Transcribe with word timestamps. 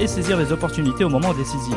et 0.00 0.06
saisir 0.06 0.36
les 0.36 0.52
opportunités 0.52 1.04
au 1.04 1.08
moment 1.08 1.34
décisif. 1.34 1.76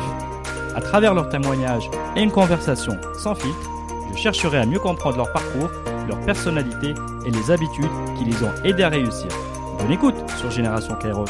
À 0.74 0.80
travers 0.80 1.14
leurs 1.14 1.28
témoignages 1.28 1.90
et 2.16 2.22
une 2.22 2.30
conversation 2.30 2.96
sans 3.14 3.34
filtre, 3.34 3.70
je 4.12 4.18
chercherai 4.18 4.58
à 4.58 4.66
mieux 4.66 4.78
comprendre 4.78 5.16
leur 5.16 5.32
parcours, 5.32 5.70
leur 6.06 6.20
personnalité 6.20 6.94
et 7.26 7.30
les 7.30 7.50
habitudes 7.50 7.90
qui 8.16 8.24
les 8.24 8.42
ont 8.42 8.52
aidés 8.64 8.82
à 8.82 8.88
réussir. 8.88 9.28
Bonne 9.78 9.92
écoute 9.92 10.16
sur 10.38 10.50
Génération 10.50 10.94
Kairos. 10.96 11.26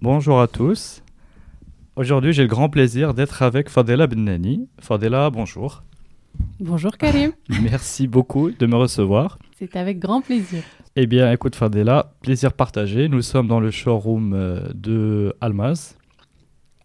Bonjour 0.00 0.40
à 0.40 0.46
tous. 0.46 1.02
Aujourd'hui, 1.96 2.32
j'ai 2.32 2.42
le 2.42 2.48
grand 2.48 2.68
plaisir 2.68 3.12
d'être 3.12 3.42
avec 3.42 3.68
Fadela 3.68 4.06
Bennani. 4.06 4.68
Fadela, 4.78 5.30
bonjour. 5.30 5.82
Bonjour 6.60 6.96
Karim. 6.96 7.32
Merci 7.62 8.06
beaucoup 8.08 8.50
de 8.50 8.66
me 8.66 8.76
recevoir. 8.76 9.38
C'est 9.58 9.76
avec 9.76 9.98
grand 9.98 10.20
plaisir. 10.20 10.62
Eh 10.96 11.06
bien, 11.06 11.30
écoute 11.32 11.54
Fadela, 11.54 12.12
plaisir 12.22 12.52
partagé. 12.52 13.08
Nous 13.08 13.22
sommes 13.22 13.46
dans 13.46 13.60
le 13.60 13.70
showroom 13.70 14.32
euh, 14.32 14.60
de 14.74 15.34
Almaz. 15.40 15.96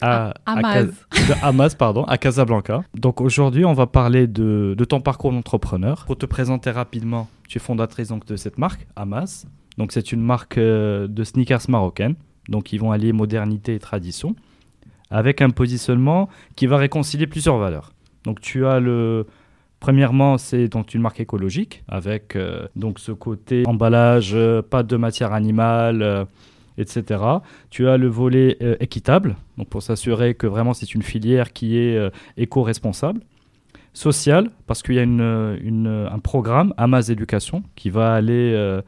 À, 0.02 0.34
ah, 0.46 0.56
de 0.84 1.44
Amaz, 1.44 1.76
pardon, 1.76 2.04
à 2.04 2.18
Casablanca. 2.18 2.84
Donc 2.94 3.22
aujourd'hui, 3.22 3.64
on 3.64 3.74
va 3.74 3.88
parler 3.88 4.28
de, 4.28 4.76
ton 4.88 5.02
parcours 5.02 5.32
d'entrepreneur. 5.32 6.06
Pour 6.06 6.18
te 6.18 6.26
présenter 6.26 6.72
rapidement, 6.72 7.30
tu 7.48 7.58
es 7.58 7.62
fondatrice 7.62 8.10
donc, 8.10 8.26
de 8.26 8.36
cette 8.36 8.58
marque, 8.58 8.86
Amaz. 8.96 9.46
Donc 9.78 9.92
c'est 9.92 10.12
une 10.12 10.22
marque 10.22 10.58
euh, 10.58 11.08
de 11.08 11.24
sneakers 11.24 11.70
marocaine. 11.70 12.16
Donc 12.50 12.74
ils 12.74 12.80
vont 12.80 12.92
allier 12.92 13.14
modernité 13.14 13.76
et 13.76 13.80
tradition 13.80 14.36
avec 15.10 15.42
un 15.42 15.52
positionnement 15.52 16.28
qui 16.56 16.68
va 16.68 16.78
réconcilier 16.78 17.28
plusieurs 17.28 17.58
valeurs. 17.58 17.94
Donc 18.26 18.42
tu 18.42 18.66
as 18.66 18.80
le 18.80 19.28
Premièrement, 19.84 20.38
c'est 20.38 20.70
donc 20.70 20.94
une 20.94 21.02
marque 21.02 21.20
écologique 21.20 21.84
avec 21.90 22.38
euh, 22.38 22.68
donc 22.78 23.00
ce 23.00 23.12
côté 23.12 23.64
emballage, 23.68 24.32
euh, 24.34 24.62
pas 24.62 24.82
de 24.82 24.96
matière 24.96 25.34
animale, 25.34 26.02
euh, 26.02 26.24
etc. 26.78 27.22
Tu 27.70 27.90
as 27.90 27.98
le 27.98 28.08
volet 28.08 28.58
équitable, 28.80 29.36
donc 29.58 29.68
pour 29.68 29.84
s'assurer 29.84 30.36
que 30.36 30.48
vraiment 30.48 30.74
c'est 30.74 30.96
une 30.96 31.02
filière 31.02 31.52
qui 31.52 31.78
est 31.78 32.00
éco-responsable. 32.38 33.20
Social, 33.92 34.52
parce 34.68 34.82
qu'il 34.84 34.96
y 34.96 35.00
a 35.00 35.04
une, 35.04 36.08
un 36.10 36.20
programme, 36.20 36.74
Amas 36.78 37.10
Éducation, 37.10 37.62
qui 37.76 37.90
va 37.90 38.14
aller 38.14 38.80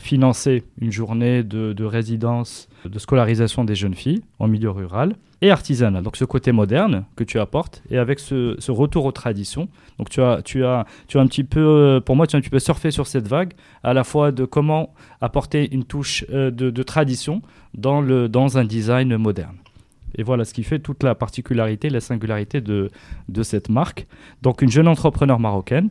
financer 0.00 0.64
une 0.80 0.90
journée 0.90 1.42
de, 1.44 1.72
de 1.72 1.84
résidence, 1.84 2.68
de 2.84 2.98
scolarisation 2.98 3.64
des 3.64 3.74
jeunes 3.76 3.94
filles 3.94 4.22
en 4.38 4.48
milieu 4.48 4.70
rural 4.70 5.14
et 5.42 5.50
artisanal. 5.50 6.02
Donc 6.02 6.16
ce 6.16 6.24
côté 6.24 6.52
moderne 6.52 7.04
que 7.16 7.24
tu 7.24 7.38
apportes 7.38 7.82
et 7.90 7.98
avec 7.98 8.20
ce, 8.20 8.70
retour 8.70 9.04
aux 9.04 9.12
traditions. 9.12 9.68
Donc 9.98 10.08
tu 10.08 10.22
as, 10.22 10.40
tu 10.42 10.64
as, 10.64 10.86
tu 11.08 11.18
as 11.18 11.20
un 11.20 11.26
petit 11.26 11.44
peu, 11.44 11.60
euh, 11.60 12.00
pour 12.00 12.16
moi, 12.16 12.26
tu 12.26 12.36
as 12.36 12.38
un 12.38 12.40
petit 12.40 12.48
peu 12.48 12.60
surfé 12.60 12.92
sur 12.92 13.08
cette 13.08 13.26
vague, 13.26 13.52
à 13.82 13.92
la 13.92 14.04
fois 14.04 14.30
de 14.30 14.44
comment 14.44 14.94
apporter 15.20 15.74
une 15.74 15.84
touche 15.84 16.24
euh, 16.30 16.50
de, 16.50 16.82
tradition 16.84 17.42
dans, 17.74 18.00
le, 18.00 18.28
dans 18.28 18.56
un 18.56 18.64
design 18.64 19.16
moderne. 19.16 19.56
Et 20.14 20.22
voilà 20.22 20.44
ce 20.44 20.54
qui 20.54 20.62
fait 20.62 20.78
toute 20.78 21.02
la 21.02 21.14
particularité, 21.14 21.90
la 21.90 22.00
singularité 22.00 22.60
de, 22.60 22.90
de 23.28 23.42
cette 23.42 23.68
marque. 23.68 24.06
Donc 24.42 24.62
une 24.62 24.70
jeune 24.70 24.86
entrepreneur 24.88 25.40
marocaine 25.40 25.88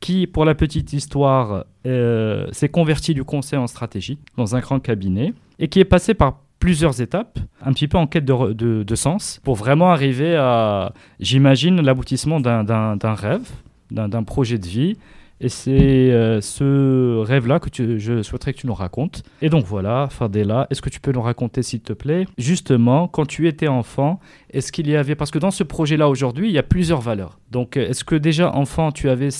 qui, 0.00 0.26
pour 0.26 0.44
la 0.44 0.54
petite 0.54 0.92
histoire, 0.92 1.64
euh, 1.86 2.46
s'est 2.52 2.68
convertie 2.68 3.14
du 3.14 3.24
conseil 3.24 3.58
en 3.58 3.66
stratégie 3.66 4.18
dans 4.36 4.56
un 4.56 4.60
grand 4.60 4.80
cabinet 4.80 5.34
et 5.58 5.68
qui 5.68 5.78
est 5.78 5.84
passée 5.84 6.14
par 6.14 6.40
plusieurs 6.58 7.00
étapes, 7.00 7.38
un 7.62 7.72
petit 7.72 7.88
peu 7.88 7.96
en 7.96 8.06
quête 8.06 8.24
de, 8.24 8.94
sens, 8.94 9.40
pour 9.44 9.56
vraiment 9.56 9.90
arriver 9.90 10.36
à, 10.36 10.92
j'imagine, 11.18 11.80
l'aboutissement 11.80 12.38
d'un 12.40 13.14
rêve, 13.14 13.48
d'un 13.90 14.22
projet 14.22 14.58
de 14.58 14.66
vie, 14.66 14.98
et 15.40 15.48
c'est 15.48 15.70
euh, 15.72 16.40
ce 16.40 17.18
rêve-là 17.18 17.60
que 17.60 17.70
je 17.98 18.22
souhaiterais 18.22 18.52
que 18.52 18.58
tu 18.58 18.66
nous 18.66 18.74
racontes. 18.74 19.22
Et 19.40 19.48
donc 19.48 19.64
voilà, 19.64 20.08
Fadela, 20.10 20.66
est-ce 20.70 20.82
que 20.82 20.90
tu 20.90 21.00
peux 21.00 21.12
nous 21.12 21.22
raconter, 21.22 21.62
s'il 21.62 21.80
te 21.80 21.94
plaît, 21.94 22.26
justement, 22.36 23.08
quand 23.08 23.24
tu 23.24 23.48
étais 23.48 23.68
enfant, 23.68 24.20
est-ce 24.50 24.70
qu'il 24.70 24.88
y 24.88 24.96
avait... 24.96 25.14
Parce 25.14 25.30
que 25.30 25.38
dans 25.38 25.50
ce 25.50 25.64
projet-là, 25.64 26.08
aujourd'hui, 26.08 26.48
il 26.48 26.52
y 26.52 26.58
a 26.58 26.62
plusieurs 26.62 27.00
valeurs. 27.00 27.38
Donc, 27.50 27.78
est-ce 27.78 28.04
que 28.04 28.14
déjà, 28.14 28.54
enfant, 28.54 28.92
tu 28.92 29.08
avais 29.08 29.30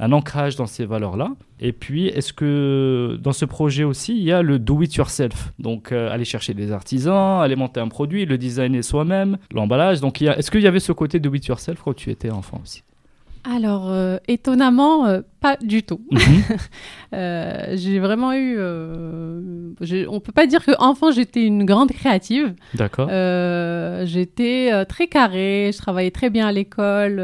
un 0.00 0.12
ancrage 0.12 0.56
dans 0.56 0.66
ces 0.66 0.84
valeurs-là? 0.84 1.30
Et 1.60 1.72
puis, 1.72 2.08
est-ce 2.08 2.32
que 2.32 3.16
dans 3.22 3.32
ce 3.32 3.44
projet 3.44 3.84
aussi, 3.84 4.16
il 4.16 4.24
y 4.24 4.32
a 4.32 4.42
le 4.42 4.58
do-it-yourself 4.58 5.52
Donc, 5.60 5.92
euh, 5.92 6.10
aller 6.10 6.24
chercher 6.24 6.54
des 6.54 6.72
artisans, 6.72 7.40
aller 7.40 7.54
monter 7.54 7.78
un 7.78 7.88
produit, 7.88 8.26
le 8.26 8.36
designer 8.38 8.82
soi-même, 8.82 9.38
l'emballage. 9.52 10.00
Donc, 10.00 10.20
est-ce 10.20 10.50
qu'il 10.50 10.62
y 10.62 10.66
avait 10.66 10.80
ce 10.80 10.90
côté 10.90 11.20
do-it-yourself 11.20 11.80
quand 11.84 11.94
tu 11.94 12.10
étais 12.10 12.30
enfant 12.30 12.60
aussi? 12.60 12.82
Alors, 13.44 13.90
euh, 13.90 14.18
étonnamment, 14.28 15.06
euh, 15.06 15.20
pas 15.40 15.56
du 15.60 15.82
tout. 15.82 16.00
Mhm. 16.10 16.20
Euh, 17.14 17.74
j'ai 17.74 17.98
vraiment 17.98 18.32
eu. 18.32 18.58
on 18.58 20.20
peut 20.20 20.32
pas 20.32 20.46
dire 20.46 20.64
que 20.64 20.70
enfant 20.78 21.10
j'étais 21.10 21.44
une 21.44 21.66
grande 21.66 21.92
créative. 21.92 22.54
D'accord. 22.72 23.08
j'étais 24.06 24.86
très 24.86 25.08
carrée, 25.08 25.72
je 25.74 25.76
travaillais 25.76 26.10
très 26.10 26.30
bien 26.30 26.46
à 26.46 26.52
l'école. 26.52 27.22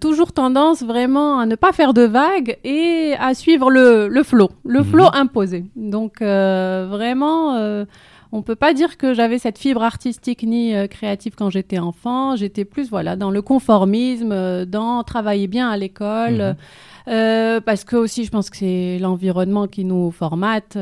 toujours 0.00 0.32
tendance 0.32 0.82
vraiment 0.82 1.38
à 1.38 1.44
ne 1.44 1.54
pas 1.54 1.72
faire 1.72 1.92
de 1.92 2.00
vagues 2.00 2.56
et 2.64 3.12
à 3.20 3.34
suivre 3.34 3.70
le, 3.70 4.08
le 4.08 4.22
flot, 4.22 4.52
le 4.64 4.78
mhm. 4.78 4.86
flot 4.86 5.08
imposé. 5.12 5.66
Donc 5.76 6.22
vraiment 6.22 7.84
on 8.32 8.40
peut 8.40 8.56
pas 8.56 8.72
dire 8.72 8.96
que 8.96 9.12
j'avais 9.12 9.38
cette 9.38 9.58
fibre 9.58 9.82
artistique 9.82 10.42
ni 10.42 10.74
euh, 10.74 10.86
créative 10.86 11.34
quand 11.36 11.50
j'étais 11.50 11.78
enfant. 11.78 12.34
J'étais 12.34 12.64
plus 12.64 12.88
voilà 12.88 13.14
dans 13.14 13.30
le 13.30 13.42
conformisme, 13.42 14.32
euh, 14.32 14.64
dans 14.64 15.04
travailler 15.04 15.46
bien 15.46 15.68
à 15.68 15.76
l'école. 15.76 16.38
Mhm. 16.38 16.56
Euh, 17.08 17.60
parce 17.60 17.84
que 17.84 17.96
aussi, 17.96 18.24
je 18.24 18.30
pense 18.30 18.48
que 18.48 18.56
c'est 18.56 18.98
l'environnement 19.00 19.66
qui 19.66 19.84
nous 19.84 20.10
formate. 20.12 20.78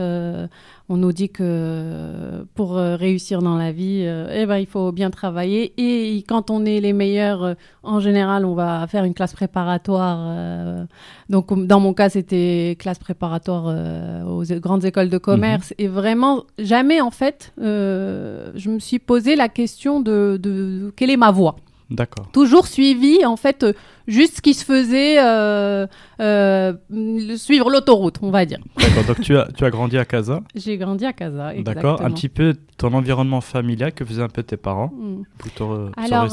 Euh, 0.91 0.95
on 0.95 0.97
nous 0.97 1.13
dit 1.13 1.29
que 1.29 2.45
pour 2.55 2.77
euh, 2.77 2.97
réussir 2.97 3.43
dans 3.43 3.57
la 3.57 3.73
vie, 3.73 4.03
eh 4.03 4.47
ben, 4.47 4.59
il 4.59 4.67
faut 4.67 4.93
bien 4.93 5.11
travailler. 5.11 5.73
Et 5.79 6.23
quand 6.29 6.51
on 6.51 6.65
est 6.65 6.81
les 6.81 6.93
meilleurs, 6.93 7.55
en 7.83 8.01
général, 8.01 8.45
on 8.45 8.55
va 8.55 8.87
faire 8.89 9.05
une 9.05 9.15
classe 9.15 9.33
préparatoire. 9.33 10.87
donc, 11.29 11.67
dans 11.67 11.81
mon 11.81 11.95
cas, 11.95 12.09
c'était 12.09 12.77
classe 12.79 12.99
préparatoire 12.99 13.75
aux 14.27 14.45
grandes 14.61 14.85
écoles 14.85 15.09
de 15.09 15.19
commerce. 15.19 15.73
Mhm. 15.79 15.85
Et 15.85 15.89
vraiment, 15.89 16.45
jamais, 16.59 17.01
en 17.01 17.11
fait, 17.11 17.53
je 17.59 18.69
me 18.69 18.79
suis 18.79 18.99
posé 18.99 19.37
la 19.37 19.49
question 19.49 20.01
de, 20.01 20.39
de 20.41 20.93
quelle 20.97 21.11
est 21.11 21.17
ma 21.17 21.31
voie. 21.31 21.57
D'accord. 21.91 22.31
Toujours 22.33 22.69
suivi, 22.69 23.25
en 23.25 23.37
fait, 23.37 23.65
euh, 23.65 23.73
juste 24.07 24.37
ce 24.37 24.43
qui 24.43 24.55
se 24.55 24.65
faisait, 24.65 25.17
euh, 25.19 25.89
euh, 26.21 26.73
suivre 27.37 27.69
l'autoroute, 27.69 28.19
on 28.23 28.31
va 28.31 28.47
dire. 28.47 28.61
D'accord, 28.79 29.05
donc 29.05 29.21
tu 29.21 29.37
as, 29.37 29.49
tu 29.57 29.65
as 29.65 29.71
grandi 29.71 29.99
à 29.99 30.05
Casa 30.05 30.41
J'ai 30.55 30.77
grandi 30.77 31.05
à 31.05 31.13
Casa, 31.13 31.53
exactement. 31.53 31.95
D'accord, 31.95 32.07
un 32.07 32.13
petit 32.13 32.29
peu 32.29 32.55
ton 32.77 32.95
environnement 32.95 33.41
familial, 33.41 33.93
que 33.93 34.05
faisaient 34.05 34.23
un 34.23 34.29
peu 34.29 34.45
tes 34.45 34.57
parents 34.57 34.93
hmm. 34.95 35.25
Alors, 35.97 36.29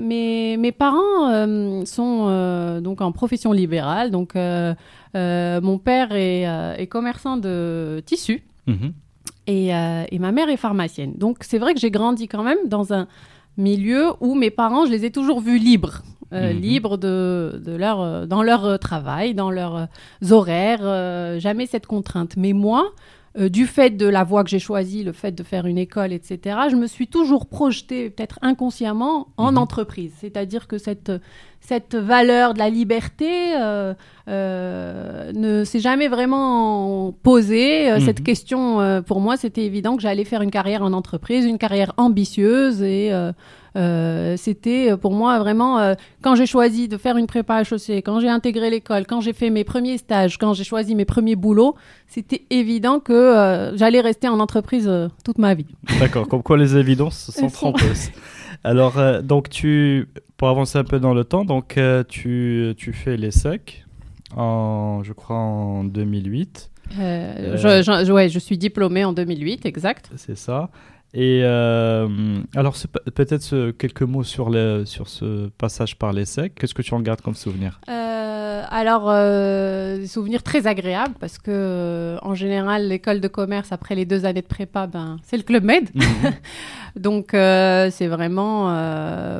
mes, 0.00 0.56
mes 0.56 0.72
parents 0.72 1.84
sont 1.84 2.80
donc 2.80 3.00
en 3.00 3.10
profession 3.10 3.52
libérale, 3.52 4.12
donc 4.12 4.34
mon 4.34 5.78
père 5.78 6.12
est, 6.12 6.42
est, 6.78 6.86
commerçant 6.86 7.36
de 7.36 8.02
tissus. 8.06 8.44
Mhm. 8.68 8.92
Et, 9.48 9.68
et, 9.68 10.18
ma 10.20 10.30
mère 10.30 10.48
est 10.48 10.56
pharmacienne. 10.56 11.14
Donc 11.16 11.38
c'est 11.40 11.58
vrai 11.58 11.74
que 11.74 11.80
j'ai 11.80 11.90
grandi 11.90 12.28
quand 12.28 12.44
même 12.44 12.68
dans 12.68 12.92
un, 12.92 13.08
milieu 13.56 14.12
où 14.20 14.34
mes 14.34 14.50
parents, 14.50 14.86
je 14.86 14.90
les 14.90 15.04
ai 15.04 15.10
toujours 15.10 15.40
vus 15.40 15.58
libres. 15.58 16.02
Euh, 16.32 16.54
mhm. 16.54 16.60
libres 16.60 16.96
de, 16.96 17.60
de, 17.62 17.72
leur, 17.72 18.00
euh, 18.00 18.24
dans 18.24 18.42
leur 18.42 18.64
euh, 18.64 18.76
travail, 18.78 19.34
dans 19.34 19.50
leurs 19.50 19.88
horaires, 20.30 21.38
jamais 21.38 21.66
cette 21.66 21.86
contrainte. 21.86 22.36
Mais 22.36 22.54
moi, 22.54 22.92
du 23.38 23.66
fait 23.66 23.90
de 23.90 24.06
la 24.06 24.24
voie 24.24 24.44
que 24.44 24.50
j'ai 24.50 24.58
choisie, 24.58 25.04
le 25.04 25.12
fait 25.12 25.32
de 25.32 25.42
faire 25.42 25.66
une 25.66 25.78
école, 25.78 26.12
etc., 26.12 26.56
je 26.70 26.76
me 26.76 26.86
suis 26.86 27.06
toujours 27.06 27.46
projetée, 27.46 28.10
peut-être 28.10 28.38
inconsciemment, 28.42 29.28
en 29.36 29.52
mhm. 29.52 29.58
entreprise. 29.58 30.12
C'est-à-dire 30.20 30.68
que 30.68 30.78
cette, 30.78 31.12
cette 31.62 31.94
valeur 31.94 32.54
de 32.54 32.58
la 32.58 32.68
liberté 32.68 33.54
ne 34.26 35.62
s'est 35.64 35.80
jamais 35.80 36.08
vraiment 36.08 37.14
posée. 37.22 37.98
Cette 38.00 38.18
mhm. 38.18 38.24
question, 38.24 39.02
pour 39.06 39.20
moi, 39.20 39.36
c'était 39.36 39.64
évident 39.64 39.96
que 39.96 40.02
j'allais 40.02 40.24
faire 40.24 40.42
une 40.42 40.50
carrière 40.50 40.82
en 40.82 40.92
entreprise, 40.92 41.46
une 41.46 41.58
carrière 41.58 41.92
ambitieuse 41.96 42.82
et 42.82 43.12
Euh, 43.76 44.34
c'était 44.36 44.96
pour 44.98 45.12
moi 45.12 45.38
vraiment 45.38 45.78
euh, 45.78 45.94
quand 46.20 46.34
j'ai 46.34 46.44
choisi 46.44 46.88
de 46.88 46.98
faire 46.98 47.16
une 47.16 47.26
prépa 47.26 47.62
HEC, 47.62 48.04
quand 48.04 48.20
j'ai 48.20 48.28
intégré 48.28 48.68
l'école, 48.68 49.06
quand 49.06 49.20
j'ai 49.20 49.32
fait 49.32 49.48
mes 49.48 49.64
premiers 49.64 49.96
stages, 49.96 50.36
quand 50.36 50.52
j'ai 50.52 50.64
choisi 50.64 50.94
mes 50.94 51.06
premiers 51.06 51.36
boulots, 51.36 51.74
c'était 52.06 52.42
évident 52.50 53.00
que 53.00 53.12
euh, 53.12 53.76
j'allais 53.76 54.00
rester 54.00 54.28
en 54.28 54.40
entreprise 54.40 54.86
euh, 54.88 55.08
toute 55.24 55.38
ma 55.38 55.54
vie. 55.54 55.66
D'accord, 56.00 56.28
comme 56.28 56.42
quoi 56.42 56.58
les 56.58 56.76
évidences 56.76 57.30
sont 57.30 57.48
trompeuses. 57.48 58.10
Alors, 58.64 58.98
euh, 58.98 59.22
donc 59.22 59.48
tu, 59.48 60.08
pour 60.42 60.48
avancer 60.48 60.76
un 60.76 60.82
peu 60.82 60.98
dans 60.98 61.14
le 61.14 61.22
temps, 61.22 61.44
donc 61.44 61.78
euh, 61.78 62.02
tu, 62.02 62.74
tu 62.76 62.92
fais 62.92 63.16
l'ESSEC 63.16 63.84
en, 64.36 65.04
je 65.04 65.12
crois, 65.12 65.36
en 65.36 65.84
2008, 65.84 66.68
Euh, 66.98 67.54
Euh. 67.54 67.56
je, 67.56 67.82
je- 67.84 68.04
je- 68.06 68.10
ouais, 68.12 68.28
je 68.28 68.40
suis 68.40 68.58
diplômée 68.58 69.04
en 69.04 69.12
2008, 69.12 69.64
exact. 69.66 70.10
c'est 70.16 70.36
ça. 70.36 70.68
Et 71.14 71.42
euh, 71.44 72.08
alors, 72.54 72.74
peut-être 73.14 73.72
quelques 73.72 74.02
mots 74.02 74.24
sur, 74.24 74.48
le, 74.48 74.84
sur 74.86 75.08
ce 75.08 75.48
passage 75.58 75.98
par 75.98 76.12
l'ESSEC. 76.12 76.54
Qu'est-ce 76.54 76.74
que 76.74 76.82
tu 76.82 76.94
en 76.94 77.00
gardes 77.00 77.20
comme 77.20 77.34
souvenir? 77.34 77.80
Euh, 77.90 78.62
alors, 78.70 79.10
euh, 79.10 79.98
des 79.98 80.06
souvenirs 80.06 80.42
très 80.42 80.66
agréables 80.66 81.14
parce 81.20 81.36
que, 81.36 81.50
euh, 81.50 82.18
en 82.22 82.34
général, 82.34 82.88
l'école 82.88 83.20
de 83.20 83.28
commerce, 83.28 83.72
après 83.72 83.94
les 83.94 84.06
deux 84.06 84.24
années 84.24 84.40
de 84.40 84.46
prépa, 84.46 84.86
ben, 84.86 85.18
c'est 85.22 85.36
le 85.36 85.42
Club 85.42 85.64
Med. 85.64 85.90
Donc, 86.96 87.34
euh, 87.34 87.90
c'est 87.90 88.06
vraiment 88.06 88.72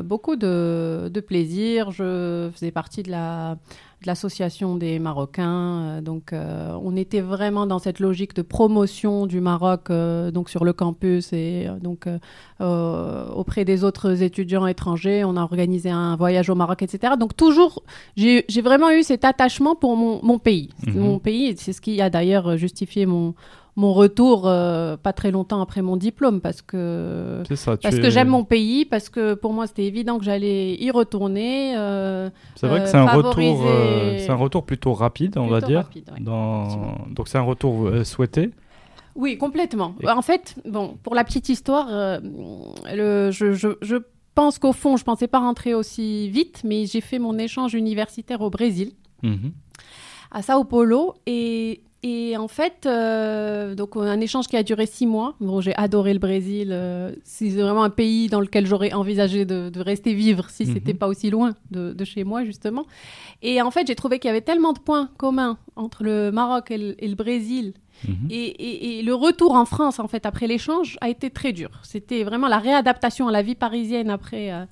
beaucoup 0.02 0.36
de, 0.36 1.10
de 1.12 1.20
plaisir. 1.20 1.90
Je 1.90 2.50
faisais 2.52 2.70
partie 2.70 3.02
de 3.02 3.10
la 3.10 3.56
de 4.02 4.06
l'association 4.06 4.76
des 4.76 4.98
Marocains. 4.98 5.80
Euh, 5.80 6.00
donc, 6.00 6.32
euh, 6.32 6.76
on 6.82 6.96
était 6.96 7.20
vraiment 7.20 7.66
dans 7.66 7.78
cette 7.78 8.00
logique 8.00 8.34
de 8.34 8.42
promotion 8.42 9.26
du 9.26 9.40
Maroc, 9.40 9.90
euh, 9.90 10.30
donc 10.30 10.50
sur 10.50 10.64
le 10.64 10.72
campus 10.72 11.32
et 11.32 11.68
donc 11.80 12.06
euh, 12.60 13.28
auprès 13.30 13.64
des 13.64 13.84
autres 13.84 14.22
étudiants 14.22 14.66
étrangers. 14.66 15.24
On 15.24 15.36
a 15.36 15.42
organisé 15.42 15.90
un 15.90 16.16
voyage 16.16 16.50
au 16.50 16.54
Maroc, 16.54 16.82
etc. 16.82 17.14
Donc, 17.18 17.36
toujours, 17.36 17.82
j'ai 18.16 18.44
vraiment 18.62 18.90
eu 18.90 19.02
cet 19.02 19.24
attachement 19.24 19.74
pour 19.74 19.96
mon, 19.96 20.20
mon 20.22 20.38
pays. 20.38 20.70
Mhm. 20.86 20.98
Mon 20.98 21.18
pays, 21.18 21.54
c'est 21.56 21.72
ce 21.72 21.80
qui 21.80 22.00
a 22.00 22.10
d'ailleurs 22.10 22.56
justifié 22.56 23.06
mon 23.06 23.34
mon 23.76 23.92
retour 23.94 24.46
euh, 24.46 24.96
pas 24.98 25.12
très 25.14 25.30
longtemps 25.30 25.62
après 25.62 25.80
mon 25.80 25.96
diplôme 25.96 26.40
parce 26.42 26.60
que 26.60 27.42
ça. 27.54 27.76
parce 27.78 27.98
que 27.98 28.10
j'aime 28.10 28.28
mon 28.28 28.44
pays, 28.44 28.84
parce 28.84 29.08
que 29.08 29.34
pour 29.34 29.52
moi 29.54 29.66
c'était 29.66 29.84
évident 29.86 30.18
que 30.18 30.24
j'allais 30.24 30.74
y 30.74 30.90
retourner. 30.90 31.74
euh, 31.76 32.28
C'est 32.56 32.66
vrai 32.66 32.80
que 32.80 32.84
euh, 32.84 32.86
c'est 32.90 32.96
un, 32.98 33.06
favoriser- 33.06 33.50
retour, 33.52 33.66
euh, 33.66 34.18
c'est 34.18 34.30
un 34.30 34.34
retour 34.36 34.64
plutôt 34.64 34.92
rapide, 34.92 35.38
on 35.38 35.46
va 35.48 35.60
dire. 35.62 35.78
rapide, 35.84 36.10
ouais. 36.12 36.20
Dans... 36.20 36.64
effectivement. 36.66 37.06
Donc, 37.10 37.28
c'est 37.28 37.38
un 37.38 37.42
retour 37.42 37.86
euh, 37.86 38.04
souhaité. 38.04 38.50
Oui, 39.14 39.38
complètement. 39.38 39.94
Et- 40.02 40.08
En 40.08 40.22
fait, 40.22 40.54
bon, 40.68 40.96
pour 41.02 41.14
la 41.14 41.24
petite 41.24 41.48
histoire, 41.48 41.86
euh, 41.90 42.18
le, 42.94 43.30
je, 43.30 43.52
je, 43.52 43.68
je 43.82 43.96
pense 44.34 44.58
qu'au 44.58 44.72
fond, 44.72 44.96
je 44.96 45.04
pensais 45.04 45.28
pas 45.28 45.38
rentrer 45.38 45.74
aussi 45.74 46.28
vite, 46.30 46.62
mais 46.64 46.84
j'ai 46.86 47.00
fait 47.02 47.18
mon 47.18 47.38
échange 47.38 47.74
universitaire 47.74 48.40
au 48.42 48.50
Brésil. 48.50 48.92
Mhm. 49.22 49.52
à 50.30 50.42
Sao 50.42 50.64
Paulo 50.64 51.14
et, 51.26 51.82
et 52.04 52.36
en 52.36 52.48
fait 52.48 52.84
euh, 52.86 53.74
donc 53.74 53.96
un 53.96 54.20
échange 54.20 54.48
qui 54.48 54.56
a 54.56 54.62
duré 54.62 54.86
six 54.86 55.06
mois 55.06 55.34
bon 55.40 55.60
j'ai 55.60 55.74
adoré 55.76 56.12
le 56.12 56.18
Brésil 56.18 56.70
euh, 56.72 57.12
c'est 57.24 57.48
vraiment 57.50 57.84
un 57.84 57.90
pays 57.90 58.26
dans 58.28 58.40
lequel 58.40 58.66
j'aurais 58.66 58.92
envisagé 58.92 59.44
de, 59.44 59.68
de 59.70 59.80
rester 59.80 60.12
vivre 60.14 60.50
si 60.50 60.64
Mhm. 60.66 60.72
c'était 60.74 60.94
pas 60.94 61.06
aussi 61.08 61.30
loin 61.30 61.54
de, 61.70 61.92
de 61.92 62.04
chez 62.04 62.24
moi 62.24 62.44
justement 62.44 62.86
et 63.42 63.62
en 63.62 63.70
fait 63.70 63.86
j'ai 63.86 63.94
trouvé 63.94 64.18
qu'il 64.18 64.28
y 64.28 64.30
avait 64.30 64.40
tellement 64.40 64.72
de 64.72 64.80
points 64.80 65.10
communs 65.16 65.58
entre 65.76 66.02
le 66.02 66.30
Maroc 66.32 66.70
et 66.72 66.78
le, 66.78 67.02
et 67.04 67.08
le 67.08 67.14
Brésil 67.14 67.72
Mhm. 68.08 68.26
et, 68.30 68.34
et- 68.46 68.98
et 68.98 69.02
le 69.02 69.14
retour 69.14 69.52
en 69.54 69.64
France, 69.64 70.00
en 70.00 70.08
fait, 70.08 70.26
après 70.26 70.48
l'échange, 70.48 70.98
a 71.00 71.08
été 71.08 71.30
très 71.30 71.52
dur. 71.52 71.70
C'était 71.84 72.24
vraiment 72.24 72.48
la 72.48 72.58
réadaptation 72.58 73.28
à 73.28 73.32
la 73.32 73.42
vie 73.42 73.54
parisienne 73.54 74.10
après, 74.10 74.50
euh, 74.50 74.64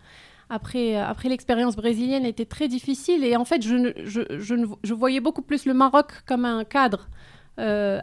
après, 0.50 0.96
euh, 0.96 1.06
après 1.06 1.28
l'expérience 1.28 1.76
brésilienne 1.76 2.26
était 2.26 2.44
très 2.44 2.68
difficile. 2.68 3.24
Et 3.24 3.36
en 3.36 3.44
fait, 3.44 3.62
je, 3.62 3.92
je, 4.04 4.20
je 4.82 4.94
voyais 4.94 5.20
beaucoup 5.20 5.42
plus 5.42 5.64
le 5.64 5.72
Maroc 5.72 6.08
comme 6.26 6.44
un 6.44 6.64
cadre 6.64 7.08
euh, 7.58 8.00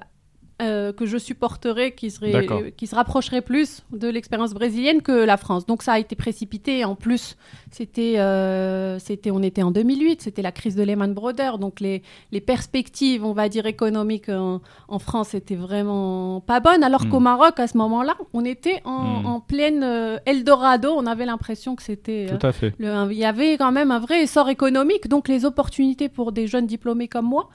euh, 0.62 0.92
que 0.92 1.06
je 1.06 1.18
supporterais, 1.18 1.92
qui, 1.94 2.09
serait, 2.09 2.33
euh, 2.50 2.71
qui 2.75 2.88
se 2.88 2.95
rapprocherait 2.95 3.42
plus 3.42 3.83
de 3.92 4.07
l'expérience 4.07 4.54
brésilienne 4.54 5.01
que 5.04 5.12
la 5.12 5.38
France. 5.38 5.65
Donc 5.68 5.83
ça 5.83 5.94
a 5.94 6.00
été 6.00 6.15
précipité. 6.15 6.83
En 6.83 6.95
plus, 6.95 7.38
c'était, 7.71 8.15
euh, 8.18 8.98
c'était, 9.00 9.30
on 9.31 9.44
était 9.44 9.62
en 9.62 9.69
2008, 9.71 10.21
c'était 10.24 10.42
la 10.42 10.51
crise 10.51 10.75
de 10.75 10.81
Lehman 10.83 11.13
Brothers. 11.13 11.59
Donc 11.59 11.80
les, 11.80 12.01
les 12.31 12.42
perspectives, 12.42 13.24
on 13.24 13.33
va 13.33 13.50
dire, 13.50 13.65
économiques 13.68 14.30
en, 14.30 14.62
en 14.88 15.00
France 15.00 15.33
étaient 15.36 15.56
vraiment 15.56 16.42
pas 16.42 16.60
bonnes. 16.60 16.83
Alors 16.83 17.06
Mm. 17.06 17.10
qu'au 17.10 17.19
Maroc, 17.19 17.60
à 17.60 17.68
ce 17.68 17.77
moment-là, 17.77 18.15
on 18.33 18.44
était 18.44 18.81
en, 18.83 19.21
Mm. 19.21 19.25
en 19.27 19.39
pleine 19.39 20.19
Eldorado. 20.25 20.92
On 20.98 21.06
avait 21.06 21.25
l'impression 21.25 21.75
que 21.75 21.83
c'était... 21.83 22.27
Tout 22.36 22.45
à 22.45 22.51
fait. 22.51 22.74
le- 22.80 23.12
il 23.12 23.18
y 23.18 23.25
avait 23.25 23.57
quand 23.57 23.71
même 23.71 23.92
un 23.92 24.00
vrai 24.00 24.24
essor 24.24 24.50
économique, 24.50 25.07
donc 25.07 25.27
les 25.27 25.45
opportunités 25.45 26.10
pour 26.10 26.31
des 26.31 26.48
jeunes 26.48 26.65
diplômés 26.65 27.07
comme 27.07 27.25
moi 27.25 27.50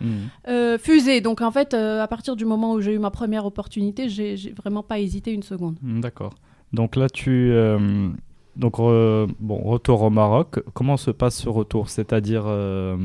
euh, 0.48 0.78
fusaient. 0.78 1.20
Donc 1.20 1.40
en 1.40 1.50
fait, 1.50 1.74
à 1.74 2.06
partir 2.06 2.36
du 2.36 2.44
moment 2.44 2.72
où 2.74 2.80
j'ai 2.80 2.91
eu 2.94 2.98
ma 2.98 3.10
première 3.10 3.44
opportunité, 3.46 4.08
j'ai 4.08 4.36
j'ai 4.36 4.52
vraiment 4.52 4.82
pas 4.82 4.98
hésité 4.98 5.32
une 5.32 5.42
seconde. 5.42 5.76
Mm, 5.82 6.00
D'accord. 6.00 6.34
Donc 6.72 6.96
là, 6.96 7.08
tu. 7.08 7.50
euh, 7.52 8.08
donc, 8.56 8.76
re- 8.76 9.28
bon, 9.40 9.56
retour 9.62 10.02
au 10.02 10.10
Maroc. 10.10 10.60
Comment 10.74 10.96
se 10.96 11.10
passe 11.10 11.36
ce 11.42 11.48
retour? 11.48 11.88
C'est-à-dire, 11.88 12.44
euh, 12.46 12.96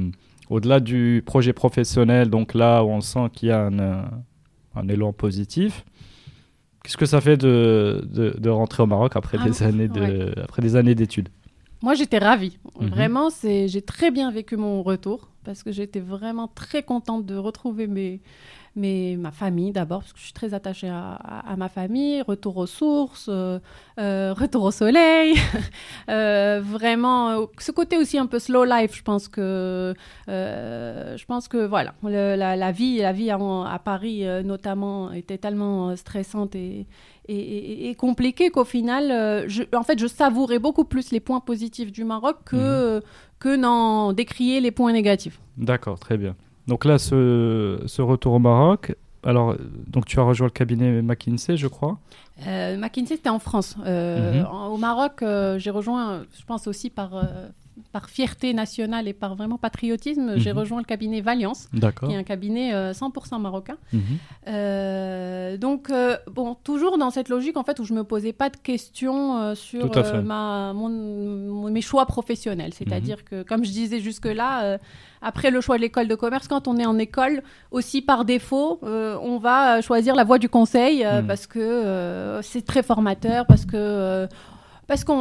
au-delà 0.49 0.79
du 0.79 1.23
projet 1.25 1.53
professionnel, 1.53 2.29
donc 2.29 2.53
là 2.53 2.83
où 2.83 2.89
on 2.89 3.01
sent 3.01 3.29
qu'il 3.33 3.49
y 3.49 3.51
a 3.51 3.65
un, 3.65 3.79
euh, 3.79 4.01
un 4.75 4.87
élan 4.89 5.13
positif, 5.13 5.85
qu'est-ce 6.83 6.97
que 6.97 7.05
ça 7.05 7.21
fait 7.21 7.37
de, 7.37 8.05
de, 8.11 8.35
de 8.37 8.49
rentrer 8.49 8.83
au 8.83 8.87
Maroc 8.87 9.15
après, 9.15 9.37
Ah, 9.41 9.45
des, 9.45 9.63
années 9.63 9.87
de, 9.87 10.33
après 10.41 10.61
des 10.61 10.75
années 10.75 10.95
d'études? 10.95 11.29
Moi, 11.81 11.93
j'étais 11.93 12.17
ravie. 12.17 12.57
Mhm. 12.79 12.87
Vraiment, 12.89 13.29
c'est, 13.29 13.67
j'ai 13.67 13.81
très 13.81 14.11
bien 14.11 14.31
vécu 14.31 14.57
mon 14.57 14.81
retour 14.83 15.29
parce 15.43 15.63
que 15.63 15.71
j'étais 15.71 15.99
vraiment 15.99 16.47
très 16.47 16.83
contente 16.83 17.25
de 17.25 17.35
retrouver 17.35 17.87
mes, 17.87 18.19
mes, 18.77 19.17
ma 19.17 19.31
famille 19.31 19.71
d'abord 19.71 19.99
parce 20.01 20.13
que 20.13 20.19
je 20.19 20.23
suis 20.25 20.33
très 20.33 20.53
attachée 20.53 20.87
à, 20.89 21.13
à- 21.13 21.51
à 21.51 21.55
ma 21.57 21.67
famille. 21.69 22.21
Retour 22.21 22.57
aux 22.57 22.65
sources, 22.67 23.27
euh, 23.29 23.59
euh, 23.99 24.33
retour 24.33 24.63
au 24.63 24.71
soleil. 24.71 25.35
Euh, 26.09 26.61
vraiment, 26.63 27.47
ce 27.59 27.71
côté 27.73 27.97
aussi 27.97 28.17
un 28.17 28.27
peu 28.27 28.39
slow 28.39 28.63
life. 28.63 28.95
Je 28.95 29.01
pense 29.03 29.27
que, 29.27 29.93
je 30.27 31.25
pense 31.25 31.47
que 31.49 31.65
voilà, 31.65 31.93
le- 32.03 32.35
la, 32.37 32.55
la 32.55 32.71
vie, 32.71 32.99
la 32.99 33.11
vie 33.11 33.29
à, 33.29 33.35
à 33.37 33.79
Paris 33.79 34.23
notamment 34.45 35.11
était 35.11 35.37
tellement 35.37 35.95
stressante 35.95 36.55
et 36.55 36.87
et, 37.29 37.35
et- 37.39 37.89
et 37.89 37.95
compliqué 37.95 38.49
qu'au 38.51 38.63
final, 38.63 39.03
je, 39.49 39.63
en 39.75 39.83
fait, 39.83 39.99
je 39.99 40.07
savourais 40.07 40.59
beaucoup 40.59 40.85
plus 40.85 41.11
les 41.11 41.19
points 41.19 41.41
positifs 41.41 41.91
du 41.91 42.05
Maroc 42.05 42.37
que, 42.45 43.01
que 43.39 43.53
n'en 43.57 44.13
décrier 44.13 44.61
les 44.61 44.71
points 44.71 44.93
négatifs. 44.93 45.41
D'accord, 45.57 45.99
très 45.99 46.15
bien. 46.17 46.37
Donc 46.67 46.85
là, 46.85 46.97
ce, 46.97 47.81
ce 47.85 48.01
retour 48.01 48.33
au 48.33 48.39
Maroc, 48.39 48.95
alors, 49.23 49.55
donc 49.87 50.05
tu 50.05 50.19
as 50.19 50.23
rejoint 50.23 50.47
le 50.47 50.51
cabinet 50.51 51.01
McKinsey, 51.01 51.57
je 51.57 51.67
crois. 51.67 51.97
Euh, 52.45 52.77
McKinsey, 52.77 53.15
c'était 53.15 53.29
en 53.29 53.39
France. 53.39 53.75
Euh, 53.85 54.41
Mhm. 54.41 54.45
en- 54.51 54.67
au 54.67 54.77
Maroc, 54.77 55.21
euh, 55.21 55.57
j'ai 55.59 55.69
rejoint, 55.71 56.23
je 56.37 56.43
pense 56.45 56.67
aussi 56.67 56.89
par, 56.89 57.15
euh, 57.15 57.23
par 57.97 58.09
fierté 58.17 58.53
nationale 58.53 59.07
et 59.07 59.13
par 59.23 59.33
vraiment 59.35 59.57
patriotisme, 59.57 60.27
j'ai 60.37 60.51
Mhm. 60.53 60.59
rejoint 60.59 60.79
le 60.85 60.85
cabinet 60.93 61.21
Valiance, 61.21 61.61
qui 62.07 62.13
est 62.13 62.17
un 62.23 62.27
cabinet 62.33 62.67
euh, 62.73 62.93
100% 62.93 63.39
marocain. 63.39 63.77
Mhm. 63.91 64.01
Euh, 64.47 65.57
donc, 65.57 65.89
euh, 65.89 66.15
bon, 66.37 66.55
toujours 66.69 66.97
dans 66.99 67.09
cette 67.09 67.29
logique, 67.29 67.57
en 67.57 67.63
fait, 67.63 67.79
où 67.79 67.85
je 67.85 67.93
me 67.99 68.03
posais 68.03 68.33
pas 68.33 68.49
de 68.49 68.57
questions 68.57 69.37
euh, 69.39 69.55
sur 69.55 69.85
euh, 69.97 70.21
ma, 70.21 70.73
mon- 70.73 70.89
mon- 70.89 71.71
mes 71.71 71.81
choix 71.81 72.05
professionnels. 72.05 72.73
C'est-à-dire 72.73 73.19
que, 73.25 73.41
comme 73.43 73.63
je 73.65 73.71
disais 73.71 73.99
jusque-là, 73.99 74.51
euh, 74.63 74.77
après 75.21 75.49
le 75.49 75.59
choix 75.61 75.77
de 75.77 75.81
l'école 75.81 76.07
de 76.07 76.15
commerce, 76.15 76.47
quand 76.47 76.67
on 76.67 76.77
est 76.77 76.85
en 76.85 76.99
école, 76.99 77.41
aussi 77.71 78.01
par 78.03 78.25
défaut, 78.25 78.79
euh, 78.83 79.17
on 79.23 79.37
va 79.39 79.77
euh, 79.77 79.81
choisir 79.81 80.13
la 80.15 80.23
voie 80.23 80.37
du 80.37 80.49
conseil 80.49 81.03
euh, 81.03 81.21
Mhm. 81.21 81.27
parce 81.27 81.47
que 81.47 81.59
euh, 81.59 82.41
c'est 82.43 82.63
très 82.71 82.83
formateur, 82.83 83.45
parce 83.47 83.65
que... 83.65 84.27
parce 84.87 85.03
qu'on 85.03 85.13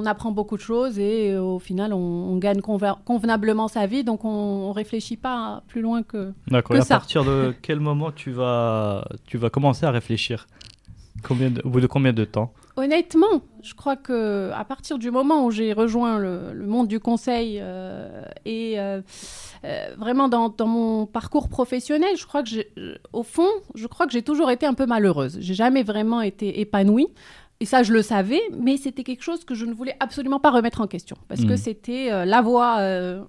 on 0.00 0.06
apprend 0.06 0.30
beaucoup 0.30 0.56
de 0.56 0.62
choses 0.62 0.98
et 0.98 1.32
euh, 1.32 1.42
au 1.42 1.58
final, 1.58 1.92
on, 1.92 1.98
on 1.98 2.36
gagne 2.36 2.60
convenablement 2.60 3.68
sa 3.68 3.86
vie, 3.86 4.04
donc 4.04 4.24
on, 4.24 4.28
on 4.28 4.72
réfléchit 4.72 5.16
pas 5.16 5.62
plus 5.68 5.80
loin 5.80 6.02
que, 6.02 6.32
D'accord. 6.48 6.74
que 6.74 6.78
Et 6.78 6.80
à 6.80 6.84
ça. 6.84 6.94
partir 6.96 7.24
de 7.24 7.54
quel 7.62 7.80
moment 7.80 8.12
tu 8.12 8.30
vas, 8.30 9.06
tu 9.26 9.38
vas 9.38 9.50
commencer 9.50 9.86
à 9.86 9.90
réfléchir? 9.90 10.46
Combien 11.22 11.50
de- 11.50 11.60
Au 11.64 11.68
bout 11.70 11.80
de 11.80 11.86
combien 11.86 12.12
de 12.12 12.24
temps? 12.24 12.52
Honnêtement, 12.76 13.42
je 13.62 13.74
crois 13.74 13.96
que 13.96 14.50
à 14.54 14.64
partir 14.64 14.96
du 14.98 15.10
moment 15.10 15.44
où 15.44 15.50
j'ai 15.50 15.72
rejoint 15.74 16.18
le, 16.18 16.52
le 16.54 16.66
monde 16.66 16.88
du 16.88 16.98
conseil 16.98 17.58
euh, 17.60 18.22
et 18.46 18.80
euh, 18.80 19.02
euh, 19.64 19.88
vraiment 19.98 20.28
dans, 20.28 20.48
dans 20.48 20.66
mon 20.68 21.04
parcours 21.04 21.48
professionnel, 21.50 22.16
je 22.16 22.24
crois 22.26 22.42
que 22.42 22.48
j'ai- 22.48 22.70
au 23.12 23.22
fond, 23.22 23.48
je 23.74 23.86
crois 23.86 24.06
que 24.06 24.12
j'ai 24.12 24.22
toujours 24.22 24.50
été 24.50 24.64
un 24.64 24.72
peu 24.72 24.86
malheureuse. 24.86 25.36
J'ai 25.40 25.52
jamais 25.54 25.82
vraiment 25.82 26.22
été 26.22 26.60
épanouie. 26.60 27.08
Et 27.62 27.66
ça, 27.66 27.82
je 27.82 27.92
le 27.92 28.00
savais, 28.02 28.40
mais 28.58 28.78
c'était 28.78 29.02
quelque 29.04 29.22
chose 29.22 29.44
que 29.44 29.54
je 29.54 29.66
ne 29.66 29.74
voulais 29.74 29.94
absolument 30.00 30.40
pas 30.40 30.50
remettre 30.50 30.80
en 30.80 30.86
question 30.86 31.16
parce 31.28 31.42
que 31.42 31.50
Mhm. 31.50 31.56
c'était 31.58 32.10
euh, 32.10 32.24
la 32.24 32.40
voie 32.40 32.78
euh, 32.78 33.22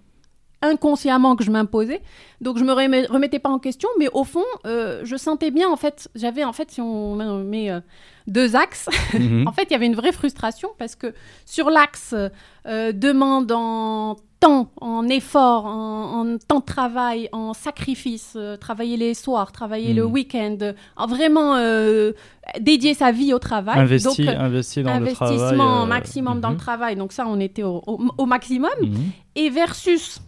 inconsciemment 0.62 1.36
que 1.36 1.44
je 1.44 1.52
m'imposais. 1.52 2.02
Donc 2.40 2.58
je 2.58 2.64
me 2.64 2.72
remettais 2.74 3.40
pas 3.40 3.50
en 3.50 3.60
question, 3.60 3.90
mais 4.00 4.10
au 4.14 4.24
fond, 4.24 4.44
euh, 4.66 5.02
je 5.04 5.16
sentais 5.16 5.52
bien 5.52 5.70
en 5.70 5.76
fait, 5.76 6.10
j'avais 6.16 6.44
en 6.44 6.54
fait 6.54 6.72
si 6.72 6.82
on 6.82 7.16
met 7.44 7.70
euh, 7.72 7.80
deux 8.28 8.56
axes, 8.56 8.88
Mhm. 9.14 9.46
en 9.48 9.52
fait 9.52 9.64
il 9.70 9.72
y 9.72 9.76
avait 9.76 9.86
une 9.88 9.96
vraie 9.96 10.12
frustration 10.12 10.70
parce 10.78 10.96
que 10.96 11.14
sur 11.46 11.70
l'axe 11.70 12.14
euh, 12.68 12.92
demande 12.92 13.52
en 13.52 14.16
temps, 14.40 14.72
en 14.82 15.08
effort, 15.08 15.66
en, 15.68 16.22
en 16.32 16.38
temps 16.40 16.60
de 16.62 16.66
travail, 16.66 17.30
en 17.32 17.54
sacrifice, 17.54 18.36
travailler 18.60 18.98
les 18.98 19.14
soirs, 19.14 19.52
travailler 19.52 19.94
le 19.94 20.06
Mhm. 20.08 20.12
week-end, 20.12 20.58
en 20.98 21.06
vraiment 21.08 21.56
dédier 22.60 22.94
sa 22.96 23.12
vie 23.12 23.34
au 23.34 23.40
travail. 23.40 23.80
investi, 23.80 24.26
Donc, 24.26 24.36
investi 24.36 24.82
dans 24.84 25.00
le 25.00 25.14
travail. 25.14 25.36
investissement 25.38 25.86
maximum 25.86 26.40
dans 26.42 26.50
le 26.50 26.56
mhm. 26.56 26.60
travail. 26.62 26.96
Donc 26.96 27.12
ça, 27.14 27.26
on 27.28 27.40
était 27.40 27.62
au, 27.64 27.84
au- 27.86 28.00
au 28.18 28.26
maximum. 28.26 28.72
Et 29.36 29.50
versus 29.52 30.20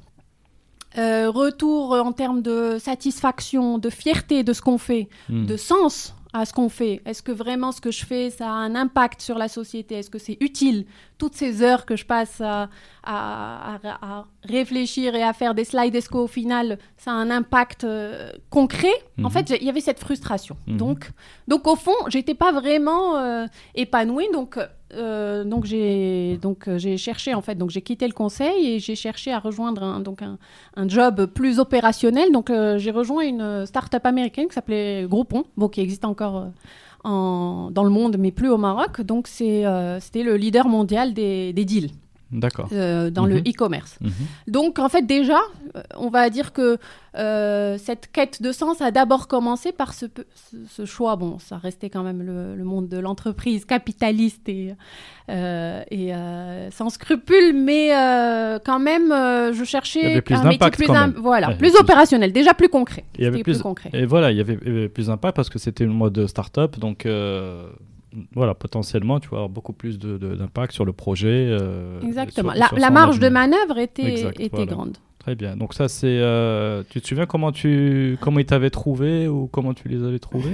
euh, 0.98 1.30
retour 1.30 1.92
en 1.94 2.12
termes 2.12 2.42
de 2.42 2.78
satisfaction, 2.80 3.78
de 3.78 3.90
fierté 3.90 4.44
de 4.44 4.54
ce 4.54 4.62
qu'on 4.62 4.78
fait, 4.78 5.08
Mhm. 5.30 5.46
de 5.46 5.58
sens 5.58 6.14
à 6.34 6.46
ce 6.46 6.54
qu'on 6.54 6.70
fait. 6.70 7.02
Est-ce 7.06 7.22
que 7.22 7.32
vraiment 7.32 7.72
ce 7.72 7.80
que 7.82 7.92
je 7.92 8.06
fais, 8.06 8.30
ça 8.32 8.48
a 8.48 8.52
un 8.54 8.74
impact 8.76 9.22
sur 9.22 9.38
la 9.38 9.48
société? 9.48 9.96
Est-ce 9.96 10.10
que 10.10 10.18
c'est 10.20 10.38
utile 10.42 10.86
Toutes 11.24 11.36
ces 11.36 11.62
heures 11.62 11.86
que 11.86 11.96
je 11.96 12.06
passe 12.06 12.42
à, 12.42 12.68
à- 13.02 13.76
à- 13.76 13.98
à 14.02 14.26
réfléchir 14.44 15.16
et 15.16 15.24
à 15.24 15.32
faire 15.32 15.56
des 15.56 15.64
slides, 15.64 15.96
est-ce 15.96 16.10
qu'au 16.10 16.28
final, 16.28 16.78
ça 16.98 17.12
a 17.12 17.14
un 17.14 17.30
impact 17.32 17.86
euh, 17.86 18.30
concret 18.50 18.92
En 19.20 19.24
Mhm. 19.24 19.30
fait, 19.32 19.58
il 19.62 19.66
y 19.66 19.70
avait 19.70 19.80
cette 19.80 20.00
frustration. 20.00 20.58
Mhm. 20.68 20.78
Donc, 20.78 21.12
donc, 21.48 21.66
au 21.66 21.78
fond, 21.78 21.96
j'étais 22.10 22.34
pas 22.34 22.52
vraiment 22.52 23.16
euh, 23.16 23.46
épanouie. 23.74 24.28
Donc, 24.34 24.60
euh, 24.94 25.46
donc 25.46 25.64
j'ai 25.64 26.38
donc 26.42 26.70
j'ai 26.76 26.98
cherché 26.98 27.34
en 27.34 27.42
fait. 27.42 27.56
Donc, 27.56 27.70
j'ai 27.70 27.82
quitté 27.82 28.06
le 28.06 28.14
conseil 28.14 28.60
et 28.74 28.80
j'ai 28.80 28.96
cherché 28.96 29.32
à 29.32 29.40
rejoindre 29.40 29.82
un, 29.82 30.02
donc 30.02 30.22
un, 30.22 30.38
un 30.76 30.88
job 30.90 31.28
plus 31.28 31.58
opérationnel. 31.60 32.34
Donc, 32.34 32.50
euh, 32.50 32.78
j'ai 32.78 32.92
rejoint 32.92 33.24
une 33.24 33.66
start-up 33.66 34.06
américaine 34.06 34.48
qui 34.50 34.56
s'appelait 34.56 35.06
Groupon, 35.08 35.46
bon, 35.56 35.70
qui 35.70 35.80
existe 35.80 36.04
encore 36.04 36.48
en, 37.04 37.70
dans 37.72 37.84
le 37.84 37.90
monde, 37.90 38.18
mais 38.20 38.32
plus 38.32 38.50
au 38.50 38.58
Maroc. 38.58 39.02
Donc, 39.02 39.28
euh, 39.42 40.00
c'était 40.00 40.24
le 40.24 40.36
leader 40.36 40.68
mondial 40.68 41.14
des 41.14 41.54
deals 41.54 41.92
D'accord. 42.34 42.68
euh, 42.74 43.10
dans 43.10 43.24
Mhm. 43.24 43.30
le 43.30 43.38
e-commerce. 43.40 43.98
Mhm. 44.02 44.12
Donc, 44.48 44.80
en 44.80 44.90
fait, 44.90 45.04
déjà, 45.06 45.40
euh, 45.76 45.82
on 45.98 46.10
va 46.10 46.30
dire 46.30 46.52
que 46.54 46.78
euh, 47.16 47.78
cette 47.78 48.12
quête 48.12 48.42
de 48.42 48.52
sens 48.52 48.82
a 48.82 48.90
d'abord 48.92 49.28
commencé 49.28 49.72
par 49.72 49.94
ce, 49.94 50.06
choix. 50.86 51.16
Bon, 51.16 51.38
ça 51.40 51.58
restait 51.58 51.90
quand 51.90 52.04
même 52.04 52.24
le, 52.24 52.56
le 52.56 52.64
monde 52.64 52.88
de 52.90 52.98
l'entreprise 52.98 53.66
capitaliste 53.66 54.50
et, 54.50 54.74
euh, 55.30 55.84
et 55.92 56.12
sans 56.72 56.90
scrupules, 56.90 57.54
mais 57.56 57.90
quand 58.66 58.80
même, 58.80 59.10
je 59.54 59.64
cherchais 59.64 60.22
plus 60.22 60.36
un 60.36 60.44
métier 60.46 60.70
plus, 60.72 60.88
voilà, 61.18 61.50
Ouais, 61.50 61.56
plus 61.58 61.72
plus- 61.72 61.80
opérationnel, 61.80 62.34
déjà 62.34 62.54
plus 62.54 62.70
concret. 62.70 63.06
Il 63.18 63.24
y 63.24 63.28
avait 63.28 63.38
C'était 63.38 63.52
plus- 63.52 63.62
concret. 63.62 63.90
Et 63.94 64.06
voilà, 64.06 64.32
il 64.32 64.38
y 64.38 64.42
avait 64.42 64.90
plus 64.90 65.08
d'impact 65.08 65.36
parce 65.36 65.50
que 65.50 65.60
c'était 65.60 65.86
le 65.86 65.92
mode 65.94 66.26
start-up. 66.28 66.80
Donc, 66.80 67.06
voilà, 68.34 68.54
potentiellement, 68.54 69.20
tu 69.20 69.30
vas 69.30 69.38
avoir 69.38 69.50
beaucoup 69.50 69.74
plus 69.74 69.98
d'impact 70.00 70.72
sur 70.74 70.86
le 70.86 70.94
projet. 70.94 71.48
euh, 71.50 72.00
Exactement. 72.02 72.52
sur- 72.52 72.60
la 72.60 72.68
sur 72.68 72.78
la 72.78 72.88
son 72.88 72.94
marge 72.94 73.20
de 73.20 73.30
manœuvre 73.30 73.78
était, 73.78 74.12
Exact, 74.12 74.40
était 74.40 74.50
voilà. 74.56 74.72
grande. 74.72 74.98
Très 75.20 75.36
bien. 75.36 75.56
Donc, 75.56 75.74
ça, 75.74 75.88
c'est. 75.88 76.08
euh, 76.20 76.84
tu 76.90 77.00
te 77.02 77.08
souviens 77.08 77.26
comment, 77.26 77.52
tu, 77.54 78.18
comment 78.20 78.40
ils 78.40 78.46
t'avaient 78.46 78.70
trouvé 78.70 79.28
ou 79.28 79.48
comment 79.48 79.74
tu 79.74 79.88
les 79.88 80.04
avais 80.04 80.20
trouvés? 80.20 80.52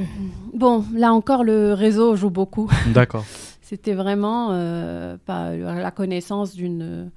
Bon, 0.54 0.86
là 0.94 1.12
encore, 1.12 1.44
le 1.44 1.74
réseau 1.74 2.16
joue 2.16 2.30
beaucoup. 2.30 2.70
D'accord. 2.94 3.26
C'était 3.62 3.94
vraiment 3.96 4.50
euh, 4.52 5.18
pas 5.26 5.56
la 5.56 5.92
connaissance 5.92 6.56
d'une 6.56 7.10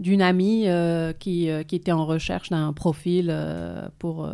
d'une 0.00 0.22
amie 0.22 0.64
euh, 0.66 1.12
qui, 1.12 1.48
qui 1.68 1.76
était 1.76 1.92
en 1.92 2.06
recherche 2.06 2.50
d'un 2.50 2.72
profil 2.72 3.32
pour 4.00 4.28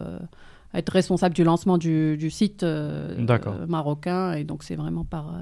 être 0.75 0.91
responsable 0.91 1.35
du 1.35 1.45
lancement 1.45 1.79
du, 1.79 2.17
du 2.17 2.31
site 2.31 2.63
euh, 2.63 3.17
euh, 3.19 3.67
marocain 3.67 4.35
et 4.35 4.45
donc 4.45 4.63
c'est 4.63 4.77
vraiment 4.77 5.05
par 5.05 5.35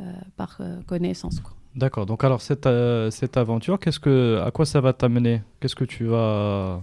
euh, 0.00 0.04
par 0.36 0.60
connaissance 0.86 1.40
quoi. 1.40 1.52
D'accord. 1.76 2.06
Donc, 2.06 2.22
alors, 2.22 2.40
cette, 2.40 2.66
euh, 2.66 3.10
cette 3.10 3.36
aventure, 3.36 3.78
qu'est-ce 3.80 3.98
que, 3.98 4.40
à 4.44 4.50
quoi 4.50 4.64
ça 4.64 4.80
va 4.80 4.92
t'amener? 4.92 5.42
Qu'est-ce 5.60 5.74
que 5.74 5.84
tu 5.84 6.04
vas. 6.04 6.82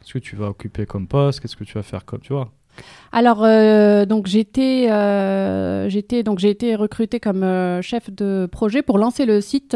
Qu'est-ce 0.00 0.14
que 0.14 0.18
tu 0.18 0.34
vas 0.34 0.48
occuper 0.48 0.86
comme 0.86 1.06
poste? 1.06 1.40
Qu'est-ce 1.40 1.56
que 1.56 1.64
tu 1.64 1.74
vas 1.74 1.82
faire 1.82 2.04
comme. 2.06 2.20
Tu 2.20 2.32
vois? 2.32 2.50
Alors 3.12 3.42
euh, 3.42 4.06
donc 4.06 4.28
j'étais 4.28 4.88
euh, 4.88 5.88
j'étais 5.88 6.22
donc 6.22 6.38
j'ai 6.38 6.50
été 6.50 6.76
recrutée 6.76 7.18
comme 7.18 7.42
euh, 7.42 7.82
chef 7.82 8.08
de 8.08 8.48
projet 8.50 8.82
pour 8.82 8.98
lancer 8.98 9.26
le 9.26 9.40
site 9.40 9.74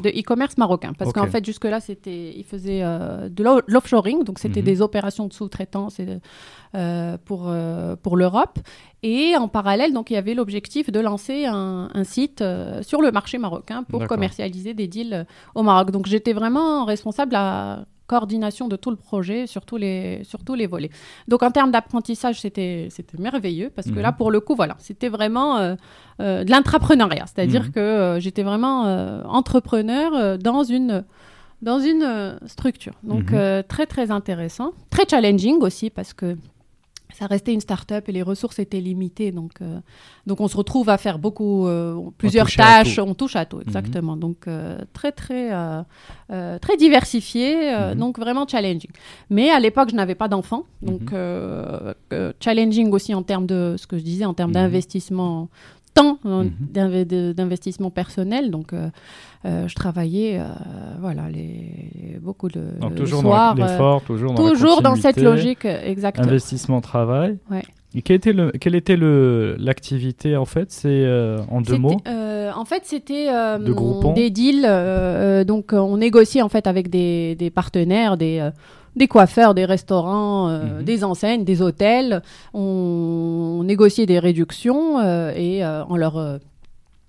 de 0.00 0.08
e-commerce 0.10 0.58
marocain. 0.58 0.92
Parce 0.98 1.12
qu'en 1.12 1.26
fait 1.30 1.44
jusque 1.44 1.64
là 1.64 1.78
c'était 1.78 2.32
il 2.36 2.42
faisait 2.44 2.80
euh, 2.82 3.28
de 3.28 3.44
l'o- 3.44 3.60
l'offshoring. 3.68 4.24
Donc 4.24 4.40
c'était 4.40 4.60
Mhm. 4.60 4.66
des 4.66 4.82
opérations 4.82 5.26
de 5.28 5.32
sous-traitance 5.32 6.00
pour 7.24 7.52
pour 8.02 8.16
l'Europe. 8.16 8.58
Et 9.02 9.36
en 9.36 9.46
parallèle 9.48 9.92
donc 9.92 10.10
il 10.10 10.14
y 10.14 10.16
avait 10.16 10.34
l'objectif 10.34 10.90
de 10.90 10.98
lancer 11.00 11.44
un, 11.46 11.88
un 11.94 12.04
site 12.04 12.42
sur 12.82 13.00
le 13.00 13.12
marché 13.12 13.38
marocain 13.38 13.84
pour 13.84 14.00
commercialiser 14.08 14.74
des 14.74 14.88
deals 14.88 15.26
au 15.54 15.62
Maroc. 15.62 15.92
Donc 15.92 16.06
j'étais 16.06 16.32
vraiment 16.32 16.84
responsable 16.84 17.36
à 17.36 17.84
coordination 18.06 18.68
de 18.68 18.76
tout 18.76 18.90
le 18.90 18.96
projet 18.96 19.46
sur 19.46 19.64
tous 19.64 19.76
les 19.76 20.22
sur 20.24 20.42
tous 20.44 20.54
les 20.54 20.66
volets 20.66 20.90
donc 21.28 21.42
en 21.42 21.50
termes 21.50 21.70
d'apprentissage, 21.70 22.40
c'était 22.40 22.88
merveilleux 23.18 23.70
parce 23.74 23.88
que 23.88 23.94
Mhm. 23.96 24.02
là, 24.02 24.12
pour 24.12 24.30
le 24.30 24.40
coup, 24.40 24.54
voilà, 24.54 24.76
c'était 24.78 25.08
vraiment 25.08 25.56
euh, 25.58 25.74
euh, 26.20 26.44
de 26.44 26.50
l'intrapreneuriat, 26.50 27.26
c'est-à-dire 27.26 27.64
Mhm. 27.64 27.70
que 27.72 27.80
euh, 27.80 28.20
j'étais 28.20 28.42
vraiment 28.42 28.82
entrepreneur 29.40 30.38
dans 30.38 30.62
une 30.64 31.04
dans 31.62 31.80
une 31.80 32.38
structure. 32.46 32.92
Donc 33.02 33.32
Mhm. 33.32 33.62
très 33.68 33.86
très 33.86 34.10
intéressant, 34.10 34.72
très 34.90 35.04
challenging 35.08 35.58
aussi 35.60 35.88
parce 35.90 36.12
que 36.12 36.36
ça 37.18 37.26
restait 37.26 37.54
une 37.54 37.60
start-up 37.60 38.08
et 38.08 38.12
les 38.12 38.22
ressources 38.22 38.58
étaient 38.58 38.80
limitées. 38.80 39.32
Donc, 39.32 39.52
euh, 39.62 39.80
donc 40.26 40.40
on 40.42 40.48
se 40.48 40.56
retrouve 40.56 40.90
à 40.90 40.98
faire 40.98 41.18
beaucoup, 41.18 41.66
euh, 41.66 41.96
plusieurs 42.18 42.46
tâches. 42.50 42.98
On 42.98 43.14
touche 43.14 43.36
à 43.36 43.46
tout, 43.46 43.60
exactement. 43.60 44.16
Donc 44.16 44.46
euh, 44.48 44.78
très, 44.92 45.12
très, 45.12 45.50
très 46.28 46.76
diversifié, 46.78 47.54
Mhm. 47.72 47.94
donc 47.98 48.18
vraiment 48.18 48.46
challenging. 48.46 48.90
Mais 49.30 49.48
à 49.50 49.58
l'époque, 49.60 49.88
je 49.90 49.96
n'avais 49.96 50.14
pas 50.14 50.28
d'enfant. 50.28 50.64
Donc 50.82 51.12
Mhm. 51.12 52.32
challenging 52.40 52.90
aussi 52.92 53.14
en 53.14 53.22
termes 53.22 53.46
de 53.46 53.76
ce 53.78 53.86
que 53.86 53.96
je 53.96 54.02
disais, 54.02 54.24
en 54.26 54.34
termes 54.34 54.50
Mhm. 54.50 54.54
d'investissement 54.54 55.48
temps, 55.96 56.18
euh, 56.26 56.44
Mhm. 56.44 57.32
d'investissement 57.34 57.90
personnel. 57.90 58.50
Donc 58.50 58.72
euh, 58.72 58.88
euh, 59.44 59.66
je 59.68 59.74
travaillais, 59.74 60.38
euh, 60.38 60.44
voilà, 61.00 61.28
les, 61.36 62.18
beaucoup 62.22 62.48
de 62.48 62.62
Donc, 62.80 62.90
le 62.90 62.96
toujours 62.96 63.20
soir, 63.22 63.54
dans 63.54 63.66
l'effort, 63.66 64.02
toujours 64.02 64.32
dans 64.34 64.44
la 64.44 64.50
toujours 64.50 64.82
dans 64.82 64.94
cette 64.96 65.20
logique, 65.20 65.64
exactement. 65.64 66.26
Investissement, 66.28 66.80
travail. 66.80 67.38
Ouais. 67.50 67.62
Et 67.94 68.02
quelle 68.02 68.16
était, 68.16 68.32
le, 68.34 68.50
quelle 68.60 68.74
était 68.74 68.96
le, 68.96 69.56
l'activité 69.58 70.36
en 70.36 70.44
fait? 70.44 70.70
C'est 70.70 71.06
en 71.50 71.60
deux 71.62 71.78
mots? 71.78 71.96
En 72.56 72.64
fait, 72.64 72.82
c'était 72.84 73.28
euh, 73.30 73.58
De 73.58 74.14
des 74.14 74.30
deals. 74.30 74.64
euh, 74.66 75.44
donc, 75.44 75.72
on 75.72 75.96
négociait 75.96 76.42
en 76.42 76.48
fait 76.48 76.66
avec 76.66 76.88
des, 76.90 77.34
des 77.36 77.50
partenaires, 77.50 78.16
des, 78.16 78.50
des 78.96 79.08
coiffeurs, 79.08 79.54
des 79.54 79.64
restaurants, 79.64 80.48
euh, 80.48 80.78
Mhm. 80.80 80.84
des 80.84 81.04
enseignes, 81.04 81.44
des 81.44 81.62
hôtels. 81.62 82.22
On, 82.54 83.58
on 83.60 83.62
négociait 83.64 84.06
des 84.06 84.18
réductions 84.18 84.98
euh, 84.98 85.32
et 85.36 85.64
euh, 85.64 85.84
en 85.84 85.96
leur 85.96 86.16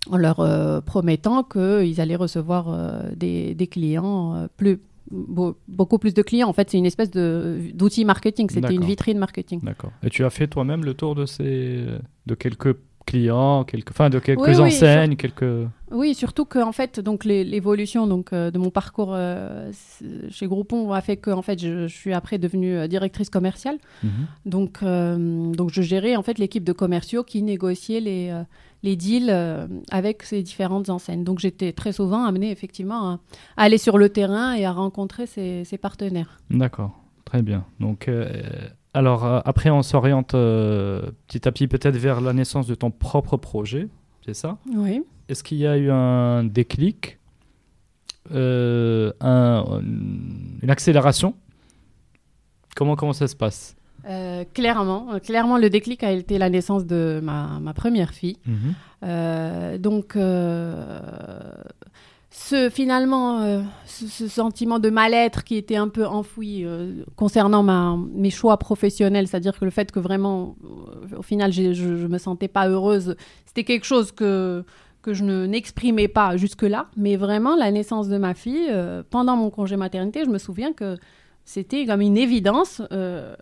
en 0.09 0.15
leur 0.17 0.37
promettant 0.85 1.43
qu'ils 1.43 1.99
allaient 1.99 2.15
recevoir 2.15 2.73
des, 3.15 3.53
des 3.55 3.67
clients 3.67 4.47
plus 4.55 4.79
beau- 5.11 5.57
beaucoup 5.67 5.97
plus 5.97 6.13
de 6.13 6.21
clients. 6.21 6.47
En 6.47 6.53
fait, 6.53 6.69
c'est 6.69 6.77
une 6.77 6.85
espèce 6.85 7.11
d'outil 7.11 8.05
marketing. 8.05 8.49
C'était 8.49 8.73
une 8.73 8.85
vitrine 8.85 9.17
marketing. 9.17 9.59
D'accord. 9.63 9.91
Et 10.03 10.09
tu 10.09 10.23
as 10.23 10.29
fait 10.29 10.47
toi-même 10.47 10.85
le 10.85 10.93
tour 10.93 11.13
de 11.13 11.25
ces, 11.25 11.83
de 12.25 12.35
quelques 12.35 12.77
clients, 13.05 13.65
quelques, 13.65 13.91
enfin 13.91 14.09
de 14.09 14.19
quelques 14.19 14.39
Oui, 14.47 14.51
oui, 14.55 14.61
enseignes, 14.61 15.17
quelques. 15.17 15.43
Oui, 15.91 16.13
surtout 16.13 16.43
que 16.45 16.59
en 16.59 16.73
fait, 16.73 16.99
donc 16.99 17.23
l'évolution 17.23 18.07
donc 18.07 18.33
euh, 18.33 18.51
de 18.51 18.59
mon 18.59 18.69
parcours 18.69 19.13
euh, 19.13 19.71
chez 20.29 20.45
Groupon 20.45 20.91
a 20.91 21.01
fait 21.01 21.15
que 21.17 21.31
en 21.31 21.41
fait, 21.41 21.59
je, 21.59 21.87
je 21.87 21.95
suis 21.95 22.13
après 22.13 22.37
devenue 22.37 22.75
euh, 22.75 22.87
directrice 22.87 23.29
commerciale. 23.29 23.77
Mhm. 24.03 24.09
Donc, 24.45 24.79
euh, 24.83 25.51
donc 25.53 25.71
je 25.71 25.81
gérais 25.81 26.15
en 26.15 26.23
fait 26.23 26.39
l'équipe 26.39 26.63
de 26.63 26.73
commerciaux 26.73 27.23
qui 27.23 27.41
négociait 27.41 28.01
les, 28.01 28.43
les 28.83 28.95
deals 28.95 29.33
avec 29.89 30.23
ces 30.23 30.43
différentes 30.43 30.89
enseignes. 30.89 31.23
Donc 31.23 31.39
j'étais 31.39 31.71
très 31.71 31.93
souvent 31.93 32.25
amenée 32.25 32.51
effectivement 32.51 33.09
à, 33.09 33.19
à 33.55 33.63
aller 33.63 33.77
sur 33.77 33.97
le 33.97 34.09
terrain 34.09 34.53
et 34.53 34.65
à 34.65 34.73
rencontrer 34.73 35.25
ces, 35.25 35.77
partenaires. 35.81 36.39
D'accord. 36.49 36.99
Très 37.23 37.41
bien. 37.41 37.65
Donc, 37.79 38.09
alors 38.93 39.25
après, 39.25 39.69
on 39.69 39.83
s'oriente 39.83 40.31
petit 40.31 41.47
à 41.47 41.51
petit 41.51 41.67
peut-être 41.67 41.97
vers 41.97 42.21
la 42.21 42.33
naissance 42.33 42.67
de 42.67 42.75
ton 42.75 42.89
propre 42.89 43.35
projet, 43.37 43.89
c'est 44.25 44.33
ça? 44.33 44.57
Oui. 44.73 45.03
Est-ce 45.29 45.43
qu'il 45.43 45.57
y 45.57 45.67
a 45.67 45.77
eu 45.77 45.89
un 45.91 46.43
déclic, 46.43 47.19
euh, 48.33 49.11
un- 49.21 49.81
une 50.61 50.69
accélération? 50.69 51.33
Comment, 52.75 52.95
comment 52.95 53.13
ça 53.13 53.27
se 53.27 53.35
passe? 53.35 53.75
Euh, 54.09 54.45
clairement, 54.53 55.07
euh, 55.13 55.19
clairement, 55.19 55.57
le 55.57 55.69
déclic 55.69 56.01
a 56.03 56.11
été 56.11 56.37
la 56.37 56.49
naissance 56.49 56.85
de 56.85 57.19
ma, 57.21 57.59
ma 57.59 57.73
première 57.73 58.11
fille. 58.11 58.37
Euh, 59.03 59.77
donc, 59.77 60.15
ce 62.29 62.69
finalement 62.69 63.63
ce, 63.85 64.05
ce 64.07 64.27
sentiment 64.27 64.79
de 64.79 64.89
mal-être 64.89 65.43
qui 65.43 65.55
était 65.55 65.75
un 65.75 65.87
peu 65.87 66.05
enfoui 66.05 66.65
concernant 67.15 67.63
ma, 67.63 67.97
mes 68.13 68.29
choix 68.29 68.57
professionnels, 68.57 69.27
c'est-à-dire 69.27 69.57
que 69.57 69.65
le 69.65 69.71
fait 69.71 69.91
que 69.91 69.99
vraiment 69.99 70.55
au 71.17 71.21
final 71.23 71.51
je, 71.51 71.73
je 71.73 72.07
me 72.07 72.17
sentais 72.17 72.47
pas 72.47 72.67
heureuse, 72.69 73.15
c'était 73.45 73.63
quelque 73.63 73.85
chose 73.85 74.11
que 74.11 74.63
que 75.07 75.13
je 75.13 75.23
ne 75.23 75.45
n'exprimais 75.45 76.09
pas 76.09 76.35
jusque-là, 76.35 76.87
mais 76.97 77.15
vraiment 77.15 77.55
la 77.55 77.71
naissance 77.71 78.09
de 78.09 78.17
ma 78.17 78.33
fille 78.33 78.67
euh, 78.69 79.03
pendant 79.09 79.37
mon 79.37 79.49
congé 79.49 79.77
maternité, 79.77 80.25
je 80.25 80.29
me 80.29 80.37
souviens 80.37 80.73
que 80.73 80.97
c'était 81.45 81.85
comme 81.85 82.01
une 82.01 82.17
évidence. 82.17 82.81
euh, 82.91 83.33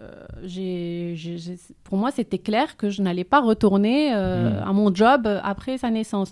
pour 1.83 1.97
moi, 1.97 2.11
c'était 2.11 2.37
clair 2.37 2.77
que 2.77 2.91
je 2.91 3.01
n'allais 3.01 3.23
pas 3.23 3.41
retourner 3.41 4.13
euh, 4.13 4.61
Mm. 4.61 4.69
à 4.69 4.73
mon 4.73 4.93
job 4.93 5.27
après 5.43 5.79
sa 5.79 5.89
naissance. 5.89 6.31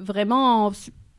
Vraiment, 0.00 0.70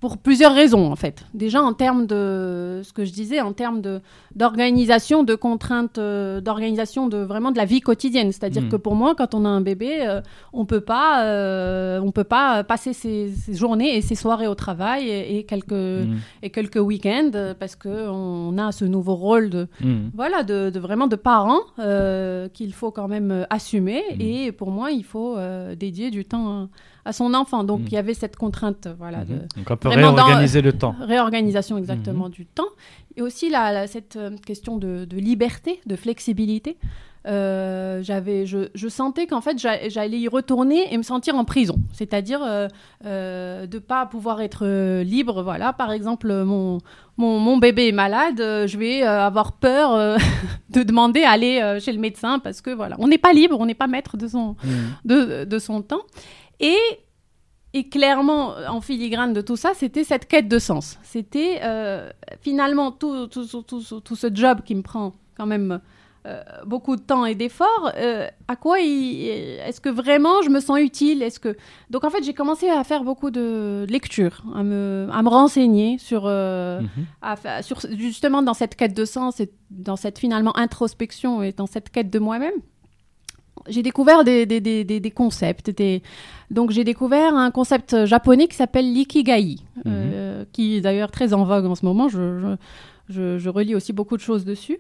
pour 0.06 0.18
plusieurs 0.20 0.54
raisons, 0.54 0.92
en 0.92 0.96
fait. 0.96 1.26
Déjà, 1.34 1.62
en 1.64 1.74
termes 1.74 2.06
de 2.06 2.82
ce 2.84 2.94
que 2.94 3.06
je 3.06 3.12
disais, 3.12 3.42
en 3.42 3.54
termes 3.54 3.82
de- 3.82 4.02
d'organisation, 4.36 5.24
de, 5.24 5.34
contraintes, 5.36 5.98
euh, 5.98 6.42
d'organisation 6.42 7.08
de 7.08 7.18
vraiment 7.18 7.52
de 7.52 7.58
la 7.58 7.66
vie 7.66 7.82
quotidienne. 7.82 8.32
C'est-à-dire 8.32 8.64
Mm. 8.64 8.70
que 8.70 8.76
pour 8.76 8.94
moi, 8.96 9.16
quand 9.16 9.34
on 9.34 9.46
a 9.46 9.50
un 9.50 9.62
bébé, 9.62 9.92
euh, 10.02 10.22
on 10.54 10.66
peut 10.66 10.82
pas, 10.82 11.24
euh, 11.24 12.00
on 12.04 12.12
peut 12.12 12.24
pas 12.38 12.64
passer 12.64 12.94
ses, 12.94 13.30
ses 13.32 13.54
journées 13.56 13.96
et 13.98 14.02
ses 14.02 14.16
soirées 14.16 14.48
au 14.48 14.56
travail 14.56 15.10
et, 15.10 15.38
et 15.38 15.44
quelques 15.46 15.72
Mm. 15.74 16.18
et 16.44 16.50
quelques 16.52 16.84
week-ends 16.92 17.32
parce 17.60 17.76
que 17.76 18.10
on 18.10 18.58
a 18.60 18.72
ce 18.72 18.86
nouveau 18.86 19.16
rôle 19.16 19.50
de 19.50 19.68
Mm. 19.82 20.10
voilà 20.14 20.44
de, 20.44 20.70
de 20.70 20.80
vraiment 20.80 21.08
de 21.08 21.16
parents 21.16 21.62
euh, 21.80 22.48
qu'il 22.50 22.74
faut 22.74 22.92
quand 22.92 23.08
même 23.08 23.46
assumer 23.50 24.04
Mhm. 24.14 24.22
et 24.22 24.52
pour 24.52 24.70
moi 24.72 24.92
il 24.92 25.04
faut 25.04 25.38
euh, 25.38 25.76
dédier 25.76 26.12
du 26.12 26.24
temps 26.26 26.48
à, 26.50 26.68
à 27.06 27.14
son 27.14 27.34
enfant 27.34 27.64
donc 27.64 27.82
Mhm. 27.82 27.88
il 27.88 27.94
y 27.94 27.98
avait 27.98 28.14
cette 28.16 28.36
contrainte 28.36 28.88
voilà 28.98 29.24
de 29.26 29.34
Mhm. 29.34 29.48
Donc 29.58 29.68
on 29.70 29.78
peut 29.78 29.88
Vraiment 29.90 30.12
dans- 30.14 30.26
réorganiser 30.26 30.62
le 30.62 30.74
temps. 30.74 30.96
réorganisation 31.00 31.78
exactement 31.78 32.26
Mhm. 32.26 32.32
du 32.32 32.46
temps 32.46 32.72
et 33.16 33.22
aussi 33.22 33.50
la, 33.50 33.72
la- 33.72 33.88
cette 33.88 34.16
euh, 34.18 34.32
question 34.46 34.78
de, 34.78 35.06
de 35.06 35.18
liberté 35.18 35.80
de 35.86 35.96
flexibilité 35.96 36.78
Euh, 37.28 38.04
j'avais 38.04 38.46
je, 38.46 38.70
je 38.76 38.88
sentais 38.88 39.26
qu'en 39.26 39.42
fait 39.42 39.58
j'a- 39.58 39.90
j'allais 39.90 40.20
y 40.20 40.28
retourner 40.28 40.94
et 40.94 40.98
me 40.98 41.02
sentir 41.02 41.34
en 41.36 41.44
prison 41.44 41.78
c'est-à-dire 41.92 42.42
euh, 42.44 42.68
euh, 43.08 43.66
de 43.66 43.80
pas 43.80 44.06
pouvoir 44.06 44.42
être 44.42 44.62
euh, 44.64 45.04
libre 45.04 45.42
voilà 45.42 45.74
par 45.74 45.92
exemple 45.92 46.32
mon 46.44 46.78
mon, 47.18 47.40
mon 47.40 47.58
bébé 47.58 47.88
est 47.88 47.92
malade 48.06 48.38
je 48.38 48.78
vais 48.78 49.02
avoir 49.02 49.54
peur 49.54 50.18
de 50.70 50.84
demander 50.84 51.24
à 51.24 51.32
aller 51.32 51.80
chez 51.80 51.94
le 51.94 52.00
médecin 52.00 52.38
parce 52.38 52.62
que 52.62 52.70
voilà 52.70 52.96
on 53.00 53.08
n'est 53.08 53.18
pas 53.18 53.34
libre 53.34 53.58
on 53.60 53.66
n'est 53.66 53.74
pas 53.84 53.88
maître 53.88 54.18
de 54.18 54.28
son 54.28 54.56
Mm. 54.64 54.70
de, 55.12 55.46
de 55.46 55.60
son 55.60 55.82
temps. 55.82 56.02
Et, 56.60 56.78
et 57.74 57.90
clairement, 57.90 58.54
en 58.70 58.82
filigrane 58.82 59.34
de 59.34 59.42
tout 59.42 59.56
ça, 59.58 59.72
c'était 59.76 60.04
cette 60.04 60.28
quête 60.28 60.48
de 60.48 60.60
sens. 60.60 60.98
C'était 61.04 61.60
euh, 61.64 62.10
finalement 62.42 62.92
tout, 62.92 63.28
tout, 63.28 63.46
tout, 63.46 63.62
tout- 63.64 64.00
tout 64.02 64.16
ce 64.16 64.28
job 64.34 64.60
qui 64.66 64.76
me 64.76 64.82
prend 64.82 65.14
quand 65.38 65.46
même 65.46 65.82
euh, 66.26 66.42
beaucoup 66.66 66.96
de 66.96 67.02
temps 67.02 67.26
et 67.26 67.36
d'efforts. 67.36 67.92
euh, 67.98 68.28
à 68.48 68.56
quoi 68.56 68.80
est-ce 68.82 69.80
que 69.82 69.90
vraiment 69.90 70.42
je 70.44 70.50
me 70.50 70.60
sens 70.60 70.80
utile? 70.80 71.22
Est-ce 71.22 71.40
que 71.40 71.56
donc 71.92 72.04
en 72.04 72.10
fait 72.10 72.24
j'ai 72.24 72.34
commencé 72.34 72.68
à 72.70 72.84
faire 72.84 73.04
beaucoup 73.04 73.30
de 73.30 73.86
lectures, 73.90 74.42
à 74.56 74.64
me, 74.64 75.08
à 75.12 75.22
me 75.22 75.30
renseigner 75.30 75.98
sur 76.00 76.24
euh, 76.26 76.80
Mhm. 76.82 77.06
à 77.22 77.62
sur, 77.62 77.80
justement 77.96 78.42
dans 78.42 78.56
cette 78.56 78.76
quête 78.76 78.96
de 78.96 79.06
sens 79.06 79.40
et 79.40 79.52
dans 79.70 79.98
cette 79.98 80.18
finalement 80.18 80.56
introspection 80.58 81.44
et 81.44 81.52
dans 81.52 81.68
cette 81.68 81.90
quête 81.92 82.10
de 82.10 82.18
moi-même, 82.20 82.54
j'ai 83.68 83.84
découvert 83.84 84.24
des, 84.24 84.46
des, 84.48 84.62
des, 84.62 84.84
des- 84.84 85.00
des 85.00 85.12
concepts. 85.12 85.70
Des... 85.70 86.02
Donc 86.52 86.72
j'ai 86.72 86.84
découvert 86.84 87.36
un 87.36 87.52
concept 87.52 88.06
japonais 88.06 88.48
qui 88.48 88.56
s'appelle 88.56 88.92
l'ikigai, 88.94 89.58
euh, 89.88 90.46
qui 90.54 90.76
est 90.76 90.82
d'ailleurs 90.82 91.12
très 91.12 91.34
en 91.34 91.44
vogue 91.44 91.66
en 91.66 91.76
ce 91.76 91.86
moment. 91.86 92.08
Je, 92.08 92.40
je, 92.40 92.56
je, 93.10 93.38
je 93.38 93.50
relis 93.50 93.76
aussi 93.76 93.94
beaucoup 93.94 94.16
de 94.18 94.22
choses 94.22 94.46
dessus. 94.46 94.80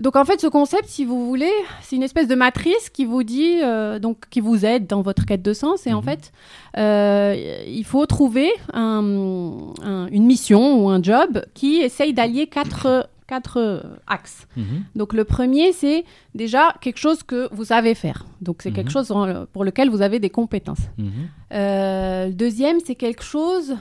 Donc 0.00 0.14
en 0.16 0.24
fait, 0.24 0.40
ce 0.40 0.46
concept, 0.46 0.86
si 0.86 1.04
vous 1.04 1.26
voulez, 1.26 1.50
c'est 1.82 1.96
une 1.96 2.02
espèce 2.04 2.28
de 2.28 2.34
matrice 2.34 2.88
qui 2.90 3.04
vous 3.04 3.22
dit, 3.24 3.58
euh, 3.62 3.98
donc 3.98 4.28
qui 4.30 4.40
vous 4.40 4.64
aide 4.64 4.86
dans 4.86 5.02
votre 5.02 5.24
quête 5.26 5.42
de 5.42 5.52
sens. 5.52 5.86
Et 5.86 5.92
en 5.92 5.98
Mhm. 6.00 6.04
fait, 6.04 6.32
euh, 6.78 7.64
il 7.66 7.84
faut 7.84 8.06
trouver 8.06 8.50
un- 8.72 9.72
un- 9.82 10.06
une 10.08 10.24
mission 10.24 10.84
ou 10.84 10.88
un 10.88 11.02
job 11.02 11.44
qui 11.54 11.76
essaye 11.76 12.12
d'allier 12.12 12.46
quatre, 12.46 13.08
quatre 13.26 13.58
euh, 13.58 13.80
axes. 14.06 14.46
Mhm. 14.56 14.84
Donc 14.96 15.12
le 15.14 15.24
premier, 15.24 15.72
c'est 15.72 16.04
déjà 16.34 16.74
quelque 16.80 16.98
chose 16.98 17.22
que 17.22 17.48
vous 17.54 17.64
savez 17.64 17.94
faire. 17.94 18.26
Donc 18.40 18.60
c'est 18.62 18.70
Mhm. 18.70 18.76
quelque 18.76 18.90
chose 18.90 19.10
en- 19.10 19.46
pour 19.46 19.64
lequel 19.64 19.88
vous 19.90 20.02
avez 20.02 20.18
des 20.20 20.30
compétences. 20.30 20.86
Mhm. 20.98 21.10
Euh, 21.52 22.26
le 22.28 22.32
deuxième, 22.34 22.78
c'est 22.84 22.94
quelque 22.96 23.22
chose 23.24 23.76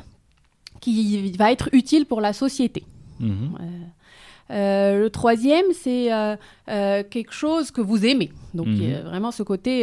qui 0.82 1.32
va 1.34 1.51
être 1.51 1.69
utile 1.73 2.06
pour 2.06 2.21
la 2.21 2.34
société. 2.34 2.84
Mhm. 3.19 3.56
Euh, 4.51 4.99
le 4.99 5.10
troisième, 5.10 5.65
c'est 5.73 6.13
euh, 6.13 6.36
euh, 6.69 7.01
quelque 7.10 7.32
chose 7.34 7.71
que 7.71 7.82
vous 7.82 8.06
aimez. 8.06 8.32
Donc 8.53 8.67
Mhm. 8.67 8.73
il 8.75 8.89
y 8.89 8.93
a 8.93 9.01
vraiment 9.01 9.32
ce 9.32 9.41
côté 9.41 9.82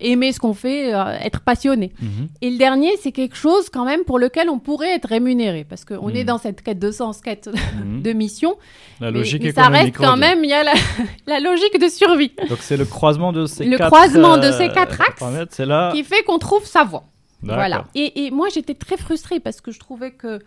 aimer 0.00 0.32
ce 0.32 0.40
qu'on 0.40 0.52
fait, 0.54 0.90
être 0.90 1.40
passionné. 1.40 1.92
Mhm. 2.02 2.28
Et 2.42 2.50
le 2.50 2.58
dernier, 2.58 2.90
c'est 3.00 3.12
quelque 3.12 3.36
chose 3.36 3.70
quand 3.70 3.84
même 3.84 4.04
pour 4.04 4.18
lequel 4.18 4.50
on 4.50 4.58
pourrait 4.58 4.94
être 4.94 5.08
rémunéré, 5.08 5.64
parce 5.64 5.84
qu'on 5.84 6.08
Mhm. 6.08 6.16
est 6.16 6.24
dans 6.24 6.38
cette 6.38 6.62
quête 6.62 6.78
de 6.78 6.90
sens, 6.90 7.20
quête 7.20 7.48
Mhm. 7.84 8.02
de 8.02 8.12
mission. 8.12 8.56
La 9.00 9.10
mais- 9.10 9.18
logique 9.18 9.42
mais, 9.44 9.52
ça 9.52 9.68
reste 9.68 9.96
quand 9.96 10.16
même, 10.18 10.44
il 10.44 10.50
y 10.50 10.52
a 10.52 10.62
la, 10.64 10.72
la 11.26 11.40
logique 11.40 11.80
de 11.80 11.88
survie. 11.88 12.32
Donc 12.48 12.58
c'est 12.60 12.76
le 12.76 12.84
croisement 12.84 13.32
de 13.32 13.46
ces 13.46 13.64
Le 13.64 13.78
quatre. 13.78 13.90
croisement 13.90 14.36
de 14.36 14.50
ces 14.52 14.68
quatre 14.68 15.00
axes 15.00 15.58
là. 15.60 15.90
qui 15.94 16.04
fait 16.04 16.22
qu'on 16.24 16.38
trouve 16.38 16.66
sa 16.66 16.84
voie. 16.84 17.04
Voilà. 17.44 17.86
Et, 17.96 18.26
et 18.26 18.30
moi, 18.30 18.48
j'étais 18.54 18.74
très 18.74 18.96
frustrée 18.96 19.40
parce 19.40 19.60
que 19.60 19.72
je 19.72 19.80
trouvais 19.80 20.12
que 20.12 20.38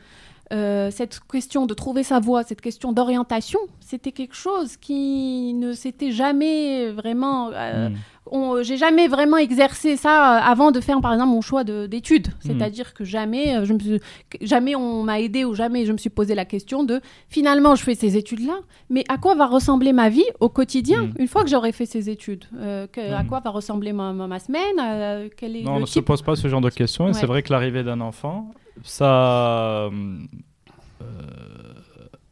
euh, 0.53 0.91
cette 0.91 1.19
question 1.31 1.65
de 1.65 1.73
trouver 1.73 2.03
sa 2.03 2.19
voie, 2.19 2.43
cette 2.43 2.61
question 2.61 2.91
d'orientation, 2.91 3.59
c'était 3.79 4.11
quelque 4.11 4.35
chose 4.35 4.77
qui 4.77 5.53
ne 5.55 5.73
s'était 5.73 6.11
jamais 6.11 6.91
vraiment. 6.91 7.49
euh, 7.53 7.89
Mhm. 7.89 7.95
on- 8.31 8.61
J'ai 8.63 8.77
jamais 8.77 9.07
vraiment 9.07 9.37
exercé 9.37 9.97
ça 9.97 10.37
euh, 10.37 10.41
avant 10.43 10.71
de 10.71 10.79
faire, 10.81 10.99
par 11.01 11.13
exemple, 11.13 11.31
mon 11.31 11.41
choix 11.41 11.63
de- 11.63 11.85
d'études. 11.87 12.27
C'est-à-dire 12.39 12.93
que 12.93 13.03
jamais, 13.03 13.55
euh, 13.57 13.65
je 13.65 13.73
me 13.73 13.79
suis- 13.79 13.99
que 14.29 14.37
jamais 14.41 14.75
on 14.75 15.03
m'a 15.03 15.19
aidé 15.19 15.45
ou 15.45 15.53
jamais 15.55 15.85
je 15.85 15.91
me 15.91 15.97
suis 15.97 16.09
posé 16.11 16.35
la 16.35 16.45
question 16.45 16.83
de 16.83 17.01
finalement, 17.29 17.75
je 17.75 17.83
fais 17.83 17.95
ces 17.95 18.15
études-là, 18.17 18.59
mais 18.89 19.03
à 19.09 19.17
quoi 19.17 19.33
va 19.35 19.45
ressembler 19.47 19.93
ma 19.93 20.09
vie 20.09 20.25
au 20.39 20.49
quotidien 20.49 21.03
Mhm. 21.03 21.13
une 21.19 21.27
fois 21.27 21.43
que 21.43 21.49
j'aurai 21.49 21.71
fait 21.71 21.85
ces 21.87 22.09
études? 22.09 22.45
Euh, 22.59 22.87
que- 22.87 23.13
À 23.13 23.23
quoi 23.23 23.39
va 23.39 23.49
ressembler 23.49 23.93
ma, 23.93 24.13
ma- 24.13 24.27
ma 24.27 24.39
semaine? 24.39 24.79
Euh, 24.81 25.29
Quel 25.37 25.55
est 25.55 25.61
Non, 25.63 25.75
on 25.75 25.79
ne 25.81 25.85
se 25.85 25.99
pose 25.99 26.21
pas 26.21 26.35
ce 26.35 26.47
genre 26.47 26.61
de 26.61 26.69
questions. 26.69 27.05
Et 27.05 27.07
Ouais. 27.09 27.13
c'est 27.13 27.25
vrai 27.27 27.41
que 27.43 27.51
l'arrivée 27.51 27.83
d'un 27.83 28.01
enfant, 28.01 28.51
ça. 28.83 29.89
euh, 29.89 30.17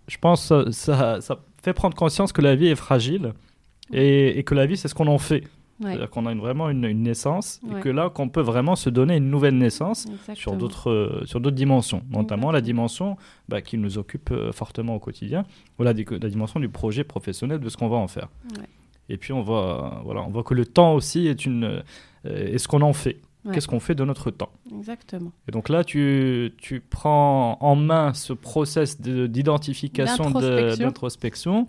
je 0.08 0.18
pense 0.18 0.48
ça, 0.48 0.72
ça, 0.72 1.22
ça 1.22 1.40
fait 1.62 1.74
prendre 1.74 1.96
conscience 1.96 2.32
que 2.34 2.42
la 2.42 2.56
vie 2.56 2.68
est 2.68 2.76
fragile 2.76 3.34
et, 3.92 4.38
et 4.40 4.44
que 4.44 4.54
la 4.56 4.66
vie, 4.66 4.78
c'est 4.78 4.88
ce 4.88 4.96
qu'on 4.96 5.08
en 5.08 5.18
fait. 5.18 5.44
Ouais, 5.80 5.90
C'est-à-dire 5.90 6.10
qu'on 6.12 6.26
a 6.28 6.32
une- 6.32 6.40
vraiment 6.40 6.70
une, 6.70 6.86
une 6.86 7.02
naissance 7.04 7.60
et 7.78 7.82
que 7.82 7.90
là, 7.90 8.10
qu'on 8.10 8.30
peut 8.30 8.42
vraiment 8.42 8.76
se 8.76 8.90
donner 8.90 9.18
une 9.18 9.30
nouvelle 9.30 9.58
naissance 9.58 10.06
sur 10.36 10.52
d'autres 10.60 10.90
euh, 10.92 11.26
sur 11.26 11.40
d'autres 11.42 11.56
dimensions, 11.56 12.04
notamment 12.10 12.52
la 12.52 12.62
dimension 12.62 13.18
bah, 13.50 13.62
qui 13.62 13.78
nous 13.78 13.98
occupe 13.98 14.32
euh, 14.32 14.52
fortement 14.52 14.96
au 14.96 15.00
quotidien, 15.00 15.46
ou 15.80 15.84
la, 15.84 15.94
di- 15.94 16.06
la 16.10 16.30
dimension 16.30 16.60
du 16.60 16.70
projet 16.70 17.04
professionnel 17.04 17.60
de 17.60 17.70
ce 17.70 17.78
qu'on 17.78 17.90
va 17.90 17.98
en 17.98 18.08
faire. 18.08 18.28
Et 19.10 19.18
puis 19.18 19.34
on 19.34 19.42
voit, 19.42 20.02
voilà, 20.06 20.22
on 20.22 20.30
voit 20.30 20.44
que 20.44 20.54
le 20.54 20.66
temps 20.66 20.94
aussi 20.94 21.28
est 21.28 21.46
une, 21.46 21.64
euh, 21.64 22.54
est 22.54 22.58
ce 22.60 22.68
qu'on 22.68 22.82
en 22.82 22.94
fait. 22.94 23.18
Ouais. 23.46 23.54
Qu'est-ce 23.54 23.68
qu'on 23.68 23.80
fait 23.82 23.96
de 23.96 24.06
notre 24.06 24.32
temps 24.32 24.52
Exactement. 24.78 25.32
Et 25.48 25.52
donc 25.52 25.68
là, 25.70 25.84
tu, 25.84 26.54
tu 26.58 26.80
prends 26.80 27.58
en 27.60 27.76
main 27.76 28.14
ce 28.14 28.32
process 28.34 29.02
de- 29.02 29.28
d'identification, 29.28 30.30
de- 30.42 30.76
D'introspection. 30.86 31.68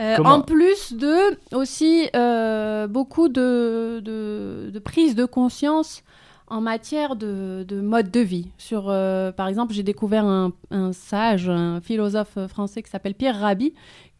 Euh, 0.00 0.16
en 0.24 0.40
plus 0.42 0.92
de 0.92 1.38
aussi 1.54 2.08
euh, 2.16 2.88
beaucoup 2.88 3.28
de, 3.28 4.00
de, 4.04 4.70
de 4.72 4.78
prise 4.80 5.14
de 5.14 5.24
conscience 5.24 6.02
en 6.48 6.60
matière 6.60 7.14
de, 7.16 7.64
de 7.66 7.80
mode 7.80 8.10
de 8.10 8.20
vie. 8.20 8.48
Sur, 8.58 8.90
euh, 8.90 9.30
par 9.32 9.46
exemple, 9.48 9.72
j'ai 9.72 9.82
découvert 9.84 10.24
un, 10.24 10.52
un 10.70 10.92
sage, 10.92 11.48
un 11.48 11.80
philosophe 11.80 12.36
français 12.48 12.82
qui 12.82 12.90
s'appelle 12.90 13.14
Pierre 13.14 13.38
Rabhi, 13.40 13.72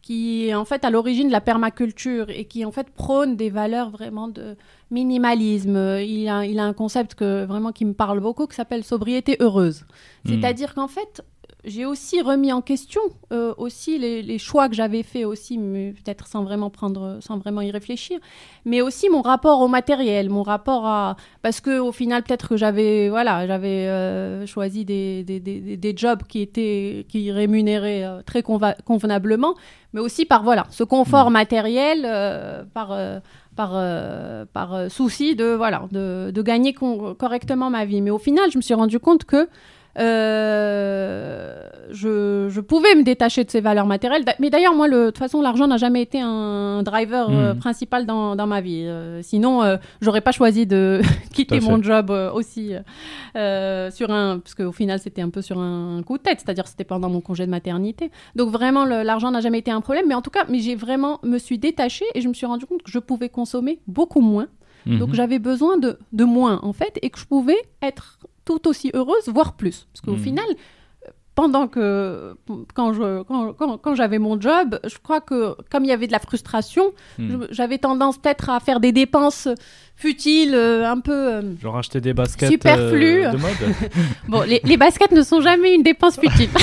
qui 0.05 0.49
est 0.49 0.53
en 0.53 0.65
fait 0.65 0.85
à 0.85 0.91
l'origine 0.91 1.29
de 1.29 1.31
la 1.31 1.41
permaculture 1.41 2.29
et 2.29 2.45
qui 2.45 2.63
en 2.63 2.71
fait 2.71 2.91
prône 2.91 3.35
des 3.35 3.49
valeurs 3.49 3.89
vraiment 3.89 4.27
de 4.27 4.55
minimalisme. 4.91 5.97
Il 5.99 6.29
a, 6.29 6.45
il 6.45 6.59
a 6.59 6.63
un 6.63 6.73
concept 6.73 7.15
que 7.15 7.43
vraiment 7.45 7.71
qui 7.71 7.85
me 7.85 7.93
parle 7.93 8.19
beaucoup 8.19 8.45
qui 8.45 8.55
s'appelle 8.55 8.83
sobriété 8.83 9.35
heureuse. 9.39 9.81
Hmm. 10.23 10.29
C'est-à-dire 10.29 10.75
qu'en 10.75 10.87
fait, 10.87 11.23
j'ai 11.65 11.85
aussi 11.85 12.21
remis 12.21 12.53
en 12.53 12.61
question 12.61 13.01
euh, 13.33 13.53
aussi 13.57 13.97
les, 13.97 14.21
les 14.21 14.37
choix 14.37 14.69
que 14.69 14.75
j'avais 14.75 15.03
faits 15.03 15.25
aussi, 15.25 15.57
peut-être 15.57 16.27
sans 16.27 16.43
vraiment 16.43 16.69
prendre, 16.69 17.17
sans 17.21 17.37
vraiment 17.37 17.61
y 17.61 17.71
réfléchir, 17.71 18.19
mais 18.65 18.81
aussi 18.81 19.09
mon 19.09 19.21
rapport 19.21 19.61
au 19.61 19.67
matériel, 19.67 20.29
mon 20.29 20.43
rapport 20.43 20.85
à, 20.85 21.15
parce 21.41 21.61
que 21.61 21.79
au 21.79 21.91
final 21.91 22.23
peut-être 22.23 22.49
que 22.49 22.57
j'avais, 22.57 23.09
voilà, 23.09 23.47
j'avais 23.47 23.87
euh, 23.87 24.45
choisi 24.45 24.85
des, 24.85 25.23
des, 25.23 25.39
des, 25.39 25.77
des 25.77 25.97
jobs 25.97 26.23
qui 26.23 26.41
étaient, 26.41 27.05
qui 27.09 27.31
rémunéraient 27.31 28.03
euh, 28.03 28.21
très 28.21 28.43
convenablement, 28.43 29.55
mais 29.93 30.01
aussi 30.01 30.25
par 30.25 30.43
voilà, 30.43 30.67
ce 30.69 30.83
confort 30.83 31.31
matériel, 31.31 32.03
euh, 32.05 32.63
par 32.73 32.95
par, 33.55 33.71
par 34.51 34.91
souci 34.91 35.33
de, 35.37 35.55
voilà, 35.55 35.87
de, 35.89 36.29
de 36.29 36.41
gagner 36.41 36.73
correctement 36.73 37.69
ma 37.69 37.85
vie. 37.85 38.01
Mais 38.01 38.11
au 38.11 38.17
final, 38.17 38.51
je 38.51 38.57
me 38.57 38.61
suis 38.61 38.73
rendu 38.73 38.99
compte 38.99 39.23
que 39.23 39.47
euh, 39.97 41.55
je, 41.91 42.47
je 42.49 42.61
pouvais 42.61 42.95
me 42.95 43.03
détacher 43.03 43.43
de 43.43 43.49
ces 43.51 43.61
valeurs 43.61 43.85
matérielles. 43.85 44.25
Mais 44.39 44.49
d'ailleurs, 44.49 44.73
moi, 44.75 44.89
de 44.89 45.05
toute 45.07 45.17
façon, 45.17 45.41
l'argent 45.41 45.67
n'a 45.67 45.77
jamais 45.77 46.01
été 46.01 46.19
un 46.21 46.83
driver 46.83 47.29
euh, 47.29 47.53
Mhm. 47.53 47.59
principal 47.59 48.05
dans, 48.05 48.35
dans 48.35 48.47
ma 48.47 48.61
vie. 48.61 48.83
Euh, 48.85 49.21
sinon, 49.21 49.63
euh, 49.63 49.77
j'aurais 50.01 50.21
pas 50.21 50.31
choisi 50.31 50.65
de 50.65 51.01
quitter 51.33 51.59
mon 51.59 51.81
job 51.81 52.09
aussi 52.33 52.73
sur 53.35 54.11
un, 54.11 54.39
parce 54.39 54.55
qu'au 54.55 54.71
final, 54.71 54.99
c'était 54.99 55.21
un 55.21 55.29
peu 55.29 55.41
sur 55.41 55.59
un 55.59 56.01
coup 56.03 56.17
de 56.17 56.23
tête, 56.23 56.39
c'est-à-dire 56.43 56.67
c'était 56.67 56.83
pendant 56.83 57.09
mon 57.09 57.21
congé 57.21 57.45
de 57.45 57.51
maternité. 57.51 58.11
Donc 58.35 58.49
vraiment, 58.49 58.85
l'argent 58.85 59.31
n'a 59.31 59.41
jamais 59.41 59.59
été 59.59 59.71
un 59.71 59.81
problème. 59.81 60.05
Mais 60.07 60.15
en 60.15 60.21
tout 60.21 60.31
cas, 60.31 60.45
mais 60.49 60.59
j'ai 60.59 60.75
vraiment 60.75 61.19
me 61.23 61.37
suis 61.37 61.57
détachée 61.59 62.05
et 62.15 62.21
je 62.21 62.27
me 62.27 62.33
suis 62.33 62.45
rendu 62.45 62.65
compte 62.65 62.83
que 62.83 62.91
je 62.91 62.99
pouvais 62.99 63.29
consommer 63.29 63.79
beaucoup 63.87 64.21
moins. 64.21 64.47
Donc 64.85 65.09
Mhm. 65.09 65.15
j'avais 65.15 65.39
besoin 65.39 65.77
de, 65.77 65.97
de 66.13 66.23
moins 66.25 66.59
en 66.61 66.71
fait 66.71 66.99
et 67.01 67.09
que 67.09 67.17
je 67.19 67.25
pouvais 67.25 67.57
être 67.81 68.19
tout 68.45 68.67
aussi 68.67 68.91
heureuse, 68.93 69.27
voire 69.27 69.53
plus. 69.53 69.87
Parce 69.91 70.01
qu'au 70.01 70.11
Mhm. 70.13 70.19
final, 70.23 70.45
pendant 71.35 71.67
que 71.67 72.33
quand 72.73 72.93
je 72.93 73.23
quand, 73.23 73.51
quand- 73.53 73.77
quand 73.77 73.93
j'avais 73.95 74.19
mon 74.19 74.39
job, 74.39 74.79
je 74.85 74.97
crois 75.03 75.19
que 75.19 75.55
comme 75.69 75.83
il 75.83 75.89
y 75.89 75.91
avait 75.91 76.07
de 76.07 76.13
la 76.13 76.19
frustration, 76.19 76.93
je- 77.19 77.47
j'avais 77.51 77.77
tendance 77.77 78.17
peut-être 78.17 78.49
à 78.49 78.61
faire 78.61 78.79
des 78.79 78.93
dépenses 78.93 79.49
futiles, 79.97 80.55
euh, 80.55 80.89
un 80.89 80.99
peu. 81.01 81.11
euh, 81.33 81.41
Genre 81.61 81.77
acheter 81.77 81.99
des 81.99 82.13
baskets 82.13 82.49
Superflu. 82.51 83.25
euh, 83.25 83.31
de 83.31 83.37
mode. 83.37 83.51
Bon, 84.29 84.41
les, 84.43 84.61
les 84.63 84.77
baskets 84.77 85.11
ne 85.11 85.23
sont 85.23 85.41
jamais 85.41 85.73
une 85.73 85.83
dépense 85.83 86.17
futile. 86.17 86.49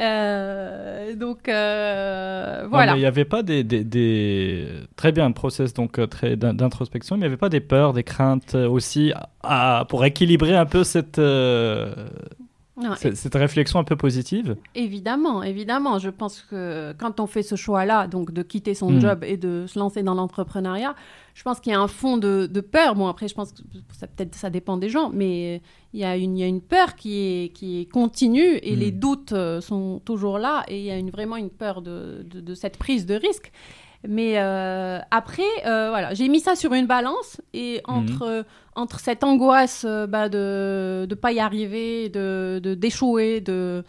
Euh, 0.00 1.14
donc 1.14 1.48
euh, 1.48 2.66
voilà. 2.70 2.94
il 2.94 2.98
n'y 3.00 3.04
avait 3.06 3.24
pas 3.26 3.42
des, 3.42 3.62
des, 3.64 3.84
des- 3.84 4.66
très 4.96 5.12
bien 5.12 5.26
un 5.26 5.32
process 5.32 5.74
donc 5.74 5.98
euh, 5.98 6.06
très 6.06 6.36
d'in- 6.36 6.54
d'introspection, 6.54 7.16
mais 7.16 7.20
il 7.20 7.22
n'y 7.24 7.26
avait 7.32 7.36
pas 7.36 7.48
des 7.50 7.60
peurs, 7.60 7.92
des 7.92 8.02
craintes 8.04 8.54
aussi 8.54 9.12
à- 9.42 9.80
à- 9.80 9.84
pour 9.84 10.04
équilibrer 10.04 10.56
un 10.56 10.66
peu 10.66 10.84
cette 10.84 11.18
euh, 11.18 11.92
Non, 12.82 12.94
cette, 12.96 13.16
cette 13.16 13.34
réflexion 13.34 13.78
un 13.78 13.84
peu 13.84 13.96
positive. 13.96 14.56
Évidemment, 14.74 15.42
évidemment. 15.42 15.98
Je 15.98 16.08
pense 16.10 16.40
que 16.42 16.92
quand 16.98 17.20
on 17.20 17.26
fait 17.26 17.42
ce 17.42 17.54
choix-là, 17.56 18.06
donc 18.06 18.32
de 18.32 18.42
quitter 18.42 18.74
son 18.74 18.90
Mm. 18.90 19.00
job 19.00 19.24
et 19.24 19.36
de 19.36 19.66
se 19.66 19.78
lancer 19.78 20.02
dans 20.02 20.14
l'entrepreneuriat, 20.14 20.94
je 21.34 21.42
pense 21.42 21.60
qu'il 21.60 21.72
y 21.72 21.74
a 21.74 21.80
un 21.80 21.88
fond 21.88 22.16
de, 22.16 22.48
de 22.50 22.60
peur. 22.60 22.94
Bon, 22.94 23.06
après, 23.06 23.28
je 23.28 23.34
pense 23.34 23.52
que 23.52 23.62
ça 23.92 24.06
peut-être 24.06 24.34
ça 24.34 24.50
dépend 24.50 24.76
des 24.76 24.88
gens, 24.88 25.10
mais 25.12 25.60
il 25.92 26.00
y 26.00 26.04
a 26.04 26.16
une, 26.16 26.36
il 26.36 26.40
y 26.40 26.44
a 26.44 26.46
une 26.46 26.60
peur 26.60 26.96
qui 26.96 27.18
est, 27.18 27.48
qui 27.52 27.80
est 27.80 27.84
continue 27.86 28.56
et 28.62 28.76
les 28.76 28.90
doutes 28.92 29.32
euh, 29.32 29.60
sont 29.60 30.00
toujours 30.04 30.38
là 30.38 30.64
et 30.68 30.78
il 30.78 30.84
y 30.84 30.90
a 30.90 30.96
une, 30.96 31.10
vraiment 31.10 31.36
une 31.36 31.50
peur 31.50 31.82
de, 31.82 32.22
de, 32.24 32.40
de 32.40 32.54
cette 32.54 32.78
prise 32.78 33.06
de 33.06 33.14
risque. 33.14 33.52
Mais 34.08 34.38
euh, 34.38 34.98
après, 35.10 35.42
euh, 35.66 35.90
voilà, 35.90 36.14
j'ai 36.14 36.28
mis 36.28 36.40
ça 36.40 36.56
sur 36.56 36.72
une 36.72 36.86
balance 36.86 37.40
et 37.52 37.82
entre, 37.84 38.22
euh, 38.22 38.42
entre 38.74 38.98
cette 38.98 39.22
angoisse 39.24 39.84
euh, 39.86 40.06
bah, 40.06 40.28
de 40.30 41.06
ne 41.08 41.14
pas 41.14 41.32
y 41.32 41.40
arriver, 41.40 42.08
de 42.08 42.60
de- 42.62 42.74
d'échouer, 42.74 43.40
de, 43.42 43.84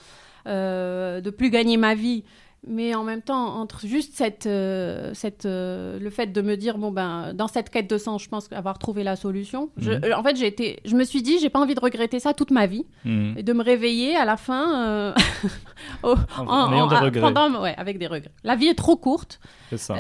euh, 0.47 1.21
de 1.21 1.29
plus 1.29 1.49
gagner 1.49 1.77
ma 1.77 1.95
vie, 1.95 2.23
mais 2.67 2.93
en 2.93 3.03
même 3.03 3.21
temps, 3.23 3.55
entre 3.59 3.87
juste 3.87 4.13
cette, 4.13 4.45
euh, 4.45 5.11
cette, 5.15 5.45
euh, 5.47 5.97
le 5.99 6.09
fait 6.11 6.27
de 6.27 6.41
me 6.41 6.55
dire, 6.55 6.77
bon, 6.77 6.91
ben, 6.91 7.33
dans 7.33 7.47
cette 7.47 7.69
quête 7.71 7.89
de 7.89 7.97
sens, 7.97 8.23
je 8.23 8.29
pense 8.29 8.51
avoir 8.53 8.77
trouvé 8.77 9.03
la 9.03 9.15
solution. 9.15 9.69
Je- 9.77 9.91
Mhm. 9.91 10.01
euh, 10.05 10.15
en 10.15 10.21
fait, 10.23 10.35
j'ai 10.35 10.45
été, 10.47 10.79
je 10.85 10.95
me 10.95 11.03
suis 11.03 11.21
dit, 11.23 11.39
j'ai 11.39 11.49
pas 11.49 11.59
envie 11.59 11.73
de 11.73 11.79
regretter 11.79 12.19
ça 12.19 12.33
toute 12.35 12.51
ma 12.51 12.67
vie 12.67 12.85
Mhm. 13.03 13.33
et 13.37 13.43
de 13.43 13.53
me 13.53 13.63
réveiller 13.63 14.15
à 14.15 14.25
la 14.25 14.37
fin 14.37 15.13
au- 16.03 16.15
En, 16.37 16.45
en 16.47 16.73
ayant 16.73 16.87
des 16.87 16.95
regrets. 16.97 17.33
pendant- 17.33 17.61
ouais, 17.61 17.73
avec 17.77 17.97
des 17.97 18.07
regrets. 18.07 18.31
La 18.43 18.55
vie 18.55 18.67
est 18.67 18.75
trop 18.77 18.95
courte. 18.95 19.39
C'est 19.71 19.77
ça. 19.77 19.95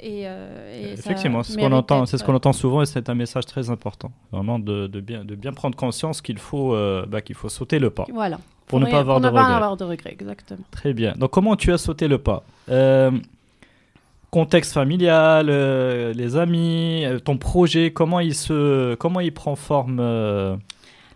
et, 0.00 0.22
et 0.22 0.24
ça 0.24 1.10
Effectivement, 1.10 1.42
c'est 1.42 1.52
ce 1.52 1.58
qu'on 1.58 1.72
entend, 1.72 2.06
c'est 2.06 2.16
ce 2.16 2.24
qu'on 2.24 2.34
entend 2.34 2.52
souvent 2.52 2.80
et 2.82 2.86
c'est 2.86 3.08
un 3.10 3.14
message 3.14 3.44
très 3.46 3.68
important. 3.70 4.10
Vraiment 4.32 4.58
de, 4.58 4.86
de 4.86 5.00
bien, 5.00 5.24
de 5.24 5.34
bien 5.34 5.52
prendre 5.52 5.76
conscience 5.76 6.22
qu'il 6.22 6.38
faut, 6.38 6.74
bah, 7.08 7.20
qu'il 7.20 7.34
faut 7.34 7.48
sauter 7.48 7.78
le 7.78 7.90
pas. 7.90 8.06
Voilà. 8.12 8.38
Pour 8.70 8.80
ne 8.80 8.86
pas 8.86 9.00
avoir 9.00 9.16
pour 9.16 9.22
de 9.22 9.26
ne 9.26 9.32
pas 9.32 9.40
regrets. 9.42 9.54
avoir 9.56 9.76
de 9.76 9.84
regrets, 9.84 10.12
exactement. 10.12 10.60
Très 10.70 10.92
bien. 10.92 11.12
Donc, 11.16 11.30
comment 11.32 11.56
tu 11.56 11.72
as 11.72 11.78
sauté 11.78 12.06
le 12.08 12.18
pas 12.18 12.44
Euh, 12.68 13.10
Contexte 14.30 14.72
familial, 14.72 15.48
euh, 15.50 16.12
les 16.14 16.36
amis, 16.36 17.04
euh, 17.04 17.18
ton 17.18 17.36
projet, 17.36 17.90
comment 17.92 18.20
il 18.20 18.32
se, 18.34 18.94
comment 18.94 19.18
il 19.18 19.34
prend 19.34 19.56
forme 19.56 19.98
euh, 20.00 20.56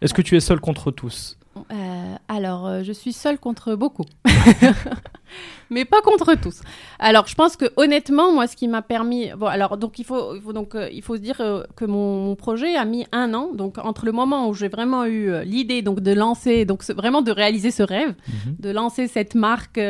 Est-ce 0.00 0.12
que 0.12 0.22
tu 0.22 0.36
es 0.36 0.40
seul 0.40 0.58
contre 0.58 0.90
tous? 0.90 1.38
Euh, 1.56 2.14
alors, 2.28 2.66
euh, 2.66 2.82
je 2.82 2.92
suis 2.92 3.12
seule 3.12 3.38
contre 3.38 3.74
beaucoup. 3.74 4.04
Mais 5.70 5.84
pas 5.84 6.00
contre 6.02 6.34
tous. 6.34 6.60
Alors, 6.98 7.26
je 7.26 7.34
pense 7.34 7.56
que 7.56 7.64
honnêtement, 7.76 8.32
moi, 8.32 8.46
ce 8.46 8.54
qui 8.54 8.68
m'a 8.68 8.82
permis. 8.82 9.30
Bon, 9.36 9.46
alors, 9.46 9.76
donc, 9.78 9.98
il 9.98 10.04
faut, 10.04 10.34
il 10.36 10.42
faut, 10.42 10.52
donc, 10.52 10.74
euh, 10.74 10.88
il 10.92 11.02
faut 11.02 11.16
se 11.16 11.20
dire 11.20 11.40
euh, 11.40 11.62
que 11.74 11.84
mon, 11.84 12.22
mon 12.24 12.36
projet 12.36 12.76
a 12.76 12.84
mis 12.84 13.06
un 13.12 13.32
an. 13.34 13.50
Donc, 13.54 13.78
entre 13.78 14.04
le 14.04 14.12
moment 14.12 14.48
où 14.48 14.54
j'ai 14.54 14.68
vraiment 14.68 15.04
eu 15.06 15.42
l'idée 15.44 15.82
donc, 15.82 16.00
de 16.00 16.12
lancer, 16.12 16.64
donc, 16.66 16.82
ce- 16.82 16.92
vraiment 16.92 17.22
de 17.22 17.32
réaliser 17.32 17.70
ce 17.70 17.82
rêve, 17.82 18.14
de 18.58 18.70
lancer 18.70 19.08
cette 19.08 19.34
marque, 19.34 19.80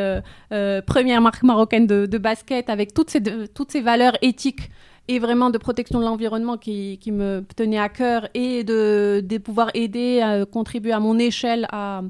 première 0.86 1.20
marque 1.20 1.42
marocaine 1.42 1.86
de, 1.86 2.06
de 2.06 2.18
basket 2.18 2.70
avec 2.70 2.94
toutes 2.94 3.10
ces, 3.10 3.22
toutes 3.54 3.72
ces 3.72 3.80
valeurs 3.80 4.16
éthiques 4.22 4.70
et 5.06 5.18
vraiment 5.18 5.50
de 5.50 5.58
protection 5.58 5.98
de 6.00 6.04
l'environnement 6.04 6.56
qui, 6.56 6.98
me 7.12 7.44
tenait 7.56 7.78
à 7.78 7.88
cœur 7.88 8.28
et 8.34 8.64
de, 8.64 9.22
de 9.24 9.38
pouvoir 9.38 9.70
aider, 9.74 10.20
à 10.20 10.46
contribuer 10.46 10.92
à 10.92 11.00
mon 11.00 11.18
échelle 11.18 11.66
à, 11.70 12.02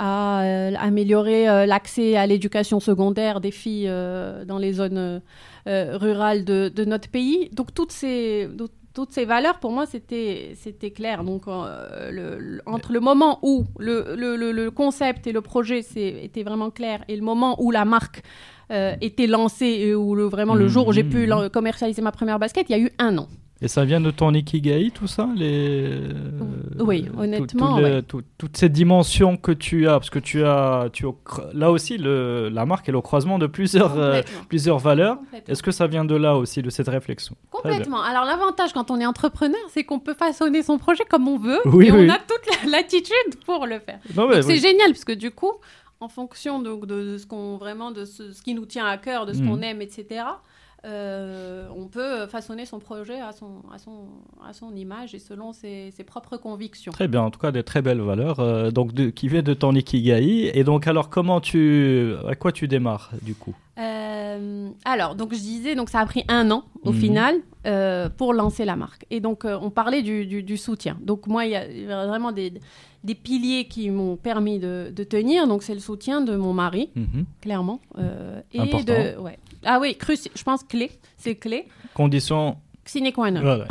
euh, 0.00 0.72
améliorer 0.78 1.48
euh, 1.48 1.66
l'accès 1.66 2.16
à 2.16 2.26
l'éducation 2.26 2.78
secondaire 2.78 3.40
des 3.40 3.50
filles 3.50 3.88
euh, 3.88 4.44
dans 4.44 4.58
les 4.58 4.74
zones 4.74 4.98
euh, 4.98 5.20
euh, 5.66 5.96
rurales 5.96 6.44
de, 6.44 6.84
notre 6.84 7.08
pays. 7.08 7.50
Donc 7.52 7.74
toutes 7.74 7.90
ces, 7.90 8.48
toutes 8.96 9.12
ces 9.12 9.26
valeurs, 9.26 9.58
pour 9.58 9.72
moi, 9.72 9.84
c'était 9.84 10.54
c'était 10.54 10.90
clair. 10.90 11.22
Donc, 11.22 11.48
euh, 11.48 12.58
entre 12.64 12.92
le 12.92 13.00
moment 13.00 13.40
où 13.42 13.64
le, 13.78 14.14
le, 14.16 14.70
concept 14.70 15.26
et 15.26 15.32
le 15.32 15.42
projet 15.42 15.80
étaient 15.96 16.44
vraiment 16.44 16.70
clairs 16.70 17.04
et 17.08 17.16
le 17.16 17.22
moment 17.22 17.60
où 17.60 17.70
la 17.70 17.84
marque 17.84 18.22
euh, 18.72 18.94
était 19.00 19.26
lancée 19.26 19.66
et 19.66 19.94
où 19.94 20.14
le, 20.14 20.24
vraiment 20.24 20.54
le 20.54 20.68
jour 20.68 20.88
où 20.88 20.92
j'ai 20.92 21.04
pu 21.04 21.18
Mhm. 21.22 21.26
lan- 21.28 21.48
commercialiser 21.50 22.02
ma 22.02 22.12
première 22.12 22.38
basket, 22.38 22.66
il 22.68 22.72
y 22.72 22.74
a 22.74 22.82
eu 22.82 22.90
un 22.98 23.16
an. 23.18 23.28
Et 23.62 23.68
ça 23.68 23.86
vient 23.86 24.02
de 24.02 24.10
ton 24.10 24.34
ikigai, 24.34 24.90
tout 24.94 25.06
ça 25.06 25.26
les... 25.34 25.98
Oui, 26.78 27.04
tout- 27.06 27.18
honnêtement, 27.18 27.76
tout 27.76 27.80
le- 27.80 27.84
ouais. 27.84 28.02
tout- 28.02 28.22
toutes 28.36 28.56
ces 28.56 28.68
dimensions 28.68 29.38
que 29.38 29.50
tu 29.52 29.88
as, 29.88 29.92
parce 29.92 30.10
que 30.10 30.18
tu 30.18 30.44
as, 30.44 30.88
tu 30.92 31.06
as- 31.06 31.10
là 31.54 31.70
aussi, 31.70 31.96
le, 31.96 32.50
la 32.50 32.66
marque 32.66 32.88
est 32.88 32.92
au 32.92 33.00
croisement 33.00 33.38
de 33.38 33.46
plusieurs, 33.46 33.98
euh, 33.98 34.20
plusieurs 34.50 34.78
valeurs. 34.78 35.18
Est-ce 35.48 35.62
que 35.62 35.70
ça 35.70 35.86
vient 35.86 36.04
de 36.04 36.14
là 36.14 36.36
aussi, 36.36 36.60
de 36.60 36.68
cette 36.68 36.88
réflexion? 36.88 37.34
Complètement. 37.50 38.02
Alors 38.02 38.24
l'avantage 38.26 38.74
quand 38.74 38.90
on 38.90 39.00
est 39.00 39.06
entrepreneur, 39.06 39.60
c'est 39.72 39.84
qu'on 39.84 40.00
peut 40.00 40.14
façonner 40.14 40.62
son 40.62 40.76
projet 40.76 41.04
comme 41.08 41.26
on 41.26 41.38
veut 41.38 41.60
Oui, 41.64 41.86
et 41.86 41.92
oui. 41.92 42.06
on 42.10 42.12
a 42.12 42.18
toute 42.18 42.64
la 42.64 42.70
latitude 42.70 43.36
pour 43.46 43.66
le 43.66 43.78
faire. 43.78 44.00
C'est 44.42 44.46
oui. 44.52 44.58
génial 44.58 44.90
parce 44.92 45.04
que 45.06 45.12
du 45.12 45.30
coup, 45.30 45.52
en 46.00 46.08
fonction 46.08 46.60
donc, 46.60 46.86
de, 46.86 47.12
de 47.12 47.18
ce 47.18 47.26
qu'on 47.26 47.56
vraiment 47.56 47.90
de 47.90 48.04
ce, 48.04 48.32
ce 48.32 48.42
qui 48.42 48.54
nous 48.54 48.66
tient 48.66 48.86
à 48.86 48.98
cœur, 48.98 49.26
de 49.26 49.32
ce 49.32 49.40
Mhm. 49.40 49.48
qu'on 49.48 49.62
aime, 49.62 49.80
etc. 49.82 50.24
euh, 50.84 51.68
on 51.76 51.86
peut 51.88 52.26
façonner 52.26 52.64
son 52.66 52.78
projet 52.78 53.20
à 53.20 53.32
son, 53.32 53.62
à 53.72 53.78
son, 53.78 54.06
à 54.46 54.52
son 54.52 54.74
image 54.76 55.14
et 55.14 55.18
selon 55.18 55.52
ses, 55.52 55.90
ses 55.90 56.04
propres 56.04 56.36
convictions. 56.36 56.92
Très 56.92 57.08
bien, 57.08 57.22
en 57.22 57.30
tout 57.30 57.40
cas 57.40 57.50
des 57.50 57.62
très 57.64 57.82
belles 57.82 58.00
valeurs, 58.00 58.40
euh, 58.40 58.70
donc 58.70 58.92
de- 58.92 59.10
qui 59.10 59.28
viennent 59.28 59.42
de 59.44 59.54
ton 59.54 59.74
ikigai. 59.74 60.56
Et 60.56 60.64
donc 60.64 60.86
alors 60.86 61.08
comment 61.10 61.40
tu, 61.40 62.12
à 62.28 62.34
quoi 62.34 62.52
tu 62.52 62.68
démarres 62.68 63.10
du 63.22 63.34
coup? 63.34 63.54
Euh, 63.78 64.68
alors, 64.84 65.14
donc 65.16 65.32
je 65.34 65.38
disais, 65.40 65.74
donc 65.74 65.90
ça 65.90 66.00
a 66.00 66.06
pris 66.06 66.24
un 66.28 66.50
an 66.50 66.64
au 66.82 66.92
Mhm. 66.92 66.98
final 66.98 67.34
euh, 67.66 68.08
pour 68.08 68.32
lancer 68.32 68.64
la 68.64 68.76
marque. 68.76 69.04
Et 69.10 69.20
donc 69.20 69.44
euh, 69.44 69.58
on 69.60 69.70
parlait 69.70 70.02
du, 70.02 70.24
du- 70.26 70.42
du 70.42 70.56
soutien. 70.56 70.96
Donc 71.02 71.26
moi, 71.26 71.44
il 71.46 71.50
y 71.52 71.56
a 71.56 72.06
vraiment 72.06 72.32
des, 72.32 72.54
des 73.04 73.14
piliers 73.14 73.66
qui 73.66 73.90
m'ont 73.90 74.16
permis 74.16 74.58
de, 74.58 74.92
de 74.94 75.04
tenir. 75.04 75.46
Donc 75.48 75.62
c'est 75.62 75.74
le 75.74 75.80
soutien 75.80 76.20
de 76.20 76.36
mon 76.36 76.52
mari, 76.54 76.90
Mhm. 76.94 77.24
clairement, 77.40 77.80
et 78.52 78.60
Important. 78.60 78.92
de, 78.94 79.18
ouais. 79.20 79.38
Ah 79.64 79.78
oui, 79.80 79.96
cruci- 79.98 80.30
je 80.34 80.42
pense 80.42 80.62
clé, 80.64 80.90
c'est 81.16 81.34
clé. 81.36 81.66
Condition. 81.94 82.56
Sine 82.84 83.12
qua 83.12 83.30
non. 83.30 83.40
Voilà. 83.40 83.66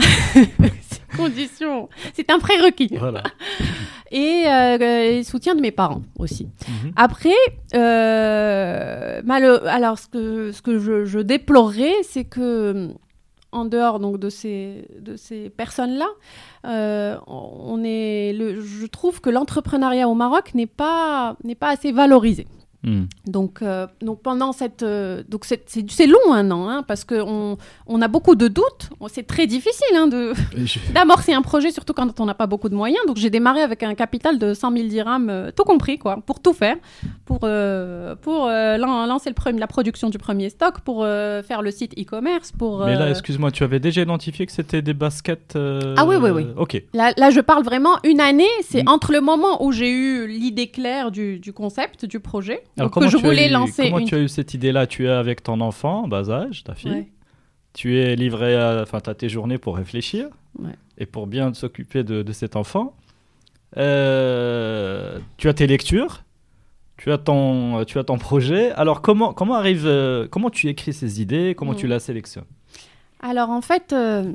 Condition, 1.18 1.88
c'est 2.14 2.30
un 2.30 2.40
prérequis. 2.40 2.90
voilà. 2.98 3.24
Et 4.12 4.44
euh, 4.46 4.78
euh, 4.80 5.24
soutien 5.24 5.56
de 5.56 5.62
mes 5.62 5.72
parents 5.72 6.02
aussi. 6.20 6.48
Mhm. 6.68 6.92
Après, 6.96 7.34
euh, 7.74 9.22
malo- 9.24 9.66
alors 9.68 9.98
ce 9.98 10.08
que, 10.08 10.52
ce 10.52 10.62
que 10.62 10.78
je, 10.80 11.06
je 11.06 11.20
déplorerais, 11.20 11.94
c'est 12.04 12.26
que 12.26 12.90
en 13.52 13.66
dehors 13.66 14.00
donc 14.00 14.20
de 14.20 14.30
ces, 14.30 14.86
de 15.00 15.16
ces 15.16 15.50
personnes-là, 15.50 16.08
euh, 16.68 17.16
on 17.28 17.82
est, 17.86 18.34
le, 18.34 18.60
je 18.62 18.86
trouve 18.86 19.22
que 19.22 19.30
l'entrepreneuriat 19.30 20.10
au 20.10 20.14
Maroc 20.14 20.54
n'est 20.56 20.66
pas, 20.68 21.38
n'est 21.46 21.56
pas 21.56 21.70
assez 21.70 21.92
valorisé. 21.94 22.48
Mhm. 22.86 23.08
Donc, 23.28 23.62
euh, 23.62 23.88
donc 24.02 24.22
pendant 24.22 24.52
cette, 24.52 24.84
euh, 24.84 25.24
donc 25.28 25.46
c'est, 25.46 26.08
long 26.08 26.32
un 26.34 26.50
an, 26.52 26.70
hein, 26.70 26.84
parce 26.88 27.04
qu'on 27.04 27.58
on 27.88 28.02
a 28.02 28.08
beaucoup 28.08 28.36
de 28.36 28.48
doutes. 28.48 28.90
C'est 29.08 29.26
très 29.28 29.48
difficile 29.48 29.96
hein, 29.96 30.08
de, 30.08 30.34
d'amorcer 30.94 31.34
un 31.34 31.42
projet, 31.42 31.72
surtout 31.72 31.94
quand 31.94 32.20
on 32.20 32.26
n'a 32.26 32.34
pas 32.34 32.48
beaucoup 32.48 32.70
de 32.70 32.76
moyens. 32.76 33.04
Donc 33.08 33.18
j'ai 33.18 33.30
démarré 33.30 33.62
avec 33.62 33.84
un 33.84 33.96
capital 33.96 34.38
de 34.40 34.54
100 34.54 34.72
000 34.72 34.88
dirhams, 34.88 35.30
euh, 35.30 35.52
tout 35.56 35.64
compris, 35.64 35.98
quoi, 35.98 36.18
pour 36.26 36.40
tout 36.40 36.54
faire. 36.54 36.78
pour, 37.26 37.40
pour 38.22 38.46
lan- 38.48 39.06
lancer 39.08 39.30
le 39.30 39.36
premier, 39.36 39.60
la 39.60 39.68
production 39.68 40.10
du 40.10 40.18
premier 40.18 40.50
stock, 40.50 40.82
pour 40.82 41.04
faire 41.04 41.62
le 41.62 41.72
site 41.72 41.94
e-commerce, 42.00 42.52
pour... 42.52 42.86
Mais 42.86 42.96
là, 42.96 43.10
excuse-moi, 43.10 43.52
tu 43.52 43.64
avais 43.64 43.80
déjà 43.80 44.02
identifié 44.02 44.46
que 44.46 44.52
c'était 44.52 44.82
des 44.82 44.94
baskets. 44.94 45.58
Ah 45.98 46.06
oui, 46.06 46.16
oui, 46.18 46.30
oui. 46.30 46.46
Ok. 46.58 46.82
Là, 46.94 47.14
là, 47.18 47.32
je 47.32 47.40
parle 47.42 47.64
vraiment 47.64 47.98
une 48.04 48.20
année, 48.22 48.46
c'est 48.62 48.84
Mm. 48.84 48.90
entre 48.90 49.12
le 49.14 49.22
moment 49.22 49.64
où 49.66 49.72
j'ai 49.72 49.90
eu 49.90 50.28
l'idée 50.28 50.68
claire 50.68 51.10
du, 51.10 51.40
du 51.40 51.54
concept, 51.54 52.06
du 52.06 52.20
projet, 52.20 52.62
Alors, 52.78 52.92
comment 52.92 53.06
que 53.08 53.12
je 53.12 53.18
tu 53.18 53.26
as 53.26 53.30
voulais 53.30 53.48
eu- 53.50 53.52
lancer 53.54 53.84
Comment 53.84 54.00
une... 54.00 54.08
tu 54.08 54.16
as 54.16 54.20
eu 54.20 54.28
cette 54.28 54.54
idée-là? 54.54 54.88
Tu 54.88 55.06
es 55.06 55.10
avec 55.10 55.44
ton 55.44 55.62
enfant, 55.62 56.04
en 56.04 56.08
bas 56.08 56.30
âge, 56.30 56.64
ta 56.64 56.76
fille. 56.76 56.92
Ouais. 56.92 57.08
Tu 57.74 57.98
es 58.00 58.16
livré. 58.16 58.56
Enfin, 58.82 59.00
tu 59.00 59.10
as 59.10 59.16
tes 59.16 59.30
journées 59.30 59.58
pour 59.58 59.78
réfléchir. 59.78 60.28
Ouais. 60.60 60.72
Et 60.98 61.06
pour 61.06 61.28
bien 61.28 61.54
s'occuper 61.54 62.04
de, 62.04 62.22
de 62.24 62.32
cet 62.32 62.56
enfant. 62.56 62.96
Euh, 63.78 65.20
tu 65.38 65.48
as 65.50 65.54
tes 65.54 65.68
lectures. 65.68 66.24
Tu 66.98 67.12
as 67.12 67.18
ton, 67.18 67.84
tu 67.86 68.00
as 68.00 68.06
ton 68.06 68.18
projet. 68.18 68.72
Alors, 68.72 69.02
comment, 69.02 69.34
comment 69.34 69.56
arrive. 69.56 69.86
euh, 69.86 70.28
comment 70.30 70.50
tu 70.50 70.68
écris 70.70 70.94
ces 70.94 71.22
idées? 71.22 71.54
Comment 71.58 71.74
tu 71.74 71.88
la 71.88 72.00
sélectionnes? 72.00 72.46
Alors 73.20 73.50
en 73.50 73.62
fait, 73.62 73.92
euh, 73.92 74.32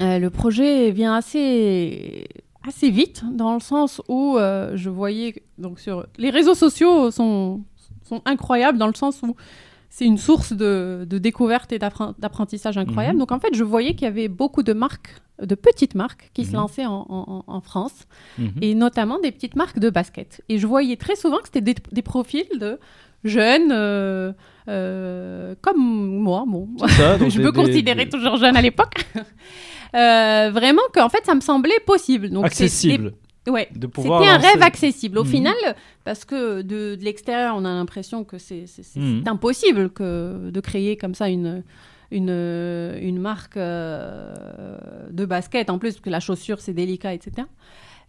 le 0.00 0.28
projet 0.28 0.90
vient 0.92 1.14
assez 1.14 2.26
assez 2.68 2.90
vite 2.90 3.22
dans 3.32 3.54
le 3.54 3.60
sens 3.60 4.00
où 4.08 4.36
euh, 4.36 4.72
je 4.76 4.90
voyais 4.90 5.42
donc 5.58 5.80
sur 5.80 6.06
les 6.18 6.30
réseaux 6.30 6.54
sociaux 6.54 7.10
sont 7.10 7.62
sont 8.04 8.22
incroyables 8.24 8.78
dans 8.78 8.86
le 8.86 8.94
sens 8.94 9.20
où 9.22 9.34
c'est 9.90 10.04
une 10.06 10.18
source 10.18 10.52
de, 10.52 11.06
de 11.08 11.18
découverte 11.18 11.72
et 11.72 11.78
d'appren- 11.78 12.14
d'apprentissage 12.18 12.76
incroyable. 12.78 13.16
Mhm. 13.16 13.20
Donc 13.20 13.32
en 13.32 13.40
fait, 13.40 13.54
je 13.54 13.64
voyais 13.64 13.92
qu'il 13.94 14.04
y 14.04 14.06
avait 14.14 14.28
beaucoup 14.28 14.62
de 14.62 14.72
marques, 14.74 15.12
de 15.42 15.54
petites 15.54 15.94
marques 15.94 16.30
qui 16.34 16.44
se 16.44 16.50
Mhm. 16.52 16.56
lançaient 16.56 16.86
en, 16.86 17.04
en- 17.08 17.44
en 17.46 17.60
France 17.60 18.06
Mhm. 18.38 18.50
et 18.62 18.74
notamment 18.74 19.18
des 19.18 19.32
petites 19.32 19.56
marques 19.56 19.78
de 19.78 19.90
basket. 19.90 20.42
Et 20.48 20.58
je 20.58 20.66
voyais 20.66 20.96
très 20.96 21.16
souvent 21.16 21.38
que 21.38 21.46
c'était 21.46 21.60
des, 21.70 21.76
des 21.92 22.02
profils 22.02 22.48
de 22.58 22.78
jeunes 23.24 23.72
euh, 23.72 24.32
euh, 24.68 25.54
comme 25.60 25.78
moi, 25.78 26.44
bon, 26.46 26.68
ça, 26.86 27.16
je 27.28 27.40
me 27.40 27.50
considérais 27.52 28.04
des- 28.04 28.10
toujours 28.10 28.36
jeune 28.36 28.56
à 28.56 28.62
l'époque. 28.62 28.94
Euh, 29.94 30.50
vraiment 30.52 30.82
qu'en 30.92 31.08
fait 31.08 31.24
ça 31.24 31.34
me 31.34 31.40
semblait 31.40 31.80
possible. 31.86 32.28
Donc 32.28 32.44
accessible. 32.44 33.14
Ouais. 33.48 33.70
C'était 33.72 34.06
un 34.06 34.10
lancer- 34.36 34.46
rêve 34.46 34.62
accessible. 34.62 35.16
Au 35.16 35.24
Mhm. 35.24 35.30
final, 35.30 35.54
parce 36.04 36.26
que 36.26 36.60
de, 36.60 36.94
de 36.94 37.02
l'extérieur, 37.02 37.54
on 37.56 37.64
a 37.64 37.70
l'impression 37.72 38.22
que 38.22 38.36
c'est 38.36 38.66
Mhm. 38.96 39.22
c'est 39.24 39.28
impossible 39.30 39.88
que 39.88 40.50
de 40.50 40.60
créer 40.60 40.98
comme 40.98 41.14
ça 41.14 41.30
une, 41.30 41.62
une, 42.10 42.28
une 42.28 43.18
marque 43.18 43.56
euh, 43.56 44.34
de 45.10 45.24
basket, 45.24 45.70
en 45.70 45.78
plus, 45.78 45.92
parce 45.92 46.00
que 46.02 46.10
la 46.10 46.20
chaussure, 46.20 46.60
c'est 46.60 46.74
délicat, 46.74 47.14
etc. 47.14 47.46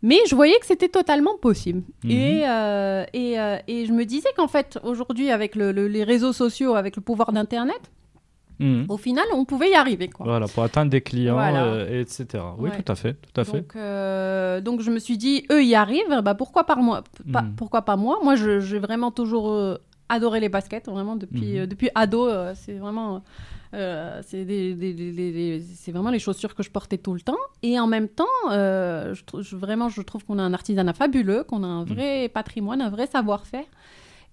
Mais 0.01 0.17
je 0.29 0.35
voyais 0.35 0.57
que 0.59 0.65
c'était 0.65 0.87
totalement 0.87 1.37
possible. 1.37 1.81
Mhm. 2.03 2.11
Et, 2.11 2.43
euh, 2.47 3.03
et, 3.13 3.39
euh, 3.39 3.57
et 3.67 3.85
je 3.85 3.91
me 3.91 4.05
disais 4.05 4.29
qu'en 4.37 4.47
fait, 4.47 4.79
aujourd'hui, 4.83 5.29
avec 5.29 5.55
le- 5.55 5.71
le- 5.71 5.87
les 5.87 6.03
réseaux 6.03 6.31
sociaux, 6.33 6.75
avec 6.75 6.95
le 6.95 7.01
pouvoir 7.01 7.31
d'Internet, 7.33 7.81
Mhm. 8.59 8.85
au 8.89 8.97
final, 8.97 9.25
on 9.33 9.45
pouvait 9.45 9.71
y 9.71 9.75
arriver. 9.75 10.07
Quoi. 10.09 10.25
Voilà, 10.25 10.47
pour 10.47 10.63
atteindre 10.63 10.91
des 10.91 11.01
clients, 11.01 11.33
Voilà. 11.35 11.63
euh, 11.65 12.01
etc. 12.01 12.43
Oui, 12.57 12.69
Ouais. 12.69 12.81
tout 12.81 12.91
à 12.91 12.95
fait, 12.95 13.13
tout 13.13 13.39
à 13.41 13.43
fait. 13.45 13.57
Donc, 13.61 13.75
euh, 13.75 14.59
donc 14.61 14.81
je 14.81 14.91
me 14.91 14.99
suis 14.99 15.17
dit, 15.17 15.45
eux 15.51 15.63
y 15.63 15.75
arrivent, 15.75 16.21
bah 16.23 16.35
pourquoi 16.35 16.65
pas 16.65 16.75
moi 16.75 17.03
pas, 17.31 17.41
Mhm. 17.41 17.53
Pourquoi 17.55 17.81
pas 17.83 17.95
moi? 17.95 18.19
Moi, 18.23 18.35
j'ai 18.35 18.79
vraiment 18.79 19.11
toujours 19.11 19.77
adoré 20.09 20.39
les 20.39 20.49
baskets, 20.49 20.87
vraiment 20.89 21.15
depuis 21.15 21.67
depuis 21.67 21.89
ado. 21.95 22.27
c'est 22.55 22.73
vraiment 22.73 23.21
euh, 23.73 24.21
c'est 24.25 24.45
des- 24.45 24.73
des- 24.73 24.93
des- 24.93 25.91
vraiment 25.91 26.09
les 26.11 26.19
chaussures 26.19 26.55
que 26.55 26.63
je 26.63 26.71
portais 26.71 26.97
tout 26.97 27.13
le 27.13 27.21
temps. 27.21 27.37
Et 27.63 27.79
en 27.79 27.87
même 27.87 28.07
temps, 28.07 28.25
euh, 28.51 29.13
je 29.41 29.55
vraiment, 29.55 29.89
je 29.89 30.01
trouve 30.01 30.23
qu'on 30.25 30.39
a 30.39 30.43
un 30.43 30.53
artisanat 30.53 30.93
fabuleux, 30.93 31.43
qu'on 31.43 31.63
a 31.63 31.67
un 31.67 31.83
vrai 31.83 32.29
patrimoine, 32.29 32.81
un 32.81 32.89
vrai 32.89 33.07
savoir-faire. 33.07 33.65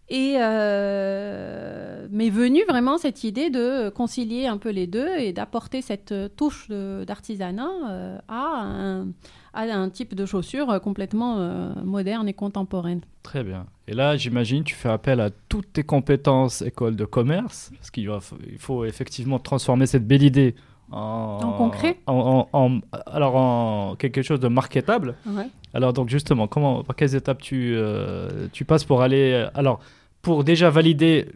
Et 0.09 0.37
euh, 0.39 2.07
m'est 2.11 2.31
venue 2.31 2.63
vraiment 2.69 2.99
cette 2.99 3.25
idée 3.25 3.51
de 3.51 3.89
concilier 3.89 4.47
un 4.47 4.57
peu 4.59 4.71
les 4.71 4.87
deux 4.87 5.09
et 5.19 5.33
d'apporter 5.33 5.83
cette 5.83 6.15
touche 6.37 6.69
d'artisanat 6.69 7.69
euh, 7.89 8.19
à, 8.29 8.63
un, 8.63 9.09
à 9.53 9.63
un 9.63 9.89
type 9.91 10.15
de 10.15 10.25
chaussure 10.27 10.81
complètement 10.81 11.39
euh, 11.39 11.73
moderne 11.85 12.29
et 12.29 12.35
contemporaine. 12.35 13.01
Très 13.23 13.43
bien. 13.43 13.67
Et 13.89 13.95
là, 13.95 14.17
j'imagine, 14.17 14.63
tu 14.63 14.75
fais 14.75 14.89
appel 14.91 15.21
à 15.21 15.31
toutes 15.49 15.73
tes 15.73 15.83
compétences 15.83 16.63
école 16.63 16.95
de 16.97 17.05
commerce, 17.05 17.71
parce 17.77 17.91
qu'il 17.91 18.09
il 18.51 18.59
faut 18.59 18.85
effectivement 18.85 19.39
transformer 19.39 19.87
cette 19.87 20.07
belle 20.07 20.23
idée 20.23 20.55
en, 20.93 21.41
En 21.43 21.53
concret 21.55 21.99
en, 22.07 22.47
en- 22.53 22.67
en- 22.67 22.81
alors 23.07 23.35
en 23.35 23.97
quelque 23.97 24.23
chose 24.23 24.39
de 24.39 24.47
marketable. 24.47 25.17
Ouais. 25.27 25.49
Alors 25.77 25.93
donc 25.93 26.09
justement, 26.09 26.49
comment, 26.49 26.83
par 26.83 26.97
quelles 26.97 27.15
étapes 27.15 27.43
tu, 27.43 27.75
euh, 27.77 28.49
tu 28.51 28.65
passes 28.65 28.85
pour 28.85 29.03
aller, 29.03 29.33
euh, 29.33 29.51
alors 29.55 29.79
pour 30.23 30.43
déjà 30.43 30.71
valider 30.71 31.29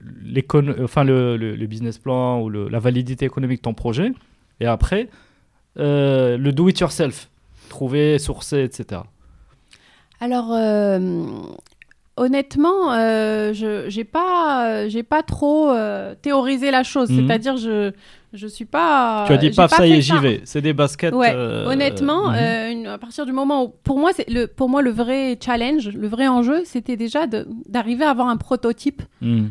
enfin 0.83 1.05
le, 1.05 1.66
business 1.66 1.98
plan 1.98 2.40
ou 2.40 2.48
la 2.48 2.79
validité 2.79 3.26
économique 3.26 3.59
de 3.59 3.64
ton 3.64 3.74
projet, 3.74 4.12
et 4.59 4.64
après 4.64 5.11
euh, 5.79 6.38
le 6.38 6.53
do 6.53 6.70
it 6.70 6.81
yourself, 6.81 7.29
trouver, 7.68 8.18
sourcer, 8.18 8.62
etc. 8.62 9.03
Alors, 10.20 10.57
honnêtement, 12.20 12.92
euh, 12.92 13.52
je 13.52 13.85
j'ai 13.88 14.04
pas, 14.04 14.88
j'ai 14.88 15.02
pas 15.02 15.22
trop 15.22 15.70
euh, 15.70 16.14
théorisé 16.20 16.70
la 16.70 16.83
chose. 16.83 17.11
Mhm. 17.11 17.26
C'est-à-dire, 17.26 17.56
je 17.56 17.92
je 18.33 18.46
suis 18.46 18.64
pas. 18.64 19.24
tu 19.26 19.33
as 19.33 19.38
dit 19.38 19.50
paf, 19.50 19.72
ça 19.74 19.85
y 19.88 19.92
est, 19.94 20.00
j'y 20.02 20.16
vais. 20.18 20.40
C'est 20.44 20.61
des 20.62 20.72
baskets. 20.72 21.12
Ouais, 21.12 21.33
euh, 21.35 21.66
Honnêtement, 21.66 22.28
mhm. 22.30 22.37
une- 22.72 22.87
à 22.87 22.96
partir 22.96 23.26
du 23.26 23.33
moment 23.33 23.64
où, 23.64 23.68
pour 23.83 23.98
moi, 23.98 24.12
c'est 24.14 24.28
le, 24.30 24.46
pour 24.46 24.68
moi, 24.68 24.83
le 24.83 24.90
vrai 24.90 25.37
challenge, 25.44 25.88
le 25.88 26.06
vrai 26.06 26.28
enjeu, 26.28 26.62
c'était 26.64 26.96
déjà 26.96 27.26
d'arriver 27.26 28.04
à 28.04 28.11
avoir 28.11 28.28
un 28.28 28.37
prototype, 28.37 29.02
Mhm. 29.20 29.50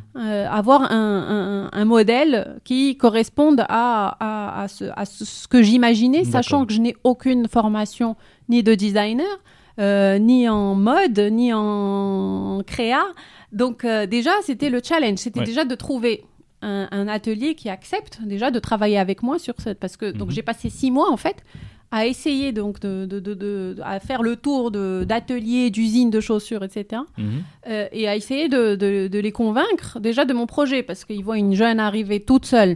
avoir 0.50 0.84
un, 0.94 1.68
un- 1.74 1.78
un 1.78 1.86
modèle 1.86 2.56
qui 2.64 2.96
corresponde 2.96 3.66
à, 3.68 4.16
à, 4.22 4.62
à 4.64 4.68
ce, 4.70 4.86
à 4.96 5.04
ce- 5.04 5.48
que 5.50 5.62
j'imaginais, 5.62 6.24
sachant 6.24 6.66
que 6.66 6.72
je 6.72 6.80
n'ai 6.80 6.96
aucune 7.04 7.50
formation 7.50 8.16
ni 8.48 8.64
de 8.64 8.76
designer, 8.76 9.28
ni 10.20 10.48
en 10.50 10.76
mode, 10.76 11.20
ni 11.32 11.52
en 11.54 12.62
créa. 12.66 13.04
Donc 13.52 13.86
euh, 13.86 14.06
déjà, 14.06 14.32
c'était 14.44 14.70
le 14.70 14.82
challenge, 14.84 15.18
c'était 15.20 15.40
Ouais. 15.40 15.46
déjà 15.46 15.66
de 15.66 15.76
trouver 15.76 16.24
un, 16.62 16.88
un 16.92 17.08
atelier 17.08 17.56
qui 17.56 17.70
accepte 17.70 18.20
déjà 18.24 18.52
de 18.52 18.60
travailler 18.60 18.98
avec 18.98 19.24
moi 19.24 19.40
sur 19.40 19.56
cette 19.60 19.80
parce 19.80 19.96
que 19.98 20.12
donc 20.12 20.28
Mhm. 20.30 20.34
j'ai 20.36 20.42
passé 20.44 20.70
six 20.70 20.92
mois 20.92 21.10
en 21.12 21.18
fait 21.18 21.38
à 21.92 22.06
essayer 22.06 22.52
donc 22.52 22.80
de, 22.82 23.06
de, 23.08 23.20
de- 23.20 23.34
de- 23.34 23.78
à 23.84 24.00
faire 24.00 24.22
le 24.22 24.36
tour 24.36 24.70
d'ateliers, 24.70 25.72
d'usines 25.72 26.12
de 26.12 26.20
chaussures, 26.20 26.64
etc. 26.64 27.02
Mhm. 27.18 27.26
Euh, 27.68 27.88
et 27.92 28.08
à 28.08 28.16
essayer 28.16 28.48
de 28.50 29.18
les 29.18 29.32
convaincre 29.32 30.00
déjà 30.00 30.26
de 30.26 30.34
mon 30.34 30.46
projet 30.46 30.84
parce 30.84 31.04
qu'ils 31.06 31.24
voient 31.24 31.38
une 31.40 31.56
jeune 31.56 31.80
arriver 31.80 32.20
toute 32.20 32.46
seule 32.46 32.76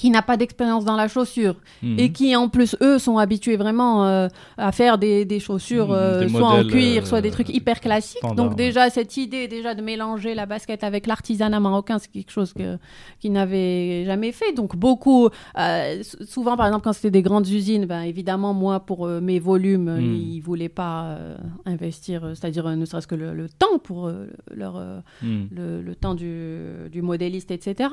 qui 0.00 0.08
n'a 0.10 0.22
pas 0.30 0.36
d'expérience 0.40 0.84
dans 0.90 0.96
la 0.96 1.08
chaussure 1.14 1.56
Mhm. 1.82 1.98
et 2.00 2.08
qui 2.16 2.28
en 2.34 2.48
plus 2.48 2.72
eux 2.88 2.98
sont 3.06 3.18
habitués 3.18 3.58
vraiment 3.64 3.94
euh, 4.06 4.28
à 4.56 4.72
faire 4.72 4.96
des, 5.04 5.26
des 5.32 5.40
chaussures 5.40 5.88
Mhm, 5.90 5.94
euh, 5.94 6.20
des 6.20 6.28
soit 6.30 6.48
en 6.60 6.64
cuir 6.72 7.02
euh, 7.02 7.06
soit 7.10 7.20
des 7.26 7.30
trucs 7.36 7.50
hyper 7.58 7.78
classiques 7.86 8.22
donc 8.40 8.50
déjà 8.56 8.88
cette 8.96 9.14
idée 9.24 9.44
déjà 9.56 9.74
de 9.74 9.82
mélanger 9.82 10.32
la 10.34 10.46
basket 10.46 10.80
avec 10.84 11.02
l'artisanat 11.06 11.60
marocain 11.60 11.98
c'est 11.98 12.10
quelque 12.10 12.30
chose 12.38 12.52
que 12.60 12.78
qu'ils 13.20 13.32
n'avaient 13.32 14.04
jamais 14.06 14.32
fait 14.32 14.52
donc 14.60 14.70
beaucoup 14.86 15.28
euh, 15.58 16.02
souvent 16.34 16.56
par 16.56 16.66
exemple 16.68 16.84
quand 16.84 16.94
c'était 16.98 17.10
des 17.20 17.22
grandes 17.28 17.48
usines 17.48 17.84
ben, 17.92 18.02
évidemment 18.02 18.54
moi 18.54 18.80
pour 18.80 19.00
euh, 19.06 19.20
mes 19.20 19.38
volumes 19.38 19.90
Mhm. 19.96 20.14
ils 20.14 20.40
voulaient 20.40 20.74
pas 20.84 20.98
euh, 21.04 21.36
investir 21.66 22.24
euh, 22.24 22.34
c'est-à-dire 22.34 22.66
euh, 22.66 22.74
ne 22.76 22.86
serait-ce 22.86 23.06
que 23.06 23.14
le, 23.24 23.34
le 23.34 23.48
temps 23.50 23.78
pour 23.82 24.06
euh, 24.06 24.28
leur 24.60 24.76
euh, 24.76 25.00
Mhm. 25.22 25.48
le, 25.58 25.82
le 25.82 25.94
temps 25.94 26.14
du, 26.14 26.58
du 26.90 27.02
modéliste, 27.02 27.50
etc. 27.50 27.90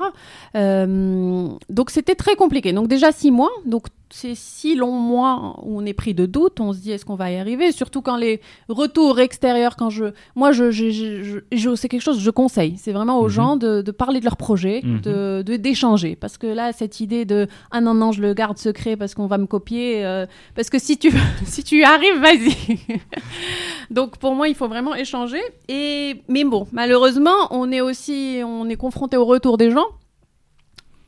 Euh, 0.56 1.48
donc 1.68 1.90
c'était 1.98 2.14
très 2.14 2.36
compliqué. 2.36 2.72
Donc 2.72 2.86
déjà 2.86 3.10
six 3.10 3.32
mois, 3.32 3.50
donc 3.66 3.86
c'est 4.10 4.34
six 4.36 4.74
longs 4.76 5.00
mois 5.12 5.56
où 5.64 5.78
on 5.80 5.84
est 5.84 5.92
pris 5.92 6.14
de 6.14 6.26
doute, 6.26 6.60
on 6.60 6.72
se 6.72 6.78
dit 6.78 6.92
est-ce 6.92 7.04
qu'on 7.04 7.16
va 7.16 7.30
y 7.32 7.36
arriver, 7.36 7.72
surtout 7.72 8.02
quand 8.02 8.16
les 8.16 8.40
retours 8.68 9.18
extérieurs, 9.20 9.74
quand 9.76 9.90
je, 9.90 10.04
moi 10.36 10.52
je, 10.52 10.70
je, 10.70 10.90
je- 10.90 11.22
je- 11.24 11.38
je- 11.62 11.74
c'est 11.74 11.88
quelque 11.88 12.00
chose 12.08 12.16
que 12.18 12.22
je 12.22 12.30
conseille, 12.30 12.76
c'est 12.78 12.92
vraiment 12.92 13.18
aux 13.18 13.24
Mhm. 13.24 13.38
gens 13.38 13.56
de, 13.56 13.82
de 13.82 13.90
parler 13.90 14.20
de 14.20 14.24
leur 14.24 14.36
projet, 14.36 14.80
Mhm. 14.84 15.00
de 15.00 15.42
de- 15.44 15.56
d'échanger, 15.56 16.14
parce 16.16 16.38
que 16.38 16.46
là 16.46 16.72
cette 16.72 17.00
idée 17.00 17.24
de 17.26 17.48
ah 17.72 17.80
non 17.82 17.94
non 17.94 18.12
je 18.12 18.22
le 18.22 18.32
garde 18.32 18.56
secret 18.58 18.96
parce 18.96 19.14
qu'on 19.16 19.26
va 19.26 19.36
me 19.38 19.46
copier, 19.46 20.06
euh, 20.06 20.24
parce 20.54 20.70
que 20.70 20.78
si 20.78 20.96
tu 20.98 21.10
si 21.44 21.62
tu 21.64 21.82
arrives 21.82 22.18
vas-y. 22.20 22.54
Donc 23.90 24.18
pour 24.18 24.34
moi, 24.34 24.48
il 24.48 24.54
faut 24.54 24.68
vraiment 24.68 24.94
échanger. 24.94 25.40
Et 25.68 26.22
mais 26.28 26.44
bon, 26.44 26.66
malheureusement, 26.72 27.40
on 27.50 27.70
est 27.72 27.80
aussi 27.80 28.40
on 28.44 28.68
est 28.68 28.76
confronté 28.76 29.16
au 29.16 29.24
retour 29.24 29.56
des 29.58 29.70
gens. 29.70 29.86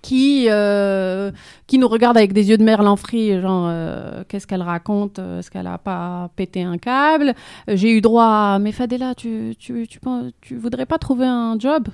Qui, 0.02 0.46
euh, 0.48 1.30
qui 1.66 1.78
nous 1.78 1.88
regarde 1.88 2.16
avec 2.16 2.32
des 2.32 2.48
yeux 2.50 2.56
de 2.58 2.64
merlan 2.64 2.96
frit, 2.96 3.40
genre 3.40 3.66
euh, 3.68 4.22
qu'est-ce 4.28 4.46
qu'elle 4.46 4.62
raconte, 4.62 5.18
euh, 5.18 5.38
est-ce 5.40 5.50
qu'elle 5.50 5.66
a 5.66 5.78
pas 5.78 6.30
pété 6.36 6.62
un 6.62 6.78
câble? 6.78 7.34
J'ai 7.68 7.90
eu 7.90 8.00
droit 8.00 8.24
à 8.24 8.58
mais 8.60 8.72
Fadela, 8.72 9.14
tu, 9.14 9.54
tu, 9.58 9.86
tu, 9.88 9.98
tu 10.40 10.56
voudrais 10.56 10.86
pas 10.86 10.98
trouver 10.98 11.26
un 11.26 11.58
job? 11.58 11.88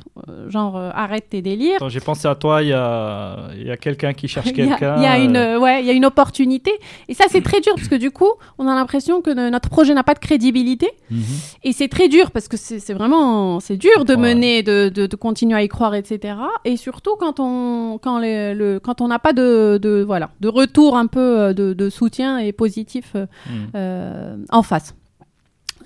Genre 0.48 0.76
euh, 0.76 0.90
arrête 0.94 1.28
tes 1.30 1.42
délires. 1.42 1.88
J'ai 1.88 2.00
pensé 2.00 2.28
à 2.28 2.34
toi, 2.34 2.62
il 2.62 2.68
y 2.68 2.72
a, 2.72 3.48
il 3.56 3.66
y 3.66 3.70
a 3.70 3.76
quelqu'un 3.76 4.12
qui 4.12 4.28
cherche 4.28 4.52
quelqu'un. 4.52 4.96
il 4.98 5.02
y 5.02 5.06
a, 5.06 5.18
une, 5.18 5.60
ouais, 5.60 5.80
il 5.82 5.86
y 5.86 5.90
a 5.90 5.92
une 5.92 6.04
opportunité. 6.06 6.70
Et 7.08 7.14
ça, 7.14 7.24
c'est 7.28 7.42
très 7.42 7.60
dur 7.60 7.74
parce 7.74 7.88
que 7.88 7.96
du 7.96 8.10
coup, 8.10 8.30
on 8.58 8.66
a 8.68 8.74
l'impression 8.74 9.20
que 9.20 9.30
no- 9.30 9.50
notre 9.50 9.68
projet 9.68 9.94
n'a 9.94 10.04
pas 10.04 10.14
de 10.14 10.18
crédibilité. 10.20 10.90
mhm. 11.10 11.20
Et 11.64 11.72
c'est 11.72 11.88
très 11.88 12.08
dur 12.08 12.30
parce 12.30 12.48
que 12.48 12.56
c'est 12.56 12.78
c'est 12.78 12.94
vraiment 12.94 13.60
c'est 13.60 13.76
dur 13.76 14.04
de 14.04 14.14
Ouais. 14.14 14.34
mener, 14.34 14.62
de, 14.62 14.88
de, 14.88 15.06
de 15.06 15.16
continuer 15.16 15.56
à 15.56 15.62
y 15.62 15.68
croire, 15.68 15.94
etc. 15.94 16.34
Et 16.64 16.76
surtout 16.76 17.16
quand 17.18 17.38
on 17.40 17.95
quand 17.98 18.18
les, 18.18 18.54
le 18.54 18.78
quand 18.80 19.00
on 19.00 19.08
n'a 19.08 19.18
pas 19.18 19.32
de, 19.32 19.78
de 19.80 20.02
voilà 20.06 20.30
de 20.40 20.48
retour 20.48 20.96
un 20.96 21.06
peu 21.06 21.40
euh, 21.40 21.52
de, 21.52 21.72
de 21.72 21.90
soutien 21.90 22.38
et 22.38 22.52
positif 22.52 23.12
euh, 23.14 23.26
Mhm. 23.50 23.70
euh, 23.74 24.36
en 24.50 24.62
face. 24.62 24.94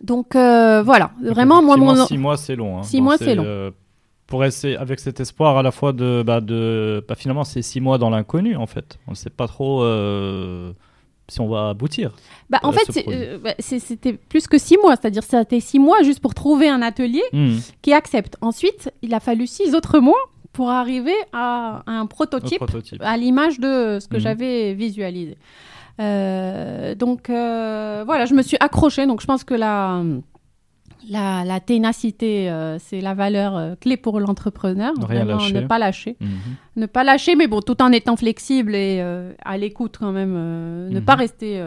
Donc 0.03 0.29
voilà, 0.35 1.11
Donc, 1.23 1.35
vraiment 1.35 1.63
moi 1.63 1.75
effectivement, 1.77 1.95
mon 2.01 2.07
six 2.07 2.19
mois 2.19 2.37
c'est 2.37 2.57
long. 2.57 2.79
hein. 2.79 2.83
Six 2.83 3.01
mois, 3.03 3.19
c'est 3.19 3.35
long. 3.35 3.73
pour 4.27 4.45
essayer 4.45 4.77
avec 4.77 4.99
cet 5.01 5.21
espoir 5.21 5.59
à 5.59 5.63
la 5.63 5.71
fois 5.73 5.93
de, 5.93 6.23
bah, 6.25 6.41
de 6.41 7.05
bah, 7.07 7.15
finalement 7.17 7.45
c'est 7.45 7.63
six 7.63 7.81
mois 7.81 7.99
dans 7.99 8.09
l'inconnu 8.11 8.57
en 8.57 8.67
fait. 8.67 8.99
On 9.07 9.11
ne 9.11 9.17
sait 9.17 9.29
pas 9.31 9.47
trop 9.47 9.83
euh, 9.83 10.73
si 11.29 11.41
on 11.41 11.49
va 11.49 11.69
aboutir. 11.69 12.13
bah, 12.49 12.61
en 12.63 12.73
fait 12.73 13.05
euh, 13.09 13.39
c'était 13.59 14.15
plus 14.15 14.47
que 14.47 14.57
six 14.57 14.79
mois, 14.79 14.97
c'est-à-dire 14.97 15.23
c'était 15.23 15.61
six 15.61 15.79
mois 15.79 16.03
juste 16.03 16.21
pour 16.21 16.33
trouver 16.35 16.69
un 16.69 16.81
atelier 16.81 17.23
Mhm. 17.35 17.59
qui 17.83 17.93
accepte. 17.93 18.37
Ensuite, 18.41 18.91
il 19.03 19.13
a 19.13 19.21
fallu 19.21 19.47
six 19.47 19.75
autres 19.75 19.99
mois 19.99 20.19
pour 20.53 20.71
arriver 20.71 21.15
à, 21.33 21.83
un 21.87 22.07
prototype 22.07 22.59
prototype. 22.59 23.01
à 23.05 23.17
l'image 23.17 23.59
de 23.61 23.99
ce 24.01 24.09
que 24.09 24.17
Mhm. 24.17 24.21
j'avais 24.21 24.75
visualisé. 24.75 25.37
Euh, 26.01 26.95
donc 26.95 27.29
euh, 27.31 28.03
voilà, 28.07 28.25
je 28.27 28.35
me 28.35 28.43
suis 28.43 28.57
accrochée. 28.61 29.07
Donc 29.07 29.21
je 29.21 29.27
pense 29.27 29.45
que 29.45 29.55
la, 29.55 30.03
la, 31.09 31.45
la 31.45 31.61
ténacité, 31.61 32.51
euh, 32.51 32.79
c'est 32.79 33.01
la 33.01 33.15
valeur 33.15 33.77
clé 33.81 33.97
pour 33.97 34.19
l'entrepreneur. 34.21 34.93
Ne 34.99 35.67
pas 35.67 35.79
lâcher. 35.79 36.17
Mhm. 36.21 36.29
Ne 36.77 36.87
pas 36.87 37.05
lâcher, 37.05 37.37
mais 37.37 37.47
bon, 37.49 37.61
tout 37.61 37.81
en 37.83 37.93
étant 37.93 38.17
flexible 38.17 38.75
et 38.75 39.01
à 39.45 39.57
l'écoute 39.59 39.97
quand 39.99 40.13
même. 40.13 40.35
Ne 40.91 40.99
Mhm. 40.99 41.05
pas 41.05 41.15
rester 41.15 41.63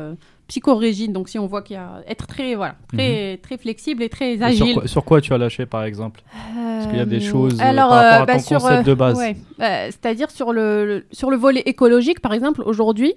psychorigide. 0.47 1.11
Donc 1.13 1.29
si 1.29 1.39
on 1.39 1.47
voit 1.47 1.61
qu'il 1.61 1.75
y 1.75 1.79
a 1.79 2.01
être 2.07 2.27
très 2.27 2.55
voilà, 2.55 2.75
très 2.91 3.37
très 3.37 3.57
flexible 3.57 4.03
et 4.03 4.09
très 4.09 4.35
Mhm. 4.37 4.43
Et 4.43 4.55
Sur 4.55 4.63
agile. 4.65 4.73
quoi, 4.75 4.87
sur 4.87 5.03
quoi 5.05 5.21
tu 5.21 5.33
as 5.33 5.37
lâché 5.37 5.65
par 5.65 5.83
exemple? 5.83 6.21
Parce 6.55 6.87
qu'il 6.87 6.97
y 6.97 7.01
a 7.01 7.05
des 7.05 7.25
Euh, 7.25 7.31
choses 7.31 7.59
euh, 7.59 7.63
alors, 7.63 7.89
par 7.89 7.97
rapport 8.03 8.19
euh, 8.19 8.23
à 8.23 8.25
bah, 8.25 8.33
ton 8.33 8.39
sur, 8.39 8.59
concept 8.59 8.85
de 8.87 8.93
base. 8.93 9.17
ouais, 9.17 9.35
euh, 9.61 9.85
C'est-à-dire 9.91 10.29
sur 10.31 10.51
le, 10.53 10.85
le- 10.85 11.05
sur 11.11 11.29
le 11.31 11.37
volet 11.37 11.61
écologique, 11.65 12.19
par 12.19 12.33
exemple, 12.33 12.61
aujourd'hui, 12.65 13.13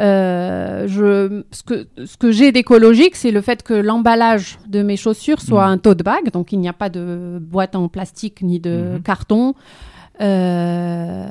euh, 0.00 0.86
je, 0.88 1.42
ce 1.50 1.62
que, 1.62 1.86
ce 2.04 2.16
que 2.16 2.32
j'ai 2.32 2.52
d'écologique, 2.52 3.14
c'est 3.16 3.30
le 3.30 3.40
fait 3.40 3.62
que 3.62 3.74
l'emballage 3.74 4.58
de 4.66 4.82
mes 4.82 4.96
chaussures 4.96 5.40
soit 5.40 5.66
Mhm. 5.66 5.72
un 5.72 5.78
tote 5.78 6.02
bag, 6.02 6.30
donc 6.32 6.52
il 6.52 6.60
n'y 6.60 6.68
a 6.68 6.72
pas 6.72 6.88
de 6.88 7.38
boîte 7.40 7.76
en 7.76 7.88
plastique 7.88 8.42
ni 8.42 8.58
de 8.60 8.94
Mhm. 8.94 9.02
carton. 9.02 9.54
Euh, 10.22 11.26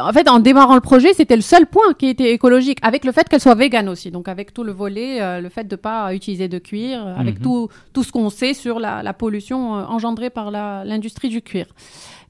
en 0.00 0.12
fait, 0.12 0.28
en 0.28 0.38
démarrant 0.38 0.74
le 0.74 0.80
projet, 0.80 1.12
c'était 1.12 1.36
le 1.36 1.42
seul 1.42 1.66
point 1.66 1.92
qui 1.98 2.06
était 2.08 2.32
écologique, 2.32 2.78
avec 2.82 3.04
le 3.04 3.12
fait 3.12 3.28
qu'elle 3.28 3.40
soit 3.40 3.54
végane 3.54 3.88
aussi. 3.88 4.10
Donc, 4.10 4.28
avec 4.28 4.52
tout 4.54 4.64
le 4.64 4.72
volet, 4.72 5.20
euh, 5.20 5.40
le 5.40 5.48
fait 5.48 5.64
de 5.64 5.74
ne 5.74 5.80
pas 5.80 6.14
utiliser 6.14 6.48
de 6.48 6.58
cuir, 6.58 7.06
avec 7.18 7.36
Mhm. 7.38 7.42
tout, 7.42 7.68
tout 7.92 8.02
ce 8.02 8.12
qu'on 8.12 8.30
sait 8.30 8.54
sur 8.54 8.78
la, 8.80 9.02
la 9.02 9.12
pollution 9.12 9.76
euh, 9.76 9.84
engendrée 9.84 10.30
par 10.30 10.50
la- 10.50 10.84
l'industrie 10.84 11.28
du 11.28 11.42
cuir. 11.42 11.66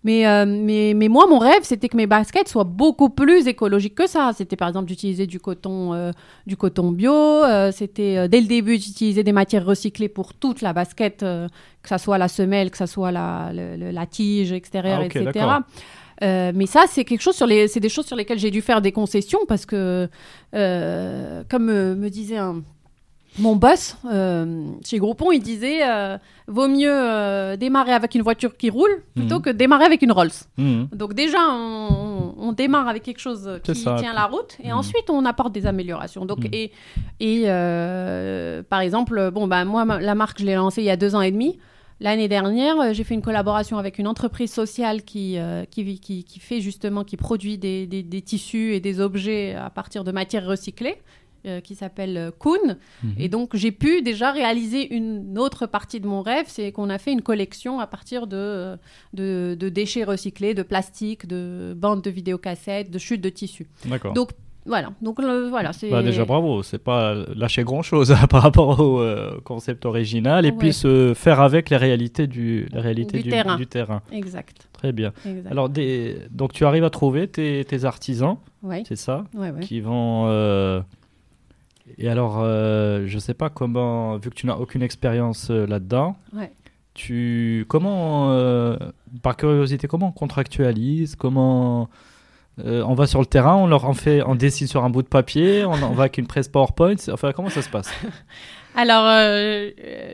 Mais, 0.04 0.26
euh, 0.26 0.44
mais, 0.46 0.92
mais 0.94 1.08
moi, 1.08 1.26
mon 1.28 1.38
rêve, 1.38 1.62
c'était 1.62 1.88
que 1.88 1.96
mes 1.96 2.06
baskets 2.06 2.48
soient 2.48 2.64
beaucoup 2.64 3.08
plus 3.10 3.48
écologiques 3.48 3.94
que 3.96 4.06
ça. 4.06 4.30
C'était 4.36 4.54
par 4.56 4.68
exemple 4.68 4.86
d'utiliser 4.86 5.26
du 5.26 5.40
coton, 5.40 5.94
euh, 5.94 6.12
du 6.46 6.56
coton 6.56 6.92
bio. 6.92 7.12
euh, 7.12 7.72
c'était 7.72 8.28
dès 8.28 8.40
le 8.40 8.46
début 8.46 8.78
d'utiliser 8.78 9.24
des 9.24 9.32
matières 9.32 9.64
recyclées 9.64 10.08
pour 10.08 10.32
toute 10.34 10.60
la 10.62 10.72
basket, 10.72 11.20
que 11.20 11.88
ça 11.88 11.98
soit 11.98 12.18
la 12.18 12.28
semelle, 12.28 12.70
que 12.70 12.76
ça 12.76 12.86
soit 12.86 13.10
la, 13.10 13.50
le- 13.52 13.76
le- 13.76 13.90
la 13.90 14.06
tige 14.06 14.52
extérieure, 14.52 15.00
Ah, 15.02 15.06
etc. 15.06 15.24
Euh, 16.22 16.52
mais 16.54 16.66
ça, 16.66 16.84
c'est 16.88 17.04
quelque 17.04 17.20
chose 17.20 17.36
sur 17.36 17.46
les, 17.46 17.68
c'est 17.68 17.80
des 17.80 17.88
choses 17.90 18.06
sur 18.06 18.16
lesquelles 18.16 18.38
j'ai 18.38 18.50
dû 18.50 18.62
faire 18.62 18.80
des 18.80 18.90
concessions 18.92 19.40
parce 19.46 19.66
que, 19.66 20.08
euh, 20.54 21.42
comme 21.50 21.68
euh, 21.68 21.94
me 21.94 22.08
disait 22.08 22.38
un, 22.38 22.62
mon 23.38 23.56
boss 23.56 23.96
euh, 24.10 24.64
chez 24.84 24.98
Groupon, 24.98 25.30
il 25.32 25.40
disait 25.40 25.80
euh, 25.88 26.16
vaut 26.46 26.68
mieux 26.68 26.90
euh, 26.90 27.56
démarrer 27.56 27.92
avec 27.92 28.14
une 28.14 28.22
voiture 28.22 28.56
qui 28.56 28.70
roule 28.70 29.02
plutôt 29.14 29.36
Mhm. 29.36 29.42
que 29.42 29.50
démarrer 29.50 29.84
avec 29.84 30.02
une 30.02 30.12
Rolls. 30.12 30.30
Mhm. 30.58 30.88
Donc 30.92 31.14
déjà, 31.14 31.38
on, 31.50 32.34
on 32.38 32.52
démarre 32.52 32.88
avec 32.88 33.02
quelque 33.02 33.20
chose 33.20 33.60
qui 33.62 33.74
ça. 33.74 33.96
tient 33.98 34.12
la 34.14 34.26
route 34.26 34.56
et 34.62 34.68
Mhm. 34.68 34.78
ensuite 34.78 35.10
on 35.10 35.24
apporte 35.24 35.52
des 35.52 35.66
améliorations. 35.66 36.24
Donc 36.24 36.46
et, 36.52 36.72
et 37.20 37.42
par 38.68 38.80
exemple, 38.80 39.30
bon 39.32 39.46
bah 39.46 39.64
moi 39.64 39.84
ma- 39.84 40.00
la 40.00 40.14
marque 40.14 40.40
je 40.40 40.46
l'ai 40.46 40.54
lancée 40.54 40.82
il 40.82 40.86
y 40.86 40.90
a 40.90 40.96
deux 40.96 41.14
ans 41.14 41.20
et 41.22 41.30
demi. 41.30 41.58
L'année 41.98 42.28
dernière, 42.28 42.92
j'ai 42.92 43.04
fait 43.04 43.14
une 43.14 43.22
collaboration 43.22 43.78
avec 43.78 43.98
une 43.98 44.06
entreprise 44.06 44.52
sociale 44.52 45.02
qui, 45.02 45.38
euh, 45.38 45.64
qui, 45.64 45.98
qui, 45.98 46.24
qui 46.24 46.40
fait 46.40 46.60
justement, 46.60 47.04
qui 47.04 47.16
produit 47.16 47.56
des, 47.56 47.86
des- 47.86 48.02
des 48.02 48.20
tissus 48.20 48.74
et 48.74 48.80
des 48.80 49.00
objets 49.00 49.54
à 49.54 49.70
partir 49.70 50.04
de 50.04 50.12
matières 50.12 50.44
recyclées, 50.46 50.96
euh, 51.46 51.60
qui 51.60 51.74
s'appelle 51.74 52.16
euh, 52.16 52.30
Kuhn. 52.38 52.76
Mhm. 53.02 53.14
Et 53.18 53.28
donc, 53.28 53.54
j'ai 53.56 53.72
pu 53.72 54.02
déjà 54.02 54.32
réaliser 54.32 54.94
une 54.94 55.38
autre 55.38 55.66
partie 55.66 56.00
de 56.00 56.06
mon 56.06 56.22
rêve, 56.22 56.46
c'est 56.48 56.72
qu'on 56.72 56.90
a 56.90 56.98
fait 56.98 57.12
une 57.12 57.22
collection 57.22 57.80
à 57.80 57.86
partir 57.86 58.26
de, 58.26 58.76
de, 59.14 59.56
de 59.58 59.68
déchets 59.68 60.04
recyclés, 60.04 60.54
de 60.54 60.62
plastique, 60.62 61.26
de 61.26 61.74
bandes 61.76 62.02
de 62.02 62.10
vidéocassettes, 62.10 62.90
de 62.90 62.98
chutes 62.98 63.20
de 63.20 63.28
tissus. 63.28 63.66
D'accord. 63.84 64.12
Donc, 64.12 64.30
voilà. 64.68 64.90
Donc, 65.00 65.22
le- 65.22 65.46
voilà, 65.48 65.72
c'est... 65.72 65.88
Bah, 65.90 66.02
déjà 66.02 66.24
bravo, 66.24 66.64
c'est 66.64 66.78
pas 66.82 67.14
lâcher 67.36 67.62
grand 67.62 67.82
chose 67.82 68.12
par 68.30 68.42
rapport 68.42 68.80
au 68.80 68.98
euh, 69.00 69.38
concept 69.44 69.86
original 69.86 70.44
et 70.44 70.50
Ouais. 70.50 70.56
puis 70.58 70.72
se 70.72 71.12
faire 71.14 71.38
avec 71.40 71.70
les 71.70 71.76
réalités 71.76 72.26
du, 72.26 72.66
les 72.72 72.80
réalités 72.80 73.18
Du 73.18 73.22
du, 73.22 73.30
terrain. 73.30 73.56
du 73.56 73.68
terrain. 73.68 74.02
Exact. 74.10 74.68
Très 74.72 74.90
bien. 74.90 75.12
exact. 75.24 75.52
Alors 75.52 75.68
des, 75.68 76.16
donc 76.32 76.52
tu 76.52 76.64
arrives 76.64 76.82
à 76.82 76.90
trouver 76.90 77.28
tes, 77.28 77.64
tes 77.64 77.84
artisans, 77.84 78.38
ouais, 78.64 78.82
c'est 78.88 78.96
ça, 78.96 79.24
ouais, 79.34 79.50
ouais. 79.52 79.60
qui 79.60 79.78
vont. 79.80 80.24
euh, 80.26 80.80
Et 81.98 82.08
alors 82.08 82.40
euh, 82.40 83.04
je 83.06 83.18
sais 83.18 83.34
pas 83.34 83.50
comment, 83.50 84.16
vu 84.16 84.30
que 84.30 84.34
tu 84.34 84.46
n'as 84.46 84.56
aucune 84.56 84.82
expérience 84.82 85.50
euh, 85.50 85.66
là-dedans. 85.66 86.16
Ouais. 86.34 86.52
Tu 86.94 87.64
comment, 87.68 88.30
euh, 88.32 88.76
par 89.22 89.36
curiosité, 89.36 89.86
comment 89.86 90.08
on 90.08 90.12
contractualise, 90.12 91.14
comment 91.14 91.88
euh, 92.64 92.82
on 92.86 92.94
va 92.94 93.06
sur 93.06 93.20
le 93.20 93.26
terrain, 93.26 93.54
on 93.54 93.66
leur 93.66 93.84
en 93.84 93.94
fait, 93.94 94.22
on 94.22 94.34
dessine 94.34 94.66
sur 94.66 94.82
un 94.82 94.90
bout 94.90 95.02
de 95.02 95.08
papier, 95.08 95.64
on, 95.64 95.72
on 95.72 95.92
va 95.92 96.04
avec 96.04 96.18
une 96.18 96.26
presse 96.26 96.48
PowerPoint, 96.48 96.96
enfin 97.12 97.32
comment 97.32 97.50
ça 97.50 97.62
se 97.62 97.68
passe? 97.68 97.92
Alors, 98.78 99.06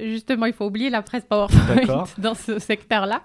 justement, 0.04 0.46
il 0.46 0.52
faut 0.52 0.66
oublier 0.66 0.88
la 0.88 1.02
presse 1.02 1.24
PowerPoint 1.28 2.04
dans 2.18 2.34
ce 2.34 2.60
secteur-là. 2.60 3.22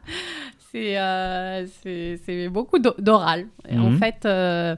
C'est 0.71 0.97
euh, 0.97 2.49
beaucoup 2.49 2.79
d'o- 2.79 2.95
d'oral. 2.99 3.47
En 3.71 3.89
Mhm. 3.91 3.97
fait, 3.97 4.25
euh, 4.25 4.75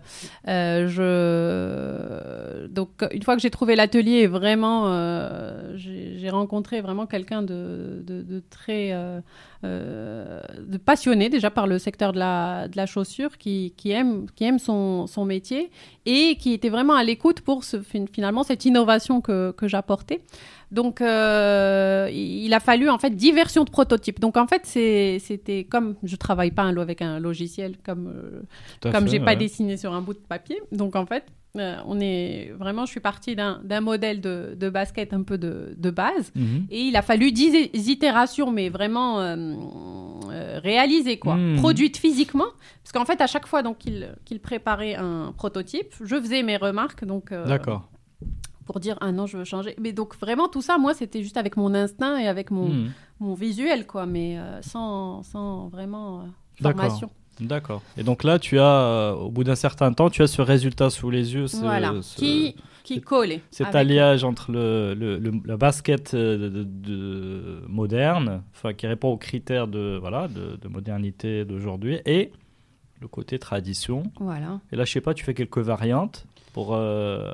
euh, 0.47 0.87
je... 0.87 2.67
donc, 2.67 2.89
une 3.11 3.23
fois 3.23 3.35
que 3.35 3.41
j'ai 3.41 3.49
trouvé 3.49 3.75
l'atelier, 3.75 4.27
vraiment, 4.27 4.83
euh, 4.87 5.73
j'ai 5.75 6.29
rencontré 6.29 6.81
vraiment 6.81 7.05
quelqu'un 7.07 7.41
de, 7.41 8.03
de- 8.05 8.21
de 8.21 8.41
très 8.49 8.93
de 9.63 10.77
passionné 10.77 11.27
déjà 11.29 11.49
par 11.51 11.67
le 11.67 11.79
secteur 11.79 12.13
de 12.13 12.19
la, 12.19 12.67
de 12.67 12.77
la 12.77 12.85
chaussure, 12.85 13.37
qui, 13.37 13.73
qui 13.75 13.91
aime, 13.91 14.27
qui 14.35 14.43
aime 14.45 14.59
son, 14.59 15.05
son 15.07 15.25
métier 15.25 15.69
et 16.05 16.37
qui 16.39 16.53
était 16.53 16.69
vraiment 16.69 16.93
à 16.95 17.03
l'écoute 17.03 17.41
pour 17.41 17.63
ce, 17.63 17.77
finalement 18.13 18.43
cette 18.43 18.63
innovation 18.65 19.21
que, 19.21 19.51
que 19.51 19.67
j'apportais. 19.67 20.21
Donc, 20.71 21.01
euh, 21.01 22.09
il 22.11 22.53
a 22.53 22.59
fallu 22.59 22.89
en 22.89 22.97
fait 22.99 23.09
dix 23.11 23.31
versions 23.31 23.63
de 23.63 23.69
prototypes. 23.69 24.19
Donc, 24.19 24.37
en 24.37 24.45
fait, 24.47 24.65
c'était 24.65 25.63
comme 25.63 25.95
je 26.03 26.15
travaille 26.15 26.51
pas 26.51 26.63
avec 26.63 27.01
un 27.01 27.19
logiciel, 27.19 27.75
comme 27.83 28.07
euh, 28.07 28.91
comme 28.91 29.07
j'ai 29.07 29.19
pas 29.19 29.31
ouais. 29.31 29.35
dessiné 29.37 29.77
sur 29.77 29.93
un 29.93 30.01
bout 30.01 30.13
de 30.13 30.19
papier. 30.19 30.61
Donc, 30.71 30.95
en 30.95 31.05
fait, 31.07 31.23
euh, 31.57 31.77
on 31.87 31.99
est 31.99 32.51
vraiment, 32.59 32.85
je 32.85 32.91
suis 32.91 32.99
partie 32.99 33.35
d'un 33.35 33.81
modèle 33.81 34.21
de, 34.21 34.55
de 34.55 34.69
basket 34.69 35.13
un 35.13 35.23
peu 35.23 35.39
de, 35.39 35.73
de 35.75 35.89
base. 35.89 36.31
Mhm. 36.35 36.67
Et 36.69 36.81
il 36.81 36.95
a 36.95 37.01
fallu 37.01 37.31
10 37.31 37.55
i- 37.73 37.91
itérations, 37.91 38.51
mais 38.51 38.69
vraiment 38.69 39.19
euh, 39.19 39.55
réalisées, 40.61 41.17
quoi. 41.17 41.35
Mhm. 41.35 41.57
Produites 41.57 41.97
physiquement. 41.97 42.45
Parce 42.83 42.91
qu'en 42.91 43.05
fait, 43.05 43.19
à 43.21 43.27
chaque 43.27 43.47
fois 43.47 43.63
donc, 43.63 43.79
qu'il 43.79 44.39
préparait 44.39 44.93
un 44.95 45.33
prototype, 45.35 45.95
je 46.03 46.15
faisais 46.21 46.43
mes 46.43 46.57
remarques. 46.57 47.03
Donc, 47.05 47.31
euh, 47.31 47.47
D'accord. 47.47 47.89
Pour 48.69 48.79
dire, 48.79 48.97
ah 49.01 49.11
non, 49.11 49.25
je 49.25 49.35
veux 49.35 49.45
changer. 49.45 49.73
Mais 49.81 49.93
donc, 49.93 50.15
vraiment, 50.19 50.47
tout 50.47 50.61
ça, 50.61 50.77
moi, 50.77 50.93
c'était 50.93 51.23
juste 51.23 51.37
avec 51.37 51.57
mon 51.57 51.73
instinct 51.73 52.19
et 52.19 52.27
avec 52.27 52.51
mon, 52.51 52.69
Mhm. 52.69 52.91
mon 53.19 53.33
visuel, 53.33 53.87
quoi. 53.87 54.05
Mais 54.05 54.37
euh, 54.37 54.61
sans, 54.61 55.23
sans 55.23 55.69
vraiment 55.69 56.19
euh, 56.19 56.23
D'accord. 56.61 56.81
formation. 56.83 57.09
D'accord. 57.41 57.81
Et 57.97 58.03
donc 58.03 58.23
là, 58.23 58.37
tu 58.37 58.59
as, 58.59 58.63
euh, 58.65 59.13
au 59.13 59.31
bout 59.31 59.43
d'un 59.43 59.55
certain 59.55 59.91
temps, 59.91 60.11
tu 60.11 60.21
as 60.21 60.27
ce 60.27 60.43
résultat 60.43 60.91
sous 60.91 61.09
les 61.09 61.33
yeux, 61.33 61.47
ce, 61.47 61.57
Voilà. 61.57 61.93
ce- 62.03 62.17
Qui, 62.19 62.55
qui 62.83 63.01
collait. 63.01 63.41
cet 63.49 63.73
alliage 63.73 64.23
entre 64.23 64.51
le, 64.51 64.93
le, 64.93 65.17
le- 65.17 65.41
la 65.45 65.57
basket 65.57 66.13
euh, 66.13 66.37
de, 66.37 66.49
de- 66.49 66.63
de- 66.63 67.61
moderne, 67.67 68.43
enfin 68.53 68.73
qui 68.73 68.85
répond 68.85 69.09
aux 69.09 69.17
critères 69.17 69.67
de 69.67 69.97
voilà 69.99 70.27
de, 70.27 70.57
de 70.61 70.67
modernité 70.67 71.43
d'aujourd'hui, 71.45 71.99
et 72.05 72.31
le 73.01 73.07
côté 73.07 73.39
tradition. 73.39 74.03
Voilà. 74.19 74.59
Et 74.73 74.75
là, 74.75 74.83
je 74.83 74.91
sais 74.91 74.99
pas, 75.01 75.13
tu 75.13 75.23
fais 75.23 75.33
quelques 75.33 75.59
variantes 75.59 76.25
pour 76.59 76.75
euh, 76.75 77.31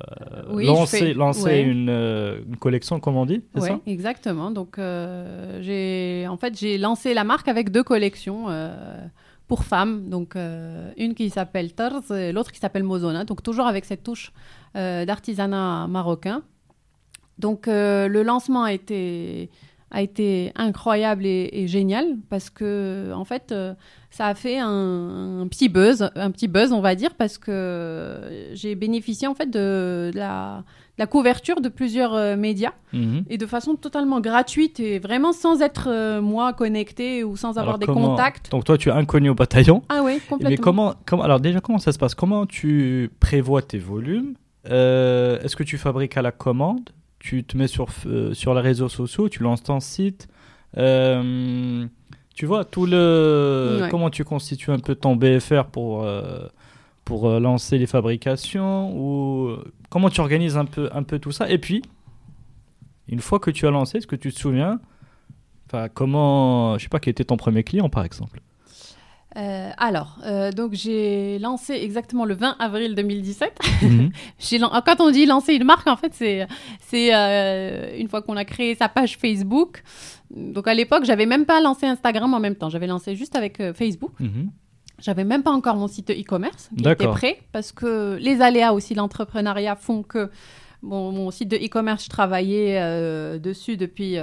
Oui, 0.52 0.66
lancer, 0.68 0.99
fais- 0.99 1.14
lancer 1.14 1.43
ouais. 1.45 1.62
une, 1.62 1.89
euh, 1.89 2.39
une 2.47 2.58
collection, 2.58 2.99
comme 2.99 3.16
on 3.18 3.26
dit, 3.26 3.41
ça? 3.58 3.80
exactement. 3.88 4.52
Donc, 4.52 4.78
euh, 4.78 5.60
j'ai, 5.62 6.28
en 6.28 6.38
fait, 6.38 6.58
j'ai 6.58 6.78
lancé 6.78 7.14
la 7.16 7.24
marque 7.24 7.47
avec 7.47 7.72
deux 7.72 7.84
collections 7.84 8.45
pour 9.47 9.64
femmes. 9.64 10.10
Donc, 10.10 10.36
une 10.97 11.14
qui 11.16 11.30
s'appelle 11.30 11.74
Tarz 11.74 12.12
et 12.12 12.32
l'autre 12.32 12.52
qui 12.52 12.60
s'appelle 12.60 12.84
Mozona. 12.84 13.24
Donc, 13.26 13.41
toujours 13.41 13.66
avec 13.68 13.86
cette 13.86 14.04
touche 14.04 14.32
d'artisanat 14.76 15.88
marocain. 15.88 16.43
Donc, 17.39 17.66
le 17.68 18.22
lancement 18.24 18.64
a 18.64 18.74
été, 18.74 19.49
a 19.98 20.02
été 20.02 20.52
incroyable 20.56 21.26
et, 21.26 21.50
et 21.54 21.68
génial 21.68 22.06
parce 22.30 22.50
que, 22.50 23.12
en 23.14 23.24
fait, 23.24 23.52
euh, 23.52 23.74
ça 24.10 24.28
a 24.28 24.36
fait 24.36 24.60
un, 24.60 25.39
un 25.41 25.48
petit 25.48 25.70
buzz, 25.70 26.10
un 26.16 26.32
petit 26.32 26.48
buzz, 26.50 26.72
on 26.74 26.82
va 26.82 26.96
dire, 26.96 27.16
parce 27.16 27.38
que 27.38 28.20
j'ai 28.54 28.76
bénéficié 28.76 29.28
en 29.28 29.36
fait 29.36 29.46
de, 29.50 30.12
de 30.14 30.18
la, 30.18 30.64
de 30.98 31.00
la 31.00 31.08
couverture 31.08 31.62
de 31.62 31.70
plusieurs 31.70 32.14
euh, 32.14 32.36
médias 32.36 32.74
Mhm. 32.93 33.24
et 33.30 33.38
de 33.38 33.46
façon 33.46 33.76
totalement 33.76 34.22
gratuite 34.22 34.80
et 34.80 35.00
vraiment 35.00 35.34
sans 35.34 35.62
être 35.62 35.88
euh, 35.89 36.22
moi 36.22 36.54
connecté 36.54 37.24
ou 37.26 37.36
sans 37.36 37.52
avoir 37.58 37.68
Alors, 37.76 37.80
des 37.80 37.86
comment- 37.86 38.10
contacts. 38.12 38.52
Donc 38.52 38.64
toi, 38.64 38.78
tu 38.78 38.88
es 38.89 38.91
inconnu 38.93 39.30
au 39.30 39.36
bataillon. 39.36 39.82
Ah 39.89 40.02
oui, 40.04 40.20
complètement. 40.30 40.50
Mais 40.50 40.58
comment, 40.58 40.93
comment, 41.06 41.24
alors 41.24 41.39
déjà, 41.41 41.60
comment 41.62 41.80
ça 41.80 41.91
se 41.91 41.98
passe? 42.00 42.16
Comment 42.16 42.46
tu 42.46 43.10
prévois 43.20 43.62
tes 43.62 43.80
volumes? 43.80 44.36
Euh, 44.70 45.39
Est-ce 45.41 45.56
que 45.56 45.64
tu 45.64 45.78
fabriques 45.78 46.16
à 46.18 46.22
la 46.22 46.32
commande? 46.32 46.89
Tu 47.26 47.43
te 47.43 47.57
mets 47.57 47.67
sur, 47.67 47.88
euh, 48.05 48.36
sur 48.36 48.53
les 48.53 48.61
réseaux 48.61 48.88
sociaux, 48.88 49.30
tu 49.30 49.41
lances 49.41 49.63
ton 49.63 49.80
site 49.80 50.28
Euh, 50.78 51.88
Tu 52.36 52.45
vois, 52.45 52.65
tout 52.65 52.86
le... 52.86 53.80
Ouais. 53.82 53.89
Comment 53.89 54.11
tu 54.11 54.23
constitues 54.23 54.69
un 54.69 54.78
peu 54.78 54.93
ton 54.93 55.15
BFR 55.15 55.65
pour, 55.71 56.03
euh, 56.03 56.47
pour 57.03 57.28
lancer 57.39 57.80
les 57.80 57.88
fabrications 57.88 58.95
ou 58.95 59.57
Comment 59.89 60.09
tu 60.11 60.21
organises 60.21 60.55
un 60.55 60.65
peu, 60.65 60.88
un 60.93 61.01
peu 61.01 61.17
tout 61.17 61.32
ça 61.32 61.49
Et 61.49 61.57
puis, 61.57 61.82
une 63.07 63.21
fois 63.21 63.39
que 63.39 63.49
tu 63.49 63.65
as 63.65 63.71
lancé, 63.71 63.97
est-ce 63.97 64.07
que 64.07 64.15
tu 64.15 64.32
te 64.32 64.38
souviens 64.39 64.80
Enfin, 65.67 65.89
comment... 65.89 66.78
Je 66.78 66.84
sais 66.84 66.89
pas, 66.89 66.99
quel 66.99 67.11
était 67.11 67.23
ton 67.26 67.38
premier 67.38 67.63
client, 67.63 67.89
par 67.89 68.03
exemple? 68.05 68.39
Euh, 69.38 69.72
alors, 69.78 70.18
euh, 70.26 70.52
donc 70.52 70.74
j'ai 70.74 71.40
lancé 71.40 71.74
exactement 71.74 72.26
le 72.26 72.36
20 72.36 72.56
avril 72.60 72.96
2017. 72.96 73.60
Mhm. 73.82 74.12
Quand 74.86 75.02
on 75.02 75.12
dit 75.12 75.26
lancer 75.26 75.54
une 75.54 75.66
marque, 75.66 75.88
en 75.88 75.98
fait, 75.98 76.14
c'est 76.14 77.14
euh, 77.14 77.98
une 77.98 78.08
fois 78.08 78.22
qu'on 78.22 78.38
a 78.38 78.46
créé 78.46 78.76
sa 78.76 78.88
page 78.88 79.18
Facebook. 79.18 79.84
Donc 80.32 80.68
à 80.68 80.74
l'époque, 80.74 81.04
j'avais 81.06 81.26
même 81.26 81.46
pas 81.46 81.62
lancé 81.62 81.86
Instagram 81.86 82.34
en 82.34 82.40
même 82.40 82.56
temps. 82.56 82.70
J'avais 82.70 82.88
lancé 82.88 83.16
juste 83.16 83.36
avec 83.36 83.62
Facebook. 83.74 84.12
Mhm. 84.20 84.52
J'avais 85.00 85.26
même 85.26 85.44
pas 85.44 85.52
encore 85.52 85.76
mon 85.76 85.90
site 85.90 86.10
e-commerce 86.12 86.70
qui 86.78 86.88
était 86.88 87.08
prêt 87.08 87.40
parce 87.52 87.74
que 87.74 88.18
les 88.22 88.42
aléas 88.42 88.74
aussi 88.74 88.96
l'entrepreneuriat 88.96 89.76
font 89.76 90.04
que 90.04 90.32
bon, 90.82 91.12
mon 91.12 91.32
site 91.32 91.50
de 91.50 91.58
e-commerce, 91.58 92.06
je 92.06 92.10
travaillais 92.10 93.38
dessus 93.40 93.76
depuis 93.76 94.16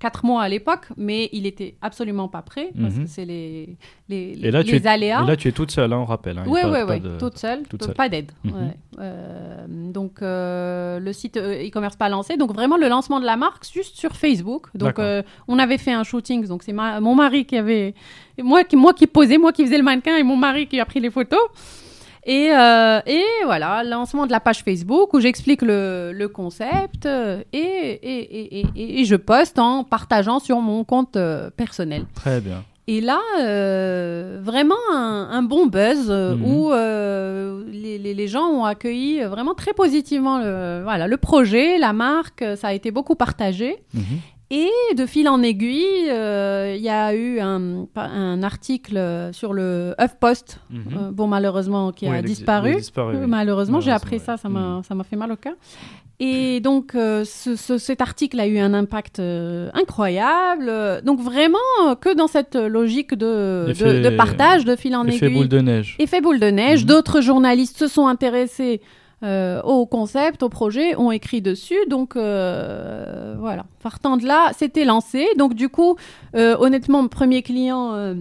quatre 0.00 0.24
mois 0.24 0.42
à 0.42 0.48
l'époque, 0.48 0.86
mais 0.96 1.28
il 1.32 1.46
était 1.46 1.76
absolument 1.82 2.26
pas 2.26 2.42
prêt 2.42 2.70
parce 2.80 2.94
Mhm. 2.94 3.04
que 3.04 3.08
c'est 3.10 3.24
les, 3.24 3.76
les, 4.08 4.36
Et 4.42 4.50
là, 4.50 4.62
les 4.62 4.68
tu 4.68 4.76
es, 4.76 4.86
aléas. 4.86 5.22
et 5.22 5.26
là, 5.26 5.36
tu 5.36 5.46
es 5.46 5.52
toute 5.52 5.70
seule, 5.70 5.92
hein, 5.92 5.98
on 5.98 6.04
rappelle. 6.06 6.38
hein, 6.38 6.44
Oui, 6.48 6.60
oui, 6.64 6.78
oui, 6.88 7.00
de- 7.00 7.18
toute 7.18 7.38
seule, 7.38 7.62
toute 7.68 7.84
seule. 7.84 7.94
pas 7.94 8.08
d'aide. 8.08 8.32
Mhm. 8.44 8.52
ouais. 8.52 8.76
Euh, 8.98 9.66
donc, 9.68 10.22
euh, 10.22 10.98
le 10.98 11.12
site 11.12 11.36
euh, 11.36 11.66
e-commerce 11.68 11.96
pas 11.96 12.08
lancé. 12.08 12.36
Donc, 12.36 12.52
vraiment, 12.52 12.76
le 12.76 12.88
lancement 12.88 13.20
de 13.20 13.26
la 13.26 13.36
marque 13.36 13.64
juste 13.72 13.96
sur 13.96 14.16
Facebook. 14.16 14.66
Donc, 14.74 14.98
euh, 14.98 15.22
on 15.48 15.58
avait 15.58 15.78
fait 15.78 15.92
un 15.92 16.02
shooting. 16.04 16.46
Donc, 16.46 16.62
c'est 16.62 16.72
ma- 16.72 17.00
mon 17.00 17.14
mari 17.14 17.44
qui 17.44 17.56
avait. 17.56 17.94
Moi 18.42 18.64
qui, 18.64 18.76
moi 18.76 18.94
qui 18.94 19.06
posais, 19.06 19.36
moi 19.38 19.52
qui 19.52 19.64
faisais 19.64 19.78
le 19.78 19.84
mannequin 19.84 20.16
et 20.16 20.22
mon 20.22 20.36
mari 20.36 20.66
qui 20.66 20.80
a 20.80 20.84
pris 20.86 21.00
les 21.00 21.10
photos. 21.10 21.40
Et, 22.24 22.50
euh, 22.52 23.00
et 23.06 23.24
voilà, 23.44 23.82
lancement 23.84 24.26
de 24.26 24.30
la 24.32 24.40
page 24.40 24.62
Facebook 24.62 25.14
où 25.14 25.20
j'explique 25.20 25.62
le, 25.62 26.12
le 26.14 26.28
concept 26.28 27.06
euh, 27.06 27.42
et, 27.52 27.58
et, 27.58 28.58
et, 28.60 28.66
et- 28.76 29.00
et 29.00 29.04
je 29.04 29.16
poste 29.16 29.58
en 29.58 29.84
partageant 29.84 30.38
sur 30.38 30.60
mon 30.60 30.84
compte 30.84 31.16
euh, 31.16 31.48
personnel. 31.50 32.04
Très 32.14 32.40
bien. 32.40 32.62
Et 32.86 33.00
là, 33.00 33.20
euh, 33.40 34.38
vraiment 34.42 34.74
un, 34.92 35.28
un 35.30 35.42
bon 35.42 35.66
buzz 35.66 36.06
euh, 36.10 36.34
Mhm. 36.34 36.44
où 36.44 36.72
euh, 36.72 37.64
les, 37.70 37.98
les- 37.98 38.14
les 38.14 38.28
gens 38.28 38.46
ont 38.48 38.64
accueilli 38.64 39.20
vraiment 39.22 39.54
très 39.54 39.72
positivement 39.72 40.38
le, 40.38 40.80
voilà, 40.82 41.06
le 41.06 41.16
projet, 41.16 41.78
la 41.78 41.92
marque, 41.92 42.44
ça 42.56 42.68
a 42.68 42.72
été 42.72 42.90
beaucoup 42.90 43.14
partagé. 43.14 43.76
Mhm. 43.94 44.02
Et 44.52 44.68
de 44.96 45.06
fil 45.06 45.28
en 45.28 45.42
aiguille, 45.42 46.08
euh, 46.10 46.74
il 46.76 46.82
y 46.82 46.88
a 46.88 47.14
eu 47.14 47.38
un, 47.38 47.86
un 47.94 48.42
article 48.42 48.98
sur 49.32 49.52
le 49.52 49.94
HuffPost, 50.00 50.58
euh, 50.74 51.10
bon 51.12 51.28
malheureusement 51.28 51.92
qui 51.92 52.08
a 52.08 52.20
disparu. 52.20 52.74
disparu, 52.74 53.16
oui. 53.16 53.26
Malheureusement, 53.28 53.80
j'ai 53.80 53.92
appris 53.92 54.18
ça, 54.18 54.36
ça 54.36 54.48
ouais. 54.48 54.54
m'a 54.54 54.60
Mhm. 54.78 54.82
ça 54.82 54.94
m'a 54.96 55.04
fait 55.04 55.14
mal 55.16 55.30
au 55.30 55.36
cœur. 55.36 55.54
Et 56.22 56.60
donc, 56.60 56.94
euh, 56.96 57.24
ce- 57.24 57.54
ce- 57.56 57.78
cet 57.78 58.00
article 58.02 58.40
a 58.40 58.46
eu 58.46 58.58
un 58.58 58.74
impact 58.74 59.20
incroyable. 59.72 60.70
Donc, 61.04 61.20
vraiment, 61.20 61.94
que 62.00 62.14
dans 62.14 62.26
cette 62.26 62.56
logique 62.56 63.14
de, 63.14 63.64
de, 63.64 63.64
L'effet- 63.68 64.00
de 64.02 64.16
partage, 64.16 64.64
de 64.64 64.76
fil 64.76 64.94
en 64.96 65.06
aiguille. 65.06 65.32
boule 65.32 65.48
de 65.48 65.60
neige. 65.60 65.96
Effet 65.98 66.20
boule 66.20 66.40
de 66.40 66.48
neige. 66.50 66.82
Mhm. 66.82 66.88
D'autres 66.88 67.20
journalistes 67.20 67.78
se 67.78 67.86
sont 67.86 68.06
intéressés 68.06 68.80
euh, 69.22 69.60
au 69.62 69.86
concept, 69.86 70.42
au 70.42 70.48
projet, 70.48 70.96
ont 70.96 71.10
écrit 71.10 71.42
dessus. 71.42 71.78
Donc, 71.88 72.16
euh, 72.16 73.36
voilà. 73.38 73.64
Partant 73.82 74.16
de 74.16 74.26
là, 74.26 74.50
c'était 74.56 74.84
lancé. 74.84 75.26
Donc, 75.36 75.54
du 75.54 75.68
coup, 75.68 75.96
euh, 76.34 76.56
honnêtement, 76.58 77.02
mon 77.02 77.08
premier 77.08 77.42
client... 77.42 78.14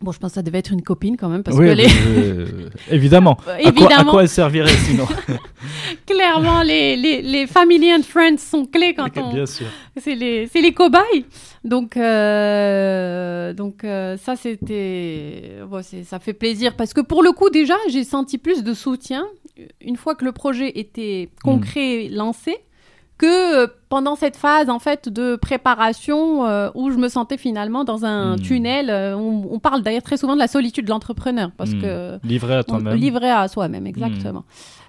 Bon, 0.00 0.12
je 0.12 0.18
pense 0.18 0.32
que 0.32 0.34
ça 0.34 0.42
devait 0.42 0.58
être 0.58 0.72
une 0.72 0.82
copine 0.82 1.16
quand 1.16 1.28
même, 1.30 1.42
parce 1.42 1.56
Oui, 1.56 1.66
que 1.66 1.72
les... 1.72 1.86
euh, 2.08 2.68
évidemment. 2.90 3.38
Euh, 3.48 3.52
À 3.52 3.56
quoi, 3.56 3.64
à 3.64 3.68
évidemment. 3.70 4.10
quoi 4.10 4.22
elle 4.22 4.28
servirait 4.28 4.68
sinon 4.68 5.06
Clairement, 6.06 6.62
les, 6.62 6.96
les, 6.96 7.22
les 7.22 7.46
family 7.46 7.90
and 7.94 8.02
friends 8.02 8.36
sont 8.38 8.66
clés 8.66 8.92
quand 8.94 9.08
on... 9.16 9.32
Bien 9.32 9.46
sûr. 9.46 9.66
C'est 9.96 10.14
les, 10.14 10.46
c'est 10.48 10.60
les 10.60 10.72
cobayes. 10.72 11.24
Donc, 11.64 11.96
euh, 11.96 13.54
donc 13.54 13.84
euh, 13.84 14.18
ça, 14.18 14.36
c'était... 14.36 15.56
bon, 15.66 15.82
ça 15.82 16.18
fait 16.18 16.34
plaisir 16.34 16.76
parce 16.76 16.92
que 16.92 17.00
pour 17.00 17.22
le 17.22 17.32
coup, 17.32 17.48
déjà, 17.48 17.74
j'ai 17.88 18.04
senti 18.04 18.36
plus 18.36 18.62
de 18.62 18.74
soutien 18.74 19.26
une 19.80 19.96
fois 19.96 20.14
que 20.14 20.24
le 20.24 20.32
projet 20.32 20.78
était 20.78 21.30
concret, 21.42 22.08
lancé, 22.10 22.56
que 23.18 23.64
euh, 23.64 23.66
pendant 23.94 24.16
cette 24.16 24.36
phase, 24.36 24.70
en 24.70 24.80
fait, 24.80 25.08
de 25.08 25.36
préparation 25.36 26.44
euh, 26.46 26.68
où 26.74 26.90
je 26.90 26.96
me 26.96 27.08
sentais 27.08 27.36
finalement 27.36 27.84
dans 27.84 28.04
un 28.04 28.34
Hmm. 28.34 28.40
tunnel. 28.40 28.90
Euh, 28.90 29.16
on, 29.16 29.46
on 29.52 29.60
parle 29.60 29.82
d'ailleurs 29.82 30.02
très 30.02 30.16
souvent 30.16 30.34
de 30.34 30.40
la 30.40 30.48
solitude 30.48 30.84
de 30.86 30.90
l'entrepreneur 30.90 31.52
parce 31.56 31.70
Hmm. 31.70 31.80
que... 31.82 32.18
Livré 32.26 32.54
à 32.56 32.64
toi-même. 32.64 32.96
Livré 32.96 33.30
à 33.30 33.46
soi-même, 33.46 33.86
exactement. 33.86 34.42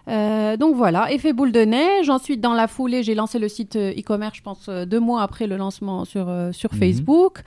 Euh, 0.08 0.56
donc 0.58 0.76
voilà, 0.76 1.12
effet 1.12 1.34
boule 1.34 1.52
de 1.52 1.62
neige. 1.62 2.10
Ensuite, 2.10 2.42
dans 2.42 2.54
la 2.54 2.68
foulée, 2.68 3.04
j'ai 3.04 3.14
lancé 3.16 3.38
le 3.38 3.48
site 3.48 3.76
e-commerce, 3.76 4.38
je 4.38 4.42
pense, 4.42 4.70
deux 4.70 5.00
mois 5.00 5.22
après 5.22 5.46
le 5.46 5.58
lancement 5.58 6.04
sur, 6.06 6.28
sur. 6.52 6.72
Facebook. 6.72 7.44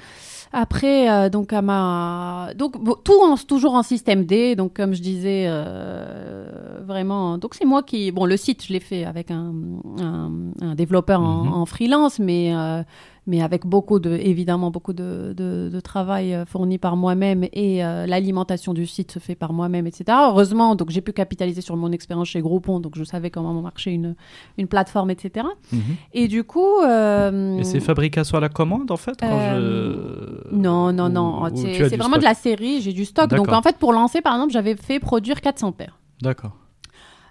Après, 0.52 1.10
euh, 1.10 1.28
donc, 1.28 1.52
à 1.52 1.60
ma... 1.60 2.48
donc 2.56 2.82
bon, 2.82 2.96
tout 3.04 3.12
en, 3.22 3.36
toujours 3.36 3.74
en 3.74 3.82
système 3.82 4.24
D. 4.24 4.56
Donc, 4.56 4.72
comme 4.74 4.94
je 4.94 5.02
disais, 5.02 5.44
euh, 5.46 6.46
vraiment. 6.86 7.36
Donc, 7.36 7.54
c'est 7.54 7.66
moi 7.66 7.82
qui. 7.82 8.10
Bon, 8.12 8.24
le 8.24 8.36
site, 8.38 8.64
je 8.66 8.72
l'ai 8.72 8.80
fait 8.80 9.04
avec 9.04 9.30
un, 9.30 9.52
un, 10.00 10.30
un 10.62 10.74
développeur 10.74 11.20
en, 11.20 11.44
Mhm. 11.48 11.54
en 11.54 11.66
freelance, 11.66 12.18
mais. 12.18 12.54
euh, 12.54 12.82
mais 13.30 13.42
avec 13.42 13.66
beaucoup 13.66 13.98
de, 14.00 14.12
évidemment, 14.12 14.70
beaucoup 14.70 14.94
de, 14.94 15.34
de, 15.36 15.68
de 15.70 15.80
travail 15.80 16.32
euh, 16.32 16.46
fourni 16.46 16.78
par 16.78 16.96
moi-même 16.96 17.44
et 17.52 17.84
euh, 17.84 18.06
l'alimentation 18.06 18.72
du 18.72 18.86
site 18.86 19.12
se 19.12 19.18
fait 19.18 19.34
par 19.34 19.52
moi-même, 19.52 19.86
etc. 19.86 20.04
Heureusement, 20.30 20.74
donc 20.74 20.88
j'ai 20.88 21.02
pu 21.02 21.12
capitaliser 21.12 21.60
sur 21.60 21.76
mon 21.76 21.92
expérience 21.92 22.28
chez 22.28 22.40
Groupon, 22.40 22.80
donc 22.80 22.96
je 22.96 23.04
savais 23.04 23.28
comment 23.28 23.52
marchait 23.60 23.92
une, 23.92 24.16
une 24.56 24.66
plateforme, 24.66 25.10
etc. 25.10 25.46
Mhm. 25.70 25.80
Et 26.14 26.26
du 26.26 26.42
coup, 26.42 26.80
euh, 26.80 27.58
Et 27.58 27.64
c'est 27.64 27.80
fabrication 27.80 28.38
à 28.38 28.40
la 28.40 28.48
commande 28.48 28.90
en 28.90 28.96
fait 28.96 29.20
quand 29.20 29.38
je... 29.50 30.54
non, 30.56 30.90
non, 30.94 31.10
non, 31.10 31.50
c'est 31.54 31.96
vraiment 31.98 32.16
de 32.16 32.22
stock 32.22 32.22
la 32.22 32.34
série, 32.34 32.80
j'ai 32.80 32.94
du 32.94 33.04
stock. 33.04 33.28
Donc 33.28 33.52
en 33.52 33.60
fait, 33.60 33.76
pour 33.76 33.92
lancer, 33.92 34.22
par 34.22 34.32
exemple, 34.36 34.54
j'avais 34.54 34.74
fait 34.74 35.00
produire 35.00 35.42
400 35.42 35.72
paires. 35.72 35.98
D'accord. 36.22 36.56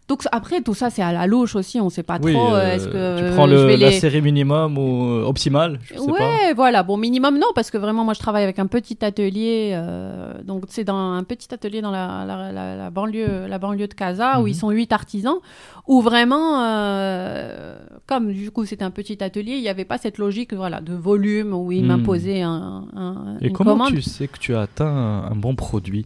Donc 0.08 0.24
après, 0.32 0.62
tout 0.62 0.74
ça, 0.74 0.90
c'est 0.90 1.02
à 1.02 1.12
la 1.12 1.28
louche 1.28 1.56
aussi, 1.58 1.82
on 1.82 1.90
sait 1.90 2.02
pas 2.02 2.18
Oui, 2.24 2.32
trop. 2.34 2.54
euh, 2.56 2.74
Est-ce 2.76 2.88
que 2.88 3.20
tu 3.20 3.34
prends 3.36 3.46
je 3.46 3.52
le, 3.56 3.66
vais 3.66 3.76
la 3.78 3.90
les... 3.90 4.00
série 4.00 4.22
minimum 4.22 4.78
ou 4.78 5.04
euh, 5.04 5.24
optimale, 5.26 5.80
je 5.84 5.96
sais 6.00 6.06
pas. 6.08 6.14
Ouais, 6.14 6.54
voilà. 6.56 6.82
Bon, 6.84 6.96
minimum, 6.96 7.36
non, 7.38 7.48
parce 7.54 7.72
que 7.72 7.78
vraiment, 7.78 8.06
moi, 8.06 8.14
je 8.14 8.20
travaille 8.20 8.44
avec 8.46 8.58
un 8.58 8.68
petit 8.68 9.04
atelier. 9.04 9.72
euh, 9.74 10.42
donc, 10.44 10.64
c'est 10.70 10.86
dans 10.86 10.96
un 10.96 11.24
petit 11.26 11.54
atelier 11.54 11.82
dans 11.82 11.92
la, 11.92 12.24
la, 12.26 12.54
la- 12.54 12.76
la 12.78 12.90
banlieue, 12.90 13.48
la 13.48 13.58
banlieue 13.60 13.88
de 13.90 13.94
Casa, 13.94 14.40
où 14.40 14.44
Mhm. 14.44 14.48
ils 14.48 14.56
sont 14.56 14.70
huit 14.70 14.94
artisans, 14.94 15.40
où 15.88 16.02
vraiment, 16.02 16.64
euh, 16.64 17.78
comme 18.06 18.32
du 18.32 18.50
coup, 18.52 18.64
c'était 18.66 18.86
un 18.86 18.92
petit 18.92 19.22
atelier, 19.22 19.56
il 19.56 19.62
n'y 19.62 19.68
avait 19.70 19.84
pas 19.86 19.98
cette 19.98 20.18
logique 20.20 20.54
voilà, 20.54 20.80
de 20.80 20.94
volume 20.94 21.54
où 21.54 21.72
ils 21.74 21.82
Mhm. 21.82 21.88
m'imposaient 21.88 22.42
un, 22.44 22.86
un- 22.96 23.38
Et 23.42 23.48
une 23.48 23.54
comment 23.54 23.72
commande. 23.74 23.90
tu 23.94 24.02
sais 24.02 24.30
que 24.30 24.40
tu 24.40 24.56
as 24.56 24.62
atteint 24.62 24.88
un, 24.88 25.36
bon 25.36 25.54
produit? 25.56 26.06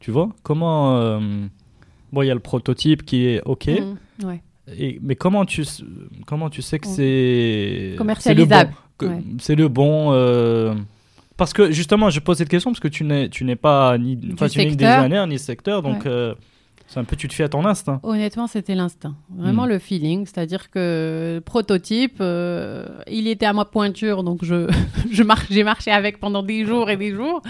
Tu 0.00 0.10
vois? 0.10 0.28
Comment 0.42 1.18
Bon, 2.12 2.22
il 2.22 2.26
y 2.26 2.30
a 2.30 2.34
le 2.34 2.40
prototype 2.40 3.04
qui 3.04 3.26
est 3.26 3.42
OK, 3.44 3.66
ouais. 3.66 4.42
et, 4.76 4.98
mais 5.02 5.14
comment 5.14 5.44
tu, 5.44 5.64
comment 6.26 6.48
tu 6.48 6.62
sais 6.62 6.78
que 6.78 6.86
c'est 6.86 7.94
Commercialisable, 7.98 8.72
c'est 9.38 9.54
le 9.54 9.68
bon, 9.68 10.10
le 10.10 10.16
euh, 10.16 10.74
Parce 11.36 11.52
que 11.52 11.70
justement, 11.70 12.10
je 12.10 12.20
pose 12.20 12.38
cette 12.38 12.48
question 12.48 12.70
parce 12.70 12.80
que 12.80 12.88
tu 12.88 13.04
n'es, 13.04 13.56
pas 13.56 13.98
ni, 13.98 14.18
enfin, 14.32 14.48
tu 14.48 14.58
n'es 14.58 14.64
ni 14.64 14.70
secteur. 14.70 14.96
designer 14.96 15.26
ni 15.26 15.38
secteur, 15.38 15.82
donc 15.82 16.06
euh, 16.06 16.34
c'est 16.88 16.98
un 16.98 17.04
peu 17.04 17.16
tu 17.16 17.28
te 17.28 17.34
fais 17.34 17.44
à 17.44 17.48
ton 17.50 17.64
instinct. 17.66 18.00
Honnêtement, 18.02 18.46
c'était 18.46 18.74
l'instinct. 18.74 19.14
Vraiment 19.36 19.66
Mm. 19.66 19.68
le 19.68 19.78
feeling. 19.78 20.26
C'est-à-dire 20.26 20.70
que 20.70 21.34
le 21.36 21.40
prototype, 21.40 22.16
euh, 22.20 22.86
il 23.10 23.28
était 23.28 23.44
à 23.46 23.52
ma 23.52 23.66
pointure, 23.66 24.24
donc 24.24 24.42
je, 24.42 24.66
je 25.12 25.22
j'ai 25.50 25.64
marché 25.64 25.90
avec 25.90 26.18
pendant 26.18 26.42
des 26.42 26.64
jours 26.64 26.88
et 26.88 26.96
des 26.96 27.14
jours. 27.14 27.42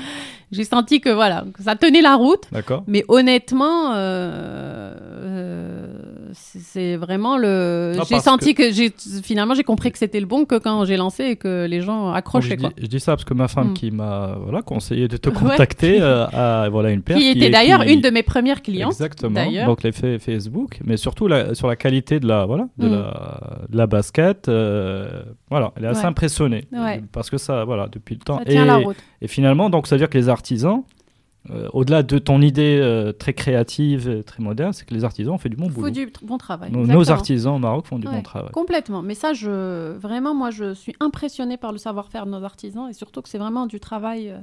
J'ai 0.51 0.64
senti 0.64 1.01
que 1.01 1.11
voilà, 1.11 1.45
que 1.55 1.62
ça 1.62 1.76
tenait 1.76 2.03
la 2.03 2.16
route. 2.16 2.45
D'accord. 2.51 2.82
Mais 2.89 3.05
honnêtement, 3.09 3.93
euh, 3.93 4.95
euh, 5.22 6.07
c'est 6.33 6.97
vraiment 6.97 7.37
le. 7.37 7.95
J'ai 8.09 8.18
senti 8.20 8.55
que, 8.55 8.70
j'ai 8.72 8.93
finalement 9.22 9.55
j'ai 9.55 9.62
compris 9.64 9.91
que 9.93 9.99
c'était 9.99 10.20
le 10.20 10.26
bon 10.26 10.45
que 10.45 10.57
quand 10.59 10.85
j'ai 10.85 10.97
lancé 10.97 11.24
et 11.24 11.37
que 11.37 11.66
les 11.66 11.81
gens 11.81 12.05
Donc, 12.07 12.12
je, 12.14 12.18
accrochaient 12.18 12.57
dis, 12.57 12.62
quoi. 12.62 12.72
je 12.76 12.87
dis 12.87 13.01
ça 13.01 13.12
parce 13.12 13.24
que 13.24 13.35
ma 13.35 13.49
femme 13.49 13.70
Mm. 13.70 13.74
qui 13.74 13.91
m'a 13.91 14.37
voilà, 14.43 14.62
conseillé 14.62 15.09
de 15.09 15.16
te 15.16 15.29
Ouais. 15.31 15.35
contacter 15.35 15.99
euh, 16.01 16.26
a 16.26 16.68
voilà, 16.68 16.91
une 16.91 17.03
paire 17.03 17.16
Qui 17.18 17.29
était 17.29 17.47
est- 17.47 17.51
d'ailleurs 17.51 17.85
qui- 17.85 17.93
une 17.95 18.01
de 18.01 18.11
mes 18.11 18.22
premières 18.22 18.62
clientes. 18.62 18.93
Exactement. 18.93 19.41
Donc 19.66 19.83
l'effet 19.83 20.18
Facebook, 20.18 20.81
mais 20.85 20.97
surtout 20.97 21.29
la- 21.29 21.55
sur 21.55 21.66
la 21.68 21.76
qualité 21.76 22.20
de 22.20 22.26
la 22.26 22.45
voilà 22.47 22.68
de, 22.79 22.89
Mm. 22.89 22.93
la, 22.93 23.59
de 23.68 23.76
la 23.76 23.87
basket. 23.87 24.49
euh, 24.49 25.22
voilà, 25.51 25.72
elle 25.76 25.85
est 25.85 25.89
assez 25.89 26.01
Ouais. 26.03 26.07
impressionnée 26.07 26.64
Ouais. 26.72 27.03
parce 27.12 27.31
que 27.31 27.39
ça 27.39 27.64
voilà 27.64 27.89
depuis 27.91 28.14
le 28.14 28.20
temps. 28.20 28.39
Ça 28.39 28.45
tient 28.45 28.64
et, 28.64 28.66
la 28.66 28.76
route. 28.76 28.97
et 29.22 29.29
finalement 29.29 29.70
donc 29.70 29.87
ça 29.87 29.95
veut 29.97 30.01
dire 30.01 30.11
que 30.11 30.18
les 30.18 30.29
artisans, 30.29 30.83
euh, 31.51 31.68
au-delà 31.72 32.03
de 32.03 32.18
ton 32.18 32.40
idée 32.42 32.78
euh, 32.82 33.12
très 33.12 33.32
créative, 33.32 34.09
et 34.09 34.22
très 34.22 34.42
moderne, 34.42 34.72
c'est 34.72 34.84
que 34.86 34.94
les 34.94 35.05
artisans 35.05 35.34
ont 35.34 35.38
fait 35.38 35.49
du 35.49 35.57
bon 35.57 35.68
boulot. 35.68 35.90
du 35.90 36.11
bon 36.22 36.38
travail. 36.38 36.70
Nos, 36.72 37.11
artisans 37.11 37.55
au 37.55 37.59
Maroc 37.59 37.86
font 37.86 37.99
du 37.99 38.07
Ouais, 38.07 38.14
bon 38.16 38.22
travail. 38.22 38.51
Complètement. 38.53 39.03
Mais 39.03 39.14
ça, 39.14 39.32
je, 39.32 39.96
vraiment, 39.96 40.34
moi, 40.34 40.51
je 40.51 40.74
suis 40.74 40.94
impressionnée 41.01 41.57
par 41.57 41.72
le 41.72 41.78
savoir-faire 41.78 42.26
de 42.26 42.30
nos 42.30 42.42
artisans 42.44 42.88
et 42.88 42.92
surtout 42.92 43.22
que 43.22 43.28
c'est 43.28 43.38
vraiment 43.38 43.66
du 43.66 43.80
travail. 43.80 44.30
euh, 44.30 44.38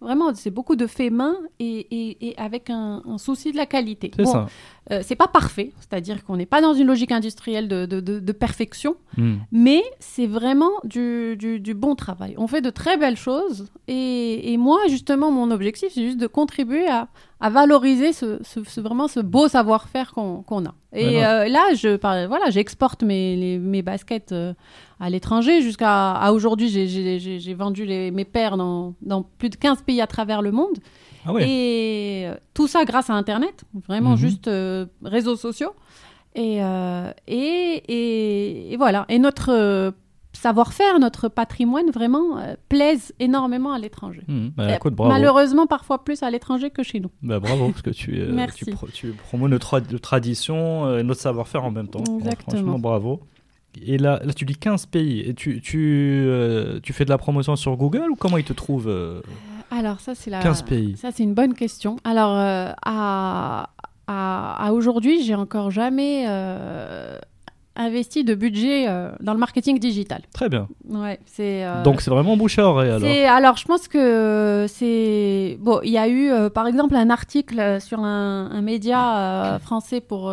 vraiment, 0.00 0.32
c'est 0.34 0.50
beaucoup 0.52 0.76
de 0.76 0.86
faits 0.86 1.12
main 1.12 1.34
et, 1.58 1.86
et- 1.90 2.28
et 2.28 2.38
avec 2.38 2.70
un, 2.70 3.02
un 3.04 3.18
souci 3.18 3.50
de 3.52 3.56
la 3.56 3.66
qualité. 3.66 4.12
C'est 4.14 4.22
Bon, 4.22 4.32
ça. 4.32 4.46
Euh, 4.90 5.00
c'est 5.02 5.16
pas 5.16 5.28
parfait, 5.28 5.72
c'est-à-dire 5.80 6.24
qu'on 6.24 6.36
n'est 6.36 6.46
pas 6.46 6.60
dans 6.60 6.72
une 6.74 6.86
logique 6.86 7.12
industrielle 7.12 7.68
de, 7.68 7.84
de- 7.86 8.00
de- 8.00 8.20
de 8.20 8.32
perfection, 8.32 8.96
Mm. 9.16 9.34
mais 9.52 9.82
c'est 9.98 10.26
vraiment 10.26 10.70
du, 10.84 11.36
du- 11.36 11.60
du 11.60 11.74
bon 11.74 11.94
travail. 11.94 12.34
On 12.38 12.46
fait 12.46 12.60
de 12.62 12.70
très 12.70 12.96
belles 12.96 13.16
choses 13.16 13.68
et, 13.86 14.52
et 14.52 14.56
moi, 14.56 14.78
justement, 14.88 15.30
mon 15.30 15.50
objectif, 15.50 15.90
c'est 15.92 16.02
juste 16.04 16.18
de 16.18 16.26
contribuer 16.26 16.86
à, 16.88 17.08
à 17.40 17.50
valoriser 17.50 18.12
ce, 18.12 18.38
ce- 18.42 18.64
ce- 18.64 18.80
vraiment 18.80 19.08
ce 19.08 19.20
beau 19.20 19.46
savoir-faire 19.48 20.12
qu'on 20.12 20.64
a. 20.64 20.74
Et 20.94 21.24
euh, 21.24 21.48
là, 21.48 21.74
je, 21.74 21.98
voilà, 22.26 22.48
j'exporte 22.50 23.02
mes, 23.02 23.36
les- 23.36 23.58
mes 23.58 23.82
baskets 23.82 24.32
euh, 24.32 24.54
à 25.00 25.10
l'étranger. 25.10 25.60
Jusqu'à 25.60 26.12
à 26.12 26.32
aujourd'hui, 26.32 26.68
j'ai- 26.70 27.54
vendu 27.54 27.84
les- 27.84 28.10
mes 28.10 28.24
paires 28.24 28.56
dans, 28.56 28.94
dans 29.02 29.22
plus 29.22 29.50
de 29.50 29.56
15 29.56 29.82
pays 29.82 30.00
à 30.00 30.06
travers 30.06 30.40
le 30.40 30.50
monde. 30.52 30.78
Ah 31.26 31.32
ouais. 31.32 31.48
Et 31.48 32.26
euh, 32.26 32.34
tout 32.54 32.66
ça 32.68 32.84
grâce 32.84 33.10
à 33.10 33.14
Internet, 33.14 33.64
vraiment 33.88 34.10
Mhm. 34.12 34.16
juste 34.16 34.48
euh, 34.48 34.86
réseaux 35.02 35.36
sociaux. 35.36 35.72
Et, 36.34 36.62
euh, 36.62 37.10
et, 37.26 37.82
et- 37.88 38.72
et 38.72 38.76
voilà. 38.76 39.04
Et 39.08 39.18
notre 39.18 39.92
savoir-faire, 40.32 41.00
notre 41.00 41.28
patrimoine 41.28 41.90
vraiment 41.90 42.38
euh, 42.38 42.54
plaise 42.68 43.12
énormément 43.18 43.72
à 43.72 43.78
l'étranger. 43.78 44.22
Mm. 44.28 44.48
Bah, 44.56 44.76
écoute. 44.76 44.94
Malheureusement, 44.98 45.66
parfois 45.66 46.04
plus 46.04 46.22
à 46.22 46.30
l'étranger 46.30 46.70
que 46.70 46.82
chez 46.84 47.00
nous. 47.00 47.10
Bah, 47.22 47.40
bravo, 47.40 47.70
parce 47.70 47.82
que 47.82 47.90
tu, 47.90 48.20
euh, 48.20 48.46
tu, 48.56 48.66
pro- 48.66 48.86
tu 48.88 49.08
promos 49.12 49.48
notre, 49.48 49.78
tra- 49.80 49.98
tradition 50.00 50.96
et 50.98 51.02
notre 51.02 51.20
savoir-faire 51.20 51.64
en 51.64 51.70
même 51.72 51.88
temps. 51.88 52.04
Exactement. 52.18 52.50
franchement, 52.56 52.78
bravo. 52.78 53.20
Et 53.84 53.98
là, 53.98 54.20
là, 54.24 54.32
tu 54.32 54.44
dis 54.44 54.54
15 54.54 54.86
pays. 54.86 55.20
Et 55.20 55.34
tu, 55.34 55.60
tu, 55.60 56.22
euh, 56.26 56.78
tu 56.82 56.92
fais 56.92 57.04
de 57.04 57.10
la 57.10 57.18
promotion 57.18 57.56
sur 57.56 57.76
Google 57.76 58.06
ou 58.10 58.14
comment 58.14 58.36
ils 58.36 58.44
te 58.44 58.52
trouvent 58.52 58.88
Alors 59.70 60.00
ça, 60.00 60.14
c'est 60.14 60.30
la... 60.30 60.40
15 60.40 60.62
pays. 60.62 60.96
Ça, 60.96 61.10
c'est 61.12 61.22
une 61.22 61.34
bonne 61.34 61.54
question. 61.54 61.96
Alors, 62.04 62.34
euh, 62.36 62.70
à, 62.84 63.70
à, 64.06 64.66
à 64.66 64.72
aujourd'hui, 64.72 65.22
j'ai 65.22 65.34
encore 65.34 65.70
jamais 65.70 66.24
euh, 66.26 67.18
investi 67.76 68.24
de 68.24 68.34
budget 68.34 68.88
euh, 68.88 69.10
dans 69.20 69.34
le 69.34 69.38
marketing 69.38 69.78
digital. 69.78 70.22
Très 70.32 70.48
bien. 70.48 70.68
Ouais, 70.88 71.20
c'est. 71.26 71.64
Donc, 71.84 72.00
c'est 72.00 72.10
vraiment 72.10 72.36
bouche 72.36 72.58
à 72.58 72.66
oreille 72.66 72.88
alors. 72.90 73.08
c'est- 73.08 73.26
alors, 73.26 73.56
je 73.56 73.64
pense 73.66 73.88
que 73.88 74.66
c'est 74.68 75.58
bon. 75.60 75.80
Il 75.84 75.90
y 75.90 75.98
a 75.98 76.08
eu, 76.08 76.32
par 76.50 76.66
exemple, 76.66 76.96
un 76.96 77.10
article 77.10 77.80
sur 77.80 78.00
un, 78.00 78.50
un 78.50 78.62
média 78.62 79.58
français 79.60 80.00
pour 80.00 80.32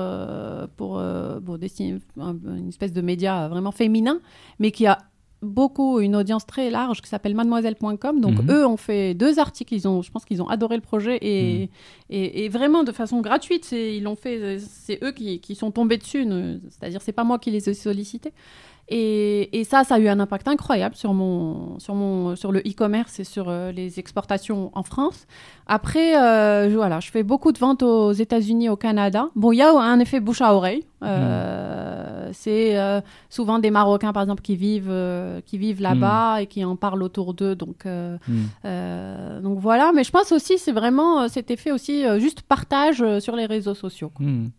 pour 0.77 1.01
bon, 1.41 1.59
une 1.59 2.69
espèce 2.69 2.93
de 2.93 3.01
média 3.01 3.47
vraiment 3.49 3.71
féminin, 3.71 4.19
mais 4.59 4.71
qui 4.71 4.87
a 4.87 4.97
beaucoup 5.45 5.99
une 5.99 6.15
audience 6.15 6.45
très 6.45 6.69
large 6.69 7.01
qui 7.01 7.09
s'appelle 7.09 7.35
mademoiselle.com 7.35 8.19
donc 8.19 8.39
Mhm. 8.41 8.51
eux 8.51 8.65
ont 8.67 8.77
fait 8.77 9.13
deux 9.13 9.39
articles 9.39 9.73
ils 9.73 9.87
ont 9.87 10.01
je 10.01 10.11
pense 10.11 10.25
qu'ils 10.25 10.41
ont 10.41 10.49
adoré 10.49 10.75
le 10.75 10.81
projet 10.81 11.17
et, 11.21 11.61
Mhm. 11.61 11.67
et, 12.09 12.45
et 12.45 12.49
vraiment 12.49 12.83
de 12.83 12.91
façon 12.91 13.21
gratuite 13.21 13.63
c'est 13.65 13.95
ils 13.95 14.03
l'ont 14.03 14.15
fait 14.15 14.59
c'est 14.59 14.99
eux 15.03 15.11
qui, 15.11 15.39
qui 15.39 15.55
sont 15.55 15.71
tombés 15.71 15.97
dessus 15.97 16.27
c'est-à-dire 16.69 17.01
c'est 17.01 17.11
pas 17.13 17.23
moi 17.23 17.39
qui 17.39 17.51
les 17.51 17.69
ai 17.69 17.73
sollicités 17.73 18.33
et, 18.87 19.59
et 19.59 19.63
ça, 19.63 19.83
ça 19.83 19.95
a 19.95 19.99
eu 19.99 20.07
un 20.07 20.19
impact 20.19 20.47
incroyable 20.47 20.93
sur, 20.95 21.11
mon, 21.15 21.79
sur, 21.79 21.95
mon, 21.95 22.35
sur 22.35 22.51
le 22.51 22.59
e-commerce 22.59 23.19
et 23.19 23.23
sur 23.23 23.49
euh, 23.49 23.71
les 23.71 23.97
exportations 23.97 24.69
en 24.75 24.83
France. 24.83 25.25
Après, 25.65 26.15
euh, 26.15 26.69
je, 26.69 26.75
voilà, 26.75 26.99
je 26.99 27.09
fais 27.09 27.23
beaucoup 27.23 27.51
de 27.51 27.57
ventes 27.57 27.81
aux 27.81 28.11
États-Unis, 28.11 28.69
au 28.69 28.75
Canada. 28.75 29.29
Bon, 29.35 29.51
il 29.53 29.55
y 29.57 29.63
a 29.63 29.71
un 29.75 29.99
effet 29.99 30.19
bouche 30.19 30.41
à 30.41 30.53
oreille. 30.53 30.83
Euh, 31.01 31.84
C'est 32.33 32.77
euh, 32.77 33.01
souvent 33.29 33.59
des 33.59 33.71
Marocains, 33.71 34.13
par 34.13 34.23
exemple, 34.23 34.41
qui 34.41 34.55
vivent, 34.55 34.89
euh, 34.89 35.41
qui 35.45 35.57
vivent 35.57 35.81
là-bas 35.81 36.41
et 36.41 36.47
qui 36.47 36.63
en 36.65 36.75
parlent 36.75 37.03
autour 37.03 37.33
d'eux. 37.33 37.55
Donc, 37.55 37.85
euh, 37.85 38.17
Mm. 38.27 38.33
euh, 38.65 39.41
donc 39.41 39.59
voilà. 39.59 39.91
Mais 39.93 40.03
je 40.03 40.11
pense 40.11 40.31
aussi, 40.31 40.57
c'est 40.57 40.71
vraiment 40.71 41.21
euh, 41.21 41.27
cet 41.27 41.51
effet 41.51 41.71
aussi, 41.71 42.05
euh, 42.05 42.19
juste 42.19 42.41
partage 42.41 43.01
euh, 43.01 43.19
sur 43.19 43.35
les 43.35 43.45
réseaux 43.45 43.73
sociaux. 43.75 44.09
quoi. 44.13 44.25
Mm. 44.25 44.51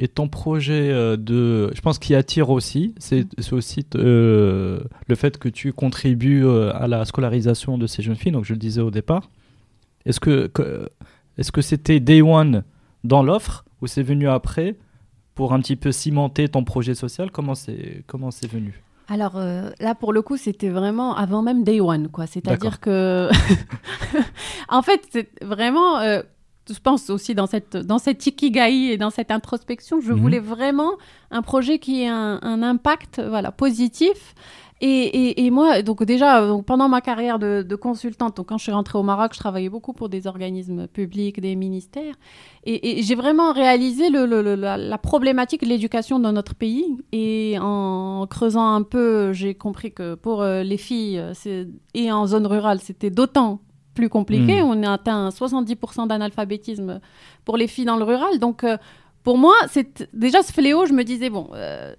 Et 0.00 0.06
ton 0.06 0.28
projet 0.28 0.90
euh, 0.92 1.16
de. 1.16 1.72
Je 1.74 1.80
pense 1.80 1.98
qu'il 1.98 2.14
attire 2.14 2.50
aussi, 2.50 2.94
c'est 2.98 3.26
aussi 3.52 3.84
euh, 3.96 4.78
le 5.08 5.14
fait 5.16 5.38
que 5.38 5.48
tu 5.48 5.72
contribues 5.72 6.44
euh, 6.46 6.70
à 6.72 6.86
la 6.86 7.04
scolarisation 7.04 7.78
de 7.78 7.86
ces 7.88 8.02
jeunes 8.02 8.14
filles, 8.14 8.30
donc 8.32 8.44
je 8.44 8.52
le 8.52 8.58
disais 8.60 8.80
au 8.80 8.92
départ. 8.92 9.28
Est-ce 10.06 10.20
que 10.20 10.46
que- 10.46 10.88
est-ce 11.36 11.50
que 11.50 11.62
c'était 11.62 11.98
day 11.98 12.22
one 12.22 12.62
dans 13.02 13.22
l'offre 13.24 13.64
ou 13.82 13.86
c'est 13.88 14.02
venu 14.04 14.28
après 14.28 14.76
pour 15.38 15.52
un 15.54 15.60
petit 15.60 15.76
peu 15.76 15.92
cimenter 15.92 16.48
ton 16.48 16.64
projet 16.64 16.94
social 16.96 17.30
Comment 17.30 17.54
c'est 17.54 18.02
comment 18.08 18.32
c'est 18.32 18.50
venu? 18.50 18.82
Alors 19.08 19.36
euh, 19.36 19.70
là, 19.80 19.94
pour 19.94 20.12
le 20.12 20.20
coup, 20.20 20.36
c'était 20.36 20.68
vraiment 20.68 21.14
avant 21.16 21.42
même 21.42 21.62
Day 21.62 21.80
One, 21.80 22.08
quoi. 22.08 22.26
C'est-à-dire 22.26 22.80
que, 22.80 23.28
en 24.68 24.82
fait, 24.82 25.00
c'est 25.12 25.28
vraiment, 25.42 25.98
euh, 25.98 26.22
je 26.70 26.78
pense 26.80 27.08
aussi 27.08 27.34
dans 27.34 27.46
cette 27.46 27.76
dans 27.76 27.98
cette 27.98 28.26
ikigai 28.26 28.92
et 28.92 28.96
dans 28.98 29.10
cette 29.10 29.30
introspection, 29.30 30.00
je 30.00 30.12
Mhm. 30.12 30.20
voulais 30.20 30.40
vraiment 30.40 30.92
un 31.30 31.42
projet 31.42 31.78
qui 31.78 32.02
ait 32.02 32.08
un, 32.08 32.38
un 32.42 32.62
impact, 32.62 33.22
voilà, 33.26 33.50
positif. 33.52 34.34
Et, 34.80 34.86
et, 34.86 35.44
et 35.46 35.50
moi, 35.50 35.82
donc 35.82 36.04
déjà, 36.04 36.46
donc 36.46 36.64
pendant 36.64 36.88
ma 36.88 37.00
carrière 37.00 37.38
de, 37.40 37.62
de 37.68 37.76
consultante, 37.76 38.36
donc 38.36 38.46
quand 38.46 38.58
je 38.58 38.62
suis 38.62 38.72
rentrée 38.72 38.96
au 38.96 39.02
Maroc, 39.02 39.32
je 39.34 39.38
travaillais 39.40 39.68
beaucoup 39.68 39.92
pour 39.92 40.08
des 40.08 40.28
organismes 40.28 40.86
publics, 40.86 41.40
des 41.40 41.56
ministères, 41.56 42.14
et, 42.64 43.00
et 43.00 43.02
j'ai 43.02 43.16
vraiment 43.16 43.52
réalisé 43.52 44.08
le, 44.08 44.24
le- 44.24 44.40
le- 44.42 44.54
la, 44.54 44.76
la 44.76 44.98
problématique 44.98 45.62
de 45.64 45.68
l'éducation 45.68 46.20
dans 46.20 46.32
notre 46.32 46.54
pays. 46.54 46.86
Et 47.10 47.56
en 47.60 48.26
creusant 48.30 48.72
un 48.74 48.82
peu, 48.82 49.32
j'ai 49.32 49.54
compris 49.54 49.90
que 49.92 50.14
pour 50.14 50.42
euh, 50.42 50.62
les 50.62 50.76
filles 50.76 51.18
euh, 51.18 51.64
et 51.94 52.12
en 52.12 52.26
zone 52.26 52.46
rurale, 52.46 52.78
c'était 52.80 53.10
d'autant 53.10 53.60
plus 53.94 54.08
compliqué. 54.08 54.62
Mm. 54.62 54.64
On 54.64 54.82
a 54.84 54.92
atteint 54.92 55.28
70% 55.30 56.06
d'analphabétisme 56.06 57.00
pour 57.44 57.56
les 57.56 57.66
filles 57.66 57.84
dans 57.86 57.96
le 57.96 58.04
rural. 58.04 58.38
Donc, 58.38 58.62
euh, 58.62 58.76
pour 59.24 59.38
moi, 59.38 59.54
c'est 59.68 60.08
déjà 60.14 60.42
ce 60.42 60.52
fléau, 60.52 60.86
je 60.86 60.92
me 60.92 61.02
disais, 61.02 61.30
bon, 61.30 61.48
euh, 61.54 61.92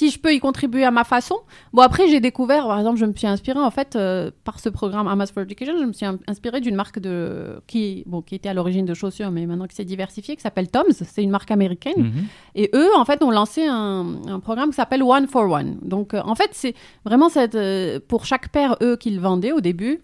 si 0.00 0.10
je 0.10 0.18
peux 0.18 0.32
y 0.32 0.40
contribuer 0.40 0.84
à 0.84 0.90
ma 0.90 1.04
façon. 1.04 1.36
Bon, 1.74 1.82
après, 1.82 2.08
j'ai 2.08 2.20
découvert, 2.20 2.66
par 2.66 2.78
exemple, 2.78 2.98
je 2.98 3.04
me 3.04 3.12
suis 3.14 3.26
inspirée, 3.26 3.58
en 3.60 3.70
fait, 3.70 3.96
euh, 3.96 4.30
par 4.44 4.58
ce 4.58 4.68
programme 4.70 5.06
Amas 5.08 5.30
for 5.34 5.42
Education, 5.42 5.74
je 5.78 5.84
me 5.84 5.92
suis 5.92 6.06
in- 6.06 6.18
inspirée 6.26 6.60
d'une 6.62 6.74
marque 6.74 6.98
de, 7.00 7.60
qui, 7.66 8.02
bon, 8.06 8.22
qui 8.22 8.34
était 8.34 8.48
à 8.48 8.54
l'origine 8.54 8.86
de 8.86 8.94
chaussures, 8.94 9.30
mais 9.30 9.44
maintenant 9.44 9.66
qui 9.66 9.76
s'est 9.76 9.84
diversifiée, 9.84 10.36
qui 10.36 10.42
s'appelle 10.42 10.70
Tom's. 10.70 11.02
C'est 11.12 11.22
une 11.22 11.30
marque 11.38 11.50
américaine. 11.50 11.98
Mhm. 11.98 12.24
Et 12.54 12.70
eux, 12.74 12.88
en 12.96 13.04
fait, 13.04 13.22
ont 13.22 13.30
lancé 13.30 13.66
un, 13.66 14.06
un 14.26 14.40
programme 14.40 14.70
qui 14.70 14.76
s'appelle 14.76 15.02
One 15.02 15.26
for 15.26 15.44
One. 15.50 15.78
Donc, 15.82 16.14
euh, 16.14 16.22
en 16.24 16.34
fait, 16.34 16.50
c'est 16.52 16.74
vraiment 17.04 17.28
cette, 17.28 17.54
euh, 17.54 18.00
pour 18.08 18.24
chaque 18.24 18.48
paire, 18.50 18.76
eux, 18.82 18.96
qu'ils 18.96 19.20
vendaient 19.20 19.52
au 19.52 19.60
début, 19.60 20.00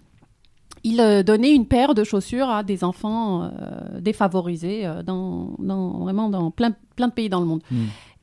ils 0.85 1.01
euh, 1.01 1.23
donnaient 1.23 1.55
une 1.55 1.67
paire 1.67 1.95
de 1.95 2.05
chaussures 2.05 2.49
à 2.51 2.63
des 2.63 2.85
enfants 2.85 3.45
euh, 3.45 3.99
défavorisés 4.01 4.87
euh, 4.87 5.03
dans, 5.03 5.57
dans- 5.59 5.99
vraiment 6.01 6.29
dans 6.29 6.51
plein, 6.51 6.73
plein 6.97 7.09
de 7.09 7.13
pays 7.13 7.29
dans 7.29 7.41
le 7.41 7.47
monde. 7.47 7.63
Mm. 7.71 7.77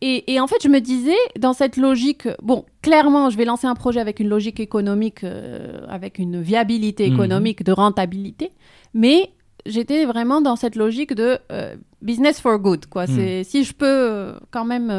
Et, 0.06 0.34
et 0.34 0.40
en 0.42 0.48
fait, 0.48 0.62
je 0.62 0.68
me 0.68 0.80
disais, 0.82 1.16
dans 1.40 1.54
cette 1.54 1.78
logique, 1.78 2.28
bon, 2.42 2.66
clairement, 2.82 3.30
je 3.30 3.38
vais 3.38 3.46
lancer 3.46 3.68
un 3.68 3.76
projet 3.84 4.02
avec 4.02 4.20
une 4.20 4.28
logique 4.28 4.60
économique, 4.60 5.24
euh, 5.24 5.86
avec 5.88 6.20
une 6.20 6.42
viabilité 6.42 7.08
Mhm. 7.08 7.14
économique, 7.14 7.64
de 7.64 7.72
rentabilité, 7.72 8.52
mais 8.94 9.30
j'étais 9.66 10.04
vraiment 10.06 10.42
dans 10.42 10.58
cette 10.58 10.76
logique 10.76 11.14
de 11.14 11.38
euh, 11.52 11.76
business 12.02 12.42
for 12.42 12.60
good. 12.60 12.86
Quoi. 12.88 13.08
C'est, 13.08 13.44
si 13.46 13.64
je 13.64 13.74
peux 13.74 13.86
euh, 13.88 14.34
quand 14.52 14.66
même 14.66 14.92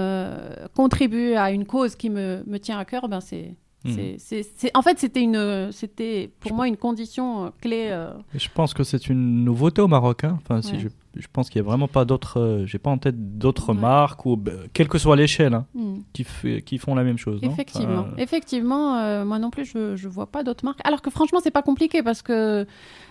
contribuer 0.75 1.37
à 1.37 1.51
une 1.51 1.67
cause 1.67 1.97
qui 1.97 2.09
me, 2.11 2.43
me 2.47 2.59
tient 2.59 2.79
à 2.79 2.85
cœur, 2.85 3.09
ben 3.09 3.21
c'est, 3.21 3.55
Mhm. 3.87 4.15
C'est- 4.17 4.71
en 4.75 4.81
fait, 4.81 4.99
c'était 4.99 5.21
une, 5.21 5.69
c'était 5.71 6.31
pour 6.41 6.55
moi 6.55 6.67
une 6.67 6.79
condition 6.79 7.45
euh, 7.45 7.49
clé. 7.61 7.89
euh, 7.91 8.15
Je 8.35 8.49
pense 8.55 8.73
que 8.73 8.83
c'est 8.83 9.11
une 9.11 9.45
nouveauté 9.45 9.83
au 9.83 9.89
Maroc. 9.89 10.25
hein. 10.25 10.39
Enfin, 10.41 10.63
si 10.63 10.81
je, 10.81 10.89
je 11.17 11.27
pense 11.33 11.49
qu'il 11.51 11.61
n'y 11.61 11.67
a 11.67 11.69
vraiment 11.71 11.89
pas 11.89 12.05
d'autres. 12.05 12.41
euh, 12.41 12.67
J'ai 12.67 12.79
pas 12.79 12.91
en 12.91 12.99
tête 12.99 13.39
d'autres 13.39 13.73
Ouais. 13.73 13.81
marques 13.81 14.27
ou 14.27 14.37
bah, 14.37 14.53
quelle 14.73 14.89
que 14.89 14.99
soit 14.99 15.17
l'échelle 15.17 15.55
hein, 15.55 15.67
hmm. 15.75 15.99
qui, 16.13 16.79
font 16.79 16.95
la 16.95 17.05
même 17.05 17.19
chose. 17.19 17.41
Effectivement, 17.43 18.01
Enfin, 18.01 18.15
effectivement, 18.19 18.97
euh, 18.97 19.25
moi 19.25 19.39
non 19.39 19.51
plus, 19.51 19.65
je 19.65 19.97
je 19.97 20.09
vois 20.09 20.27
pas 20.27 20.43
d'autres 20.43 20.65
marques. 20.65 20.81
Alors 20.85 21.03
que 21.03 21.11
franchement, 21.11 21.39
c'est 21.43 21.51
pas 21.51 21.63
compliqué 21.63 22.03
parce 22.03 22.23
que 22.23 22.67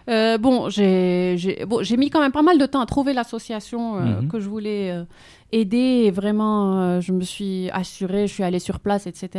euh, 0.10 0.38
bon, 0.38 0.70
j'ai 0.70 1.66
bon, 1.68 1.82
mis 1.98 2.10
quand 2.10 2.20
même 2.22 2.32
pas 2.32 2.42
mal 2.42 2.58
de 2.58 2.66
temps 2.66 2.82
à 2.82 2.86
trouver 2.86 3.14
l'association 3.14 3.96
Mhm. 4.00 4.28
que 4.28 4.40
je 4.40 4.50
voulais 4.50 5.04
aider. 5.52 6.04
Et 6.06 6.12
vraiment, 6.12 6.82
euh, 6.82 7.00
je 7.02 7.12
me 7.14 7.22
suis 7.22 7.70
assurée, 7.72 8.28
je 8.28 8.34
suis 8.34 8.44
allée 8.44 8.60
sur 8.60 8.80
place, 8.80 9.08
etc. 9.08 9.30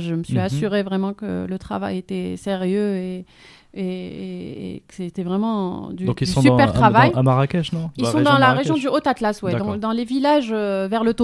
Je 0.00 0.14
me 0.14 0.22
suis 0.24 0.34
Mhm. 0.38 0.40
assurée 0.44 0.82
vraiment 0.82 1.12
que 1.14 1.46
le 1.46 1.58
travail 1.58 1.98
était 1.98 2.36
sérieux 2.36 2.96
et 2.96 3.26
et, 3.74 4.76
et- 4.76 4.82
c'était 4.90 5.22
vraiment 5.24 5.90
du, 5.90 6.04
Donc 6.04 6.20
ils 6.20 6.26
du 6.26 6.32
sont 6.32 6.40
super 6.42 6.66
dans, 6.68 6.72
travail. 6.72 7.10
dans- 7.12 7.18
à 7.20 7.22
Marrakech, 7.22 7.72
non? 7.72 7.90
Ils 7.96 8.04
la 8.04 8.10
sont 8.10 8.18
région 8.18 8.32
dans 8.32 8.38
la 8.38 8.46
Marrakech 8.46 8.70
région 8.72 8.90
du 8.90 8.96
Haut-Atlas, 8.96 9.42
ouais, 9.42 9.52
D'accord. 9.52 9.66
dans, 9.68 9.76
dans 9.78 9.92
les 9.92 10.04
villages 10.04 10.50
euh, 10.52 10.86
vers 10.88 11.02
le 11.04 11.14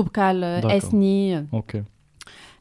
euh, 0.43 0.57
D'accord. 0.57 0.71
Esni. 0.73 1.35
Ok. 1.53 1.77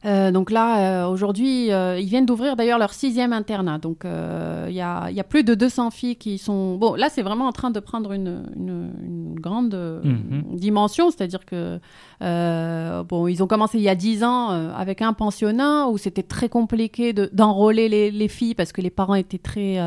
Euh, 0.06 0.30
donc 0.30 0.50
là, 0.50 1.04
euh, 1.04 1.08
aujourd'hui, 1.10 1.70
euh, 1.72 1.98
ils 2.00 2.06
viennent 2.06 2.24
d'ouvrir 2.24 2.56
d'ailleurs 2.56 2.78
leur 2.78 2.94
sixième 2.94 3.32
internat. 3.34 3.78
Donc 3.78 4.04
il 4.04 4.74
y, 4.74 4.80
a, 4.80 5.10
il 5.10 5.14
y 5.16 5.20
a 5.20 5.24
plus 5.24 5.44
de 5.44 5.54
200 5.54 5.90
filles 5.90 6.16
qui 6.16 6.38
sont... 6.38 6.76
Bon, 6.76 6.94
là, 6.94 7.08
c'est 7.10 7.20
vraiment 7.22 7.46
en 7.46 7.52
train 7.52 7.70
de 7.70 7.80
prendre 7.80 8.12
une, 8.12 8.44
une- 8.56 8.90
une 9.04 9.34
grande 9.38 9.74
Mhm. 10.04 10.56
dimension. 10.56 11.10
C'est-à-dire 11.10 11.44
que, 11.44 11.78
bon, 13.02 13.26
ils 13.26 13.42
ont 13.42 13.46
commencé 13.46 13.78
il 13.78 13.84
y 13.84 13.88
a 13.88 13.94
10 13.94 14.24
ans 14.24 14.48
avec 14.74 15.02
un 15.02 15.12
pensionnat 15.12 15.88
où 15.88 15.98
c'était 15.98 16.22
très 16.22 16.48
compliqué 16.48 17.12
de- 17.12 17.28
d'enrôler 17.32 17.88
les, 17.88 18.10
les 18.10 18.28
filles 18.28 18.54
parce 18.54 18.72
que 18.72 18.80
les 18.80 18.90
parents 18.90 19.14
étaient 19.14 19.38
très 19.38 19.78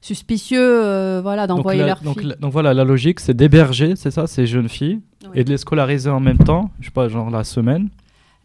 suspicieux 0.00 1.20
voilà, 1.20 1.46
d'envoyer 1.46 1.84
leurs 1.84 2.00
donc, 2.02 2.18
filles. 2.20 2.28
la- 2.30 2.36
donc 2.36 2.52
voilà, 2.52 2.72
la 2.74 2.84
logique, 2.84 3.20
c'est 3.20 3.34
d'héberger, 3.34 3.94
c'est 3.96 4.10
ça, 4.10 4.26
ces 4.26 4.46
jeunes 4.46 4.68
filles, 4.68 5.00
Oui. 5.24 5.30
et 5.34 5.44
de 5.44 5.50
les 5.50 5.58
scolariser 5.58 6.10
en 6.10 6.20
même 6.20 6.38
temps, 6.38 6.70
je 6.80 6.86
sais 6.86 6.90
pas, 6.92 7.08
genre 7.08 7.30
la 7.30 7.44
semaine, 7.44 7.88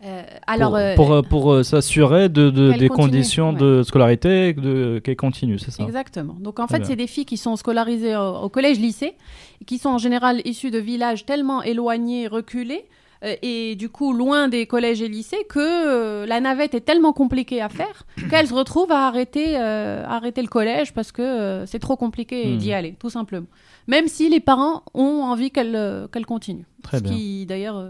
Euh, 0.05 0.23
alors, 0.47 0.71
pour, 0.71 0.77
euh, 0.77 0.95
pour, 0.95 1.11
euh, 1.13 1.21
pour, 1.21 1.51
euh, 1.53 1.63
s'assurer 1.63 2.27
de, 2.29 2.49
des 2.49 2.89
conditions 2.89 3.53
ouais. 3.53 3.59
de 3.59 3.83
scolarité, 3.83 4.55
qu'elles 5.03 5.15
continuent, 5.15 5.57
c'est 5.59 5.71
ça 5.71 5.83
Exactement. 5.83 6.35
Donc 6.39 6.59
en 6.59 6.67
fait, 6.67 6.85
c'est 6.85 6.95
des 6.95 7.07
filles 7.07 7.25
qui 7.25 7.37
sont 7.37 7.55
scolarisées 7.55 8.15
au, 8.15 8.35
au 8.43 8.49
collège-lycée, 8.49 9.13
qui 9.65 9.77
sont 9.77 9.89
en 9.89 9.97
général 9.97 10.41
issues 10.45 10.71
de 10.71 10.79
villages 10.79 11.25
tellement 11.25 11.63
éloignés, 11.63 12.27
reculés, 12.27 12.85
et 13.41 13.75
du 13.75 13.87
coup 13.87 14.11
loin 14.11 14.49
des 14.49 14.65
collèges 14.65 15.01
et 15.01 15.07
lycées, 15.07 15.45
que 15.47 16.25
la 16.25 16.41
navette 16.41 16.73
est 16.73 16.81
tellement 16.81 17.13
compliquée 17.13 17.61
à 17.61 17.69
faire 17.69 18.03
qu'elles 18.29 18.47
se 18.47 18.53
retrouvent 18.53 18.91
à 18.91 19.07
arrêter, 19.07 19.55
arrêter 19.55 20.41
le 20.41 20.49
collège 20.49 20.93
parce 20.93 21.13
que 21.13 21.63
c'est 21.65 21.79
trop 21.79 21.95
compliqué 21.95 22.47
Hmm. 22.47 22.57
d'y 22.57 22.73
aller, 22.73 22.95
tout 22.99 23.09
simplement. 23.09 23.47
Même 23.87 24.07
si 24.09 24.27
les 24.27 24.41
parents 24.41 24.83
ont 24.93 25.23
envie 25.23 25.51
qu'elles 25.51 26.07
qu'elles 26.11 26.25
continuent. 26.25 26.65
Très 26.81 26.97
Ce 26.97 27.03
bien. 27.03 27.13
qui 27.13 27.45
d'ailleurs 27.45 27.85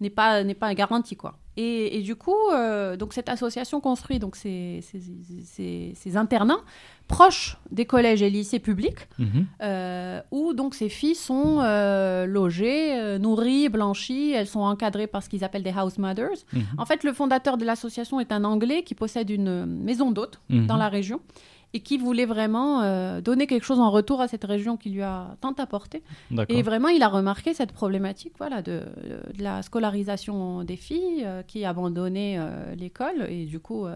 n'est 0.00 0.10
pas 0.10 0.44
n'est 0.44 0.54
pas 0.54 0.74
garanti 0.74 1.16
quoi. 1.16 1.38
Et, 1.56 1.98
et 1.98 2.02
du 2.02 2.16
coup, 2.16 2.36
euh, 2.52 2.96
donc 2.96 3.14
cette 3.14 3.30
association 3.30 3.80
construit 3.80 4.18
donc 4.18 4.36
ces 4.36 4.82
internats 6.16 6.60
proches 7.08 7.56
des 7.70 7.84
collèges 7.86 8.20
et 8.22 8.30
lycées 8.30 8.58
publics, 8.58 9.08
Mhm. 9.18 9.46
euh, 9.62 10.20
où 10.32 10.54
donc 10.54 10.74
ces 10.74 10.88
filles 10.88 11.14
sont 11.14 11.60
euh, 11.60 12.26
logées, 12.26 12.98
euh, 12.98 13.18
nourries, 13.18 13.68
blanchies, 13.68 14.32
elles 14.32 14.46
sont 14.48 14.60
encadrées 14.60 15.06
par 15.06 15.22
ce 15.22 15.28
qu'ils 15.28 15.44
appellent 15.44 15.62
des 15.62 15.70
house 15.76 15.98
mothers. 15.98 16.30
Mhm. 16.52 16.62
En 16.78 16.84
fait, 16.84 17.04
le 17.04 17.12
fondateur 17.12 17.56
de 17.58 17.64
l'association 17.64 18.18
est 18.20 18.32
un 18.32 18.44
Anglais 18.44 18.82
qui 18.82 18.94
possède 18.94 19.30
une 19.30 19.66
maison 19.66 20.10
d'hôtes 20.10 20.40
Mhm. 20.50 20.66
dans 20.66 20.76
la 20.76 20.88
région 20.88 21.20
et 21.74 21.80
qui 21.80 21.98
voulait 21.98 22.24
vraiment 22.26 22.80
donner 23.20 23.46
quelque 23.46 23.64
chose 23.64 23.80
en 23.80 23.90
retour 23.90 24.20
à 24.22 24.28
cette 24.28 24.44
région 24.44 24.76
qui 24.76 24.88
lui 24.90 25.02
a 25.02 25.36
tant 25.40 25.52
apporté. 25.58 26.02
Et 26.48 26.62
vraiment, 26.62 26.88
il 26.88 27.02
a 27.02 27.08
remarqué 27.08 27.52
cette 27.54 27.72
problématique 27.72 28.32
voilà, 28.38 28.62
de, 28.62 28.80
de 29.36 29.42
la 29.42 29.62
scolarisation 29.62 30.64
des 30.64 30.76
filles 30.76 31.26
qui 31.46 31.64
abandonnaient 31.66 32.38
l'école. 32.78 33.26
Et 33.28 33.44
du 33.44 33.60
coup, 33.60 33.86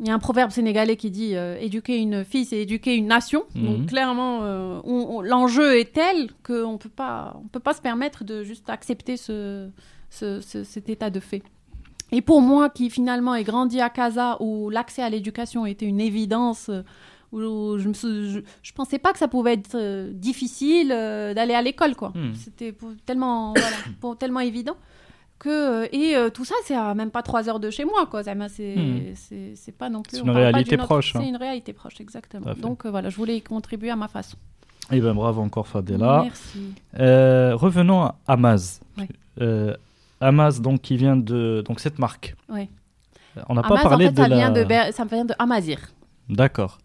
il 0.00 0.06
y 0.06 0.10
a 0.10 0.14
un 0.14 0.18
proverbe 0.18 0.50
sénégalais 0.50 0.96
qui 0.96 1.10
dit 1.10 1.36
euh, 1.36 1.56
éduquer 1.58 1.96
une 1.98 2.24
fille, 2.24 2.44
c'est 2.44 2.58
éduquer 2.58 2.94
une 2.96 3.06
nation. 3.06 3.44
Mhm. 3.54 3.64
Donc 3.66 3.86
clairement, 3.86 4.40
euh, 4.42 4.80
l'enjeu 5.22 5.78
est 5.78 5.92
tel 5.92 6.28
qu'on 6.42 6.72
ne 6.74 6.76
peut 6.78 6.88
pas 6.90 7.34
on 7.42 7.48
peut 7.48 7.60
pas 7.60 7.72
se 7.74 7.80
permettre 7.80 8.22
de 8.24 8.42
juste 8.42 8.68
accepter 8.68 9.16
ce, 9.16 9.68
ce- 10.10 10.40
ce- 10.40 10.64
cet 10.64 10.88
état 10.88 11.10
de 11.10 11.20
fait. 11.20 11.42
Et 12.12 12.20
pour 12.22 12.40
moi, 12.40 12.68
qui 12.70 12.88
finalement 12.90 13.34
ai 13.34 13.42
grandi 13.42 13.80
à 13.80 13.90
Casa, 13.90 14.36
où 14.40 14.70
l'accès 14.70 15.02
à 15.02 15.10
l'éducation 15.10 15.66
était 15.66 15.86
une 15.86 16.00
évidence, 16.00 16.68
euh, 16.68 16.82
où 17.32 17.40
je 17.78 17.88
ne 17.88 17.94
je, 17.94 18.40
je 18.62 18.72
pensais 18.72 18.98
pas 19.00 19.12
que 19.12 19.18
ça 19.18 19.26
pouvait 19.26 19.54
être 19.54 19.74
euh, 19.74 20.12
difficile 20.12 20.88
d'aller 20.90 21.54
à 21.54 21.62
l'école, 21.62 21.96
quoi. 21.96 22.10
Hmm. 22.14 22.32
C'était 22.34 22.72
tellement, 23.06 23.52
voilà, 23.54 23.76
pour- 24.00 24.16
tellement 24.16 24.38
évident. 24.40 24.76
Que, 25.38 25.48
euh, 25.84 25.88
et 25.92 26.16
euh, 26.16 26.30
tout 26.30 26.44
ça, 26.46 26.54
c'est 26.64 26.74
à 26.74 26.94
même 26.94 27.10
pas 27.10 27.22
trois 27.22 27.48
heures 27.48 27.60
de 27.60 27.68
chez 27.70 27.84
moi, 27.84 28.06
quoi. 28.06 28.22
C'est 28.24 28.34
Hmm. 28.34 29.14
c'est- 29.54 29.72
pas 29.76 29.90
non 29.90 30.02
plus. 30.02 30.16
C'est 30.16 30.22
une 30.22 30.30
réalité 30.30 30.76
autre- 30.76 30.84
proche, 30.84 31.14
hein. 31.14 31.20
C'est 31.22 31.28
une 31.28 31.36
réalité 31.36 31.72
proche, 31.74 32.00
exactement. 32.00 32.54
Donc 32.54 32.86
euh, 32.86 32.90
voilà, 32.90 33.10
je 33.10 33.16
voulais 33.16 33.36
y 33.36 33.42
contribuer 33.42 33.90
à 33.90 33.96
ma 33.96 34.08
façon. 34.08 34.36
Eh 34.92 35.00
ben, 35.00 35.14
bravo 35.14 35.42
encore 35.42 35.66
Fadela. 35.66 36.22
Merci. 36.22 36.72
Revenons 37.56 38.02
à 38.04 38.14
Amaz. 38.26 38.80
Ouais. 38.98 39.08
Amaz, 40.20 40.60
donc, 40.62 40.80
qui 40.80 40.96
vient 40.96 41.16
de 41.16 41.62
donc, 41.66 41.80
cette 41.80 41.98
marque. 41.98 42.34
Ouais. 42.48 42.68
On 43.50 43.54
n'a 43.54 43.62
pas 43.62 43.76
parlé 43.82 44.06
en 44.06 44.08
fait, 44.08 44.14
de 44.14 44.22
ça, 44.22 44.28
la... 44.28 44.36
vient 44.36 44.50
de 44.50 44.64
Ber- 44.64 44.92
ça 44.92 45.04
vient 45.04 45.26
de 45.26 45.34
Amazir. 45.38 45.78
D'accord. 46.30 46.78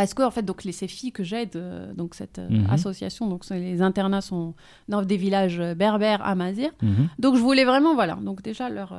Parce 0.00 0.14
que 0.14 0.22
en 0.22 0.30
fait, 0.30 0.44
donc 0.50 0.64
les 0.64 0.72
ces 0.72 0.88
filles 0.88 1.12
que 1.12 1.22
j'aide, 1.30 1.56
euh, 1.56 1.92
donc 2.00 2.14
cette 2.14 2.38
euh, 2.38 2.48
Mhm. 2.48 2.66
association, 2.70 3.28
donc 3.28 3.42
les 3.50 3.82
internats 3.82 4.22
sont 4.22 4.54
dans 4.88 5.02
des 5.02 5.18
villages 5.18 5.60
euh, 5.60 5.74
berbères 5.74 6.22
à 6.24 6.34
Mazir. 6.34 6.70
Mhm. 6.82 7.08
Donc 7.18 7.36
je 7.36 7.42
voulais 7.48 7.66
vraiment, 7.66 7.94
voilà, 7.94 8.14
donc 8.28 8.40
déjà 8.42 8.70
leur, 8.70 8.94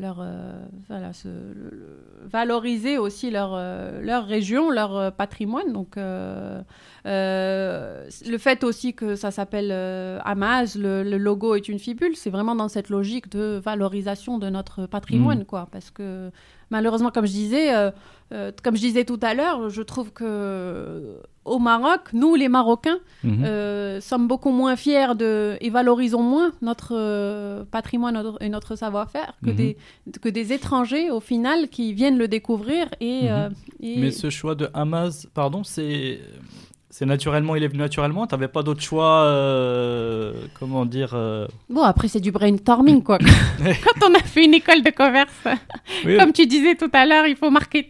leur, 0.00 0.24
voilà, 0.88 1.12
se- 1.12 1.28
le- 1.28 1.70
le- 1.70 1.98
valoriser 2.36 2.98
aussi 2.98 3.30
leur, 3.30 3.50
leur 4.00 4.26
région, 4.26 4.70
leur 4.70 5.12
patrimoine. 5.14 5.72
Donc 5.72 5.96
le 5.96 6.62
fait 8.38 8.64
aussi 8.64 8.94
que 8.94 9.16
ça 9.16 9.30
s'appelle 9.30 9.70
Hamas, 10.24 10.76
le, 10.76 11.02
le 11.02 11.18
logo 11.18 11.54
est 11.54 11.68
une 11.68 11.78
fibule, 11.78 12.16
c'est 12.16 12.30
vraiment 12.30 12.54
dans 12.54 12.68
cette 12.68 12.88
logique 12.90 13.30
de 13.30 13.60
valorisation 13.64 14.38
de 14.38 14.48
notre 14.50 14.86
patrimoine, 14.86 15.44
quoi. 15.44 15.68
Parce 15.70 15.90
que 15.90 16.30
malheureusement, 16.70 17.10
comme 17.10 17.26
je 17.26 17.32
disais, 17.32 17.74
euh, 17.74 17.90
euh, 18.32 18.52
comme 18.62 18.76
je 18.76 18.80
disais 18.80 19.04
tout 19.04 19.18
à 19.22 19.34
l'heure, 19.34 19.70
je 19.70 19.82
trouve 19.82 20.12
que 20.12 20.24
euh, 20.24 21.16
au 21.44 21.58
Maroc, 21.58 22.00
nous 22.12 22.34
les 22.36 22.48
Marocains, 22.48 22.98
Mhm. 23.24 23.44
euh, 23.44 24.00
sommes 24.00 24.28
beaucoup 24.28 24.50
moins 24.50 24.76
fiers 24.76 25.14
de, 25.16 25.56
et 25.60 25.70
valorisons 25.70 26.22
moins 26.22 26.52
notre 26.62 26.92
euh, 26.94 27.64
patrimoine 27.70 28.14
notre- 28.14 28.42
et 28.42 28.48
notre 28.48 28.76
savoir-faire 28.76 29.34
que, 29.44 29.50
Mhm. 29.50 29.56
des, 29.56 29.76
que 30.22 30.28
des 30.28 30.52
étrangers, 30.52 31.10
au 31.10 31.20
final, 31.20 31.68
qui 31.68 31.92
viennent 31.92 32.18
le 32.18 32.28
découvrir. 32.28 32.86
Et, 33.00 33.22
Mhm. 33.22 33.28
euh, 33.30 33.48
et- 33.80 33.96
Mais 34.00 34.10
ce 34.12 34.30
choix 34.30 34.54
de 34.54 34.68
Hamas, 34.74 35.26
pardon, 35.34 35.64
c'est 35.64 36.20
c'est 36.90 37.06
naturellement, 37.06 37.54
il 37.56 37.62
est 37.62 37.68
venu 37.68 37.78
naturellement. 37.80 38.26
T'avais 38.26 38.48
pas 38.48 38.62
d'autre 38.62 38.82
choix, 38.82 39.22
euh, 39.24 40.32
comment 40.58 40.84
dire 40.84 41.12
euh, 41.14 41.46
Bon, 41.68 41.82
après, 41.82 42.08
c'est 42.08 42.20
du 42.20 42.32
brainstorming, 42.32 43.02
quoi. 43.02 43.18
Quand 43.58 44.08
on 44.10 44.14
a 44.14 44.18
fait 44.22 44.44
une 44.44 44.54
école 44.54 44.82
de 44.82 44.90
commerce, 44.90 45.32
oui, 46.04 46.16
comme 46.18 46.32
tu 46.32 46.46
disais 46.46 46.74
tout 46.74 46.90
à 46.92 47.06
l'heure, 47.06 47.26
il 47.26 47.36
faut 47.36 47.50
marketer. 47.50 47.88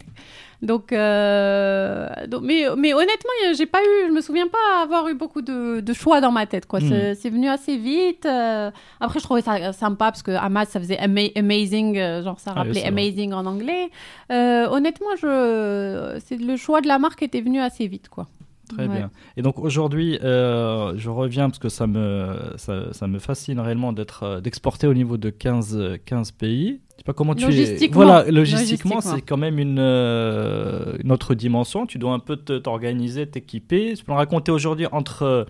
Donc, 0.61 0.93
euh, 0.93 2.07
donc- 2.27 2.43
mais, 2.43 2.65
mais 2.77 2.93
honnêtement, 2.93 3.31
j'ai 3.57 3.65
pas 3.65 3.79
eu, 3.81 4.07
je 4.09 4.11
me 4.13 4.21
souviens 4.21 4.47
pas 4.47 4.83
avoir 4.83 5.07
eu 5.07 5.15
beaucoup 5.15 5.41
de, 5.41 5.79
de 5.79 5.93
choix 5.93 6.21
dans 6.21 6.31
ma 6.31 6.45
tête. 6.45 6.67
quoi. 6.67 6.79
Hmm. 6.79 7.15
C'est 7.19 7.31
venu 7.31 7.49
assez 7.49 7.77
vite. 7.77 8.27
euh. 8.27 8.69
après, 8.99 9.17
je 9.19 9.23
trouvais 9.23 9.41
ça 9.41 9.73
sympa 9.73 10.11
parce 10.11 10.21
que 10.21 10.29
Hamas, 10.29 10.69
ça 10.69 10.79
faisait 10.79 10.99
ama- 10.99 11.31
amazing, 11.35 11.95
genre 12.23 12.39
ça 12.39 12.51
Ah 12.55 12.61
oui, 12.61 12.67
rappelait 12.67 12.81
vrai. 12.81 12.89
amazing 12.89 13.33
en 13.33 13.47
anglais. 13.47 13.89
Euh, 14.31 14.67
honnêtement, 14.69 15.15
je, 15.19 16.19
le 16.45 16.55
choix 16.57 16.81
de 16.81 16.87
la 16.87 16.99
marque 16.99 17.23
était 17.23 17.41
venu 17.41 17.59
assez 17.59 17.87
vite, 17.87 18.07
quoi. 18.07 18.27
Très 18.73 18.87
Ouais. 18.87 18.95
bien. 18.97 19.11
Et 19.37 19.41
donc 19.41 19.59
aujourd'hui, 19.59 20.17
euh, 20.23 20.93
je 20.97 21.09
reviens 21.09 21.49
parce 21.49 21.59
que 21.59 21.69
ça 21.69 21.87
me, 21.87 22.35
ça, 22.57 22.93
ça 22.93 23.07
me 23.07 23.19
fascine 23.19 23.59
réellement 23.59 23.91
d'être, 23.93 24.23
euh, 24.23 24.41
d'exporter 24.41 24.87
au 24.87 24.93
niveau 24.93 25.17
de 25.17 25.29
15, 25.29 25.75
euh, 25.77 25.97
15 26.05 26.31
pays. 26.31 26.79
Je 26.91 26.97
sais 26.97 27.03
pas 27.05 27.13
comment 27.13 27.35
tu 27.35 27.43
es. 27.43 27.47
Logistiquement. 27.47 28.03
Voilà, 28.03 28.31
logistiquement, 28.31 28.95
Logistiquement. 28.95 29.01
c'est 29.01 29.21
quand 29.21 29.37
même 29.37 29.59
une, 29.59 29.79
euh, 29.79 30.97
une 31.03 31.11
autre 31.11 31.33
dimension. 31.35 31.85
Tu 31.85 31.97
dois 31.97 32.13
un 32.13 32.19
peu 32.19 32.37
t'organiser, 32.37 33.27
t'équiper. 33.27 33.93
Tu 33.95 34.03
peux 34.05 34.11
me 34.11 34.17
raconter 34.17 34.51
aujourd'hui 34.51 34.85
entre, 34.91 35.45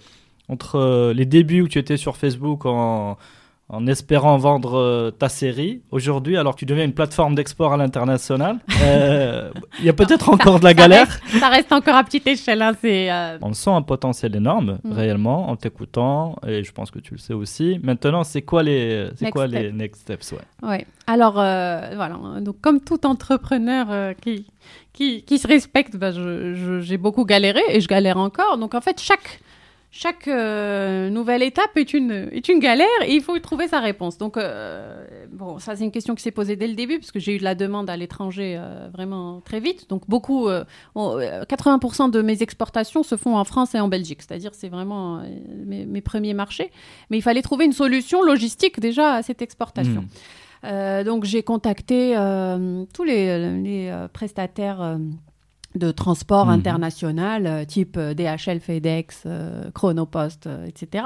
entre 0.48 1.12
les 1.14 1.26
débuts 1.26 1.62
où 1.62 1.68
tu 1.68 1.78
étais 1.80 1.98
sur 1.98 2.18
Facebook 2.18 2.66
en, 2.66 3.18
en 3.74 3.88
espérant 3.88 4.38
vendre 4.38 4.78
euh, 4.78 5.12
ta 5.12 5.30
série. 5.30 5.82
Aujourd'hui, 5.92 6.36
alors 6.36 6.56
tu 6.56 6.66
deviens 6.66 6.84
une 6.84 6.94
plateforme 6.94 7.36
d'export 7.36 7.72
à 7.74 7.78
l'international. 7.78 8.58
Euh, 8.84 9.50
Il 9.80 9.86
y 9.86 9.90
a 9.90 9.94
peut-être 9.94 10.28
encore 10.30 10.60
de 10.60 10.66
la 10.66 10.72
Ça 10.72 10.74
galère. 10.76 11.08
reste- 11.08 11.40
Ça 11.40 11.48
reste 11.50 11.72
encore 11.72 11.96
à 11.96 12.04
petite 12.04 12.28
échelle. 12.28 12.62
hein, 12.62 12.74
euh, 12.84 13.38
On 13.42 13.54
sent 13.54 13.70
un 13.70 13.82
potentiel 13.82 14.36
énorme, 14.36 14.80
Mm. 14.84 14.92
réellement, 14.92 15.50
en 15.50 15.56
t'écoutant, 15.56 16.36
et 16.46 16.64
je 16.66 16.72
pense 16.74 16.92
que 16.92 17.00
tu 17.00 17.14
le 17.14 17.20
sais 17.20 17.34
aussi. 17.34 17.80
Maintenant, 17.82 18.24
c'est 18.26 18.42
quoi 18.42 18.62
les, 18.62 19.08
c'est 19.16 19.22
Next 19.26 19.34
quoi 19.34 19.48
step. 19.48 19.62
les 19.62 19.72
next 19.72 20.02
steps 20.02 20.32
ouais. 20.34 20.68
Ouais. 20.70 20.86
Alors, 21.08 21.34
voilà. 21.34 22.18
Donc, 22.42 22.60
comme 22.62 22.82
tout 22.82 23.06
entrepreneur 23.06 24.14
qui, 24.22 24.46
qui, 24.94 25.24
qui 25.24 25.38
se 25.40 25.48
respecte, 25.48 25.96
bah, 25.96 26.12
j'ai 26.12 26.98
beaucoup 26.98 27.24
galéré 27.26 27.62
et 27.70 27.80
je 27.80 27.88
galère 27.88 28.18
encore. 28.18 28.58
Donc, 28.58 28.76
en 28.76 28.82
fait, 28.82 29.00
chaque, 29.00 29.40
chaque 29.94 30.30
euh, 30.30 31.10
nouvelle 31.10 31.44
étape 31.44 31.76
est 31.76 31.94
une, 31.94 32.30
est 32.32 32.48
une 32.48 32.60
galère 32.60 32.88
et 33.06 33.14
il 33.14 33.22
faut 33.22 33.38
trouver 33.40 33.68
sa 33.68 33.82
réponse. 33.82 34.18
Donc, 34.18 34.38
euh, 34.38 35.06
bon, 35.34 35.60
ça, 35.60 35.76
c'est 35.76 35.84
une 35.84 35.92
question 35.92 36.16
qui 36.16 36.24
s'est 36.24 36.32
posée 36.32 36.56
dès 36.56 36.68
le 36.68 36.76
début 36.76 36.98
parce 36.98 37.12
que 37.12 37.20
j'ai 37.20 37.36
eu 37.36 37.40
de 37.40 37.44
la 37.44 37.56
demande 37.56 37.90
à 37.90 37.98
l'étranger 37.98 38.56
euh, 38.58 38.88
vraiment 38.94 39.42
très 39.42 39.60
vite. 39.60 39.90
Donc, 39.90 40.04
beaucoup, 40.08 40.48
euh, 40.48 40.64
on- 40.96 41.20
euh, 41.20 41.44
80% 41.44 42.10
de 42.10 42.22
mes 42.22 42.42
exportations 42.42 43.04
se 43.04 43.18
font 43.18 43.36
en 43.36 43.44
France 43.44 43.76
et 43.76 43.82
en 43.82 43.90
Belgique. 43.90 44.22
C'est-à-dire, 44.22 44.52
c'est 44.54 44.70
vraiment 44.70 45.22
mes, 45.66 45.86
mes 45.86 46.02
premiers 46.02 46.34
marchés. 46.34 46.72
Mais 47.10 47.18
il 47.18 47.22
fallait 47.22 47.42
trouver 47.42 47.66
une 47.66 47.74
solution 47.74 48.24
logistique 48.24 48.80
déjà 48.80 49.16
à 49.16 49.24
cette 49.24 49.42
exportation. 49.42 50.04
Mm. 50.04 50.08
Euh, 50.64 51.04
donc 51.04 51.26
j'ai 51.26 51.44
contacté 51.44 52.16
tous 52.94 53.04
les, 53.04 53.60
les, 53.62 54.06
prestataires 54.14 54.98
de 55.76 55.92
transport 55.92 56.46
Mhm. 56.48 56.54
international, 56.54 57.46
euh, 57.46 57.66
type 57.66 57.96
euh, 57.98 58.14
DHL, 58.14 58.60
FedEx, 58.60 59.24
euh, 59.26 59.72
Chronopost, 59.74 60.50
etc. 60.68 61.06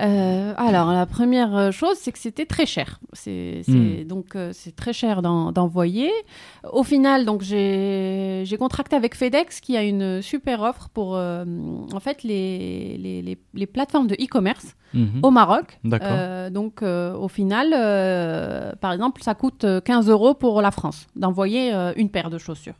Euh, 0.00 0.54
alors 0.56 0.92
la 0.92 1.06
première 1.06 1.54
euh, 1.56 1.70
chose, 1.70 1.96
c'est 2.00 2.12
que 2.12 2.18
c'était 2.18 2.46
très 2.46 2.66
cher. 2.66 2.98
C'est 3.12 3.62
Mhm. 3.68 4.04
donc 4.04 4.34
euh, 4.36 4.50
c'est 4.52 4.74
très 4.74 4.92
cher 4.92 5.20
d'en- 5.22 5.52
d'envoyer. 5.52 6.10
Au 6.72 6.82
final, 6.82 7.24
donc 7.24 7.42
j'ai 7.42 8.44
contracté 8.58 8.96
avec 8.96 9.14
FedEx 9.14 9.60
qui 9.60 9.76
a 9.76 9.82
une 9.82 10.22
super 10.22 10.62
offre 10.62 10.88
pour 10.88 11.16
euh, 11.16 11.44
en 11.92 12.00
fait 12.00 12.22
les, 12.22 12.96
les, 12.98 13.22
les, 13.22 13.38
les 13.54 13.66
plateformes 13.66 14.06
de 14.06 14.14
e-commerce 14.14 14.74
Mhm. 14.92 15.20
au 15.22 15.30
Maroc. 15.30 15.78
Donc, 16.50 16.82
au 16.82 17.28
final, 17.28 17.70
par 18.80 18.92
exemple, 18.92 19.22
ça 19.22 19.34
coûte 19.36 19.62
euh, 19.64 19.80
15 19.80 20.08
euros 20.08 20.34
pour 20.34 20.60
la 20.62 20.72
France 20.72 21.06
d'envoyer 21.14 21.72
une 21.96 22.10
paire 22.10 22.28
de 22.30 22.38
chaussures. 22.38 22.74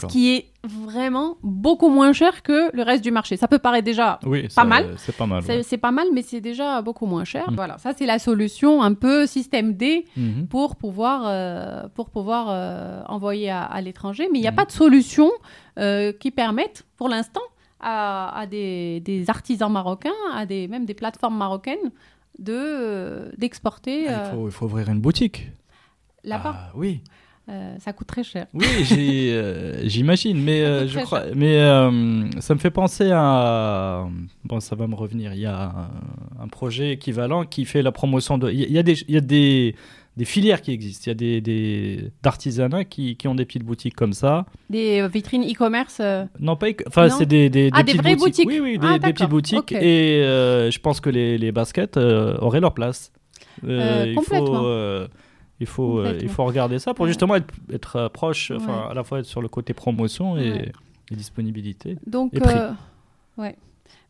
Ce 0.00 0.06
qui 0.06 0.34
est 0.34 0.46
vraiment 0.64 1.36
beaucoup 1.42 1.88
moins 1.88 2.12
cher 2.12 2.42
que 2.42 2.74
le 2.76 2.82
reste 2.82 3.02
du 3.04 3.10
marché. 3.12 3.36
Ça 3.36 3.46
peut 3.48 3.58
paraître 3.60 3.84
déjà, 3.84 4.18
Oui, 4.24 4.42
pas 4.44 4.48
ça- 4.48 4.64
mal. 4.64 4.94
C'est 4.96 5.16
pas 5.16 5.26
mal. 5.26 5.42
c'est 5.44 5.56
ouais. 5.58 5.62
c'est 5.62 5.78
pas 5.78 5.90
mal, 5.92 6.06
mais 6.12 6.22
c'est 6.22 6.40
déjà 6.40 6.61
beaucoup 6.82 7.06
moins 7.06 7.24
cher. 7.24 7.50
Mm. 7.50 7.54
Voilà, 7.56 7.78
ça 7.78 7.90
c'est 7.96 8.06
la 8.06 8.18
solution 8.18 8.82
un 8.82 8.94
peu 8.94 9.26
système 9.26 9.74
D 9.74 10.04
Mhm. 10.16 10.46
pour 10.48 10.76
pouvoir, 10.76 11.22
euh, 11.26 11.88
pour 11.96 12.08
pouvoir 12.10 12.46
euh, 12.50 13.02
envoyer 13.08 13.50
à, 13.50 13.62
à 13.64 13.80
l'étranger. 13.80 14.28
Mais 14.32 14.38
il 14.38 14.42
n'y 14.42 14.48
a 14.48 14.50
Mhm. 14.52 14.56
pas 14.62 14.64
de 14.64 14.72
solution 14.72 15.30
euh, 15.78 16.12
qui 16.12 16.30
permette, 16.30 16.84
pour 16.96 17.08
l'instant, 17.08 17.46
à, 17.80 18.38
à 18.38 18.46
des, 18.46 19.00
des 19.00 19.28
artisans 19.28 19.72
marocains, 19.72 20.20
à 20.34 20.46
des, 20.46 20.68
même 20.68 20.84
des 20.84 20.94
plateformes 20.94 21.36
marocaines, 21.36 21.90
de, 22.38 23.32
d'exporter 23.38 24.08
Ah, 24.08 24.24
il, 24.26 24.30
faut, 24.36 24.48
il 24.48 24.52
faut 24.52 24.66
ouvrir 24.66 24.88
une 24.88 25.00
boutique. 25.00 25.50
là-bas. 26.24 26.54
Ah, 26.56 26.70
oui. 26.76 27.00
Euh, 27.48 27.74
ça 27.80 27.92
coûte 27.92 28.06
très 28.06 28.22
cher. 28.22 28.46
Oui, 28.54 28.64
euh, 28.92 29.80
j'imagine, 29.84 30.40
mais 30.40 30.60
Ça 30.60 30.66
euh, 30.66 30.86
je 30.86 30.98
crois, 31.00 31.24
mais 31.34 31.58
ça 32.40 32.54
me 32.54 32.60
fait 32.60 32.70
penser 32.70 33.10
à 33.12 34.06
bon, 34.44 34.60
ça 34.60 34.76
va 34.76 34.86
me 34.86 34.94
revenir. 34.94 35.32
Il 35.34 35.40
y 35.40 35.46
a 35.46 35.64
un, 35.64 36.44
un 36.44 36.48
projet 36.48 36.92
équivalent 36.92 37.44
qui 37.44 37.64
fait 37.64 37.82
la 37.82 37.90
promotion 37.92 38.38
de. 38.38 38.50
Il 38.50 38.70
y 38.70 38.78
a- 38.78 38.82
des, 38.84 38.94
il 39.08 39.14
y 39.14 39.18
a 39.18 39.20
des, 39.20 39.74
des 40.16 40.24
filières 40.24 40.62
qui 40.62 40.70
existent. 40.70 41.02
Il 41.06 41.08
y 41.08 41.10
a 41.10 41.14
des, 41.14 41.40
des 41.40 42.10
d'artisanat 42.22 42.84
qui, 42.84 43.16
qui 43.16 43.26
ont 43.26 43.34
des 43.34 43.44
petites 43.44 43.64
boutiques 43.64 43.96
comme 43.96 44.12
ça. 44.12 44.46
Des 44.70 45.04
vitrines 45.08 45.42
e-commerce. 45.42 46.00
Non, 46.38 46.54
pas. 46.54 46.68
éco- 46.68 46.84
Enfin, 46.86 47.08
c'est 47.08 47.26
des, 47.26 47.50
des, 47.50 47.70
Ah, 47.72 47.82
des 47.82 47.86
petites 47.92 48.02
vraies 48.02 48.14
boutiques. 48.14 48.46
boutiques. 48.46 48.62
Oui, 48.62 48.72
oui, 48.74 48.78
des, 48.78 48.86
Ah, 48.88 48.98
des 49.00 49.12
petites 49.12 49.28
boutiques. 49.28 49.72
Et 49.72 50.20
je 50.22 50.78
pense 50.78 51.00
que 51.00 51.10
les, 51.10 51.38
les 51.38 51.50
baskets 51.50 51.96
auraient 51.96 52.60
leur 52.60 52.72
place. 52.74 53.10
Euh, 53.66 54.04
il 54.06 54.14
faut. 54.22 55.08
Il 55.62 55.66
faut, 55.66 56.00
euh, 56.00 56.18
il 56.20 56.28
faut 56.28 56.44
regarder 56.44 56.78
ça 56.78 56.92
pour 56.92 57.06
justement 57.06 57.36
être, 57.36 57.52
être 57.72 57.96
euh, 57.96 58.08
proche, 58.08 58.50
enfin, 58.50 58.84
Ouais. 58.86 58.90
à 58.90 58.94
la 58.94 59.04
fois 59.04 59.20
être 59.20 59.26
sur 59.26 59.40
le 59.40 59.48
côté 59.48 59.72
promotion 59.74 60.36
et, 60.36 60.50
Ouais. 60.50 60.72
et 61.10 61.14
disponibilité. 61.14 61.96
Donc, 62.06 62.34
Et 62.34 62.40
prix. 62.40 62.54
euh, 62.58 62.70
ouais. 63.38 63.56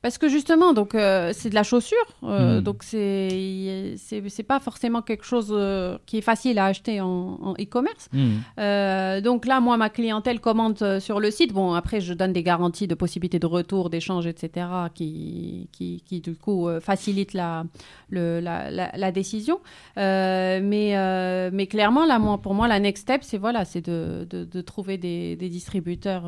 Parce 0.03 0.19
que 0.19 0.29
justement, 0.29 0.73
donc 0.73 0.95
euh, 0.97 1.31
c'est 1.33 1.49
de 1.49 1.55
la 1.55 1.63
chaussure, 1.63 1.97
euh, 2.25 2.59
Hmm. 2.59 2.61
donc 2.63 2.83
c'est 2.83 3.95
c'est 3.97 4.43
pas 4.43 4.59
forcément 4.61 5.01
quelque 5.01 5.25
chose 5.25 5.51
euh, 5.53 5.97
qui 6.07 6.19
est 6.19 6.23
facile 6.23 6.59
à 6.59 6.67
acheter 6.67 7.01
en, 7.01 7.55
e-commerce. 7.61 8.09
Hmm. 8.13 8.39
Euh, 8.59 9.21
donc 9.21 9.47
là, 9.47 9.61
moi, 9.61 9.77
ma 9.77 9.91
clientèle 9.91 10.41
commande 10.41 10.99
sur 11.01 11.21
le 11.21 11.31
site. 11.31 11.53
Bon, 11.53 11.75
après, 11.75 12.01
je 12.01 12.15
donne 12.15 12.33
des 12.33 12.43
garanties 12.43 12.89
de 12.89 12.95
possibilité 12.97 13.39
de 13.39 13.47
retour, 13.47 13.91
d'échange, 13.91 14.27
etc., 14.27 14.67
qui, 14.95 15.69
qui, 15.73 16.03
qui, 16.05 16.21
du 16.21 16.35
coup 16.35 16.69
facilitent 16.81 17.33
la, 17.35 17.65
le, 18.11 18.41
la, 18.41 18.71
la, 18.71 18.91
la 18.97 19.13
décision. 19.13 19.61
Mais, 19.97 21.51
mais 21.53 21.67
clairement, 21.67 22.05
là, 22.07 22.19
moi, 22.19 22.39
pour 22.39 22.55
moi, 22.55 22.67
la 22.69 22.81
next 22.81 23.03
step, 23.03 23.23
c'est 23.23 23.39
voilà, 23.39 23.65
c'est 23.65 23.83
de, 23.87 24.27
de, 24.29 24.45
de 24.45 24.61
trouver 24.61 24.99
des, 24.99 25.37
des 25.37 25.49
distributeurs 25.49 26.25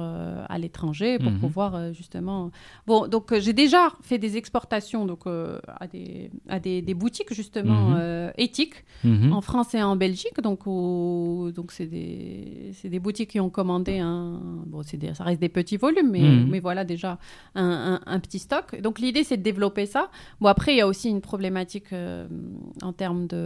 à 0.48 0.58
l'étranger 0.58 1.18
pour 1.18 1.32
Mhm. 1.32 1.40
pouvoir 1.40 1.92
justement. 1.92 2.50
Bon, 2.86 3.08
donc 3.08 3.36
j'ai 3.38 3.52
déjà 3.64 3.84
fait 4.08 4.18
des 4.26 4.32
exportations 4.36 5.02
donc 5.10 5.22
euh, 5.26 5.58
à 5.82 5.86
des 5.94 6.30
à 6.48 6.58
des, 6.66 6.76
des 6.88 6.94
boutiques 7.02 7.32
justement 7.40 7.82
Mhm. 7.90 7.96
euh, 7.98 8.30
éthiques 8.46 8.78
Mhm. 9.04 9.32
en 9.38 9.40
France 9.48 9.70
et 9.74 9.82
en 9.82 9.96
Belgique. 10.04 10.38
Donc, 10.48 10.60
au- 10.66 11.50
donc 11.58 11.68
c'est 11.76 11.86
des, 11.86 12.72
des 12.94 13.00
boutiques 13.06 13.30
qui 13.34 13.40
ont 13.46 13.50
commandé 13.60 13.94
un. 13.98 14.40
Bon, 14.72 14.80
des- 15.02 15.14
ça 15.14 15.24
reste 15.24 15.40
des 15.46 15.48
petits 15.60 15.76
volumes, 15.86 16.10
mais, 16.16 16.20
Mhm. 16.20 16.48
mais 16.50 16.60
voilà 16.60 16.82
déjà 16.84 17.12
un, 17.54 17.72
un- 17.92 18.00
un 18.14 18.20
petit 18.24 18.38
stock. 18.46 18.66
Donc, 18.86 18.94
l'idée, 19.04 19.24
c'est 19.28 19.36
de 19.36 19.42
développer 19.42 19.86
ça. 19.94 20.02
Bon, 20.40 20.48
après, 20.48 20.70
il 20.74 20.78
y 20.78 20.80
a 20.86 20.88
aussi 20.92 21.08
une 21.16 21.20
problématique 21.30 21.90
euh, 21.92 22.26
en 22.82 22.92
termes 22.92 23.26
de, 23.34 23.44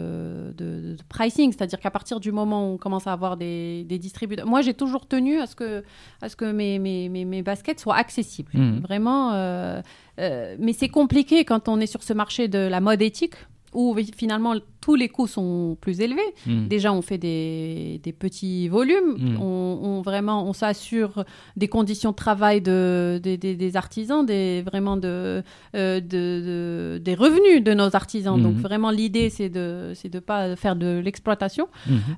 de- 0.61 0.81
de 0.95 1.03
pricing, 1.09 1.49
c'est-à-dire 1.53 1.81
qu'à 1.81 1.91
partir 1.99 2.16
du 2.21 2.31
moment 2.33 2.61
où 2.66 2.75
on 2.75 2.79
commence 2.79 3.07
à 3.07 3.12
avoir 3.12 3.37
des, 3.37 3.85
des 3.85 3.99
distributeurs. 3.99 4.47
Moi, 4.55 4.61
j'ai 4.62 4.75
toujours 4.75 5.05
tenu 5.14 5.33
à 5.41 5.47
ce 5.47 5.55
que, 5.61 5.83
à 6.23 6.29
ce 6.29 6.37
que 6.37 6.49
mes, 6.61 6.79
mes, 6.79 7.09
mes, 7.09 7.25
mes 7.25 7.43
baskets 7.43 7.81
soient 7.81 7.97
accessibles. 8.05 8.53
Vraiment. 8.89 9.33
euh, 9.33 9.81
euh, 10.19 10.57
mais 10.59 10.73
c'est 10.73 10.89
compliqué 10.89 11.45
quand 11.45 11.69
on 11.69 11.81
est 11.81 11.87
sur 11.87 12.03
ce 12.03 12.12
marché 12.12 12.49
de 12.49 12.59
la 12.59 12.81
mode 12.81 13.03
éthique 13.03 13.35
où 13.75 13.95
finalement 14.16 14.55
tous 14.81 14.95
les 14.95 15.11
coûts 15.11 15.27
sont 15.27 15.77
plus 15.79 16.01
élevés. 16.01 16.23
Hmm. 16.47 16.69
Déjà, 16.69 16.91
on 16.91 17.03
fait 17.03 17.19
des, 17.19 18.01
des 18.03 18.12
petits 18.14 18.66
volumes, 18.66 19.16
Mm. 19.19 19.37
on, 19.43 19.79
on 19.83 20.01
vraiment 20.01 20.49
on 20.49 20.55
s'assure 20.55 21.23
des 21.55 21.69
conditions 21.69 22.12
de 22.12 22.16
travail 22.16 22.62
de, 22.62 23.21
des- 23.23 23.77
artisans, 23.77 24.25
des, 24.25 24.62
vraiment 24.62 24.97
de, 24.97 25.43
euh, 25.77 26.01
de- 26.01 26.01
de- 26.01 26.99
des 27.05 27.14
revenus 27.14 27.62
de 27.62 27.75
nos 27.75 27.95
artisans. 27.95 28.41
Donc 28.41 28.55
vraiment, 28.57 28.91
l'idée, 28.91 29.29
c'est 29.29 29.51
de 29.51 29.93
c'est 29.95 30.09
de 30.09 30.19
pas 30.19 30.57
faire 30.57 30.75
de 30.75 31.01
l'exploitation. 31.05 31.69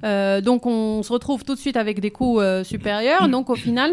Euh, 0.05 0.41
donc 0.41 0.67
on 0.67 1.03
se 1.03 1.13
retrouve 1.13 1.45
tout 1.45 1.55
de 1.57 1.61
suite 1.61 1.77
avec 1.77 1.99
des 1.99 2.13
coûts 2.13 2.39
euh, 2.41 2.63
supérieurs. 2.63 3.29
Donc 3.29 3.51
au 3.51 3.57
final, 3.57 3.91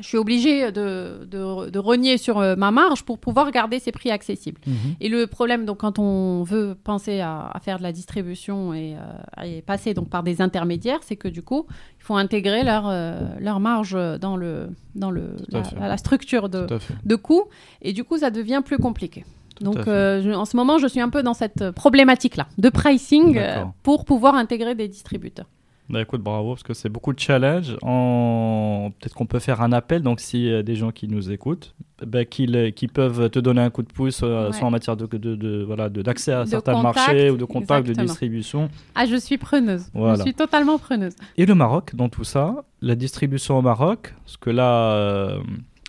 je 0.00 0.06
suis 0.06 0.16
obligée 0.18 0.70
de, 0.72 1.26
de, 1.26 1.70
de 1.70 1.78
renier 1.78 2.18
sur 2.18 2.38
euh, 2.38 2.54
ma 2.56 2.70
marge 2.70 3.02
pour 3.04 3.18
pouvoir 3.18 3.50
garder 3.50 3.78
ces 3.78 3.92
prix 3.92 4.10
accessibles. 4.10 4.60
Mhm. 4.66 4.74
Et 5.00 5.08
le 5.08 5.26
problème, 5.26 5.64
donc, 5.64 5.78
quand 5.78 5.98
on 5.98 6.42
veut 6.44 6.76
penser 6.84 7.20
à, 7.20 7.50
à 7.52 7.60
faire 7.60 7.78
de 7.78 7.82
la 7.82 7.92
distribution 7.92 8.74
et, 8.74 8.96
euh, 8.96 9.44
et 9.44 9.62
passer 9.62 9.94
donc 9.94 10.08
par 10.08 10.22
des 10.22 10.40
intermédiaires, 10.40 11.00
c'est 11.02 11.16
que 11.16 11.28
du 11.28 11.42
coup, 11.42 11.66
il 11.98 12.02
faut 12.04 12.14
intégrer 12.16 12.62
leur, 12.64 12.88
euh, 12.88 13.20
leur 13.40 13.60
marge 13.60 13.96
dans, 14.20 14.36
le, 14.36 14.68
dans 14.94 15.10
le, 15.10 15.36
Tout 15.50 15.56
à 15.80 15.88
la, 15.88 15.96
structure 15.96 16.48
de, 16.48 16.66
de 17.04 17.16
coûts. 17.16 17.44
Et 17.82 17.92
du 17.92 18.04
coup, 18.04 18.18
ça 18.18 18.30
devient 18.30 18.62
plus 18.64 18.78
compliqué. 18.78 19.24
Donc, 19.60 19.88
euh, 19.88 20.22
je- 20.22 20.30
en 20.30 20.44
ce 20.44 20.56
moment, 20.56 20.78
je 20.78 20.86
suis 20.86 21.00
un 21.00 21.08
peu 21.08 21.24
dans 21.24 21.34
cette 21.34 21.72
problématique-là 21.72 22.46
de 22.58 22.68
pricing 22.68 23.36
euh, 23.36 23.64
pour 23.82 24.04
pouvoir 24.04 24.36
intégrer 24.36 24.76
des 24.76 24.86
distributeurs. 24.86 25.46
Bah 25.90 26.02
écoute, 26.02 26.20
bravo, 26.20 26.50
parce 26.50 26.62
que 26.62 26.74
c'est 26.74 26.90
beaucoup 26.90 27.14
de 27.14 27.18
challenges. 27.18 27.76
En... 27.80 28.90
Peut-être 29.00 29.14
qu'on 29.14 29.24
peut 29.24 29.38
faire 29.38 29.62
un 29.62 29.72
appel, 29.72 30.02
donc 30.02 30.20
s'il 30.20 30.42
y 30.42 30.52
a 30.54 30.62
des 30.62 30.74
gens 30.74 30.90
qui 30.90 31.08
nous 31.08 31.30
écoutent, 31.30 31.74
bah, 32.06 32.26
qu'ils 32.26 32.74
qui 32.74 32.88
peuvent 32.88 33.30
te 33.30 33.38
donner 33.38 33.62
un 33.62 33.70
coup 33.70 33.82
de 33.82 33.90
pouce, 33.90 34.20
euh, 34.22 34.48
Ouais. 34.48 34.52
soit 34.52 34.66
en 34.66 34.70
matière 34.70 34.96
de, 34.98 35.06
de, 35.06 35.34
de- 35.34 35.64
voilà, 35.66 35.88
de- 35.88 36.02
d'accès 36.02 36.32
à 36.32 36.44
De 36.44 36.48
certains 36.50 36.74
contact, 36.74 36.94
marchés 36.96 37.30
ou 37.30 37.38
de 37.38 37.44
contacts, 37.46 37.86
de 37.86 37.94
distribution. 37.94 38.68
Ah, 38.94 39.06
je 39.06 39.16
suis 39.16 39.38
preneuse. 39.38 39.86
Voilà. 39.94 40.16
Je 40.16 40.22
suis 40.22 40.34
totalement 40.34 40.78
preneuse. 40.78 41.14
Et 41.38 41.46
le 41.46 41.54
Maroc, 41.54 41.94
dans 41.94 42.10
tout 42.10 42.24
ça, 42.24 42.64
la 42.82 42.94
distribution 42.94 43.56
au 43.58 43.62
Maroc, 43.62 44.14
parce 44.24 44.36
que 44.36 44.50
là, 44.50 44.92
euh, 44.92 45.40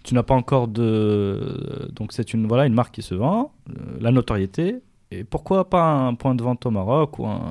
tu 0.03 0.15
n'as 0.15 0.23
pas 0.23 0.33
encore 0.35 0.69
de... 0.69 1.89
Donc 1.93 2.13
c'est 2.13 2.33
une, 2.33 2.47
voilà, 2.47 2.65
une 2.65 2.73
marque 2.73 2.95
qui 2.95 3.01
se 3.01 3.15
vend, 3.15 3.51
euh, 3.69 3.73
la 3.99 4.11
notoriété. 4.11 4.77
Et 5.11 5.23
pourquoi 5.23 5.69
pas 5.69 5.83
un 5.83 6.13
point 6.13 6.35
de 6.35 6.43
vente 6.43 6.65
au 6.65 6.71
Maroc 6.71 7.19
ou 7.19 7.25
un, 7.27 7.41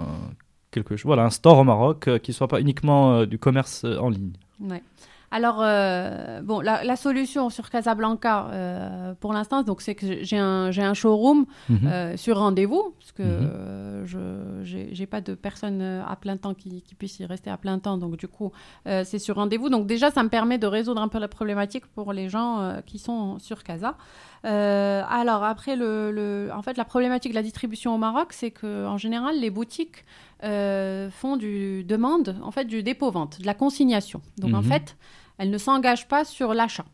quelque 0.70 0.96
chose, 0.96 1.06
voilà, 1.06 1.24
un 1.24 1.30
store 1.30 1.58
au 1.58 1.64
Maroc 1.64 2.08
euh, 2.08 2.18
qui 2.18 2.32
soit 2.32 2.48
pas 2.48 2.60
uniquement 2.60 3.12
euh, 3.14 3.26
du 3.26 3.38
commerce 3.38 3.84
euh, 3.84 3.98
en 3.98 4.08
ligne 4.10 4.32
Ouais. 4.60 4.82
Alors, 5.30 5.56
bon, 6.42 6.60
la, 6.60 6.84
la 6.84 6.96
solution 6.96 7.50
sur 7.50 7.68
Casablanca, 7.68 9.14
pour 9.20 9.34
l'instant, 9.34 9.62
donc 9.62 9.82
c'est 9.82 9.94
que 9.94 10.24
j'ai 10.24 10.38
un, 10.38 10.70
j'ai 10.70 10.82
un 10.82 10.94
showroom 10.94 11.44
Mhm. 11.68 12.16
sur 12.16 12.38
rendez-vous, 12.38 12.94
parce 12.98 13.12
que 13.12 13.22
Mhm. 13.22 14.06
je 14.06 14.88
j'ai 14.92 15.06
pas 15.06 15.20
de 15.20 15.34
personne 15.34 15.82
à 15.82 16.16
plein 16.16 16.38
temps 16.38 16.54
qui, 16.54 16.80
qui 16.80 16.94
puisse 16.94 17.20
y 17.20 17.26
rester 17.26 17.50
à 17.50 17.58
plein 17.58 17.78
temps, 17.78 17.98
donc 17.98 18.16
du 18.16 18.26
coup, 18.26 18.52
c'est 18.86 19.18
sur 19.18 19.36
rendez-vous. 19.36 19.68
Donc 19.68 19.86
déjà, 19.86 20.10
ça 20.10 20.22
me 20.22 20.30
permet 20.30 20.56
de 20.56 20.66
résoudre 20.66 21.02
un 21.02 21.08
peu 21.08 21.18
la 21.18 21.28
problématique 21.28 21.84
pour 21.94 22.14
les 22.14 22.30
gens 22.30 22.76
qui 22.86 22.98
sont 22.98 23.38
sur 23.38 23.62
Casa. 23.64 23.96
Euh, 24.44 25.02
alors 25.08 25.42
après, 25.44 25.74
le, 25.76 26.10
le- 26.12 26.50
en 26.54 26.62
fait, 26.62 26.76
la 26.76 26.84
problématique 26.84 27.32
de 27.32 27.36
la 27.36 27.42
distribution 27.42 27.94
au 27.94 27.98
Maroc, 27.98 28.32
c'est 28.32 28.50
que 28.50 28.86
en 28.86 28.96
général, 28.98 29.38
les 29.40 29.50
boutiques 29.50 30.04
euh, 30.44 31.10
font 31.10 31.36
du 31.36 31.82
demande, 31.84 32.36
en 32.42 32.50
fait, 32.52 32.64
du 32.64 32.82
dépôt-vente, 32.82 33.40
de 33.40 33.46
la 33.46 33.54
consignation. 33.54 34.20
Donc 34.38 34.54
en 34.54 34.58
Mhm. 34.62 34.64
fait, 34.64 34.96
elles 35.38 35.50
ne 35.50 35.58
s'engagent 35.58 36.06
pas 36.08 36.24
sur 36.24 36.54
l'achat. 36.54 36.84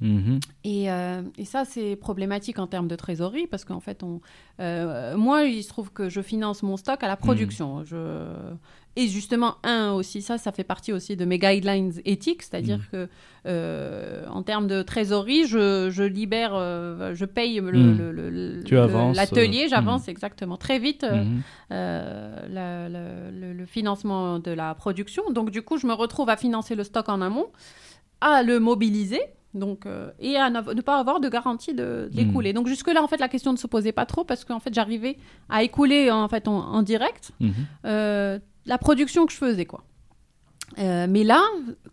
Mhm. 0.00 0.40
Et, 0.64 0.90
euh, 0.90 1.22
et 1.38 1.44
ça, 1.44 1.64
c'est 1.64 1.94
problématique 1.96 2.58
en 2.58 2.66
termes 2.66 2.88
de 2.88 2.96
trésorerie 2.96 3.46
parce 3.46 3.64
qu'en 3.64 3.80
fait, 3.80 4.02
on, 4.02 4.20
euh, 4.60 5.16
moi, 5.16 5.44
il 5.44 5.62
se 5.62 5.68
trouve 5.68 5.92
que 5.92 6.08
je 6.08 6.20
finance 6.20 6.62
mon 6.62 6.76
stock 6.76 7.02
à 7.02 7.08
la 7.08 7.16
production. 7.16 7.84
Je... 7.84 7.96
Et 8.96 9.08
justement, 9.08 9.56
un 9.64 9.90
aussi, 9.92 10.22
ça, 10.22 10.38
ça 10.38 10.52
fait 10.52 10.62
partie 10.64 10.92
aussi 10.92 11.16
de 11.16 11.24
mes 11.24 11.38
guidelines 11.38 11.92
éthiques, 12.04 12.42
c'est-à 12.42 12.60
dire 12.60 12.78
Mhm. 12.78 12.84
que 12.92 13.08
euh, 13.46 14.24
en 14.30 14.42
termes 14.42 14.66
de 14.68 14.82
trésorerie, 14.82 15.46
je, 15.46 15.90
je 15.90 16.02
libère, 16.04 16.52
euh, 16.54 17.12
je 17.14 17.24
paye 17.24 17.56
le- 17.60 18.76
avances, 18.78 19.16
l'atelier, 19.16 19.64
euh, 19.64 19.68
j'avance 19.68 20.06
exactement 20.08 20.56
très 20.56 20.78
vite. 20.78 21.04
la- 21.70 22.88
la- 22.88 23.30
le, 23.30 23.52
le 23.52 23.66
financement 23.66 24.38
de 24.38 24.50
la 24.50 24.74
production. 24.74 25.30
Donc, 25.30 25.50
du 25.50 25.62
coup, 25.62 25.76
je 25.76 25.86
me 25.86 25.92
retrouve 25.92 26.28
à 26.28 26.36
financer 26.36 26.74
le 26.74 26.84
stock 26.84 27.08
en 27.08 27.20
amont, 27.20 27.46
à 28.20 28.42
le 28.42 28.60
mobiliser. 28.60 29.20
Donc, 29.54 29.86
et 30.18 30.36
à 30.36 30.50
ne 30.50 30.80
pas 30.80 30.98
avoir 30.98 31.20
de 31.20 31.28
garantie 31.28 31.74
de- 31.74 32.08
d'écouler. 32.12 32.52
Donc 32.52 32.66
jusque-là, 32.66 33.00
en 33.02 33.06
fait, 33.06 33.18
la 33.20 33.28
question 33.28 33.52
ne 33.52 33.56
se 33.56 33.68
posait 33.68 33.92
pas 33.92 34.04
trop 34.04 34.24
parce 34.24 34.44
qu'en 34.44 34.58
fait, 34.58 34.74
j'arrivais 34.74 35.16
à 35.48 35.62
écouler 35.62 36.10
en 36.10 36.28
fait 36.28 36.48
en, 36.48 36.56
en 36.58 36.82
direct 36.82 37.30
Mhm. 37.38 37.52
euh, 37.84 38.38
la 38.66 38.78
production 38.78 39.26
que 39.26 39.32
je 39.32 39.38
faisais, 39.38 39.66
quoi. 39.66 39.84
Euh, 40.78 41.06
mais 41.08 41.24
là, 41.24 41.42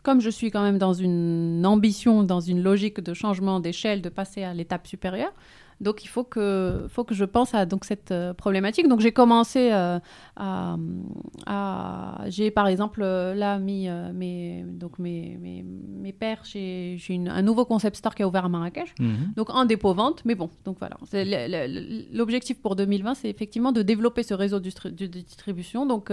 comme 0.03 0.21
je 0.21 0.29
suis 0.29 0.49
quand 0.49 0.63
même 0.63 0.77
dans 0.77 0.93
une 0.93 1.65
ambition, 1.65 2.23
dans 2.23 2.39
une 2.39 2.63
logique 2.63 3.01
de 3.01 3.13
changement 3.13 3.59
d'échelle, 3.59 4.01
de 4.01 4.09
passer 4.09 4.43
à 4.43 4.53
l'étape 4.53 4.87
supérieure, 4.87 5.33
donc 5.81 6.03
il 6.05 6.07
faut 6.07 6.23
que, 6.23 6.85
faut 6.89 7.03
que 7.03 7.13
je 7.15 7.25
pense 7.25 7.53
à 7.53 7.65
donc 7.65 7.83
cette 7.85 8.11
euh, 8.11 8.33
problématique. 8.33 8.87
Donc 8.87 8.99
j'ai 9.01 9.11
commencé 9.11 9.71
euh, 9.73 9.99
à, 10.37 10.77
à- 11.47 12.23
j'ai 12.27 12.51
par 12.51 12.67
exemple 12.67 13.01
euh, 13.03 13.33
là 13.33 13.57
mis 13.59 13.89
euh, 13.89 14.11
mes 14.13 14.63
donc 14.67 14.99
mes, 14.99 15.37
mes, 15.41 15.63
mes 15.63 16.13
pairs 16.13 16.45
chez 16.45 16.95
j'ai 16.97 17.13
une- 17.15 17.27
un 17.29 17.41
nouveau 17.41 17.65
concept 17.65 17.95
store 17.97 18.15
qui 18.15 18.23
a 18.23 18.27
ouvert 18.27 18.45
à 18.45 18.49
Marrakech. 18.49 18.93
Mhm. 18.99 19.33
Donc 19.35 19.49
en 19.49 19.65
dépôt 19.65 19.93
vente, 19.93 20.21
mais 20.25 20.35
bon, 20.35 20.49
donc 20.65 20.77
voilà. 20.79 20.97
C'est 21.09 21.25
L'objectif 22.13 22.61
pour 22.61 22.75
2020, 22.75 23.15
c'est 23.15 23.29
effectivement 23.29 23.71
de 23.71 23.81
développer 23.81 24.23
ce 24.23 24.33
réseau 24.33 24.59
de, 24.59 24.69
distri- 24.69 24.93
de 24.95 25.05
distribution. 25.05 25.85
Donc, 25.85 26.11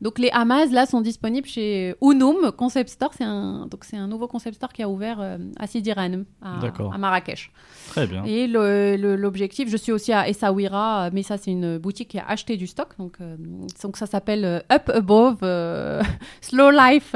donc 0.00 0.18
les 0.18 0.30
Hamas 0.30 0.70
là 0.72 0.86
sont 0.86 1.00
disponibles 1.00 1.46
chez 1.46 1.94
Unum 2.02 2.52
Concept 2.56 2.88
Store. 2.90 3.10
C'est 3.14 3.24
un 3.24 3.66
donc 3.70 3.84
c'est 3.84 3.96
un 3.96 4.08
nouveau 4.08 4.28
concept 4.28 4.56
store 4.56 4.72
qui 4.72 4.82
a 4.82 4.88
ouvert 4.88 5.20
à 5.58 5.66
Sidi 5.66 5.90
à, 5.90 6.98
Marrakech. 6.98 7.52
Très 7.88 8.06
bien. 8.06 8.24
Et 8.24 8.46
le- 8.46 8.96
le- 8.96 9.09
l'objectif, 9.16 9.68
je 9.68 9.76
suis 9.76 9.92
aussi 9.92 10.12
à 10.12 10.28
Essaouira, 10.28 11.10
mais 11.12 11.22
ça 11.22 11.36
c'est 11.36 11.50
une 11.50 11.78
boutique 11.78 12.08
qui 12.08 12.18
a 12.18 12.26
acheté 12.26 12.56
du 12.56 12.66
stock. 12.66 12.88
Donc, 12.98 13.16
euh, 13.20 13.36
donc 13.82 13.96
ça 13.96 14.06
s'appelle 14.06 14.44
euh, 14.44 14.60
Up 14.72 14.88
Above 14.88 15.38
euh, 15.42 16.02
Slow 16.40 16.70
Life 16.70 17.14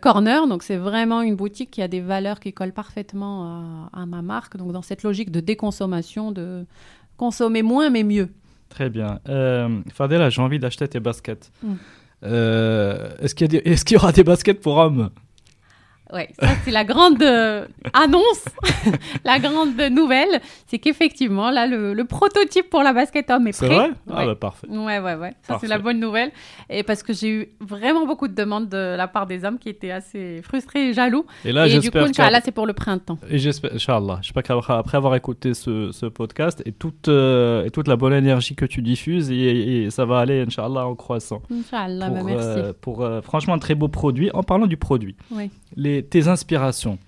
Corner. 0.00 0.46
Donc 0.46 0.62
c'est 0.62 0.76
vraiment 0.76 1.22
une 1.22 1.36
boutique 1.36 1.70
qui 1.70 1.82
a 1.82 1.88
des 1.88 2.00
valeurs 2.00 2.40
qui 2.40 2.52
collent 2.52 2.72
parfaitement 2.72 3.88
à, 3.92 4.02
à 4.02 4.06
ma 4.06 4.22
marque. 4.22 4.56
Donc 4.56 4.72
dans 4.72 4.82
cette 4.82 5.02
logique 5.02 5.30
de 5.30 5.40
déconsommation, 5.40 6.32
de 6.32 6.64
consommer 7.16 7.62
moins 7.62 7.90
mais 7.90 8.04
mieux. 8.04 8.28
Très 8.68 8.88
bien. 8.88 9.20
Fadela, 9.92 10.30
j'ai 10.30 10.42
envie 10.42 10.58
d'acheter 10.58 10.88
tes 10.88 11.00
baskets. 11.00 11.52
Mm. 11.62 11.74
Est-ce 12.24 13.34
qu'il 13.34 13.52
y, 13.52 13.56
est-ce 13.56 13.84
qu'il 13.84 13.96
y 13.96 13.98
aura 13.98 14.12
des 14.12 14.24
baskets 14.24 14.60
pour 14.60 14.76
hommes? 14.76 15.10
Ouais, 16.12 16.28
ça 16.38 16.48
c'est 16.64 16.70
la 16.70 16.84
grande 16.84 17.22
euh, 17.22 17.66
annonce, 17.94 18.44
la 19.24 19.38
grande 19.38 19.74
nouvelle, 19.90 20.40
c'est 20.66 20.78
qu'effectivement 20.78 21.50
là 21.50 21.66
le, 21.66 21.94
le 21.94 22.04
prototype 22.04 22.68
pour 22.68 22.82
la 22.82 22.92
basket 22.92 23.30
homme 23.30 23.46
est 23.48 23.52
C'est 23.52 23.66
prêt. 23.66 23.76
vrai? 23.76 23.90
Ah 24.10 24.26
bah 24.26 24.34
parfait. 24.34 24.66
Ouais, 24.68 24.98
ouais, 24.98 25.14
ouais. 25.14 25.32
Ça, 25.42 25.56
c'est 25.60 25.66
la 25.68 25.78
bonne 25.78 25.98
nouvelle. 26.00 26.30
Et 26.68 26.82
parce 26.82 27.02
que 27.02 27.12
j'ai 27.14 27.28
eu 27.30 27.48
vraiment 27.60 28.06
beaucoup 28.06 28.28
de 28.28 28.34
demandes 28.34 28.68
de 28.68 28.94
la 28.96 29.08
part 29.08 29.26
des 29.26 29.44
hommes 29.44 29.58
qui 29.58 29.68
étaient 29.70 29.90
assez 29.90 30.42
frustrés 30.42 30.88
et 30.88 30.92
jaloux. 30.92 31.24
Et 31.44 31.52
là, 31.52 31.66
et 31.66 31.70
du 31.70 31.90
coup, 31.90 31.98
j'espère 31.98 32.28
que... 32.30 32.44
c'est 32.44 32.52
pour 32.52 32.66
le 32.66 32.72
printemps. 32.74 33.18
Et 33.30 33.38
j'espère, 33.38 33.72
Inch'Allah, 33.74 34.18
j'espère 34.22 34.42
qu'après 34.42 34.74
après 34.74 34.96
avoir 34.98 35.14
écouté 35.14 35.54
ce, 35.54 35.92
ce 35.92 36.06
podcast 36.06 36.62
et 36.66 36.72
toute, 36.72 37.08
euh, 37.08 37.64
et 37.64 37.70
toute 37.70 37.88
la 37.88 37.96
bonne 37.96 38.12
énergie 38.12 38.54
que 38.54 38.66
tu 38.66 38.82
diffuses, 38.82 39.30
et, 39.30 39.84
et 39.84 39.90
ça 39.90 40.04
va 40.04 40.18
aller, 40.18 40.42
Inch'Allah, 40.42 40.86
en 40.86 40.94
croissant. 40.94 41.40
Inch'Allah, 41.50 42.10
bah, 42.10 42.20
merci. 42.22 42.46
euh, 42.58 42.72
pour, 42.78 43.08
franchement 43.22 43.54
un 43.54 43.58
très 43.58 43.74
beau 43.74 43.88
produit. 43.88 44.30
En 44.34 44.42
parlant 44.42 44.66
du 44.66 44.76
produit, 44.76 45.16
Oui. 45.30 45.50
Les, 45.76 46.02
tes 46.02 46.28
inspirations. 46.28 46.98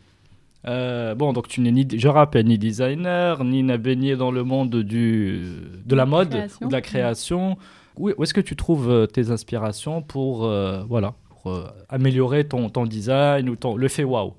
Euh, 0.67 1.15
bon, 1.15 1.33
donc 1.35 1.49
tu 1.49 1.61
n'es 1.61 1.71
ni, 1.73 1.87
je 1.95 2.09
rappelle, 2.09 2.47
ni 2.47 2.57
designer, 2.59 3.45
ni 3.45 3.63
n'a 3.63 3.77
baigné 3.77 4.17
dans 4.17 4.31
le 4.31 4.45
monde 4.45 4.75
du, 4.77 5.43
de 5.85 5.95
la 5.95 6.07
mode 6.07 6.31
création. 6.31 6.65
ou 6.67 6.69
de 6.69 6.73
la 6.73 6.81
création. 6.81 7.59
Où, 7.99 8.11
où 8.17 8.23
est-ce 8.23 8.33
que 8.35 8.41
tu 8.41 8.57
trouves 8.57 8.91
euh, 8.91 9.07
tes 9.07 9.31
inspirations 9.31 10.01
pour, 10.03 10.45
euh, 10.47 10.83
voilà, 10.89 11.15
pour 11.29 11.53
euh, 11.53 11.67
améliorer 11.91 12.49
ton, 12.49 12.71
ton 12.71 12.87
design 12.87 13.49
ou 13.51 13.57
ton, 13.57 13.77
le 13.77 13.89
fait 13.89 14.05
waouh? 14.05 14.33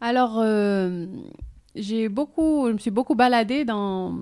Alors, 0.00 0.38
euh, 0.38 1.06
j'ai 1.74 2.08
beaucoup, 2.08 2.68
je 2.68 2.72
me 2.74 2.78
suis 2.78 2.90
beaucoup 2.90 3.14
baladée 3.14 3.64
dans, 3.64 4.12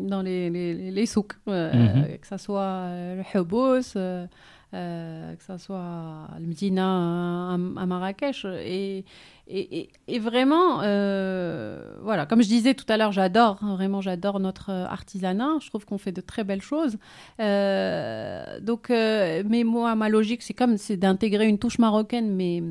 dans 0.00 0.22
les, 0.22 0.50
les, 0.50 0.90
les 0.90 1.06
souks, 1.06 1.34
Mhm. 1.46 2.18
que 2.20 2.26
ce 2.26 2.36
soit 2.36 2.88
le 3.16 3.22
euh, 4.74 5.34
que 5.36 5.42
ce 5.44 5.56
soit 5.56 6.28
le 6.38 6.46
Medina 6.46 6.84
à, 6.84 7.54
à 7.54 7.86
Marrakech. 7.86 8.44
Et, 8.64 9.04
et, 9.46 9.88
et- 10.08 10.18
vraiment, 10.18 10.80
euh, 10.82 11.96
voilà, 12.02 12.24
comme 12.26 12.42
je 12.42 12.48
disais 12.48 12.74
tout 12.74 12.86
à 12.88 12.96
l'heure, 12.96 13.12
j'adore, 13.12 13.58
hein, 13.62 13.74
vraiment, 13.76 14.00
j'adore 14.00 14.40
notre 14.40 14.70
artisanat. 14.70 15.58
Je 15.60 15.68
trouve 15.68 15.84
qu'on 15.86 15.98
fait 15.98 16.12
de 16.12 16.20
très 16.22 16.44
belles 16.44 16.62
choses. 16.62 16.96
Euh, 17.40 18.60
donc, 18.60 18.88
mais 18.90 19.62
moi, 19.64 19.94
ma 19.94 20.08
logique, 20.08 20.42
c'est 20.42 20.54
comme 20.54 20.76
c'est 20.78 20.96
d'intégrer 20.96 21.46
une 21.46 21.58
touche 21.58 21.78
marocaine, 21.78 22.34
mais, 22.34 22.62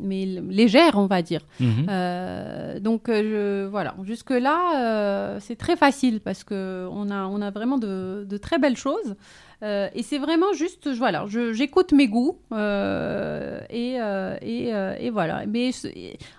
mais 0.00 0.26
légère, 0.26 0.92
on 0.96 1.06
va 1.06 1.22
dire. 1.22 1.40
Mhm. 1.60 2.80
Donc 2.80 3.04
je, 3.08 3.66
voilà, 3.66 3.94
jusque 4.04 4.30
là 4.30 5.38
c'est 5.40 5.56
très 5.56 5.76
facile 5.76 6.20
parce 6.20 6.44
que 6.44 6.86
on 6.90 7.10
a 7.10 7.24
on 7.26 7.40
a 7.40 7.50
vraiment 7.50 7.78
de, 7.78 8.26
de 8.28 8.36
très 8.36 8.58
belles 8.58 8.76
choses 8.76 9.16
Euh, 9.62 9.88
et 9.94 10.02
c'est 10.02 10.18
vraiment 10.18 10.52
juste 10.52 10.92
je- 10.92 10.98
voilà, 10.98 11.24
j'écoute 11.52 11.92
mes 11.92 12.08
goûts 12.08 12.38
euh, 12.52 13.60
et, 13.70 13.96
euh, 14.00 14.36
et, 14.42 14.70
et 15.06 15.10
voilà. 15.10 15.44
Mais 15.46 15.70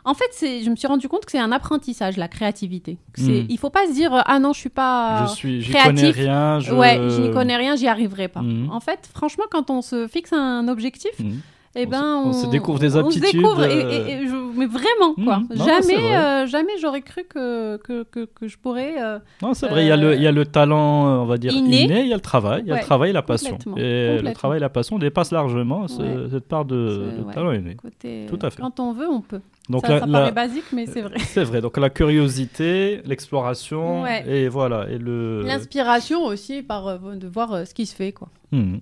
en 0.05 0.13
fait 0.13 0.29
c'est 0.31 0.61
je 0.63 0.69
me 0.69 0.75
suis 0.75 0.87
rendu 0.87 1.07
compte 1.09 1.25
que 1.25 1.31
c'est 1.31 1.39
un 1.39 1.51
apprentissage 1.51 2.17
la 2.17 2.27
créativité. 2.27 2.97
C'est 3.15 3.23
Mhm. 3.41 3.45
il 3.49 3.57
faut 3.57 3.69
pas 3.71 3.87
se 3.87 3.93
dire 3.93 4.11
ah 4.25 4.39
non 4.39 4.53
je 4.53 4.59
suis 4.59 4.69
pas 4.69 5.25
je 5.29 5.33
suis, 5.35 5.61
j'y 5.61 5.71
créatif. 5.71 5.95
connais 5.95 6.11
rien. 6.11 6.59
Je... 6.59 6.73
Ouais, 6.73 6.95
je 7.09 7.21
n'y 7.21 7.31
connais 7.31 7.55
rien, 7.57 7.75
j'y 7.75 7.87
arriverai 7.87 8.27
pas. 8.27 8.41
Mhm. 8.41 8.69
En 8.71 8.79
fait, 8.79 9.09
franchement, 9.13 9.45
quand 9.49 9.69
on 9.71 9.81
se 9.81 10.07
fixe 10.07 10.31
un 10.33 10.67
objectif, 10.67 11.11
Mhm. 11.19 11.39
Eh 11.77 11.85
On 11.85 11.89
ben, 11.89 12.23
se- 12.23 12.27
on 12.27 12.33
se 12.33 12.47
découvre 12.47 12.79
des 12.79 12.95
on 12.97 13.01
se 13.11 13.17
aptitudes, 13.19 13.31
découvre 13.41 13.63
et- 13.63 13.83
euh, 13.83 13.91
et- 14.07 14.11
et 14.23 14.27
je- 14.27 14.57
mais 14.57 14.65
vraiment, 14.65 15.13
quoi. 15.15 15.37
Non, 15.37 15.47
c'est 15.51 15.57
jamais, 15.57 16.01
vrai. 16.01 16.15
euh, 16.17 16.47
jamais 16.47 16.71
j'aurais 16.81 17.01
cru 17.01 17.23
que, 17.29 17.77
que, 17.77 18.03
que, 18.03 18.25
que 18.25 18.47
je 18.47 18.57
pourrais. 18.57 18.95
euh, 19.01 19.19
Non, 19.41 19.53
c'est 19.53 19.67
vrai, 19.67 19.85
il 19.85 19.87
y, 19.87 19.91
a 19.91 19.97
le- 19.97 20.15
il 20.15 20.21
y 20.21 20.27
a 20.27 20.31
le 20.31 20.45
talent, 20.45 21.07
euh, 21.07 21.17
on 21.19 21.25
va 21.25 21.37
dire, 21.37 21.53
Inné. 21.53 22.01
il 22.01 22.07
y 22.07 22.11
a 22.13 22.15
le 22.15 22.21
travail, 22.21 22.61
il 22.65 22.67
y 22.67 22.71
a 22.71 22.73
Ouais, 22.73 22.79
le 22.81 22.85
travail 22.85 23.09
et 23.11 23.13
la 23.13 23.21
passion. 23.21 23.51
complètement, 23.57 23.77
Et 23.77 24.19
le 24.21 24.33
travail 24.33 24.57
et 24.57 24.61
la 24.61 24.69
passion 24.69 24.97
dépassent 24.97 25.31
largement 25.31 25.87
ce- 25.87 26.01
Ouais. 26.01 26.27
cette 26.31 26.47
part 26.47 26.65
de, 26.65 27.09
C'est- 27.11 27.17
de 27.21 27.23
ouais. 27.27 27.33
talent 27.33 27.51
inné. 27.51 27.75
côté, 27.75 28.25
Tout 28.27 28.39
à 28.41 28.49
fait. 28.49 28.61
Quand 28.61 28.79
on 28.79 28.93
veut, 28.93 29.07
on 29.09 29.21
peut. 29.21 29.41
Donc 29.69 29.85
ça 29.85 29.93
la- 29.95 29.99
ça 29.99 30.05
la- 30.05 30.19
paraît 30.19 30.31
basique, 30.31 30.63
mais 30.73 30.85
c'est 30.85 31.01
vrai. 31.01 31.19
c'est 31.19 31.43
vrai, 31.43 31.61
donc 31.61 31.77
la 31.77 31.89
curiosité, 31.89 33.01
l'exploration, 33.05 34.05
et 34.07 34.47
voilà. 34.47 34.87
Et 34.89 34.97
le... 34.97 35.43
L'inspiration 35.43 36.23
aussi, 36.25 36.63
par, 36.63 36.87
euh, 36.87 36.97
de 37.15 37.27
voir 37.27 37.53
euh, 37.53 37.65
ce 37.65 37.73
qui 37.73 37.85
se 37.85 37.93
fait, 37.95 38.11
quoi. 38.13 38.29
Hmm. 38.51 38.77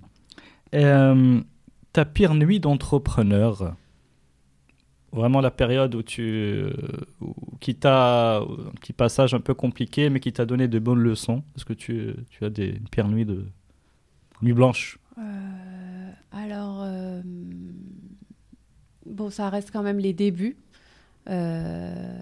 Et, 0.72 0.84
euh, 0.84 1.40
ta 1.96 2.04
pire 2.04 2.34
nuit 2.34 2.60
d'entrepreneur 2.60 3.74
Vraiment 5.12 5.40
la 5.40 5.50
période 5.50 5.94
où 5.94 6.02
tu, 6.02 6.66
où- 7.22 7.34
qui 7.58 7.74
t'a 7.74 8.40
un 8.40 8.72
petit 8.78 8.92
passage 8.92 9.32
un 9.32 9.40
peu 9.40 9.54
compliqué, 9.54 10.10
mais 10.10 10.20
qui 10.20 10.30
t'a 10.30 10.44
donné 10.44 10.68
de 10.68 10.78
bonnes 10.78 10.98
leçons. 11.00 11.42
Est-ce 11.56 11.64
que 11.64 11.72
tu, 11.72 12.14
tu 12.28 12.44
as 12.44 12.50
des 12.50 12.68
une 12.68 12.88
pire 12.90 13.08
nuit 13.08 13.24
de 13.24 13.46
nuit 14.42 14.52
blanche? 14.52 14.98
Euh, 15.16 16.10
alors, 16.32 16.82
euh, 16.82 17.22
bon, 19.06 19.30
ça 19.30 19.48
reste 19.48 19.70
quand 19.72 19.82
même 19.82 19.98
les 19.98 20.12
débuts. 20.12 20.58
Euh, 21.30 22.18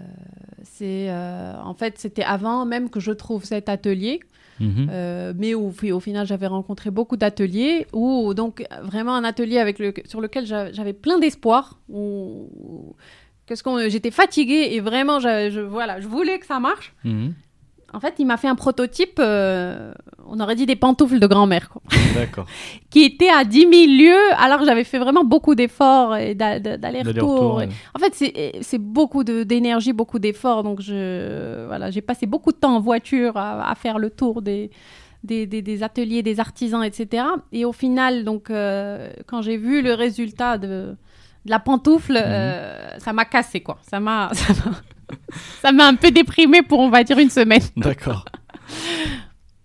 c'est 0.63 1.13
en 1.13 1.75
fait 1.75 1.99
c'était 1.99 2.23
avant 2.23 2.65
même 2.65 2.91
que 2.91 3.01
je 3.01 3.11
trouve 3.11 3.45
cet 3.45 3.69
atelier. 3.69 4.21
Mhm. 4.61 5.35
mais 5.39 5.55
au, 5.55 5.73
au 5.93 6.01
final, 6.01 6.27
j'avais 6.27 6.47
rencontré 6.47 6.91
beaucoup 6.91 7.17
d'ateliers, 7.17 7.87
ou 7.93 8.35
donc 8.35 8.65
vraiment 8.83 9.15
un 9.15 9.25
atelier 9.25 9.59
avec 9.59 9.79
le, 9.79 9.93
sur 10.05 10.21
lequel 10.21 10.47
j'avais 10.47 10.93
plein 10.93 11.19
d'espoir, 11.19 11.79
où, 11.89 12.95
qu'est-ce 13.47 13.63
qu'on, 13.63 13.79
j'étais 13.89 14.11
fatiguée 14.11 14.69
et 14.73 14.81
vraiment, 14.81 15.21
je, 15.21 15.61
voilà, 15.61 16.01
je 16.01 16.09
voulais 16.09 16.39
que 16.39 16.47
ça 16.47 16.61
marche. 16.61 16.95
Mhm. 17.05 17.35
En 17.95 18.01
fait, 18.01 18.15
il 18.19 18.27
m'a 18.27 18.37
fait 18.37 18.49
un 18.49 18.55
prototype, 18.57 19.19
euh, 19.21 19.93
on 20.27 20.41
aurait 20.41 20.57
dit 20.57 20.67
des 20.67 20.75
pantoufles 20.77 21.21
de 21.21 21.27
grand-mère, 21.27 21.69
quoi. 21.71 21.81
D'accord. 22.15 22.47
qui 22.91 23.05
était 23.05 23.29
à 23.31 23.45
10 23.45 23.61
000 23.61 23.73
lieues, 23.73 24.35
alors 24.37 24.59
que 24.59 24.67
j'avais 24.67 24.85
fait 24.85 24.99
vraiment 24.99 25.23
beaucoup 25.25 25.55
d'efforts 25.55 26.17
et 26.17 26.35
d'a- 26.35 26.59
d'a- 26.61 26.77
d'aller-retour. 26.77 27.55
Ouais. 27.57 27.69
En 27.95 27.99
fait, 28.01 28.15
c'est- 28.15 28.79
beaucoup 28.79 29.23
de- 29.25 29.45
d'énergie, 29.45 29.93
beaucoup 29.93 30.19
d'efforts. 30.19 30.63
Donc, 30.65 30.81
je, 30.81 31.67
voilà, 31.67 31.91
j'ai 31.91 32.03
passé 32.03 32.27
beaucoup 32.27 32.51
de 32.53 32.57
temps 32.57 32.75
en 32.77 32.81
voiture 32.81 33.37
à, 33.37 33.71
à 33.71 33.75
faire 33.77 33.99
le 33.99 34.11
tour 34.11 34.43
des, 34.43 34.71
des, 35.23 35.47
des- 35.47 35.63
des 35.63 35.83
ateliers, 35.83 36.23
des 36.23 36.41
artisans, 36.41 36.83
etc. 36.83 37.25
Et 37.53 37.65
au 37.65 37.73
final, 37.73 38.25
donc, 38.25 38.51
euh, 38.51 39.09
quand 39.27 39.41
j'ai 39.41 39.57
vu 39.57 39.83
le 39.83 39.95
résultat 39.95 40.59
de, 40.59 40.67
de 41.47 41.51
la 41.51 41.59
pantoufle, 41.61 42.19
euh, 42.21 42.99
ça 42.99 43.13
m'a 43.13 43.25
cassé, 43.25 43.61
quoi. 43.61 43.79
Ça 43.89 44.01
m'a, 44.01 44.31
ça 45.63 45.73
m'a, 45.73 45.87
un 45.87 45.95
peu 45.95 46.11
déprimé 46.11 46.63
pour, 46.63 46.81
on 46.81 46.91
va 46.91 47.05
dire, 47.05 47.19
une 47.19 47.31
semaine. 47.31 47.63
D'accord. 47.77 48.25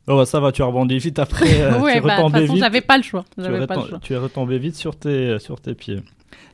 Oh, 0.08 0.16
bah, 0.18 0.26
ça 0.26 0.40
va, 0.40 0.52
tu 0.52 0.62
as 0.62 0.66
rebondi 0.66 0.98
vite 0.98 1.20
après. 1.20 1.62
euh, 1.62 1.80
ouais, 1.82 1.94
tu 1.94 1.98
es 2.00 2.02
bah, 2.02 2.18
de 2.18 2.24
toute 2.24 2.32
façon, 2.32 2.54
vite. 2.54 2.64
j'avais 2.64 2.82
pas 2.82 2.98
le 2.98 3.04
choix. 3.04 3.26
Tu 3.36 3.42
es, 3.42 3.44
J'avais 3.44 3.68
pas 3.68 3.76
le 3.76 3.82
retom- 3.82 3.90
choix. 3.90 4.00
tu 4.02 4.14
es 4.14 4.18
retombé 4.18 4.58
vite 4.58 4.76
sur 4.76 4.96
tes, 4.96 5.38
sur 5.40 5.62
tes 5.62 5.76
pieds. 5.76 6.02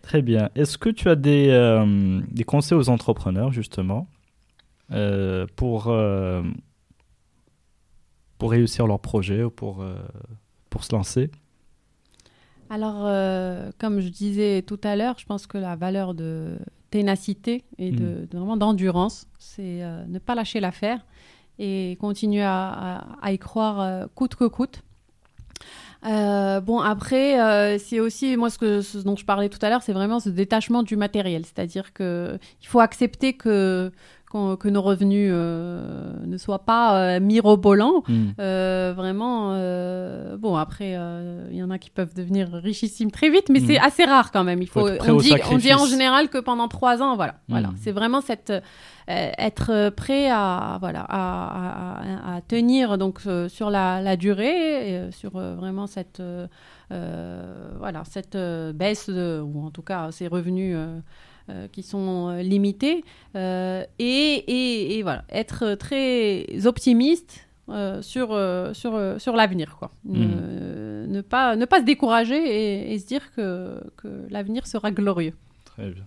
Très 0.01 0.21
bien. 0.21 0.49
Est-ce 0.55 0.77
que 0.77 0.89
tu 0.89 1.09
as 1.09 1.15
des, 1.15 1.47
euh, 1.49 2.21
des 2.31 2.43
conseils 2.43 2.77
aux 2.77 2.89
entrepreneurs, 2.89 3.51
justement, 3.51 4.07
euh, 4.91 5.47
pour, 5.55 5.87
euh, 5.87 6.43
pour 8.37 8.51
réussir 8.51 8.87
leur 8.87 8.99
projet 8.99 9.43
ou 9.43 9.49
pour, 9.49 9.81
euh, 9.81 9.95
pour 10.69 10.83
se 10.83 10.93
lancer? 10.93 11.31
Alors, 12.69 13.03
euh, 13.05 13.71
comme 13.79 13.99
je 14.01 14.09
disais 14.09 14.63
tout 14.63 14.79
à 14.83 14.95
l'heure, 14.95 15.15
je 15.17 15.25
pense 15.25 15.47
que 15.47 15.57
la 15.57 15.75
valeur 15.75 16.13
de 16.13 16.57
ténacité 16.99 17.63
et 17.77 17.91
de, 17.91 18.09
de 18.29 18.37
vraiment 18.37 18.57
d'endurance, 18.57 19.27
c'est 19.37 19.83
euh, 19.83 20.05
ne 20.07 20.19
pas 20.19 20.33
lâcher 20.35 20.59
l'affaire 20.61 20.99
et 21.59 21.97
continuer 21.99 22.43
à, 22.43 22.69
à- 22.89 23.05
à 23.21 23.31
y 23.33 23.37
croire 23.37 23.79
euh, 23.81 24.05
coûte 24.15 24.35
que 24.35 24.47
coûte. 24.57 24.81
Euh, 26.05 26.59
bon, 26.61 26.79
après, 26.79 27.39
euh, 27.41 27.77
c'est 27.79 27.99
aussi, 27.99 28.37
moi, 28.37 28.49
ce, 28.49 28.57
que, 28.59 28.81
ce 28.81 28.99
dont 28.99 29.15
je 29.15 29.25
parlais 29.25 29.49
tout 29.49 29.57
à 29.65 29.69
l'heure, 29.69 29.81
c'est 29.81 29.93
vraiment 29.93 30.19
ce 30.19 30.29
détachement 30.29 30.83
du 30.83 30.95
matériel. 30.95 31.43
C'est-à-dire 31.45 31.93
qu'il 31.93 32.39
faut 32.71 32.79
accepter 32.79 33.33
que, 33.33 33.91
que 34.59 34.67
nos 34.69 34.81
revenus 34.81 35.29
euh, 35.33 36.13
ne 36.25 36.37
soient 36.37 36.65
pas 36.65 36.97
euh, 37.15 37.19
mirobolants. 37.19 38.03
Hmm. 38.07 38.29
Euh, 38.39 38.93
vraiment, 38.95 39.49
bon, 40.37 40.55
après, 40.55 40.91
il 41.51 41.57
y 41.57 41.63
en 41.63 41.69
a 41.71 41.77
qui 41.77 41.89
peuvent 41.89 42.13
devenir 42.15 42.49
richissimes 42.51 43.11
très 43.11 43.29
vite, 43.29 43.49
mais 43.49 43.59
Mm. 43.59 43.65
c'est 43.67 43.79
assez 43.79 44.05
rare 44.05 44.31
quand 44.31 44.43
même. 44.43 44.61
Il 44.61 44.67
Faut 44.69 44.81
on, 44.87 45.17
dit, 45.17 45.33
on 45.51 45.57
dit 45.57 45.73
en 45.73 45.85
général 45.85 46.29
que 46.29 46.37
pendant 46.37 46.67
trois 46.67 47.01
ans, 47.01 47.15
voilà. 47.15 47.35
voilà. 47.47 47.69
Mm. 47.69 47.75
C'est 47.81 47.91
vraiment 47.91 48.21
cette, 48.21 48.49
euh, 48.51 49.29
être 49.37 49.89
prêt 49.91 50.29
à, 50.29 50.77
voilà, 50.79 51.05
à, 51.07 52.31
à- 52.33 52.35
à 52.37 52.41
tenir 52.41 52.97
donc, 52.97 53.19
euh, 53.27 53.47
sur 53.49 53.69
la, 53.69 54.01
la 54.01 54.15
durée, 54.17 54.89
et, 54.91 54.97
euh, 54.97 55.11
sur 55.11 55.31
vraiment 55.31 55.87
cette, 55.87 56.21
voilà, 56.89 58.03
cette 58.05 58.37
baisse, 58.75 59.09
de- 59.09 59.41
ou 59.43 59.65
en 59.65 59.71
tout 59.71 59.81
cas 59.83 60.11
ces 60.11 60.27
revenus. 60.27 60.75
Euh, 61.49 61.67
qui 61.71 61.83
sont 61.83 62.29
euh, 62.29 62.41
limités 62.41 63.03
euh, 63.35 63.83
et, 63.99 64.43
et- 64.47 64.97
et 64.97 65.03
voilà 65.03 65.23
être 65.29 65.75
très 65.75 66.45
optimiste 66.65 67.41
sur 68.01 68.27
sur 68.73 68.91
sur 69.17 69.33
l'avenir 69.35 69.75
quoi 69.79 69.89
ne, 70.05 71.05
ne 71.07 71.21
pas 71.21 71.55
ne 71.55 71.65
pas 71.65 71.79
se 71.79 71.85
décourager 71.85 72.37
et, 72.37 72.93
et 72.93 72.99
se 72.99 73.07
dire 73.07 73.21
que 73.35 73.79
que 73.97 74.07
l'avenir 74.29 74.67
sera 74.67 74.91
glorieux 74.91 75.33
Très 75.65 75.89
bien. 75.89 76.03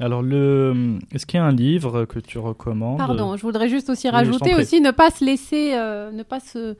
Alors, 0.00 0.22
le... 0.22 0.98
est-ce 1.12 1.24
qu'il 1.26 1.38
y 1.38 1.40
a 1.40 1.44
un 1.46 1.52
livre 1.52 2.04
que 2.06 2.18
tu 2.18 2.38
recommandes? 2.38 2.98
Pardon 2.98 3.36
je 3.36 3.42
voudrais 3.42 3.68
juste 3.68 3.88
aussi 3.90 4.08
rajouter 4.08 4.54
aussi 4.56 4.80
ne 4.80 4.90
pas 4.90 5.10
se 5.10 5.24
laisser 5.24 5.74
euh, 5.74 6.10
ne 6.10 6.24
pas 6.24 6.40
se 6.40 6.74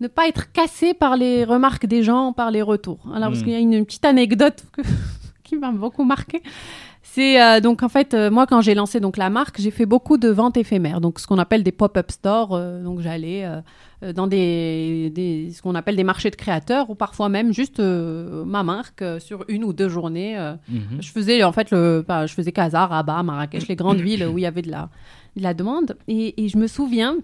ne 0.00 0.06
pas 0.06 0.28
être 0.28 0.52
cassé 0.52 0.94
par 0.94 1.16
les 1.16 1.42
remarques 1.44 1.86
des 1.86 2.04
gens, 2.04 2.32
par 2.32 2.52
les 2.52 2.62
retours. 2.62 3.00
Alors, 3.12 3.30
parce 3.30 3.40
Mm. 3.40 3.44
qu'il 3.44 3.52
y 3.52 3.56
a 3.56 3.58
une, 3.58 3.72
une 3.72 3.84
petite 3.84 4.04
anecdote 4.04 4.62
que- 4.72 4.82
qui 5.42 5.56
m'a 5.56 5.72
beaucoup 5.72 6.04
marqué. 6.04 6.40
C'est 7.10 7.40
euh, 7.42 7.60
donc 7.60 7.82
en 7.82 7.88
fait 7.88 8.12
euh, 8.12 8.30
moi 8.30 8.46
quand 8.46 8.60
j'ai 8.60 8.74
lancé 8.74 9.00
donc 9.00 9.16
la 9.16 9.30
marque, 9.30 9.60
j'ai 9.60 9.70
fait 9.70 9.86
beaucoup 9.86 10.18
de 10.18 10.28
ventes 10.28 10.56
éphémères, 10.58 11.00
donc 11.00 11.18
ce 11.18 11.26
qu'on 11.26 11.38
appelle 11.38 11.62
des 11.62 11.72
pop-up 11.72 12.10
stores. 12.10 12.54
euh, 12.54 12.82
donc 12.82 13.00
j'allais 13.00 13.44
dans 14.14 14.26
des, 14.28 15.10
des- 15.12 15.50
ce 15.52 15.60
qu'on 15.60 15.74
appelle 15.74 15.96
des 15.96 16.04
marchés 16.04 16.30
de 16.30 16.36
créateurs 16.36 16.88
ou 16.90 16.94
parfois 16.94 17.28
même 17.28 17.52
juste 17.52 17.80
ma 17.80 18.62
marque 18.62 19.02
sur 19.18 19.44
une 19.48 19.64
ou 19.64 19.72
deux 19.72 19.88
journées. 19.88 20.36
Mhm. 20.68 21.00
je 21.00 21.10
faisais 21.10 21.42
en 21.42 21.50
fait 21.52 21.70
le, 21.70 22.04
bah, 22.06 22.26
je 22.26 22.34
faisais 22.34 22.52
Casa, 22.52 22.86
Rabat, 22.86 23.22
Marrakech, 23.24 23.66
les 23.68 23.74
grandes 23.76 24.00
villes 24.08 24.24
où 24.26 24.38
il 24.38 24.42
y 24.42 24.46
avait 24.46 24.62
de 24.62 24.70
la, 24.70 24.88
de 25.36 25.42
la 25.42 25.54
demande. 25.54 25.96
Et, 26.06 26.44
et 26.44 26.48
je 26.48 26.58
me 26.58 26.66
souviens, 26.68 27.16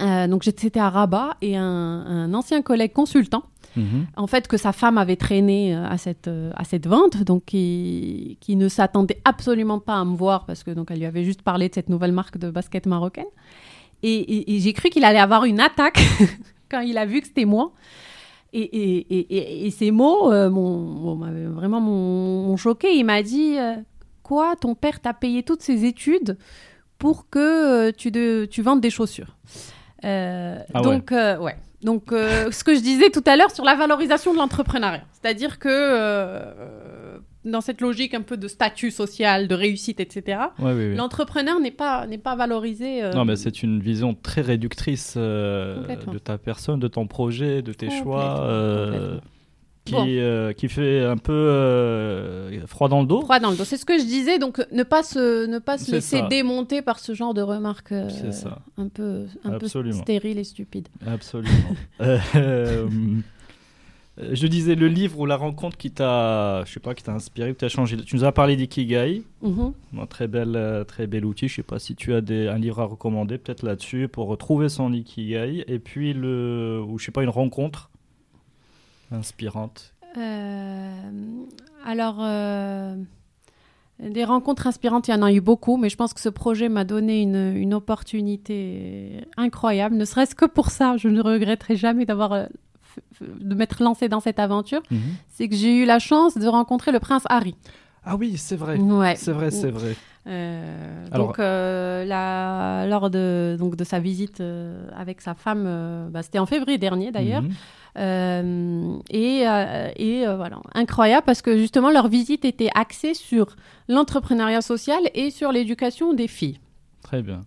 euh, 0.00 0.26
donc 0.26 0.42
j'étais 0.42 0.62
c'était 0.62 0.80
à 0.80 0.90
Rabat 0.90 1.36
et 1.42 1.56
un, 1.56 1.64
un 1.64 2.34
ancien 2.34 2.62
collègue 2.62 2.92
consultant 2.92 3.44
Mhm. 3.76 4.06
en 4.16 4.28
fait 4.28 4.46
que 4.46 4.56
sa 4.56 4.72
femme 4.72 4.98
avait 4.98 5.16
traîné 5.16 5.74
euh, 5.74 5.84
à 5.88 5.98
cette 5.98 6.28
euh, 6.28 6.52
à 6.54 6.62
cette 6.62 6.86
vente. 6.86 7.24
Donc 7.24 7.44
qui, 7.46 8.38
qui 8.40 8.54
ne 8.54 8.68
s'attendait 8.68 9.20
absolument 9.24 9.80
pas 9.80 9.96
à 9.98 10.04
me 10.04 10.14
voir 10.16 10.46
parce 10.46 10.62
que 10.62 10.70
donc 10.70 10.92
elle 10.92 10.98
lui 11.00 11.06
avait 11.06 11.24
juste 11.24 11.42
parlé 11.42 11.68
de 11.68 11.74
cette 11.74 11.88
nouvelle 11.88 12.12
marque 12.12 12.38
de 12.38 12.50
basket 12.50 12.86
marocaine. 12.86 13.24
Et, 14.04 14.14
et- 14.14 14.54
et 14.54 14.60
j'ai 14.60 14.72
cru 14.74 14.90
qu'il 14.90 15.04
allait 15.04 15.18
avoir 15.18 15.44
une 15.44 15.58
attaque 15.58 16.00
quand 16.70 16.80
il 16.82 16.98
a 16.98 17.04
vu 17.06 17.20
que 17.20 17.26
c'était 17.26 17.46
moi. 17.46 17.72
Et, 18.52 19.66
et, 19.66 19.70
ces 19.72 19.90
mots 19.90 20.30
euh, 20.32 20.48
m'ont 20.48 21.16
vraiment 21.50 21.80
m'ont 21.80 22.56
choqué. 22.56 22.94
Il 22.96 23.04
m'a 23.04 23.22
dit 23.24 23.58
euh, 23.58 23.74
quoi 24.22 24.54
ton 24.54 24.76
père 24.76 25.00
t'a 25.00 25.12
payé 25.14 25.42
toutes 25.42 25.62
ses 25.62 25.84
études 25.84 26.38
pour 26.98 27.28
que 27.28 27.90
tu 27.90 28.12
de, 28.12 28.46
tu 28.48 28.62
vendes 28.62 28.80
des 28.80 28.90
chaussures? 28.90 29.36
Euh, 30.04 30.58
Ah 30.72 30.82
ouais. 30.82 30.84
donc 30.84 31.12
euh, 31.12 31.38
ouais 31.38 31.56
donc, 31.82 32.12
euh, 32.12 32.50
ce 32.50 32.64
que 32.64 32.74
je 32.74 32.80
disais 32.80 33.10
tout 33.10 33.22
à 33.26 33.36
l'heure 33.36 33.50
sur 33.50 33.62
la 33.62 33.74
valorisation 33.74 34.32
de 34.32 34.38
l'entrepreneuriat. 34.38 35.02
C'est-à-dire 35.12 35.58
que 35.58 36.38
dans 37.44 37.60
cette 37.60 37.82
logique 37.82 38.14
un 38.14 38.22
peu 38.22 38.38
de 38.38 38.48
statut 38.48 38.90
social, 38.90 39.48
de 39.48 39.54
réussite, 39.54 40.00
etc., 40.00 40.38
Ouais, 40.58 40.72
oui, 40.72 40.88
oui. 40.88 40.94
l'entrepreneur 40.96 41.60
n'est 41.60 41.70
pas, 41.70 42.06
n'est 42.06 42.16
pas 42.16 42.36
valorisé. 42.36 43.02
Non, 43.14 43.26
mais 43.26 43.36
c'est 43.36 43.62
une 43.62 43.80
vision 43.80 44.14
très 44.14 44.40
réductrice 44.40 45.18
de 45.18 46.18
ta 46.24 46.38
personne, 46.38 46.80
de 46.80 46.88
ton 46.88 47.06
projet, 47.06 47.60
de 47.60 47.74
tes 47.74 47.90
choix, 47.90 48.36
Complètement, 48.38 48.84
complètement. 48.86 49.20
Qui, 49.84 49.92
Bon. 49.92 50.06
euh, 50.08 50.52
qui 50.54 50.68
fait 50.68 51.04
un 51.04 51.18
peu 51.18 51.32
euh, 51.32 52.66
froid 52.66 52.88
dans 52.88 53.00
le 53.02 53.06
dos. 53.06 53.20
froid 53.20 53.38
dans 53.38 53.50
le 53.50 53.56
dos. 53.56 53.64
C'est 53.64 53.76
ce 53.76 53.84
que 53.84 53.98
je 53.98 54.04
disais, 54.04 54.38
donc 54.38 54.64
ne 54.72 54.82
pas 54.82 55.02
se, 55.02 55.44
ne 55.46 55.58
pas 55.58 55.76
se 55.76 55.92
laisser 55.92 56.18
ça. 56.20 56.26
démonter 56.28 56.80
par 56.80 56.98
ce 56.98 57.12
genre 57.14 57.34
de 57.34 57.42
remarques 57.42 57.92
euh, 57.92 58.08
un 58.78 58.88
peu, 58.88 59.24
un 59.44 59.58
peu 59.58 59.68
stériles 59.68 60.38
et 60.38 60.44
stupides. 60.44 60.88
Absolument. 61.06 61.52
Je 64.32 64.46
disais 64.46 64.76
le 64.76 64.86
livre 64.86 65.18
ou 65.18 65.26
la 65.26 65.34
rencontre 65.36 65.76
qui 65.76 65.90
t'a, 65.90 66.64
je 66.64 66.72
sais 66.72 66.78
pas, 66.78 66.94
qui 66.94 67.02
t'a 67.02 67.12
inspiré, 67.12 67.50
qui 67.50 67.56
t'a 67.56 67.68
changé. 67.68 67.96
Tu 67.96 68.14
nous 68.14 68.22
as 68.24 68.30
parlé 68.30 68.54
d'Ikigai, 68.54 69.22
Mhm. 69.42 69.72
un 69.98 70.06
très 70.06 70.28
bel, 70.28 70.84
très 70.86 71.08
bel 71.08 71.24
outil. 71.24 71.48
Je 71.48 71.56
sais 71.56 71.62
pas 71.64 71.80
si 71.80 71.96
tu 71.96 72.14
as 72.14 72.20
des, 72.20 72.46
un 72.46 72.58
livre 72.58 72.80
à 72.80 72.84
recommander 72.84 73.38
peut-être 73.38 73.64
là-dessus 73.64 74.06
pour 74.06 74.28
retrouver 74.28 74.68
son 74.68 74.92
Ikigai. 74.92 75.64
Et 75.66 75.80
puis 75.80 76.12
le, 76.12 76.80
ou 76.86 76.96
je 77.00 77.06
sais 77.06 77.10
pas, 77.10 77.24
une 77.24 77.28
rencontre 77.28 77.90
inspirante. 79.14 79.94
Euh, 80.16 81.10
alors, 81.84 82.18
euh, 82.20 82.96
des 84.00 84.24
rencontres 84.24 84.66
inspirantes, 84.66 85.08
il 85.08 85.12
y 85.12 85.14
en 85.14 85.22
a 85.22 85.32
eu 85.32 85.40
beaucoup, 85.40 85.76
mais 85.76 85.88
je 85.88 85.96
pense 85.96 86.14
que 86.14 86.20
ce 86.20 86.28
projet 86.28 86.68
m'a 86.68 86.84
donné 86.84 87.22
une, 87.22 87.54
une 87.56 87.74
opportunité 87.74 89.24
incroyable. 89.36 89.96
Ne 89.96 90.04
serait-ce 90.04 90.34
que 90.34 90.44
pour 90.44 90.70
ça, 90.70 90.96
je 90.96 91.08
ne 91.08 91.20
regretterai 91.22 91.76
jamais 91.76 92.04
d'avoir 92.04 92.32
euh, 92.32 92.46
de 93.20 93.54
m'être 93.54 93.82
lancée 93.82 94.08
dans 94.08 94.20
cette 94.20 94.38
aventure. 94.38 94.82
C'est 95.28 95.48
que 95.48 95.56
j'ai 95.56 95.76
eu 95.76 95.84
la 95.84 95.98
chance 95.98 96.36
de 96.36 96.46
rencontrer 96.46 96.92
le 96.92 97.00
prince 97.00 97.24
Harry. 97.28 97.56
Ah 98.04 98.16
oui, 98.16 98.36
c'est 98.36 98.56
vrai. 98.56 98.78
Ouais. 98.78 99.16
C'est 99.16 99.32
vrai, 99.32 99.50
c'est 99.50 99.70
vrai. 99.70 99.96
Euh, 100.26 101.06
Alors- 101.12 101.26
donc, 101.28 101.38
euh, 101.38 102.04
la- 102.06 102.86
lors 102.86 103.10
de, 103.10 103.56
donc, 103.58 103.76
de 103.76 103.84
sa 103.84 103.98
visite 104.00 104.40
euh, 104.40 104.88
avec 104.96 105.20
sa 105.20 105.34
femme, 105.34 106.08
bah, 106.10 106.22
c'était 106.22 106.38
en 106.38 106.46
février 106.46 106.78
dernier 106.78 107.10
d'ailleurs. 107.12 107.42
Mhm. 107.42 107.50
Et 109.10 109.44
et 109.96 110.26
voilà, 110.26 110.58
incroyable 110.74 111.24
parce 111.26 111.42
que 111.42 111.56
justement 111.56 111.90
leur 111.90 112.08
visite 112.08 112.44
était 112.44 112.70
axée 112.74 113.14
sur 113.14 113.54
l'entrepreneuriat 113.88 114.62
social 114.62 115.00
et 115.14 115.30
sur 115.30 115.52
l'éducation 115.52 116.12
des 116.12 116.26
filles. 116.26 116.58
Très 117.02 117.22
bien. 117.22 117.42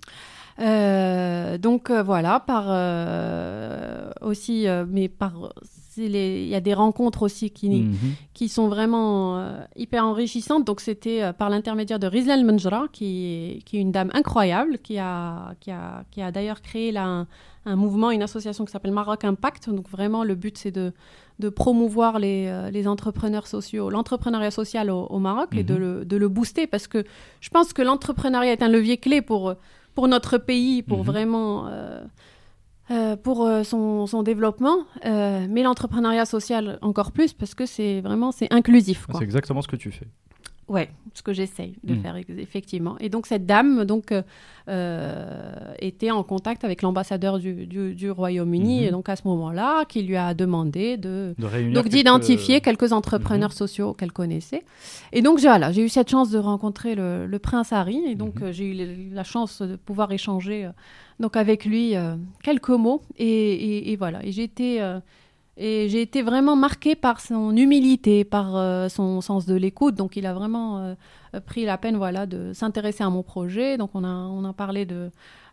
Donc 1.57 1.91
voilà, 1.91 2.39
par 2.39 2.65
aussi, 4.21 4.67
mais 4.89 5.09
par 5.09 5.33
il 6.05 6.47
y 6.47 6.55
a 6.55 6.59
des 6.61 6.73
rencontres 6.73 7.23
aussi 7.23 7.49
qui, 7.49 7.69
Mhm. 7.69 7.95
qui 8.33 8.49
sont 8.49 8.67
vraiment 8.67 9.37
euh, 9.39 9.59
hyper 9.75 10.05
enrichissantes. 10.05 10.65
Donc, 10.65 10.79
c'était 10.81 11.21
euh, 11.23 11.33
par 11.33 11.49
l'intermédiaire 11.49 11.99
de 11.99 12.07
Rizal 12.07 12.43
Menjra, 12.45 12.87
qui, 12.91 13.25
est- 13.25 13.61
qui 13.63 13.77
est 13.77 13.81
une 13.81 13.91
dame 13.91 14.11
incroyable, 14.13 14.77
qui 14.79 14.97
a, 14.99 15.55
qui 15.59 15.71
a, 15.71 16.03
qui 16.11 16.21
a 16.21 16.31
d'ailleurs 16.31 16.61
créé 16.61 16.91
là, 16.91 17.05
un, 17.05 17.27
un 17.65 17.75
mouvement, 17.75 18.11
une 18.11 18.21
association 18.23 18.63
qui 18.65 18.71
s'appelle 18.71 18.91
Maroc 18.93 19.23
Impact. 19.25 19.69
Donc, 19.69 19.89
vraiment, 19.89 20.23
le 20.23 20.35
but, 20.35 20.57
c'est 20.57 20.71
de, 20.71 20.93
de 21.39 21.49
promouvoir 21.49 22.19
les, 22.19 22.47
euh, 22.47 22.69
les 22.71 22.87
entrepreneurs 22.87 23.47
sociaux, 23.47 23.89
l'entrepreneuriat 23.89 24.51
social 24.51 24.89
au, 24.89 25.05
au 25.05 25.19
Maroc 25.19 25.49
et 25.55 25.63
de 25.63 25.73
Mhm. 25.73 25.79
le, 25.79 26.05
de 26.05 26.17
le 26.17 26.27
booster 26.29 26.65
parce 26.67 26.87
que 26.87 27.03
je 27.41 27.49
pense 27.49 27.73
que 27.73 27.81
l'entrepreneuriat 27.81 28.53
est 28.53 28.63
un 28.63 28.69
levier 28.69 28.97
clé 28.97 29.21
pour, 29.21 29.53
pour 29.95 30.07
notre 30.07 30.37
pays, 30.37 30.81
pour 30.81 30.99
Mhm. 30.99 31.05
vraiment. 31.05 31.67
euh, 31.67 32.03
euh, 32.89 33.17
pour 33.17 33.45
euh, 33.45 33.63
son, 33.63 34.23
développement, 34.23 34.85
euh, 35.05 35.45
mais 35.49 35.61
l'entrepreneuriat 35.61 36.25
social 36.25 36.79
encore 36.81 37.11
plus 37.11 37.33
parce 37.33 37.53
que 37.53 37.65
c'est 37.65 37.99
vraiment 37.99 38.31
c'est 38.31 38.51
inclusif. 38.51 39.05
C'est 39.13 39.23
exactement 39.23 39.61
ce 39.61 39.67
que 39.67 39.75
tu 39.75 39.91
fais. 39.91 40.07
Ouais, 40.67 40.89
ce 41.13 41.21
que 41.23 41.31
j'essaye 41.31 41.75
de 41.83 41.93
Mm. 41.95 42.01
faire 42.01 42.15
effectivement. 42.17 42.97
Et 42.99 43.07
donc 43.09 43.25
cette 43.25 43.45
dame 43.45 43.85
donc 43.85 44.11
euh, 44.11 44.21
euh, 44.67 45.73
était 45.79 46.11
en 46.11 46.23
contact 46.23 46.63
avec 46.63 46.81
l'ambassadeur 46.81 47.39
du, 47.39 47.65
du, 47.65 47.95
du 47.95 48.11
Royaume-Uni 48.11 48.79
Mhm. 48.81 48.85
et 48.87 48.91
donc 48.91 49.07
à 49.09 49.15
ce 49.15 49.25
moment-là 49.27 49.85
qui 49.85 50.03
lui 50.03 50.17
a 50.17 50.33
demandé 50.33 50.97
de 50.97 51.35
donc 51.73 51.87
d'identifier 51.89 52.59
quelques 52.61 52.91
entrepreneurs 52.91 53.49
Mhm. 53.51 53.55
sociaux 53.55 53.93
qu'elle 53.93 54.11
connaissait. 54.11 54.63
Et 55.13 55.21
donc 55.21 55.37
j'ai 55.39 55.47
voilà, 55.47 55.71
j'ai 55.71 55.83
eu 55.83 55.89
cette 55.89 56.09
chance 56.09 56.29
de 56.31 56.37
rencontrer 56.37 56.95
le, 56.95 57.25
le 57.25 57.39
prince 57.39 57.71
Harry 57.71 57.99
et 58.05 58.15
donc 58.15 58.41
euh, 58.41 58.51
j'ai 58.51 58.65
eu 58.71 59.09
la 59.13 59.23
chance 59.23 59.61
de 59.61 59.75
pouvoir 59.77 60.11
échanger 60.11 60.65
euh, 60.65 60.69
donc 61.19 61.37
avec 61.37 61.63
lui 61.65 61.93
quelques 62.43 62.69
mots 62.69 63.01
et, 63.17 63.25
et- 63.25 63.91
et 63.91 63.95
voilà. 63.95 64.19
Et 64.25 64.31
euh, 64.81 64.99
et 65.57 65.89
j'ai 65.89 66.01
été 66.01 66.21
vraiment 66.21 66.55
marquée 66.55 66.95
par 66.95 67.19
son 67.19 67.55
humilité, 67.55 68.23
par 68.23 68.55
euh, 68.55 68.89
son 68.89 69.21
sens 69.21 69.45
de 69.45 69.55
l'écoute. 69.55 69.95
Donc 69.95 70.15
il 70.15 70.25
a 70.25 70.33
vraiment 70.33 70.77
euh, 70.79 70.93
pris 71.45 71.65
la 71.65 71.77
peine 71.77 71.97
voilà 71.97 72.25
de 72.25 72.53
s'intéresser 72.53 73.03
à 73.03 73.09
mon 73.09 73.23
projet. 73.23 73.77
Donc 73.77 73.91
on 73.95 74.03
a 74.03 74.07
on 74.07 74.45
a 74.45 74.53
parlé 74.53 74.85
de 74.85 75.09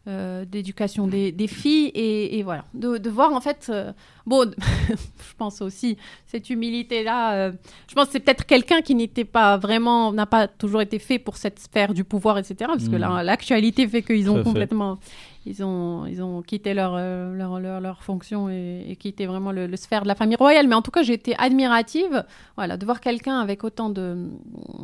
euh, 0.06 0.44
d'éducation 0.44 1.06
des, 1.06 1.32
des 1.32 1.46
filles 1.46 1.86
et, 1.94 2.38
et 2.38 2.42
voilà 2.42 2.66
de, 2.74 2.98
de 2.98 3.08
voir 3.08 3.32
en 3.32 3.40
fait 3.40 3.68
euh, 3.70 3.90
bon 4.26 4.52
je 4.90 5.34
pense 5.38 5.62
aussi 5.62 5.96
cette 6.26 6.50
humilité 6.50 7.02
là 7.02 7.50
je 7.88 7.94
pense 7.94 8.08
que 8.08 8.12
c'est 8.12 8.20
peut-être 8.20 8.44
quelqu'un 8.44 8.82
qui 8.82 8.94
n'était 8.94 9.24
pas 9.24 9.56
vraiment 9.56 10.12
n'a 10.12 10.26
pas 10.26 10.46
toujours 10.46 10.82
été 10.82 10.98
fait 10.98 11.18
pour 11.18 11.38
cette 11.38 11.58
sphère 11.58 11.94
du 11.94 12.04
pouvoir 12.04 12.36
etc 12.36 12.54
parce 12.66 12.86
que 12.86 12.96
Mm. 12.96 12.98
là 12.98 13.22
l'actualité 13.22 13.88
fait 13.88 14.02
qu'ils 14.02 14.28
ont 14.30 14.44
fait. 14.44 14.68
Ils 15.46 15.62
ont 15.62 16.06
ils 16.06 16.22
ont 16.22 16.42
quitté 16.42 16.74
leur 16.74 16.94
euh, 16.96 17.34
leur, 17.34 17.60
leur, 17.60 17.80
leur 17.80 18.02
fonction 18.02 18.48
et, 18.48 18.96
quitté 18.98 19.26
vraiment 19.26 19.52
le, 19.52 19.76
sphère 19.76 20.02
de 20.02 20.08
la 20.08 20.14
famille 20.14 20.36
royale 20.36 20.66
mais 20.68 20.74
en 20.74 20.82
tout 20.82 20.90
cas 20.90 21.02
été 21.02 21.34
admirative 21.38 22.24
voilà 22.56 22.76
de 22.76 22.84
voir 22.84 23.00
quelqu'un 23.00 23.38
avec 23.40 23.64
autant 23.64 23.90
de 23.90 24.30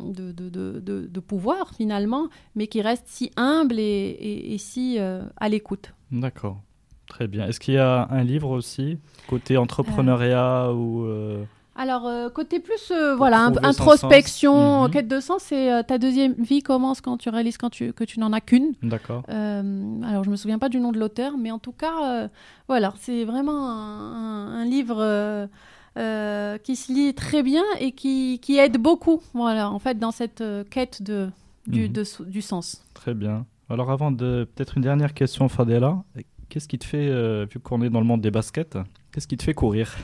de, 0.05 0.31
de, 0.31 0.79
de, 1.07 1.19
pouvoir 1.19 1.71
finalement 1.75 2.29
mais 2.55 2.67
qui 2.67 2.81
reste 2.81 3.05
si 3.07 3.31
humble 3.37 3.79
et, 3.79 3.83
et, 3.83 4.53
et 4.53 4.57
si 4.57 4.97
euh, 4.99 5.23
à 5.37 5.49
l'écoute 5.49 5.93
D'accord. 6.11 6.61
Très 7.07 7.27
bien. 7.27 7.45
Est-ce 7.47 7.59
qu'il 7.59 7.73
y 7.73 7.77
a 7.77 8.07
un 8.09 8.23
livre 8.23 8.49
aussi, 8.51 8.97
côté 9.27 9.57
entrepreneuriat 9.57 10.71
ou. 10.73 11.03
euh, 11.05 11.43
Alors, 11.75 12.05
euh, 12.05 12.29
côté 12.29 12.59
plus, 12.59 12.91
euh, 12.91 13.15
voilà, 13.15 13.45
introspection. 13.63 14.83
Mhm. 14.83 14.91
quête 14.91 15.07
de 15.07 15.19
sens, 15.19 15.43
c'est 15.43 15.71
euh, 15.71 15.83
ta 15.83 15.97
deuxième 15.97 16.33
vie 16.33 16.61
commence 16.61 16.99
quand 16.99 17.17
tu 17.17 17.29
réalises 17.29 17.57
quand 17.57 17.69
tu, 17.69 17.93
que 17.93 18.03
tu 18.03 18.19
n'en 18.19 18.33
as 18.33 18.41
qu'une. 18.41 18.73
D'accord. 18.83 19.23
Alors, 19.29 20.23
je 20.23 20.29
me 20.29 20.35
souviens 20.35 20.59
pas 20.59 20.69
du 20.69 20.79
nom 20.79 20.91
de 20.91 20.99
l'auteur, 20.99 21.37
mais 21.37 21.51
en 21.51 21.59
tout 21.59 21.71
cas, 21.71 22.29
voilà, 22.67 22.93
c'est 22.97 23.23
vraiment 23.23 23.69
un, 23.69 24.65
livre 24.65 25.47
qui 25.95 26.75
se 26.75 26.91
lit 26.91 27.13
très 27.13 27.41
bien 27.41 27.63
et 27.79 27.93
qui, 27.93 28.39
qui 28.41 28.57
aide 28.57 28.77
beaucoup, 28.77 29.21
voilà, 29.33 29.69
en 29.71 29.79
fait, 29.79 29.97
dans 29.97 30.11
cette 30.11 30.43
quête 30.69 31.01
de, 31.01 31.29
du, 31.67 31.87
Mhm. 31.87 31.93
de 31.93 32.03
du 32.25 32.41
sens. 32.41 32.83
Très 32.93 33.13
bien. 33.13 33.45
Alors, 33.69 33.91
avant 33.91 34.11
de. 34.11 34.47
Peut-être 34.55 34.75
une 34.77 34.83
dernière 34.83 35.13
question, 35.13 35.47
Fadela. 35.47 36.03
Qu'est-ce 36.49 36.67
qui 36.67 36.77
te 36.77 36.85
fait, 36.85 37.09
vu 37.45 37.61
qu'on 37.61 37.81
est 37.81 37.89
dans 37.89 38.01
le 38.01 38.05
monde 38.05 38.19
des 38.19 38.31
baskets, 38.31 38.77
qu'est-ce 39.13 39.27
qui 39.27 39.37
te 39.37 39.43
fait 39.43 39.53
courir? 39.53 39.95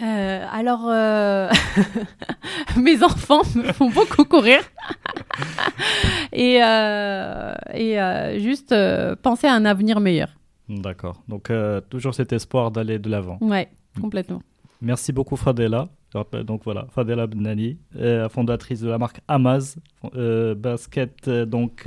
Euh, 0.00 0.46
alors, 0.50 0.88
euh, 0.88 1.48
mes 2.76 3.02
enfants 3.02 3.42
me 3.56 3.72
font 3.72 3.90
beaucoup 3.90 4.24
courir. 4.24 4.60
et 6.32 6.62
euh, 6.62 7.54
et 7.74 8.40
juste 8.40 8.74
penser 9.22 9.46
à 9.46 9.54
un 9.54 9.64
avenir 9.64 10.00
meilleur. 10.00 10.28
D'accord. 10.68 11.22
Donc, 11.28 11.50
toujours 11.88 12.14
cet 12.14 12.32
espoir 12.32 12.70
d'aller 12.70 12.98
de 12.98 13.08
l'avant. 13.08 13.38
Ouais, 13.40 13.68
complètement. 14.00 14.42
Merci 14.80 15.12
beaucoup, 15.12 15.36
Fadela. 15.36 15.88
Donc 16.44 16.62
voilà, 16.64 16.86
Fadela 16.90 17.26
Benani, 17.26 17.78
fondatrice 18.30 18.80
de 18.80 18.88
la 18.88 18.98
marque 18.98 19.20
Amaz, 19.28 19.76
basket 20.56 21.28
donc 21.28 21.86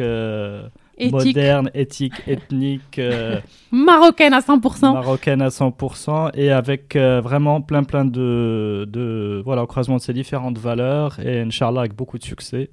Éthique 0.98 1.12
moderne, 1.12 1.72
éthique, 1.74 2.22
ethnique, 2.28 3.00
euh, 3.00 3.40
marocaine 3.72 4.34
à 4.34 4.40
100%. 4.40 4.94
marocaine 4.94 5.42
à 5.42 5.48
100% 5.48 6.32
et 6.36 6.52
avec 6.52 6.96
euh, 6.96 7.22
vraiment 7.22 7.62
plein 7.62 7.84
plein 7.84 8.06
de, 8.06 8.88
de 8.90 9.42
voilà 9.44 9.64
au 9.64 9.68
croisement 9.68 9.98
de 9.98 10.02
ces 10.02 10.14
différentes 10.14 10.58
valeurs 10.58 11.20
et 11.20 11.42
Inch'Allah 11.42 11.82
avec 11.82 11.96
beaucoup 11.96 12.18
de 12.18 12.24
succès. 12.24 12.70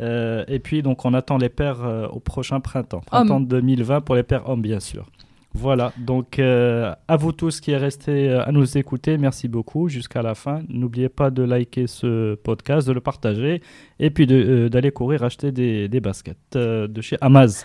Euh, 0.00 0.44
et 0.48 0.58
puis 0.60 0.82
donc 0.82 1.04
on 1.04 1.12
attend 1.14 1.38
les 1.38 1.48
pères 1.48 2.08
au 2.12 2.20
prochain 2.20 2.60
printemps, 2.60 3.00
printemps 3.00 3.40
2020 3.40 4.00
pour 4.00 4.14
les 4.14 4.22
pères 4.22 4.48
hommes 4.48 4.62
bien 4.62 4.80
sûr. 4.80 5.06
Voilà, 5.54 5.92
donc 5.96 6.38
euh, 6.38 6.94
à 7.08 7.16
vous 7.16 7.32
tous 7.32 7.60
qui 7.60 7.72
est 7.72 7.76
resté 7.76 8.28
euh, 8.28 8.44
à 8.44 8.52
nous 8.52 8.76
écouter, 8.78 9.16
merci 9.18 9.48
beaucoup 9.48 9.88
jusqu'à 9.88 10.22
la 10.22 10.34
fin. 10.34 10.62
N'oubliez 10.68 11.08
pas 11.08 11.30
de 11.30 11.42
liker 11.42 11.86
ce 11.86 12.34
podcast, 12.36 12.86
de 12.86 12.92
le 12.92 13.00
partager 13.00 13.62
et 13.98 14.10
puis 14.10 14.26
euh, 14.30 14.68
d'aller 14.68 14.90
courir 14.92 15.24
acheter 15.24 15.50
des, 15.50 15.88
des 15.88 16.00
baskets 16.00 16.52
de 16.52 17.00
chez 17.00 17.16
Amaz. 17.20 17.64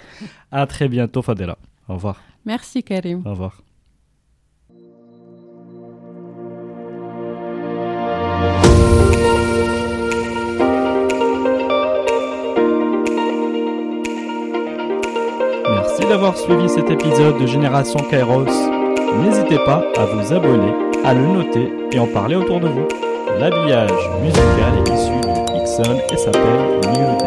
À 0.52 0.66
très 0.66 0.88
bientôt 0.88 1.22
Fadela. 1.22 1.58
Au 1.90 1.96
revoir. 1.96 2.22
Merci 2.46 2.84
Karim. 2.84 3.22
Au 3.26 3.32
revoir. 3.32 3.62
D'avoir 16.14 16.38
suivi 16.38 16.70
cet 16.70 16.92
épisode 16.92 17.40
de 17.40 17.48
Génération 17.48 18.00
Kairos. 18.08 18.46
N'hésitez 19.24 19.58
pas 19.66 19.84
à 19.98 20.06
vous 20.06 20.32
abonner, 20.32 20.72
à 21.04 21.12
le 21.12 21.26
noter 21.26 21.68
et 21.92 21.98
en 21.98 22.06
parler 22.06 22.36
autour 22.36 22.60
de 22.60 22.68
vous. 22.68 22.88
L'habillage 23.40 23.90
musical 24.22 24.74
est 24.78 24.94
issu 24.94 25.10
de 25.10 25.58
Ixon 25.58 25.98
et 26.12 26.18
s'appelle 26.18 26.82
New 26.94 27.23